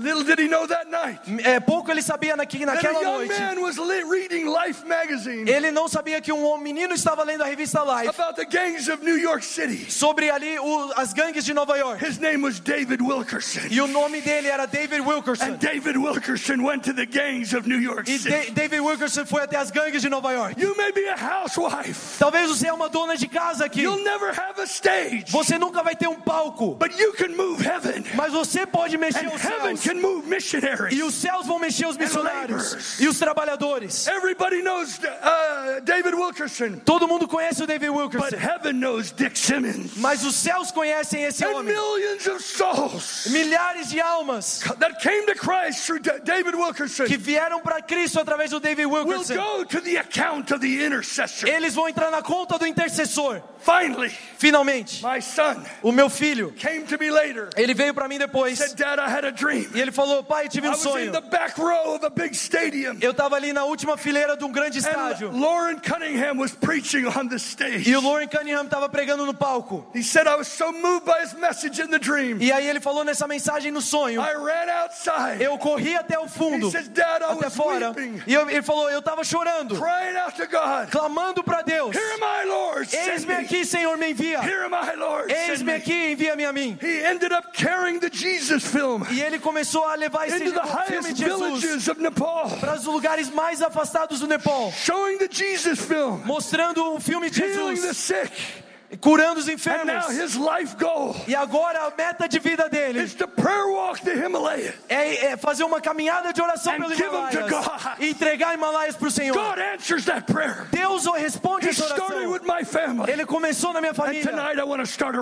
Little 0.00 0.24
did 0.24 0.38
he 0.40 0.48
know 0.48 0.66
that 0.66 0.86
night 0.90 1.20
É, 1.44 1.60
pouco 1.60 1.90
ele 1.90 2.02
sabia 2.02 2.36
que 2.46 2.64
naquela 2.64 3.00
noite. 3.02 3.38
man 3.38 3.58
was 3.60 3.76
li- 3.76 4.02
reading 4.04 4.46
Life 4.46 4.86
magazine 4.86 5.48
Ele 5.50 5.70
não 5.70 5.88
sabia 5.88 6.20
que 6.20 6.32
um 6.32 6.56
menino 6.58 6.94
estava 6.94 7.22
lendo 7.24 7.42
a 7.42 7.46
revista 7.46 7.82
Life 7.82 8.08
about 8.08 8.34
the 8.36 8.44
gangs 8.44 8.88
of 8.88 9.04
New 9.04 9.18
York 9.18 9.44
City. 9.44 9.90
sobre 9.90 10.30
ali 10.30 10.58
o- 10.58 10.92
as 10.96 11.12
gangues 11.12 11.44
de 11.44 11.52
Nova 11.54 11.76
York. 11.76 12.04
His 12.04 12.18
name 12.18 12.42
was 12.42 12.58
David 12.60 13.00
Wilkerson. 13.02 13.60
E 13.70 13.80
o 13.80 13.86
nome 13.86 14.20
dele 14.20 14.48
era 14.48 14.66
David 14.66 15.00
Wilkerson. 15.00 15.44
And 15.44 15.58
David 15.58 15.96
Wilkerson 15.96 16.62
went 16.64 16.82
to 16.84 16.92
the 16.94 17.06
gangs 17.06 17.52
of 17.54 17.68
New 17.68 17.80
York 17.80 18.08
E 18.10 18.18
City. 18.18 18.30
Da- 18.50 18.62
David 18.62 18.80
Wilkerson 18.80 19.26
foi 19.26 19.42
até 19.42 19.56
as 19.56 19.70
gangues 19.70 20.00
de 20.02 20.08
Nova 20.08 20.32
York. 20.32 20.60
You 20.60 20.74
may 20.76 20.92
be 20.92 21.06
a 21.08 21.16
housewife. 21.16 22.18
Talvez 22.18 22.48
você 22.48 22.68
é 22.68 22.72
uma 22.72 22.88
dona 22.88 23.16
de 23.16 23.28
casa 23.28 23.64
aqui. 23.66 23.82
You'll 23.82 24.02
never 24.02 24.30
have 24.30 24.60
a 24.60 24.64
stage. 24.64 25.24
Você 25.28 25.58
nunca 25.58 25.82
vai 25.82 25.94
ter 25.96 26.08
um 26.08 26.20
palco. 26.20 26.74
But 26.76 26.98
you 26.98 27.12
can 27.14 27.28
move 27.36 27.62
heaven. 27.64 28.04
Mas 28.14 28.32
você 28.32 28.64
pode 28.66 28.96
mexer 28.96 29.26
And 29.26 29.34
os 29.34 29.40
céus. 29.40 29.80
Can 29.92 30.00
move 30.00 30.26
missionaries. 30.28 30.96
E 30.96 31.02
os 31.02 31.14
céus 31.14 31.46
vão 31.46 31.58
mexer 31.58 31.86
os 31.86 31.96
missionários 31.96 32.62
laborers. 32.72 33.00
e 33.00 33.08
os 33.08 33.18
trabalhadores. 33.18 34.06
Everybody 34.06 34.62
knows 34.62 34.98
uh, 34.98 35.80
David 35.82 36.14
Wilkerson, 36.14 36.80
Todo 36.84 37.06
mundo 37.08 37.26
conhece 37.28 37.62
o 37.62 37.66
David 37.66 37.90
but 37.90 37.96
Wilkerson, 38.14 38.36
heaven 38.36 38.74
knows 38.80 39.10
Dick 39.12 39.38
Simmons. 39.38 39.92
mas 39.96 40.24
os 40.24 40.34
céus 40.36 40.70
conhecem 40.70 41.24
esse 41.24 41.44
And 41.44 41.50
homem. 41.56 41.74
millions 41.74 42.26
of 42.26 42.42
souls 42.42 43.26
Milhares 43.30 43.88
de 43.90 44.00
almas 44.00 44.60
that 44.78 45.00
came 45.02 45.26
to 45.26 45.34
Christ 45.34 45.84
through 45.86 46.00
Da- 46.00 46.18
David 46.18 46.54
Wilkerson 46.56 47.04
que 47.06 47.16
vieram 47.16 47.60
para 47.60 47.82
Cristo 47.82 48.20
através 48.20 48.50
do 48.50 48.60
David 48.60 48.86
will 48.86 49.04
Wilkerson. 49.06 49.34
go 49.36 49.64
to 49.64 49.80
the 49.80 49.96
account 49.98 50.52
of 50.52 50.60
the 50.60 50.84
intercessor. 50.84 51.48
Eles 51.48 51.74
vão 51.74 51.88
entrar 51.88 52.10
na 52.10 52.22
conta 52.22 52.58
do 52.58 52.66
intercessor. 52.66 53.42
Finally, 53.62 54.10
Finalmente, 54.38 55.04
my 55.04 55.20
son 55.20 55.62
o 55.82 55.92
meu 55.92 56.08
filho, 56.08 56.50
came 56.52 56.82
to 56.84 56.96
me 56.98 57.10
later. 57.10 57.50
ele 57.56 57.74
veio 57.74 57.92
para 57.92 58.08
mim 58.08 58.18
depois 58.18 58.56
Said, 58.58 58.74
Dad, 58.76 58.98
I 58.98 59.08
had 59.10 59.24
a 59.26 59.30
dream. 59.30 59.66
E 59.80 59.82
ele 59.82 59.92
falou: 59.92 60.22
Pai, 60.22 60.44
eu 60.44 60.48
tive 60.50 60.68
um 60.68 60.72
sonho. 60.90 61.10
Eu 63.00 63.12
estava 63.12 63.34
ali 63.36 63.52
na 63.52 63.64
última 63.64 63.96
fileira 63.96 64.36
de 64.36 64.44
um 64.44 64.52
grande 64.52 64.78
estádio 64.78 65.30
e 67.86 67.96
o 67.96 68.00
Lauren 68.02 68.28
Cunningham 68.28 68.64
estava 68.64 68.88
pregando 68.88 69.24
no 69.24 69.32
palco. 69.34 69.86
E 72.40 72.52
aí 72.52 72.66
ele 72.68 72.80
falou 72.80 73.04
nessa 73.04 73.26
mensagem 73.26 73.70
no 73.72 73.80
sonho. 73.80 74.20
Eu 75.40 75.56
corri 75.58 75.96
até 75.96 76.18
o 76.18 76.28
fundo, 76.28 76.68
He 76.68 76.70
says, 76.72 76.88
"Dad, 76.88 77.22
I 77.22 77.32
até 77.32 77.50
fora. 77.50 77.88
weeping." 77.90 78.22
E 78.26 78.34
ele 78.34 78.62
falou: 78.62 78.90
Eu 78.90 78.98
estava 78.98 79.24
chorando, 79.24 79.76
clamando 80.90 81.42
para 81.42 81.62
Deus: 81.62 81.96
Eis-me 82.92 83.34
me. 83.34 83.40
aqui, 83.40 83.64
Senhor, 83.64 83.96
me 83.96 84.10
envia. 84.10 84.40
Eis-me 85.30 85.72
me. 85.72 85.78
aqui, 85.78 86.12
envia-me 86.12 86.44
a 86.44 86.52
mim. 86.52 86.78
E 89.10 89.20
ele 89.22 89.38
começou 89.38 89.59
a 89.86 89.96
levar 89.96 90.26
esse 90.26 90.44
into 90.44 90.52
the 90.52 90.60
filme 90.60 90.72
highest 90.72 91.08
de 91.08 91.14
Jesus 91.14 91.60
villages 91.60 91.88
of 91.88 92.00
Nepal, 92.00 92.50
para 92.60 92.74
os 92.74 92.84
lugares 92.84 93.30
mais 93.30 93.62
afastados 93.62 94.20
do 94.20 94.26
Nepal, 94.26 94.72
showing 94.72 95.18
the 95.18 95.28
Jesus 95.30 95.80
film, 95.80 96.22
mostrando 96.24 96.94
o 96.94 97.00
filme 97.00 97.30
de 97.30 97.40
healing 97.40 97.74
the 97.74 97.92
Jesus, 97.92 97.96
sick. 97.96 98.32
Curando 98.98 99.40
os 99.40 99.48
enfermos. 99.48 100.08
his 100.10 100.34
life 100.34 100.74
goal 100.78 101.14
E 101.26 101.34
agora 101.34 101.86
a 101.86 101.92
meta 101.96 102.28
de 102.28 102.38
vida 102.38 102.68
dele 102.68 103.00
é, 104.88 105.26
é 105.26 105.36
fazer 105.36 105.64
uma 105.64 105.80
caminhada 105.80 106.32
de 106.32 106.42
oração 106.42 106.72
pelo 106.74 106.92
Himalaias 106.94 107.64
e 107.98 108.10
entregar 108.10 108.54
Himalaias 108.54 108.96
para 108.96 109.08
o 109.08 109.10
Senhor. 109.10 109.34
God 109.34 109.58
answers 109.58 110.04
that 110.04 110.30
prayer. 110.30 110.66
Deus 110.70 111.04
responde 111.16 111.68
essa 111.68 111.84
oração. 111.84 113.08
Ele 113.08 113.24
começou 113.24 113.72
na 113.72 113.80
minha 113.80 113.94
família. 113.94 114.22
tonight 114.22 114.58
I 114.58 114.62
want 114.62 114.80
to 114.80 114.86
start 114.86 115.16
a 115.16 115.20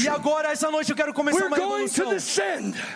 E 0.00 0.08
agora, 0.08 0.50
essa 0.52 0.70
noite, 0.70 0.90
eu 0.90 0.96
quero 0.96 1.12
começar 1.12 1.46
uma 1.46 1.56
revolução. 1.56 2.12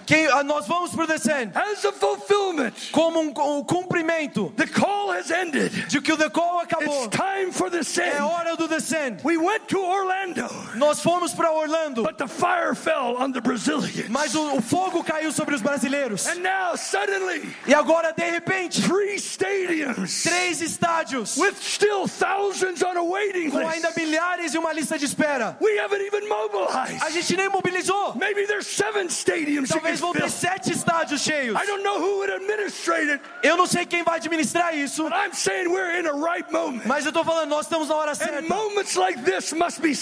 Quem, 0.07 0.27
ah, 0.27 0.43
nós 0.43 0.67
vamos 0.67 0.93
para 0.93 1.05
o 1.05 1.07
Descend 1.07 1.53
as 1.55 1.85
a 1.85 1.93
fulfillment. 1.93 2.73
como 2.93 3.21
um, 3.21 3.59
um 3.59 3.65
cumprimento 3.65 4.53
The 4.57 4.67
call 4.67 5.12
has 5.12 5.31
ended. 5.31 5.87
de 5.89 6.01
que 6.01 6.12
o 6.12 6.17
The 6.17 6.31
Call 6.31 6.61
acabou. 6.61 7.09
The 7.85 8.03
É 8.03 8.22
hora 8.22 8.57
do 8.57 8.66
Descend. 8.68 9.18
We 9.24 9.37
went 9.37 9.66
to 9.68 9.78
Orlando, 9.80 10.49
Nós 10.74 11.01
fomos 11.01 11.32
para 11.35 11.51
Orlando, 11.53 12.03
but 12.03 12.16
the 12.18 12.26
fire 12.28 12.74
fell 12.74 13.16
on 13.18 13.32
the 13.32 13.41
Brazilians. 13.41 14.09
mas 14.09 14.35
o, 14.35 14.57
o 14.57 14.62
fogo 14.62 15.03
caiu 15.05 15.30
sobre 15.32 15.55
os 15.55 15.61
brasileiros. 15.62 16.26
And 16.26 16.37
now, 16.43 16.76
suddenly, 16.76 17.55
E 17.66 17.74
agora, 17.74 18.12
de 18.12 18.24
repente, 18.30 18.82
three 18.82 19.16
stadiums 19.16 20.22
três 20.22 20.61
estádios 20.61 21.37
with 21.37 21.55
still 21.61 22.07
thousands 22.09 22.82
on 22.82 22.97
a 22.97 23.03
waiting 23.03 23.51
com 23.51 23.59
ainda 23.66 23.89
list. 23.89 23.99
milhares 23.99 24.55
e 24.55 24.59
uma 24.59 24.72
lista 24.72 24.99
de 24.99 25.05
espera. 25.05 25.57
We 25.61 25.78
haven't 25.78 26.03
even 26.05 26.24
A 26.24 26.28
mobilized. 26.28 27.12
gente 27.12 27.37
nem 27.37 27.49
mobilizou. 27.49 28.14
Maybe 28.16 28.47
there's 28.47 28.66
seven 28.66 29.07
stadiums 29.09 29.68
Talvez 29.68 30.01
vão 30.01 30.12
ter 30.12 30.28
sete 30.30 30.72
estádios 30.72 31.20
cheios. 31.22 31.57
I 31.61 31.66
don't 31.66 31.82
know 31.82 31.99
who 31.99 32.18
would 32.18 32.32
administrate 32.32 33.11
it, 33.11 33.20
Eu 33.43 33.57
não 33.57 33.66
sei 33.66 33.85
quem 33.87 34.03
vai 34.03 34.16
administrar 34.16 34.74
isso, 34.76 35.05
but 35.05 35.12
I'm 35.12 35.32
saying 35.35 35.68
we're 35.68 35.99
in 36.01 36.07
a 36.07 36.12
right 36.12 36.51
moment. 36.53 36.87
mas 36.87 37.05
eu 37.07 37.12
tô 37.12 37.24
falando, 37.24 37.51
nós 37.51 37.66
estamos 37.75 37.89
na 37.89 37.95
hora 37.97 38.12
And 38.12 38.14
certa. 38.14 38.43
moments 38.49 38.95
like 38.97 39.22
this 39.25 39.53
must 39.53 39.81
be 39.81 39.95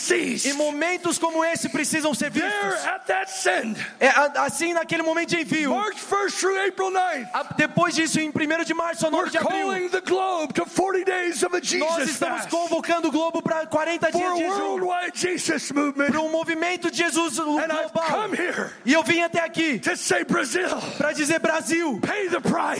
E 0.44 0.52
momentos 0.52 1.18
como 1.18 1.42
esse 1.44 1.68
precisam 1.68 2.12
ser 2.14 2.30
There 2.30 2.46
vistos. 2.46 2.84
at 2.86 3.06
that 3.06 3.30
send, 3.30 3.76
É, 3.98 4.08
assim, 4.38 4.74
naquele 4.74 5.02
momento 5.02 5.30
de 5.30 5.40
envio, 5.40 5.70
March 5.74 5.96
1st 5.98 6.38
through 6.38 6.58
April 6.68 6.90
9th, 6.90 7.28
a- 7.32 7.54
depois 7.56 7.94
disso, 7.94 8.20
em 8.20 8.30
1 8.30 8.64
de 8.64 8.74
março 8.74 9.06
a 9.06 9.08
we're 9.08 9.16
9 9.16 9.30
de 9.30 9.38
abril, 9.38 9.66
calling 9.66 9.88
the 9.88 10.00
globe 10.02 10.52
to 10.52 10.64
40 10.66 11.04
days 11.04 11.42
of 11.42 11.56
a 11.56 11.60
nós 11.78 12.08
estamos 12.08 12.46
convocando 12.46 13.08
o 13.08 13.10
Globo 13.10 13.40
para 13.42 13.66
40 13.66 14.10
For 14.10 14.18
dias 14.18 14.34
de 14.34 14.40
jejum, 14.40 14.78
para 15.94 16.20
um 16.20 16.28
movimento 16.30 16.90
de 16.90 16.98
Jesus 16.98 17.38
global. 17.38 17.90
E 18.84 18.92
eu 18.92 19.02
vim 19.02 19.22
até 19.22 19.40
aqui 19.40 19.80
para 20.98 21.12
dizer: 21.12 21.38
Brasil, 21.38 22.00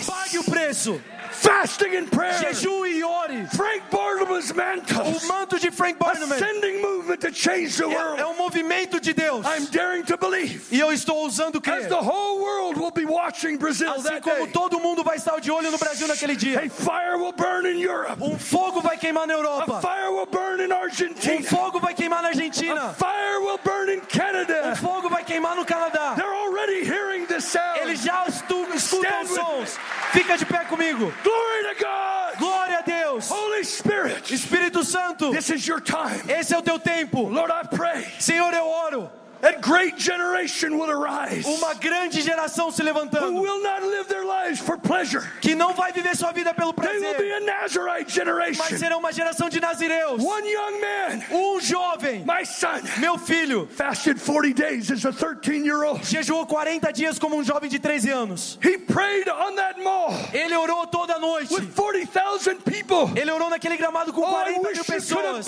pague 0.07 0.38
o 0.38 0.45
preço, 0.45 1.01
Fasting 1.33 1.97
and 1.97 2.07
prayer. 2.11 2.33
jejue 2.53 2.99
e 2.99 3.03
ore. 3.05 3.47
Frank 3.57 3.83
Barnabas 3.91 4.53
mantle. 4.53 5.01
O 5.03 5.26
manto 5.26 5.59
de 5.59 5.70
Frank 5.70 5.97
A 6.01 6.05
Barnum 6.05 6.33
é, 6.33 6.39
sending 6.39 6.80
movement 6.83 7.20
to 7.20 7.33
change 7.33 7.76
the 7.76 7.85
é 7.85 7.87
world. 7.89 8.22
um 8.22 8.37
movimento 8.37 9.01
de 9.01 9.12
Deus. 9.12 9.45
I'm 9.47 9.66
daring 9.70 10.05
to 10.05 10.16
believe. 10.16 10.62
E 10.70 10.78
eu 10.78 10.93
estou 10.93 11.16
ousando 11.16 11.59
As 11.59 11.62
crer. 11.64 11.89
the 11.89 11.95
whole 11.97 12.41
world 12.41 12.78
will 12.78 12.91
be 12.91 13.05
watching 13.07 13.57
Brazil 13.57 13.91
Assim 13.95 14.03
that 14.05 14.20
como 14.22 14.45
day. 14.45 14.53
todo 14.53 14.78
mundo 14.78 15.03
vai 15.03 15.16
estar 15.16 15.41
de 15.41 15.51
olho 15.51 15.70
no 15.70 15.78
Brasil 15.78 16.07
naquele 16.07 16.37
dia. 16.37 16.61
A 16.61 16.68
fire 16.68 17.16
will 17.18 17.33
burn 17.33 17.66
in 17.66 17.80
Europe. 17.80 18.22
Um 18.22 18.39
fogo 18.39 18.80
vai 18.80 18.97
queimar 18.97 19.26
na 19.26 19.35
A 19.35 19.37
Europa. 19.39 19.80
fire 19.80 20.11
will 20.12 20.26
burn 20.26 20.61
in 20.62 20.70
Um 20.72 20.76
Argentina. 20.76 21.43
fogo 21.49 21.80
vai 21.80 21.95
queimar 21.95 22.22
na 22.22 22.28
A 22.28 22.30
Argentina. 22.33 22.95
fire 22.95 23.41
will 23.41 23.59
burn 23.64 23.91
in 23.91 23.99
Um 23.99 24.07
Canada. 24.07 24.76
fogo 24.76 25.09
vai 25.09 25.24
queimar 25.24 25.57
no 25.57 25.64
Canadá. 25.64 26.14
They're 26.14 26.35
already 26.35 26.85
hearing 26.85 27.26
the 27.26 27.41
sound. 27.41 27.80
Eles 27.80 28.01
já 28.03 28.24
escutam 28.28 28.74
os 28.74 28.83
sons. 29.30 29.78
Fica 30.12 30.37
de 30.37 30.45
pé 30.45 30.64
comigo. 30.66 31.12
Glory 31.23 31.75
to 31.75 31.83
God. 31.83 32.35
Glória 32.39 32.79
a 32.81 32.83
Deus. 32.83 33.29
Holy 33.29 33.64
Spirit. 33.64 34.25
Espírito 34.33 34.83
Santo, 34.85 35.31
This 35.33 35.51
is 35.51 35.66
your 35.66 35.81
time. 35.81 36.23
esse 36.29 36.53
é 36.55 36.59
o 36.59 36.62
teu 36.62 36.79
tempo. 36.79 37.29
Lord, 37.29 37.51
I 37.53 37.64
pray 37.75 38.05
Senhor, 38.18 38.53
eu 38.55 38.66
oro. 38.66 39.11
That 39.43 39.61
great 39.61 39.99
generation 39.99 40.78
will 40.78 40.90
arise 40.90 41.45
Uma 41.47 41.74
grande 41.74 42.22
geração 42.22 42.70
se 42.72 42.80
who 42.80 42.86
levantando. 42.86 43.40
will 43.40 43.62
not 43.62 43.82
live 43.82 44.09
their 44.09 44.24
lives 44.24 44.59
for 44.61 44.78
pleasure. 44.78 45.22
Que 45.43 45.55
não 45.55 45.74
vai 45.74 45.93
viver 45.93 46.16
sua 46.16 46.32
vida 46.32 46.55
pelo 46.55 46.72
They 46.72 46.99
will 46.99 47.12
be 47.12 47.28
prazer. 47.28 47.34
a 47.34 47.40
Nazarite 47.40 48.57
Mas 48.59 48.78
será 48.78 48.97
uma 48.97 49.12
geração 49.12 49.49
de 49.51 49.61
nazireus. 49.61 50.22
One 50.22 50.49
young 50.49 50.80
man, 50.80 51.22
Um 51.30 51.61
jovem, 51.61 52.24
my 52.24 52.45
son, 52.47 52.80
meu 52.99 53.18
filho, 53.18 53.68
fasted 53.76 54.18
40 54.20 54.55
days 54.55 54.90
as 54.90 55.05
a 55.05 55.12
13 55.12 55.64
year 55.64 55.84
old. 55.84 56.03
jejuou 56.05 56.47
40 56.47 56.93
dias 56.93 57.18
como 57.18 57.36
um 57.36 57.45
jovem 57.45 57.68
de 57.68 57.78
13 57.78 58.11
anos. 58.11 58.59
He 58.62 58.78
prayed 58.78 59.28
on 59.28 59.57
that 59.57 59.80
mall 59.82 60.12
Ele 60.32 60.55
orou 60.57 60.86
toda 60.86 61.18
noite. 61.18 61.53
with 61.53 61.68
40,000 61.74 62.62
people. 62.64 63.11
Ele 63.20 63.30
orou 63.30 63.51
naquele 63.51 63.76
gramado 63.76 64.12
com 64.12 64.22
Oh, 64.22 64.28
I 64.28 64.30
40 64.30 64.51
mil 64.53 64.62
wish 64.62 64.78
you 64.78 64.84
could 64.84 65.26
have 65.26 65.38
pessoas. 65.45 65.47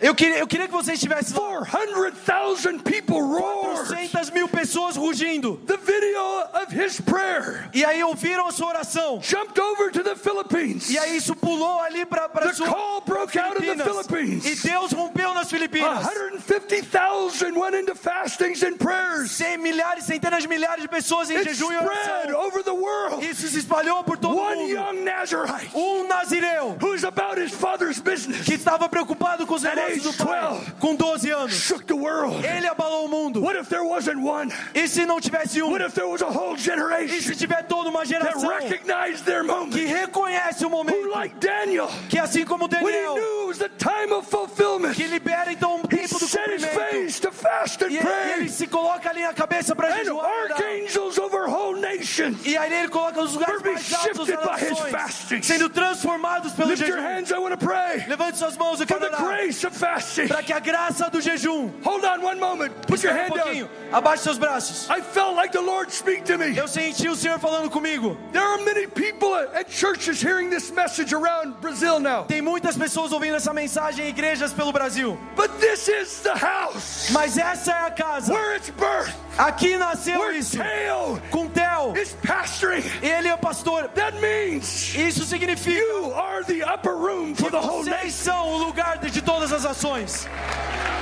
Eu 0.00 0.14
queria, 0.14 0.38
eu 0.38 0.46
queria 0.46 0.66
que 0.66 0.72
você 0.72 0.94
estivesse 0.94 1.34
lá. 1.34 1.40
400,000 1.66 2.80
people 2.80 3.20
roared 3.20 3.86
400 3.86 4.30
mil 4.30 4.48
pessoas 4.48 4.96
rugindo. 4.96 5.60
the 5.66 5.76
video 5.76 6.20
of 6.54 6.72
his 6.74 7.00
prayer. 7.02 7.68
E 7.74 7.84
aí 7.84 8.02
ouviram 8.02 8.46
a 8.46 8.52
sua 8.52 8.68
oração. 8.68 9.20
Jumped 9.22 9.60
over 9.60 9.90
to 9.90 10.02
the 10.02 10.16
Philippines. 10.16 10.88
E 10.90 10.98
aí 10.98 11.16
isso 11.16 11.34
pulou 11.36 11.80
ali 11.80 12.06
para 12.06 12.28
The 12.28 12.52
sua 12.54 12.66
call 12.68 13.02
broke 13.02 13.38
out 13.38 13.62
in 13.62 13.76
the. 13.76 13.84
Philippines. 13.84 14.44
E 14.46 14.68
Deus 14.68 14.92
rompeu 14.92 15.34
nas 15.34 15.50
Filipinas. 15.50 16.02
150,000 16.06 17.54
went 17.58 17.74
into 17.74 17.94
fastings 17.94 18.62
and 18.62 18.78
prayers. 18.78 19.30
Cem 19.32 19.58
milhares, 19.58 20.04
centenas 20.04 20.42
de 20.42 20.48
milhares 20.48 20.82
de 20.82 20.88
pessoas 20.88 21.30
em 21.30 21.36
It 21.36 21.44
jejum 21.48 21.72
e 21.72 21.76
spread 21.76 22.32
oração. 22.32 22.46
over 22.46 22.62
the 22.62 22.70
world. 22.72 23.24
Isso 23.24 23.46
se 23.48 23.58
espalhou 23.58 24.02
por 24.04 24.16
todo 24.16 24.36
One 24.36 24.56
mundo. 24.56 24.70
young 24.72 25.04
Nazarite 25.04 25.70
Um 25.76 26.06
nazireu 26.08 26.76
who's 26.80 27.04
about 27.04 27.38
his 27.38 27.52
father's 27.52 28.00
business 28.00 28.46
que 28.46 28.54
estava 28.54 28.88
preocupado 28.88 29.46
com 29.46 29.54
os 29.54 29.62
negócios 29.62 29.89
age 29.92 30.16
pai, 30.16 30.40
12. 30.40 30.72
com 30.78 30.94
12 30.94 31.30
anos. 31.30 31.52
shook 31.54 31.84
the 31.86 31.94
world. 31.94 32.44
Ele 32.46 32.66
abalou 32.66 33.06
o 33.06 33.08
mundo. 33.08 33.42
What 33.42 33.58
if 33.58 33.68
there 33.68 33.82
wasn't 33.84 34.18
one? 34.22 34.52
E 34.74 34.86
se 34.88 35.04
não 35.06 35.20
tivesse 35.20 35.62
um? 35.62 35.70
What 35.70 35.84
if 35.84 35.94
there 35.94 36.06
was 36.08 36.22
a 36.22 36.26
whole 36.28 36.54
E 36.56 36.58
generation 36.60 37.20
se 37.20 37.34
tiver 37.36 37.62
toda 37.66 37.88
uma 37.90 38.00
that 38.00 38.08
geração 38.08 38.48
recognized 38.48 39.24
their 39.24 39.42
que 39.42 39.46
moment? 39.48 39.86
reconhece 39.86 40.64
o 40.64 40.68
Who, 40.68 40.76
momento, 40.76 41.08
like 41.10 41.34
Daniel, 41.38 41.88
que 42.08 42.18
assim 42.18 42.44
como 42.44 42.64
when 42.66 42.78
he 42.80 42.84
Daniel, 42.84 43.14
knew 43.14 43.40
it 43.42 43.46
was 43.48 43.58
the 43.58 43.68
time 43.78 44.12
of 44.12 44.28
fulfillment, 44.28 44.94
que 44.94 45.06
libera 45.06 45.52
então 45.52 45.76
um 45.76 45.82
tempo 45.82 46.18
do 46.18 46.26
set 46.26 46.48
his 46.54 46.64
cumprimento. 46.64 46.90
face 46.90 47.20
to 47.20 47.32
fast 47.32 47.82
and 47.84 47.90
E 47.92 47.98
pray. 47.98 48.32
ele 48.34 48.48
se 48.48 48.66
coloca 48.66 49.08
ali 49.10 49.22
na 49.22 49.32
cabeça 49.32 49.74
para 49.74 49.90
jejuar. 49.96 50.28
e 50.48 50.52
archangels 50.52 51.18
over 51.18 51.48
whole 51.48 51.80
nations. 51.80 52.38
E 52.44 52.56
aí 52.56 52.72
ele 52.72 52.88
coloca 52.88 53.20
os 53.20 53.34
lugares 53.34 53.62
mais 53.62 53.92
altos 53.94 54.28
nações, 54.28 55.44
sendo 55.44 55.68
transformados 55.68 56.52
pelo 56.52 56.70
Lift 56.70 56.86
your 56.86 56.98
jejum. 56.98 57.08
hands, 57.08 57.30
I 57.30 57.38
want 57.38 57.58
to 57.58 57.64
pray 57.66 58.04
Levante 58.08 58.38
suas 58.38 58.56
mãos, 58.56 58.80
eu 58.80 58.86
for 58.86 58.98
quero 58.98 59.06
orar. 59.06 59.20
Fasting. 59.80 60.28
Para 60.28 60.42
que 60.42 60.52
a 60.52 60.60
graça 60.60 61.08
do 61.10 61.20
jejum. 61.20 61.70
Hold 61.82 62.04
on 62.04 62.22
one 62.22 62.38
moment. 62.38 62.72
Put 62.86 63.02
your 63.02 63.12
Espera 63.12 63.14
um 63.14 63.24
hand 63.24 63.42
pouquinho. 63.42 63.66
down. 63.66 63.94
Abaixe 63.98 64.22
seus 64.22 64.38
braços. 64.38 64.88
I 64.90 65.00
felt 65.00 65.34
like 65.34 65.52
the 65.52 65.60
Lord 65.60 65.90
speak 65.92 66.24
to 66.24 66.36
me. 66.36 66.54
Eu 66.56 66.68
senti 66.68 67.08
o 67.08 67.16
Senhor 67.16 67.38
falando 67.38 67.70
comigo. 67.70 68.16
There 68.32 68.42
are 68.44 68.58
many 68.62 68.86
people 68.86 69.34
at 69.34 69.70
churches 69.70 70.20
hearing 70.22 70.50
this 70.50 70.70
message 70.70 71.14
around 71.14 71.54
Brazil 71.60 71.98
now. 71.98 72.24
Tem 72.24 72.42
muitas 72.42 72.76
pessoas 72.76 73.12
ouvindo 73.12 73.36
essa 73.36 73.52
mensagem 73.54 74.06
em 74.06 74.08
igrejas 74.10 74.52
pelo 74.52 74.72
Brasil. 74.72 75.18
But 75.34 75.50
this 75.60 75.88
is 75.88 76.20
the 76.20 76.34
house 76.34 77.10
Mas 77.10 77.38
essa 77.38 77.72
é 77.72 77.86
a 77.86 77.90
casa 77.90 78.32
where 78.32 78.56
it's 78.56 78.70
birth. 78.70 79.14
Aqui 79.40 79.76
nasceu 79.78 80.32
isso. 80.32 80.58
Com 81.30 81.48
Theo. 81.48 81.94
pastoring. 82.26 82.84
Ele 83.02 83.28
é 83.28 83.36
pastor. 83.38 83.88
That 83.94 84.20
means 84.20 84.94
Isso 84.94 85.24
significa 85.24 85.78
you 85.80 86.12
are 86.14 86.44
the 86.44 86.62
upper 86.62 86.92
room 86.92 87.34
for 87.34 87.50
que 87.50 87.56
vocês 87.56 88.12
são 88.12 88.48
o 88.48 88.58
lugar 88.58 88.98
de 88.98 89.22
todas 89.22 89.50
as 89.52 89.64
ações. 89.64 90.28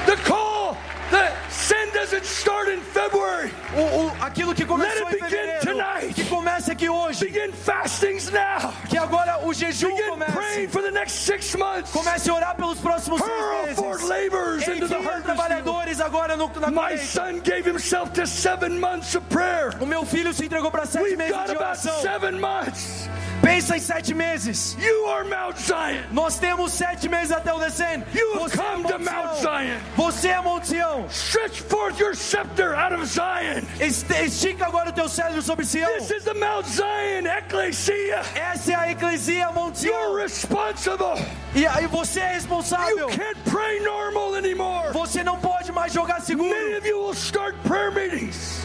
The 0.06 0.16
call, 0.24 0.76
the 1.10 1.32
sin 1.50 1.90
doesn't 1.92 2.24
start 2.24 2.68
in 2.68 2.80
February. 2.80 3.52
O, 3.76 4.06
o- 4.06 4.12
aquilo 4.24 4.54
que 4.54 4.64
começou 4.64 5.04
Let 5.06 5.14
it 5.14 5.16
em 5.16 5.20
begin 5.24 5.36
fevereiro, 5.36 5.66
tonight. 5.66 6.14
que 6.14 6.24
começa 6.26 6.72
aqui 6.72 6.88
hoje, 6.88 7.24
Begin 7.26 7.52
fastings 7.52 8.30
now. 8.30 8.72
que 8.88 8.96
agora 8.96 9.44
o 9.44 9.52
jejum 9.52 9.88
Begin 9.94 10.08
comece. 10.10 10.32
praying 10.32 10.68
for 10.68 10.80
the 10.82 10.90
next 10.90 11.24
six 11.26 11.54
months. 11.56 11.90
Comece 11.92 12.30
a 12.30 12.34
orar 12.34 12.56
pelos 12.56 12.78
próximos 12.78 13.20
Hurl 13.20 13.64
seis 13.66 13.76
meses. 13.80 14.08
laborers 14.08 14.68
into 14.68 14.88
the 14.88 14.94
Envia 14.96 15.20
trabalhadores 15.22 16.00
agora 16.00 16.36
no, 16.36 16.48
na 16.58 16.68
My 16.70 16.92
colheita. 16.92 17.04
son 17.06 17.40
gave 17.40 17.66
himself 17.66 18.10
to 18.14 18.26
seven 18.28 18.78
months 18.78 19.14
of 19.14 19.26
prayer. 19.28 19.70
O 19.80 19.86
meu 19.86 20.04
filho 20.04 20.32
se 20.32 20.44
entregou 20.44 20.70
para 20.70 20.86
sete 20.86 21.04
We've 21.04 21.16
meses 21.16 21.34
got 21.36 21.46
de 21.46 21.52
about 21.52 21.64
oração. 21.64 22.00
seven 22.02 22.32
months. 22.40 23.08
Pensa 23.42 23.76
em 23.76 23.80
sete 23.80 24.14
meses. 24.14 24.76
You 24.80 25.06
are 25.06 25.24
Mount 25.24 25.56
Zion. 25.58 26.02
Nós 26.12 26.38
temos 26.38 26.72
sete 26.72 27.08
meses 27.08 27.32
até 27.32 27.52
o 27.52 27.58
descendo. 27.58 28.04
You 28.12 28.38
Você 28.40 28.54
é 28.60 28.64
come 28.64 28.82
to 28.84 28.98
Monte 28.98 29.04
Mount 29.04 29.34
Sião. 29.34 29.40
Zion. 29.40 29.78
Você 29.96 30.28
é 30.28 30.40
Monte 30.40 30.66
Sião. 30.68 31.06
Stretch 31.08 31.60
forth 31.62 31.98
your 32.00 32.14
scepter 32.14 32.74
out 32.74 32.92
of 32.94 33.04
Zion. 33.06 33.62
Estica 33.80 34.66
agora 34.66 34.90
o 34.90 34.92
teu 34.92 35.08
cérebro 35.08 35.40
sobre 35.42 35.64
Sião. 35.64 35.88
This 35.98 36.10
is 36.10 36.24
the 36.24 36.34
Mount 36.34 36.66
Zion 36.66 37.26
ecclesia. 37.38 38.20
Essa 38.34 38.72
é 38.72 38.74
a 38.74 38.90
eclesia 38.90 39.50
Monte 39.52 39.86
You're 39.86 39.98
Sião. 40.08 40.22
responsible. 40.22 41.24
E 41.54 41.66
aí 41.66 41.86
você 41.86 42.20
é 42.20 42.28
You 42.28 42.34
responsável. 42.34 43.06
can't 43.08 43.38
pray 43.50 43.80
normal 43.80 44.34
anymore. 44.34 44.92
Você 44.92 45.22
não 45.24 45.38
pode 45.38 45.70
mais 45.72 45.92
jogar 45.92 46.20
seguro. 46.20 46.48
you. 46.48 46.54
Many 46.54 46.76
of 46.78 46.86
you 46.86 46.98
will 47.00 47.14
start 47.14 47.54
prayer 47.64 47.90
meetings 47.92 48.60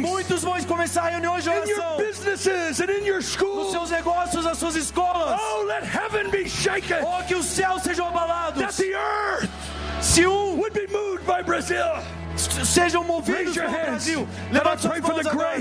Muitos 0.00 0.42
vão 0.42 0.56
começar 0.64 1.08
reuniões 1.08 1.42
de 1.44 1.50
oração. 1.50 1.96
businesses 1.96 2.80
and 2.80 2.90
in 2.90 3.04
your 3.06 3.20
Nos 3.20 3.72
seus 3.72 3.90
negócios, 3.90 4.44
nas 4.44 4.58
suas 4.58 4.76
escolas. 4.76 5.40
Oh, 5.40 5.64
let 5.64 5.82
heaven 5.84 6.30
be 6.30 6.48
shaken. 6.48 7.02
Ou 7.02 7.22
que 7.24 7.34
os 7.34 7.46
céus 7.46 7.82
sejam 7.82 8.06
That 8.06 8.18
abalados. 8.18 8.76
the 8.76 8.94
earth 8.94 9.48
Se 10.00 10.26
um 10.26 10.60
sejam 12.64 13.04
movidos 13.04 13.54
pelo. 13.54 13.68
Brasil. 13.70 14.28
I 14.50 14.54
Levante 14.54 14.82
suas 14.82 15.00
mãos 15.00 15.26
agora. 15.26 15.60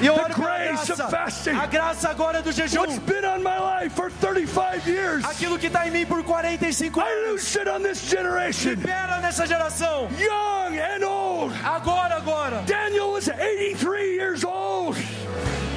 E 0.00 0.06
eu 0.06 0.14
oro 0.14 0.34
pela 0.34 0.58
graça. 0.58 1.50
A 1.52 1.66
graça 1.66 2.08
agora 2.10 2.42
do 2.42 2.52
jejum. 2.52 2.80
What's 2.80 2.98
been 3.00 3.24
on 3.24 3.38
my 3.38 3.58
life 3.82 3.94
for 3.94 4.10
35 4.10 4.88
years, 4.88 5.24
Aquilo 5.24 5.58
que 5.58 5.66
está 5.66 5.86
em 5.86 5.90
mim 5.90 6.06
por 6.06 6.22
45 6.24 7.00
I 7.00 7.02
anos. 7.02 7.30
loose 7.30 7.58
it 7.58 7.68
on 7.68 7.82
this 7.82 7.98
generation. 8.08 8.70
Libera 8.70 9.20
nessa 9.20 9.46
geração. 9.46 10.08
Young 10.18 10.78
and 10.78 11.04
old. 11.06 11.54
Agora, 11.64 12.16
agora. 12.16 12.62
Daniel 12.66 13.12
was 13.12 13.28
83 13.28 14.16
years 14.16 14.44
old. 14.44 14.96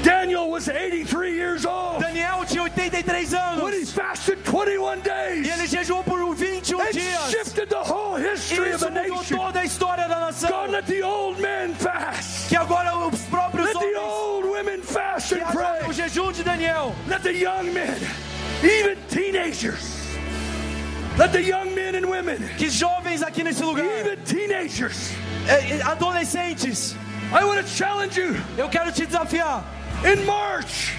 Daniel 0.07 0.49
was 0.49 0.69
83 0.69 1.33
years 1.35 1.65
old 1.65 1.99
Daniel 2.01 2.45
tinha 2.45 2.63
83 2.63 3.25
when 3.61 3.73
he 3.73 3.79
anos. 3.79 3.91
fasted 3.91 4.37
21 4.45 4.99
E 4.99 5.01
days 5.01 5.47
ele 5.49 5.67
jejuou 5.67 6.03
por 6.03 6.17
21 6.35 6.79
and 6.81 6.93
dias. 6.93 7.29
shifted 7.29 7.69
the 7.69 7.75
whole 7.83 8.15
history 8.15 8.71
of 8.71 8.79
the 8.79 8.89
mudou 8.89 9.17
nation. 9.19 9.37
toda 9.37 9.59
a 9.59 9.65
história 9.65 10.07
da 10.07 10.19
nação. 10.19 10.49
God, 10.49 10.69
let 10.71 10.85
the 10.87 11.01
old 11.03 11.39
men 11.41 11.73
fast. 11.75 12.47
Que 12.47 12.55
agora 12.57 12.95
os 12.97 13.19
próprios 13.29 13.65
Let 13.67 13.73
the 13.73 13.79
homens. 13.79 13.97
old 13.97 14.45
women 14.49 14.81
fast 14.81 15.29
Que 15.33 15.41
and 15.41 15.49
agora 15.49 15.77
pray. 15.79 15.89
o 15.89 15.93
jejum 15.93 16.31
de 16.31 16.43
Daniel. 16.43 16.95
Let 17.07 17.23
the 17.23 17.33
young 17.33 17.73
men, 17.73 17.97
even 18.63 18.97
teenagers, 19.09 20.07
let 21.17 21.31
the 21.33 21.41
young 21.43 21.75
men 21.75 21.95
and 21.95 22.05
women, 22.05 22.37
Que 22.57 22.69
jovens 22.69 23.21
aqui 23.23 23.43
nesse 23.43 23.61
lugar. 23.63 23.83
even 23.99 24.17
teenagers, 24.23 25.11
eh, 25.49 25.79
eh, 25.79 25.81
Adolescentes. 25.83 26.95
I 27.33 27.43
want 27.43 27.59
to 27.59 27.67
challenge 27.67 28.15
you. 28.17 28.35
Eu 28.57 28.69
quero 28.69 28.89
te 28.91 29.05
desafiar. 29.05 29.63
In 30.03 30.25
March, 30.25 30.93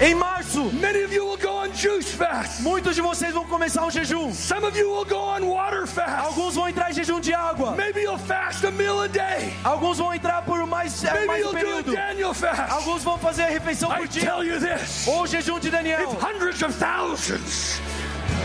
Em 0.00 0.14
março, 0.16 0.64
many 0.80 1.04
of 1.04 1.12
you 1.14 1.24
will 1.24 1.36
go 1.36 1.50
on 1.62 1.72
juice 1.74 2.10
fast. 2.12 2.60
muitos 2.62 2.96
de 2.96 3.00
vocês 3.02 3.32
vão 3.32 3.44
começar 3.44 3.84
um 3.86 3.90
jejum. 3.90 4.32
Some 4.34 4.64
of 4.66 4.76
you 4.76 4.90
will 4.90 5.04
go 5.04 5.16
on 5.16 5.42
water 5.48 5.86
fast. 5.86 6.26
Alguns 6.26 6.54
vão 6.56 6.68
entrar 6.68 6.90
em 6.90 6.94
jejum 6.94 7.20
de 7.20 7.32
água. 7.32 7.72
Maybe 7.76 8.00
you'll 8.00 8.18
fast 8.18 8.66
a 8.66 8.70
meal 8.72 9.00
a 9.02 9.06
day. 9.06 9.52
Alguns 9.62 9.98
vão 9.98 10.12
entrar 10.12 10.42
por 10.42 10.66
mais, 10.66 11.04
eh, 11.04 11.12
Maybe 11.12 11.26
mais 11.28 11.46
um 11.46 11.52
período. 11.52 11.92
Daniel 11.92 12.34
fast. 12.34 12.72
Alguns 12.72 13.04
vão 13.04 13.16
fazer 13.18 13.44
a 13.44 13.48
refeição 13.48 13.92
I 13.92 13.98
por 13.98 14.08
dia. 14.08 14.22
tell 14.22 14.42
you 14.44 14.58
this. 14.58 15.06
Ou 15.06 15.22
o 15.22 15.26
jejum 15.26 15.60
de 15.60 15.68
If 15.68 15.72
Daniel. 15.74 16.08
hundreds 16.20 16.62
of 16.62 16.74
thousands, 16.74 17.80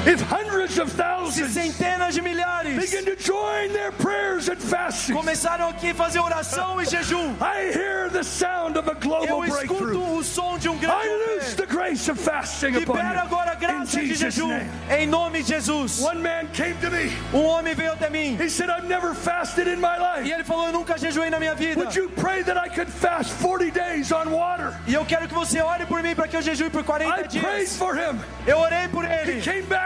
if 0.05 0.21
hundreds 0.21 0.77
of 0.79 0.89
Se 0.91 0.97
thousands 0.97 1.53
centenas 1.53 2.13
de 2.13 2.21
milhares 2.21 2.79
begin 2.79 3.03
to 3.05 3.15
join 3.21 3.71
their 3.73 3.91
prayers 3.91 4.47
and 4.49 4.57
fasting, 4.57 5.13
começaram 5.15 5.69
aqui 5.69 5.89
a 5.91 5.95
fazer 5.95 6.19
oração 6.19 6.81
e 6.81 6.85
jejum. 6.85 7.35
I 7.41 7.71
hear 7.73 8.09
the 8.09 8.23
sound 8.23 8.77
of 8.77 8.89
a 8.89 8.93
global 8.95 9.25
Eu 9.27 9.43
escuto 9.45 9.73
breakthrough. 9.85 10.17
o 10.17 10.23
som 10.23 10.57
de 10.57 10.69
um 10.69 10.77
grande 10.77 11.07
I 11.07 11.33
loose 11.35 11.55
the 11.55 11.65
grace 11.65 12.09
of 12.09 12.19
fasting 12.19 12.75
upon 12.77 12.95
Libera 12.97 13.21
agora 13.21 13.51
a. 13.51 13.55
In 13.57 13.59
graça 13.59 13.99
de 13.99 14.07
Jesus' 14.07 14.35
jejum. 14.35 14.47
name. 14.47 14.69
Em 14.89 15.07
nome 15.07 15.41
de 15.41 15.49
Jesus. 15.49 15.99
One 16.01 16.21
man 16.21 16.47
came 16.53 16.75
to 16.75 16.89
me. 16.91 17.11
Um 17.33 17.43
homem 17.45 17.73
veio 17.75 17.91
até 17.93 18.09
mim. 18.09 18.37
He 18.39 18.49
said, 18.49 18.69
I've 18.69 18.87
never 18.87 19.13
fasted 19.13 19.67
in 19.67 19.79
my 19.81 19.97
E 19.97 20.21
life. 20.23 20.31
ele 20.31 20.43
falou: 20.43 20.67
Eu 20.67 20.73
nunca 20.73 20.97
jejuei 20.97 21.29
na 21.29 21.39
minha 21.39 21.55
vida. 21.55 21.79
Would 21.81 21.95
you 21.97 22.09
pray 22.15 22.43
that 22.43 22.57
I 22.57 22.69
could 22.69 22.89
fast 22.91 23.33
40 23.41 23.71
days 23.71 24.11
on 24.11 24.29
water? 24.31 24.73
E 24.87 24.93
eu 24.93 25.03
quero 25.05 25.27
que 25.27 25.33
você 25.33 25.59
ore 25.61 25.85
por 25.85 26.01
mim 26.03 26.13
para 26.15 26.27
que 26.27 26.37
eu 26.37 26.41
jejue 26.41 26.69
por 26.69 26.83
40 26.83 27.09
I 27.09 27.23
prayed 27.23 27.29
dias. 27.31 27.75
for 27.77 27.95
him. 27.97 28.19
Eu 28.45 28.59
orei 28.59 28.87
por 28.89 29.03
He 29.03 29.11
ele. 29.11 29.41
came 29.41 29.63
back 29.63 29.76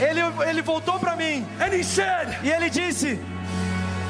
Ele, 0.00 0.20
ele 0.48 0.62
voltou 0.62 0.98
para 0.98 1.16
mim 1.16 1.46
and 1.60 1.72
he 1.72 1.82
said, 1.82 2.28
e 2.42 2.50
ele 2.50 2.68
disse: 2.70 3.18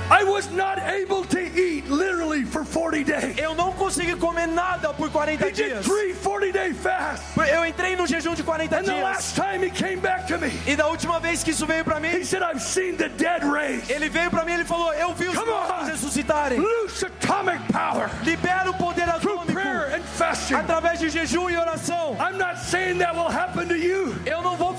I 0.09 0.23
was 0.23 0.49
not 0.53 0.79
able 0.79 1.25
to 1.25 1.37
eat 1.41 1.89
literally 1.91 2.45
for 2.45 2.65
40 2.65 3.03
days. 3.03 3.37
Eu 3.39 3.57
não 3.57 3.73
consegui 3.73 4.15
comer 4.15 4.47
nada 4.47 4.95
por 4.95 5.11
40 5.11 5.33
He 5.49 5.51
did 5.51 5.55
dias. 5.57 5.85
three 5.85 6.15
40 6.15 6.53
day 6.53 6.73
fasts. 6.73 7.27
Eu 7.53 7.67
entrei 7.67 7.97
no 7.97 8.07
jejum 8.07 8.33
de 8.35 8.45
40 8.45 8.77
And 8.77 8.85
the 8.85 8.93
dias. 8.93 9.03
last 9.03 9.35
time 9.35 9.65
he 9.65 9.71
came 9.71 9.97
back 9.97 10.29
to 10.29 10.39
me, 10.39 10.53
E 10.65 10.77
da 10.77 10.87
última 10.87 11.19
vez 11.19 11.43
que 11.43 11.51
isso 11.51 11.67
veio 11.67 11.85
para 11.85 11.97
he 11.99 12.19
mim, 12.19 12.25
said, 12.25 12.41
I've 12.45 12.61
seen 12.63 12.97
the 12.97 13.09
dead 13.09 13.43
raised. 13.43 13.91
ele 13.91 14.09
veio 14.09 14.31
para 14.31 14.45
mim 14.45 14.53
ele 14.53 14.65
falou: 14.65 14.93
Eu 14.95 15.13
vi 15.13 15.27
os 15.27 15.35
Come 15.37 15.51
on. 15.51 15.55
mortos 15.67 15.89
ressuscitarem. 15.89 16.61
Loose 16.61 17.05
atomic 17.05 17.61
power 17.73 18.09
Libera 18.23 18.71
o 18.71 18.75
poder 18.75 19.09
atômico 19.09 19.53
prayer 19.53 19.93
and 19.97 20.03
fasting. 20.05 20.55
através 20.55 21.01
de 21.01 21.09
jejum 21.09 21.51
e 21.51 21.57
oração. 21.57 22.17
I'm 22.21 22.39
not 22.39 22.61
saying 22.61 22.99
that 22.99 23.13
will 23.17 23.29
happen 23.29 23.67
to 23.67 23.75
you. 23.77 24.15
Eu 24.25 24.41
não 24.41 24.57
vou 24.57 24.73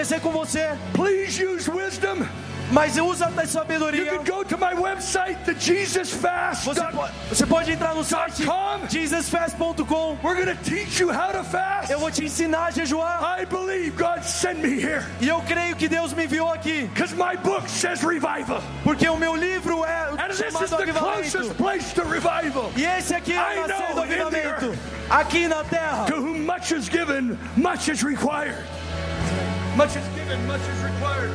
acontecer 0.00 0.20
com 0.20 0.30
você, 0.30 0.70
Please 0.94 1.38
use 1.42 1.70
wisdom. 1.70 2.26
mas 2.72 2.96
usa 2.96 3.26
a 3.26 3.30
You 3.42 3.46
sabedoria. 3.48 4.06
can 4.06 4.24
go 4.24 4.42
to 4.44 4.56
my 4.56 4.72
website, 4.74 5.44
the 5.44 5.52
Jesus 5.54 6.10
Fast. 6.10 6.64
Você 6.64 6.80
pode, 6.80 7.12
você 7.28 7.46
pode 7.46 7.72
entrar 7.72 7.94
no 7.94 8.02
site 8.04 8.44
com. 8.46 8.80
jesusfast.com. 8.88 10.18
We're 10.22 10.36
going 10.42 10.56
to 10.56 10.62
teach 10.64 11.00
you 11.00 11.10
how 11.12 11.32
to 11.32 11.44
fast. 11.44 11.90
Eu 11.90 11.98
vou 11.98 12.10
te 12.10 12.24
ensinar 12.24 12.66
a 12.66 12.70
jejuar. 12.70 13.20
I 13.40 13.44
believe 13.44 13.96
God 13.96 14.22
sent 14.22 14.60
me 14.60 14.70
here 14.80 15.04
E 15.20 15.28
eu 15.28 15.40
creio 15.42 15.76
que 15.76 15.88
Deus 15.88 16.14
me 16.14 16.24
enviou 16.24 16.50
aqui. 16.52 16.88
because 16.94 17.12
my 17.14 17.36
book 17.36 17.68
says 17.68 18.00
revival. 18.02 18.62
Porque 18.84 19.06
o 19.08 19.16
meu 19.18 19.34
livro 19.36 19.84
é 19.84 20.10
And 20.12 20.28
this 20.30 20.40
is 20.40 20.52
chamado 20.52 20.86
the 20.86 20.92
closest 20.92 21.54
place 21.56 21.92
to 21.94 22.04
revival. 22.04 22.72
E 22.76 22.84
esse 22.84 23.14
aqui 23.14 23.32
é 23.34 23.60
o 23.64 23.66
nascer 23.68 23.94
do 23.94 24.00
avivamento. 24.02 24.78
Aqui 25.10 25.46
na 25.48 25.62
terra. 25.64 26.06
To 26.06 26.14
whom 26.16 26.46
much 26.46 26.72
is 26.72 26.88
given, 26.88 27.36
much 27.56 27.88
is 27.90 28.02
required. 28.02 28.64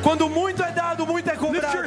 Quando 0.02 0.28
muito 0.28 0.62
é 0.62 0.70
dado, 0.70 1.06
muito 1.06 1.28
é 1.28 1.36
cobrado. 1.36 1.78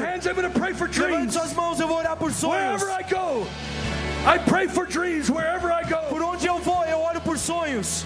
Levante 1.00 1.34
suas 1.34 1.54
mãos, 1.54 1.80
eu 1.80 1.88
vou 1.88 1.98
orar 1.98 2.16
por 2.18 2.32
sonhos. 2.32 2.82
Wherever 2.82 3.00
I 3.00 3.04
go, 3.10 3.48
I 4.26 4.40
pray 4.40 4.68
for 4.68 4.86
dreams 4.86 5.30
wherever 5.30 5.72
I 5.72 5.84
go. 5.84 6.10
Por 6.10 6.22
onde 6.22 6.48
eu 6.48 6.60
vou, 6.60 6.84
eu 6.86 7.00
oro 7.00 7.22
por 7.22 7.38
sonhos. 7.38 8.06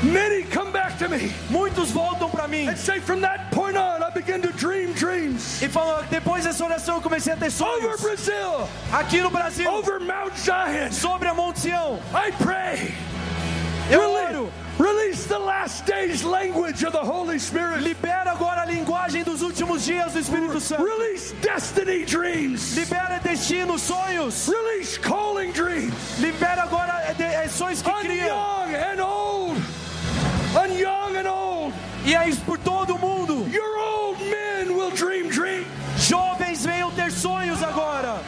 Many 0.00 0.44
come 0.44 0.70
back 0.70 0.96
to 0.98 1.08
me 1.08 1.32
Muitos 1.50 1.90
voltam 1.90 2.30
para 2.30 2.46
mim 2.46 2.68
and 2.68 2.76
say, 2.76 3.00
from 3.00 3.20
that 3.22 3.50
point 3.50 3.76
on, 3.76 4.00
I 4.00 4.10
to 4.12 4.52
dream 4.52 4.92
dreams. 4.92 5.60
e 5.60 5.68
falam: 5.68 6.04
depois 6.08 6.44
dessa 6.44 6.64
oração 6.64 6.96
eu 6.96 7.00
comecei 7.02 7.32
a 7.32 7.36
ter 7.36 7.46
Over 7.46 7.50
sonhos. 7.50 8.00
Brazil, 8.00 8.68
Aqui 8.92 9.20
no 9.20 9.30
Brasil, 9.30 9.68
over 9.72 9.98
Mount 9.98 10.36
Zion, 10.36 10.92
sobre 10.92 11.28
a 11.28 11.34
Monte 11.34 11.60
Sião. 11.60 11.98
I 12.14 12.30
pray. 12.32 12.94
Eu 13.90 14.00
Release, 14.00 14.36
oro. 14.36 14.52
release 14.78 15.24
the 15.26 15.38
last 15.38 15.86
days 15.86 16.22
language 16.22 16.84
of 16.84 16.92
the 16.92 16.98
Holy 17.02 17.38
Spirit. 17.38 17.80
Libera 17.82 18.32
agora 18.32 18.62
a 18.62 18.66
linguagem 18.66 19.22
dos 19.24 19.40
últimos 19.42 19.84
dias 19.84 20.12
do 20.12 20.18
Espírito 20.18 20.60
Santo. 20.60 20.84
Release 20.84 21.32
destiny 21.40 22.04
dreams. 22.04 22.74
Libera 22.76 23.18
destinos, 23.22 23.80
sonhos. 23.82 24.46
Release 24.48 24.98
calling 24.98 25.52
dreams. 25.52 25.94
Libera 26.20 26.64
agora 26.64 27.14
de- 27.16 27.22
é, 27.24 27.48
sonhos 27.48 27.80
que 27.80 27.90
criam. 27.90 28.26
young 28.26 28.74
and 28.74 29.00
old. 29.02 29.62
On 30.54 30.68
young 30.78 31.16
and 31.16 31.30
old. 31.30 31.74
E 32.04 32.14
é 32.14 32.28
isso 32.28 32.42
por 32.42 32.58
todo 32.58 32.94
o 32.94 32.98
mundo. 32.98 33.48
Your 33.50 33.78
old 33.78 34.18
men 34.24 34.76
will 34.76 34.90
dream 34.90 35.28
dreams. 35.30 35.66
Jovens 35.96 36.64
venham 36.64 36.90
ter 36.92 37.10
sonhos 37.10 37.62
agora. 37.62 38.18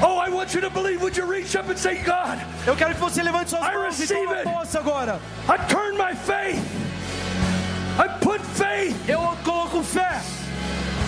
Oh, 0.00 0.16
I 0.18 0.28
want 0.30 0.54
you 0.54 0.60
to 0.60 0.70
believe. 0.70 1.02
Would 1.02 1.16
you 1.16 1.24
reach 1.26 1.56
up 1.56 1.68
and 1.68 1.78
say, 1.78 2.02
God, 2.04 2.38
Eu 2.66 2.76
quero 2.76 2.94
que 2.94 3.00
você 3.00 3.22
levante 3.22 3.50
suas 3.50 3.62
I 3.62 3.74
mãos 3.74 4.00
e 4.00 4.06
tome 4.06 4.42
posse 4.44 4.76
agora. 4.78 5.20
I 5.48 5.56
turn 5.68 5.96
my 5.96 6.14
faith. 6.14 6.62
I 7.98 8.08
put 8.20 8.40
faith 8.40 8.94
Eu 9.08 9.18
coloco 9.44 9.82
fé. 9.82 10.20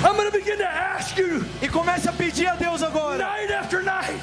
I'm 0.03 0.17
going 0.17 0.31
to 0.31 0.37
begin 0.37 0.57
to 0.59 0.67
ask 0.67 1.17
you 1.19 1.45
E 1.61 1.69
comece 1.69 2.09
a 2.09 2.13
pedir 2.13 2.47
a 2.49 2.57
Deus 2.57 2.83
agora, 2.83 3.19
night 3.19 3.53
after 3.53 3.83
night. 3.83 4.19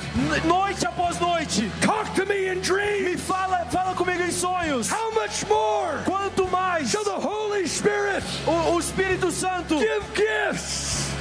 noite 0.45 0.85
após 0.85 1.19
noite. 1.19 1.71
Talk 1.81 2.13
to 2.15 2.25
me 2.25 2.47
in 2.47 2.55
Me 2.55 2.61
dreams. 2.61 3.21
fala, 3.21 3.63
fala 3.71 3.93
comigo 3.95 4.21
em 4.21 4.31
sonhos. 4.31 4.89
How 4.89 5.11
much 5.13 5.45
more 5.47 5.99
Quanto 6.03 6.47
mais 6.49 6.89
shall 6.89 7.03
the 7.05 7.11
Holy 7.11 7.67
Spirit 7.67 8.23
o, 8.47 8.73
o 8.73 8.79
Espírito 8.79 9.31
Santo 9.31 9.77
give 9.77 10.03
gifts? 10.15 11.11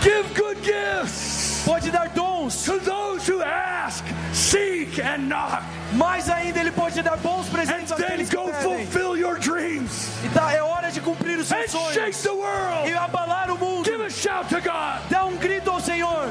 Give 0.00 0.24
good 0.34 0.62
gifts 0.62 1.37
pode 1.68 1.90
dar 1.90 2.08
dons. 2.08 2.64
To 2.64 2.80
those 2.80 3.26
who 3.26 3.42
ask, 3.42 4.02
seek 4.32 4.98
and 5.00 5.28
knock. 5.28 5.62
Mais 5.92 6.30
ainda 6.30 6.60
ele 6.60 6.70
pode 6.70 7.02
dar 7.02 7.18
bons 7.18 7.46
presentes 7.48 7.92
and 7.92 7.98
àqueles 7.98 8.28
then 8.28 8.28
que 8.28 8.36
go 8.36 8.44
pedem. 8.44 8.86
Fulfill 8.86 9.16
your 9.18 9.38
dreams. 9.38 10.08
E 10.24 10.28
tá, 10.30 10.52
é 10.52 10.62
hora 10.62 10.90
de 10.90 11.00
cumprir 11.00 11.38
os 11.38 11.46
seus 11.46 11.64
and 11.64 11.68
sonhos. 11.68 11.94
Shake 11.94 12.16
the 12.22 12.32
world. 12.32 12.88
E 12.88 12.94
abalar 12.94 13.50
o 13.50 13.58
mundo. 13.58 13.84
Give 13.84 14.02
a 14.02 14.10
shout 14.10 14.48
to 14.48 14.60
God. 14.62 15.02
Dá 15.10 15.26
um 15.26 15.36
grito 15.36 15.70
ao 15.70 15.80
Senhor. 15.80 16.26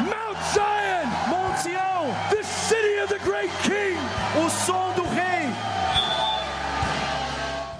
Mount 0.00 0.38
Zion. 0.54 1.06
Monte 1.28 1.62
Sião. 1.62 2.14
The 2.30 2.42
city 2.44 3.00
of 3.02 3.08
the 3.08 3.18
great 3.24 3.50
king. 3.62 3.98
O 4.36 4.48
som 4.48 4.92
do 4.94 5.04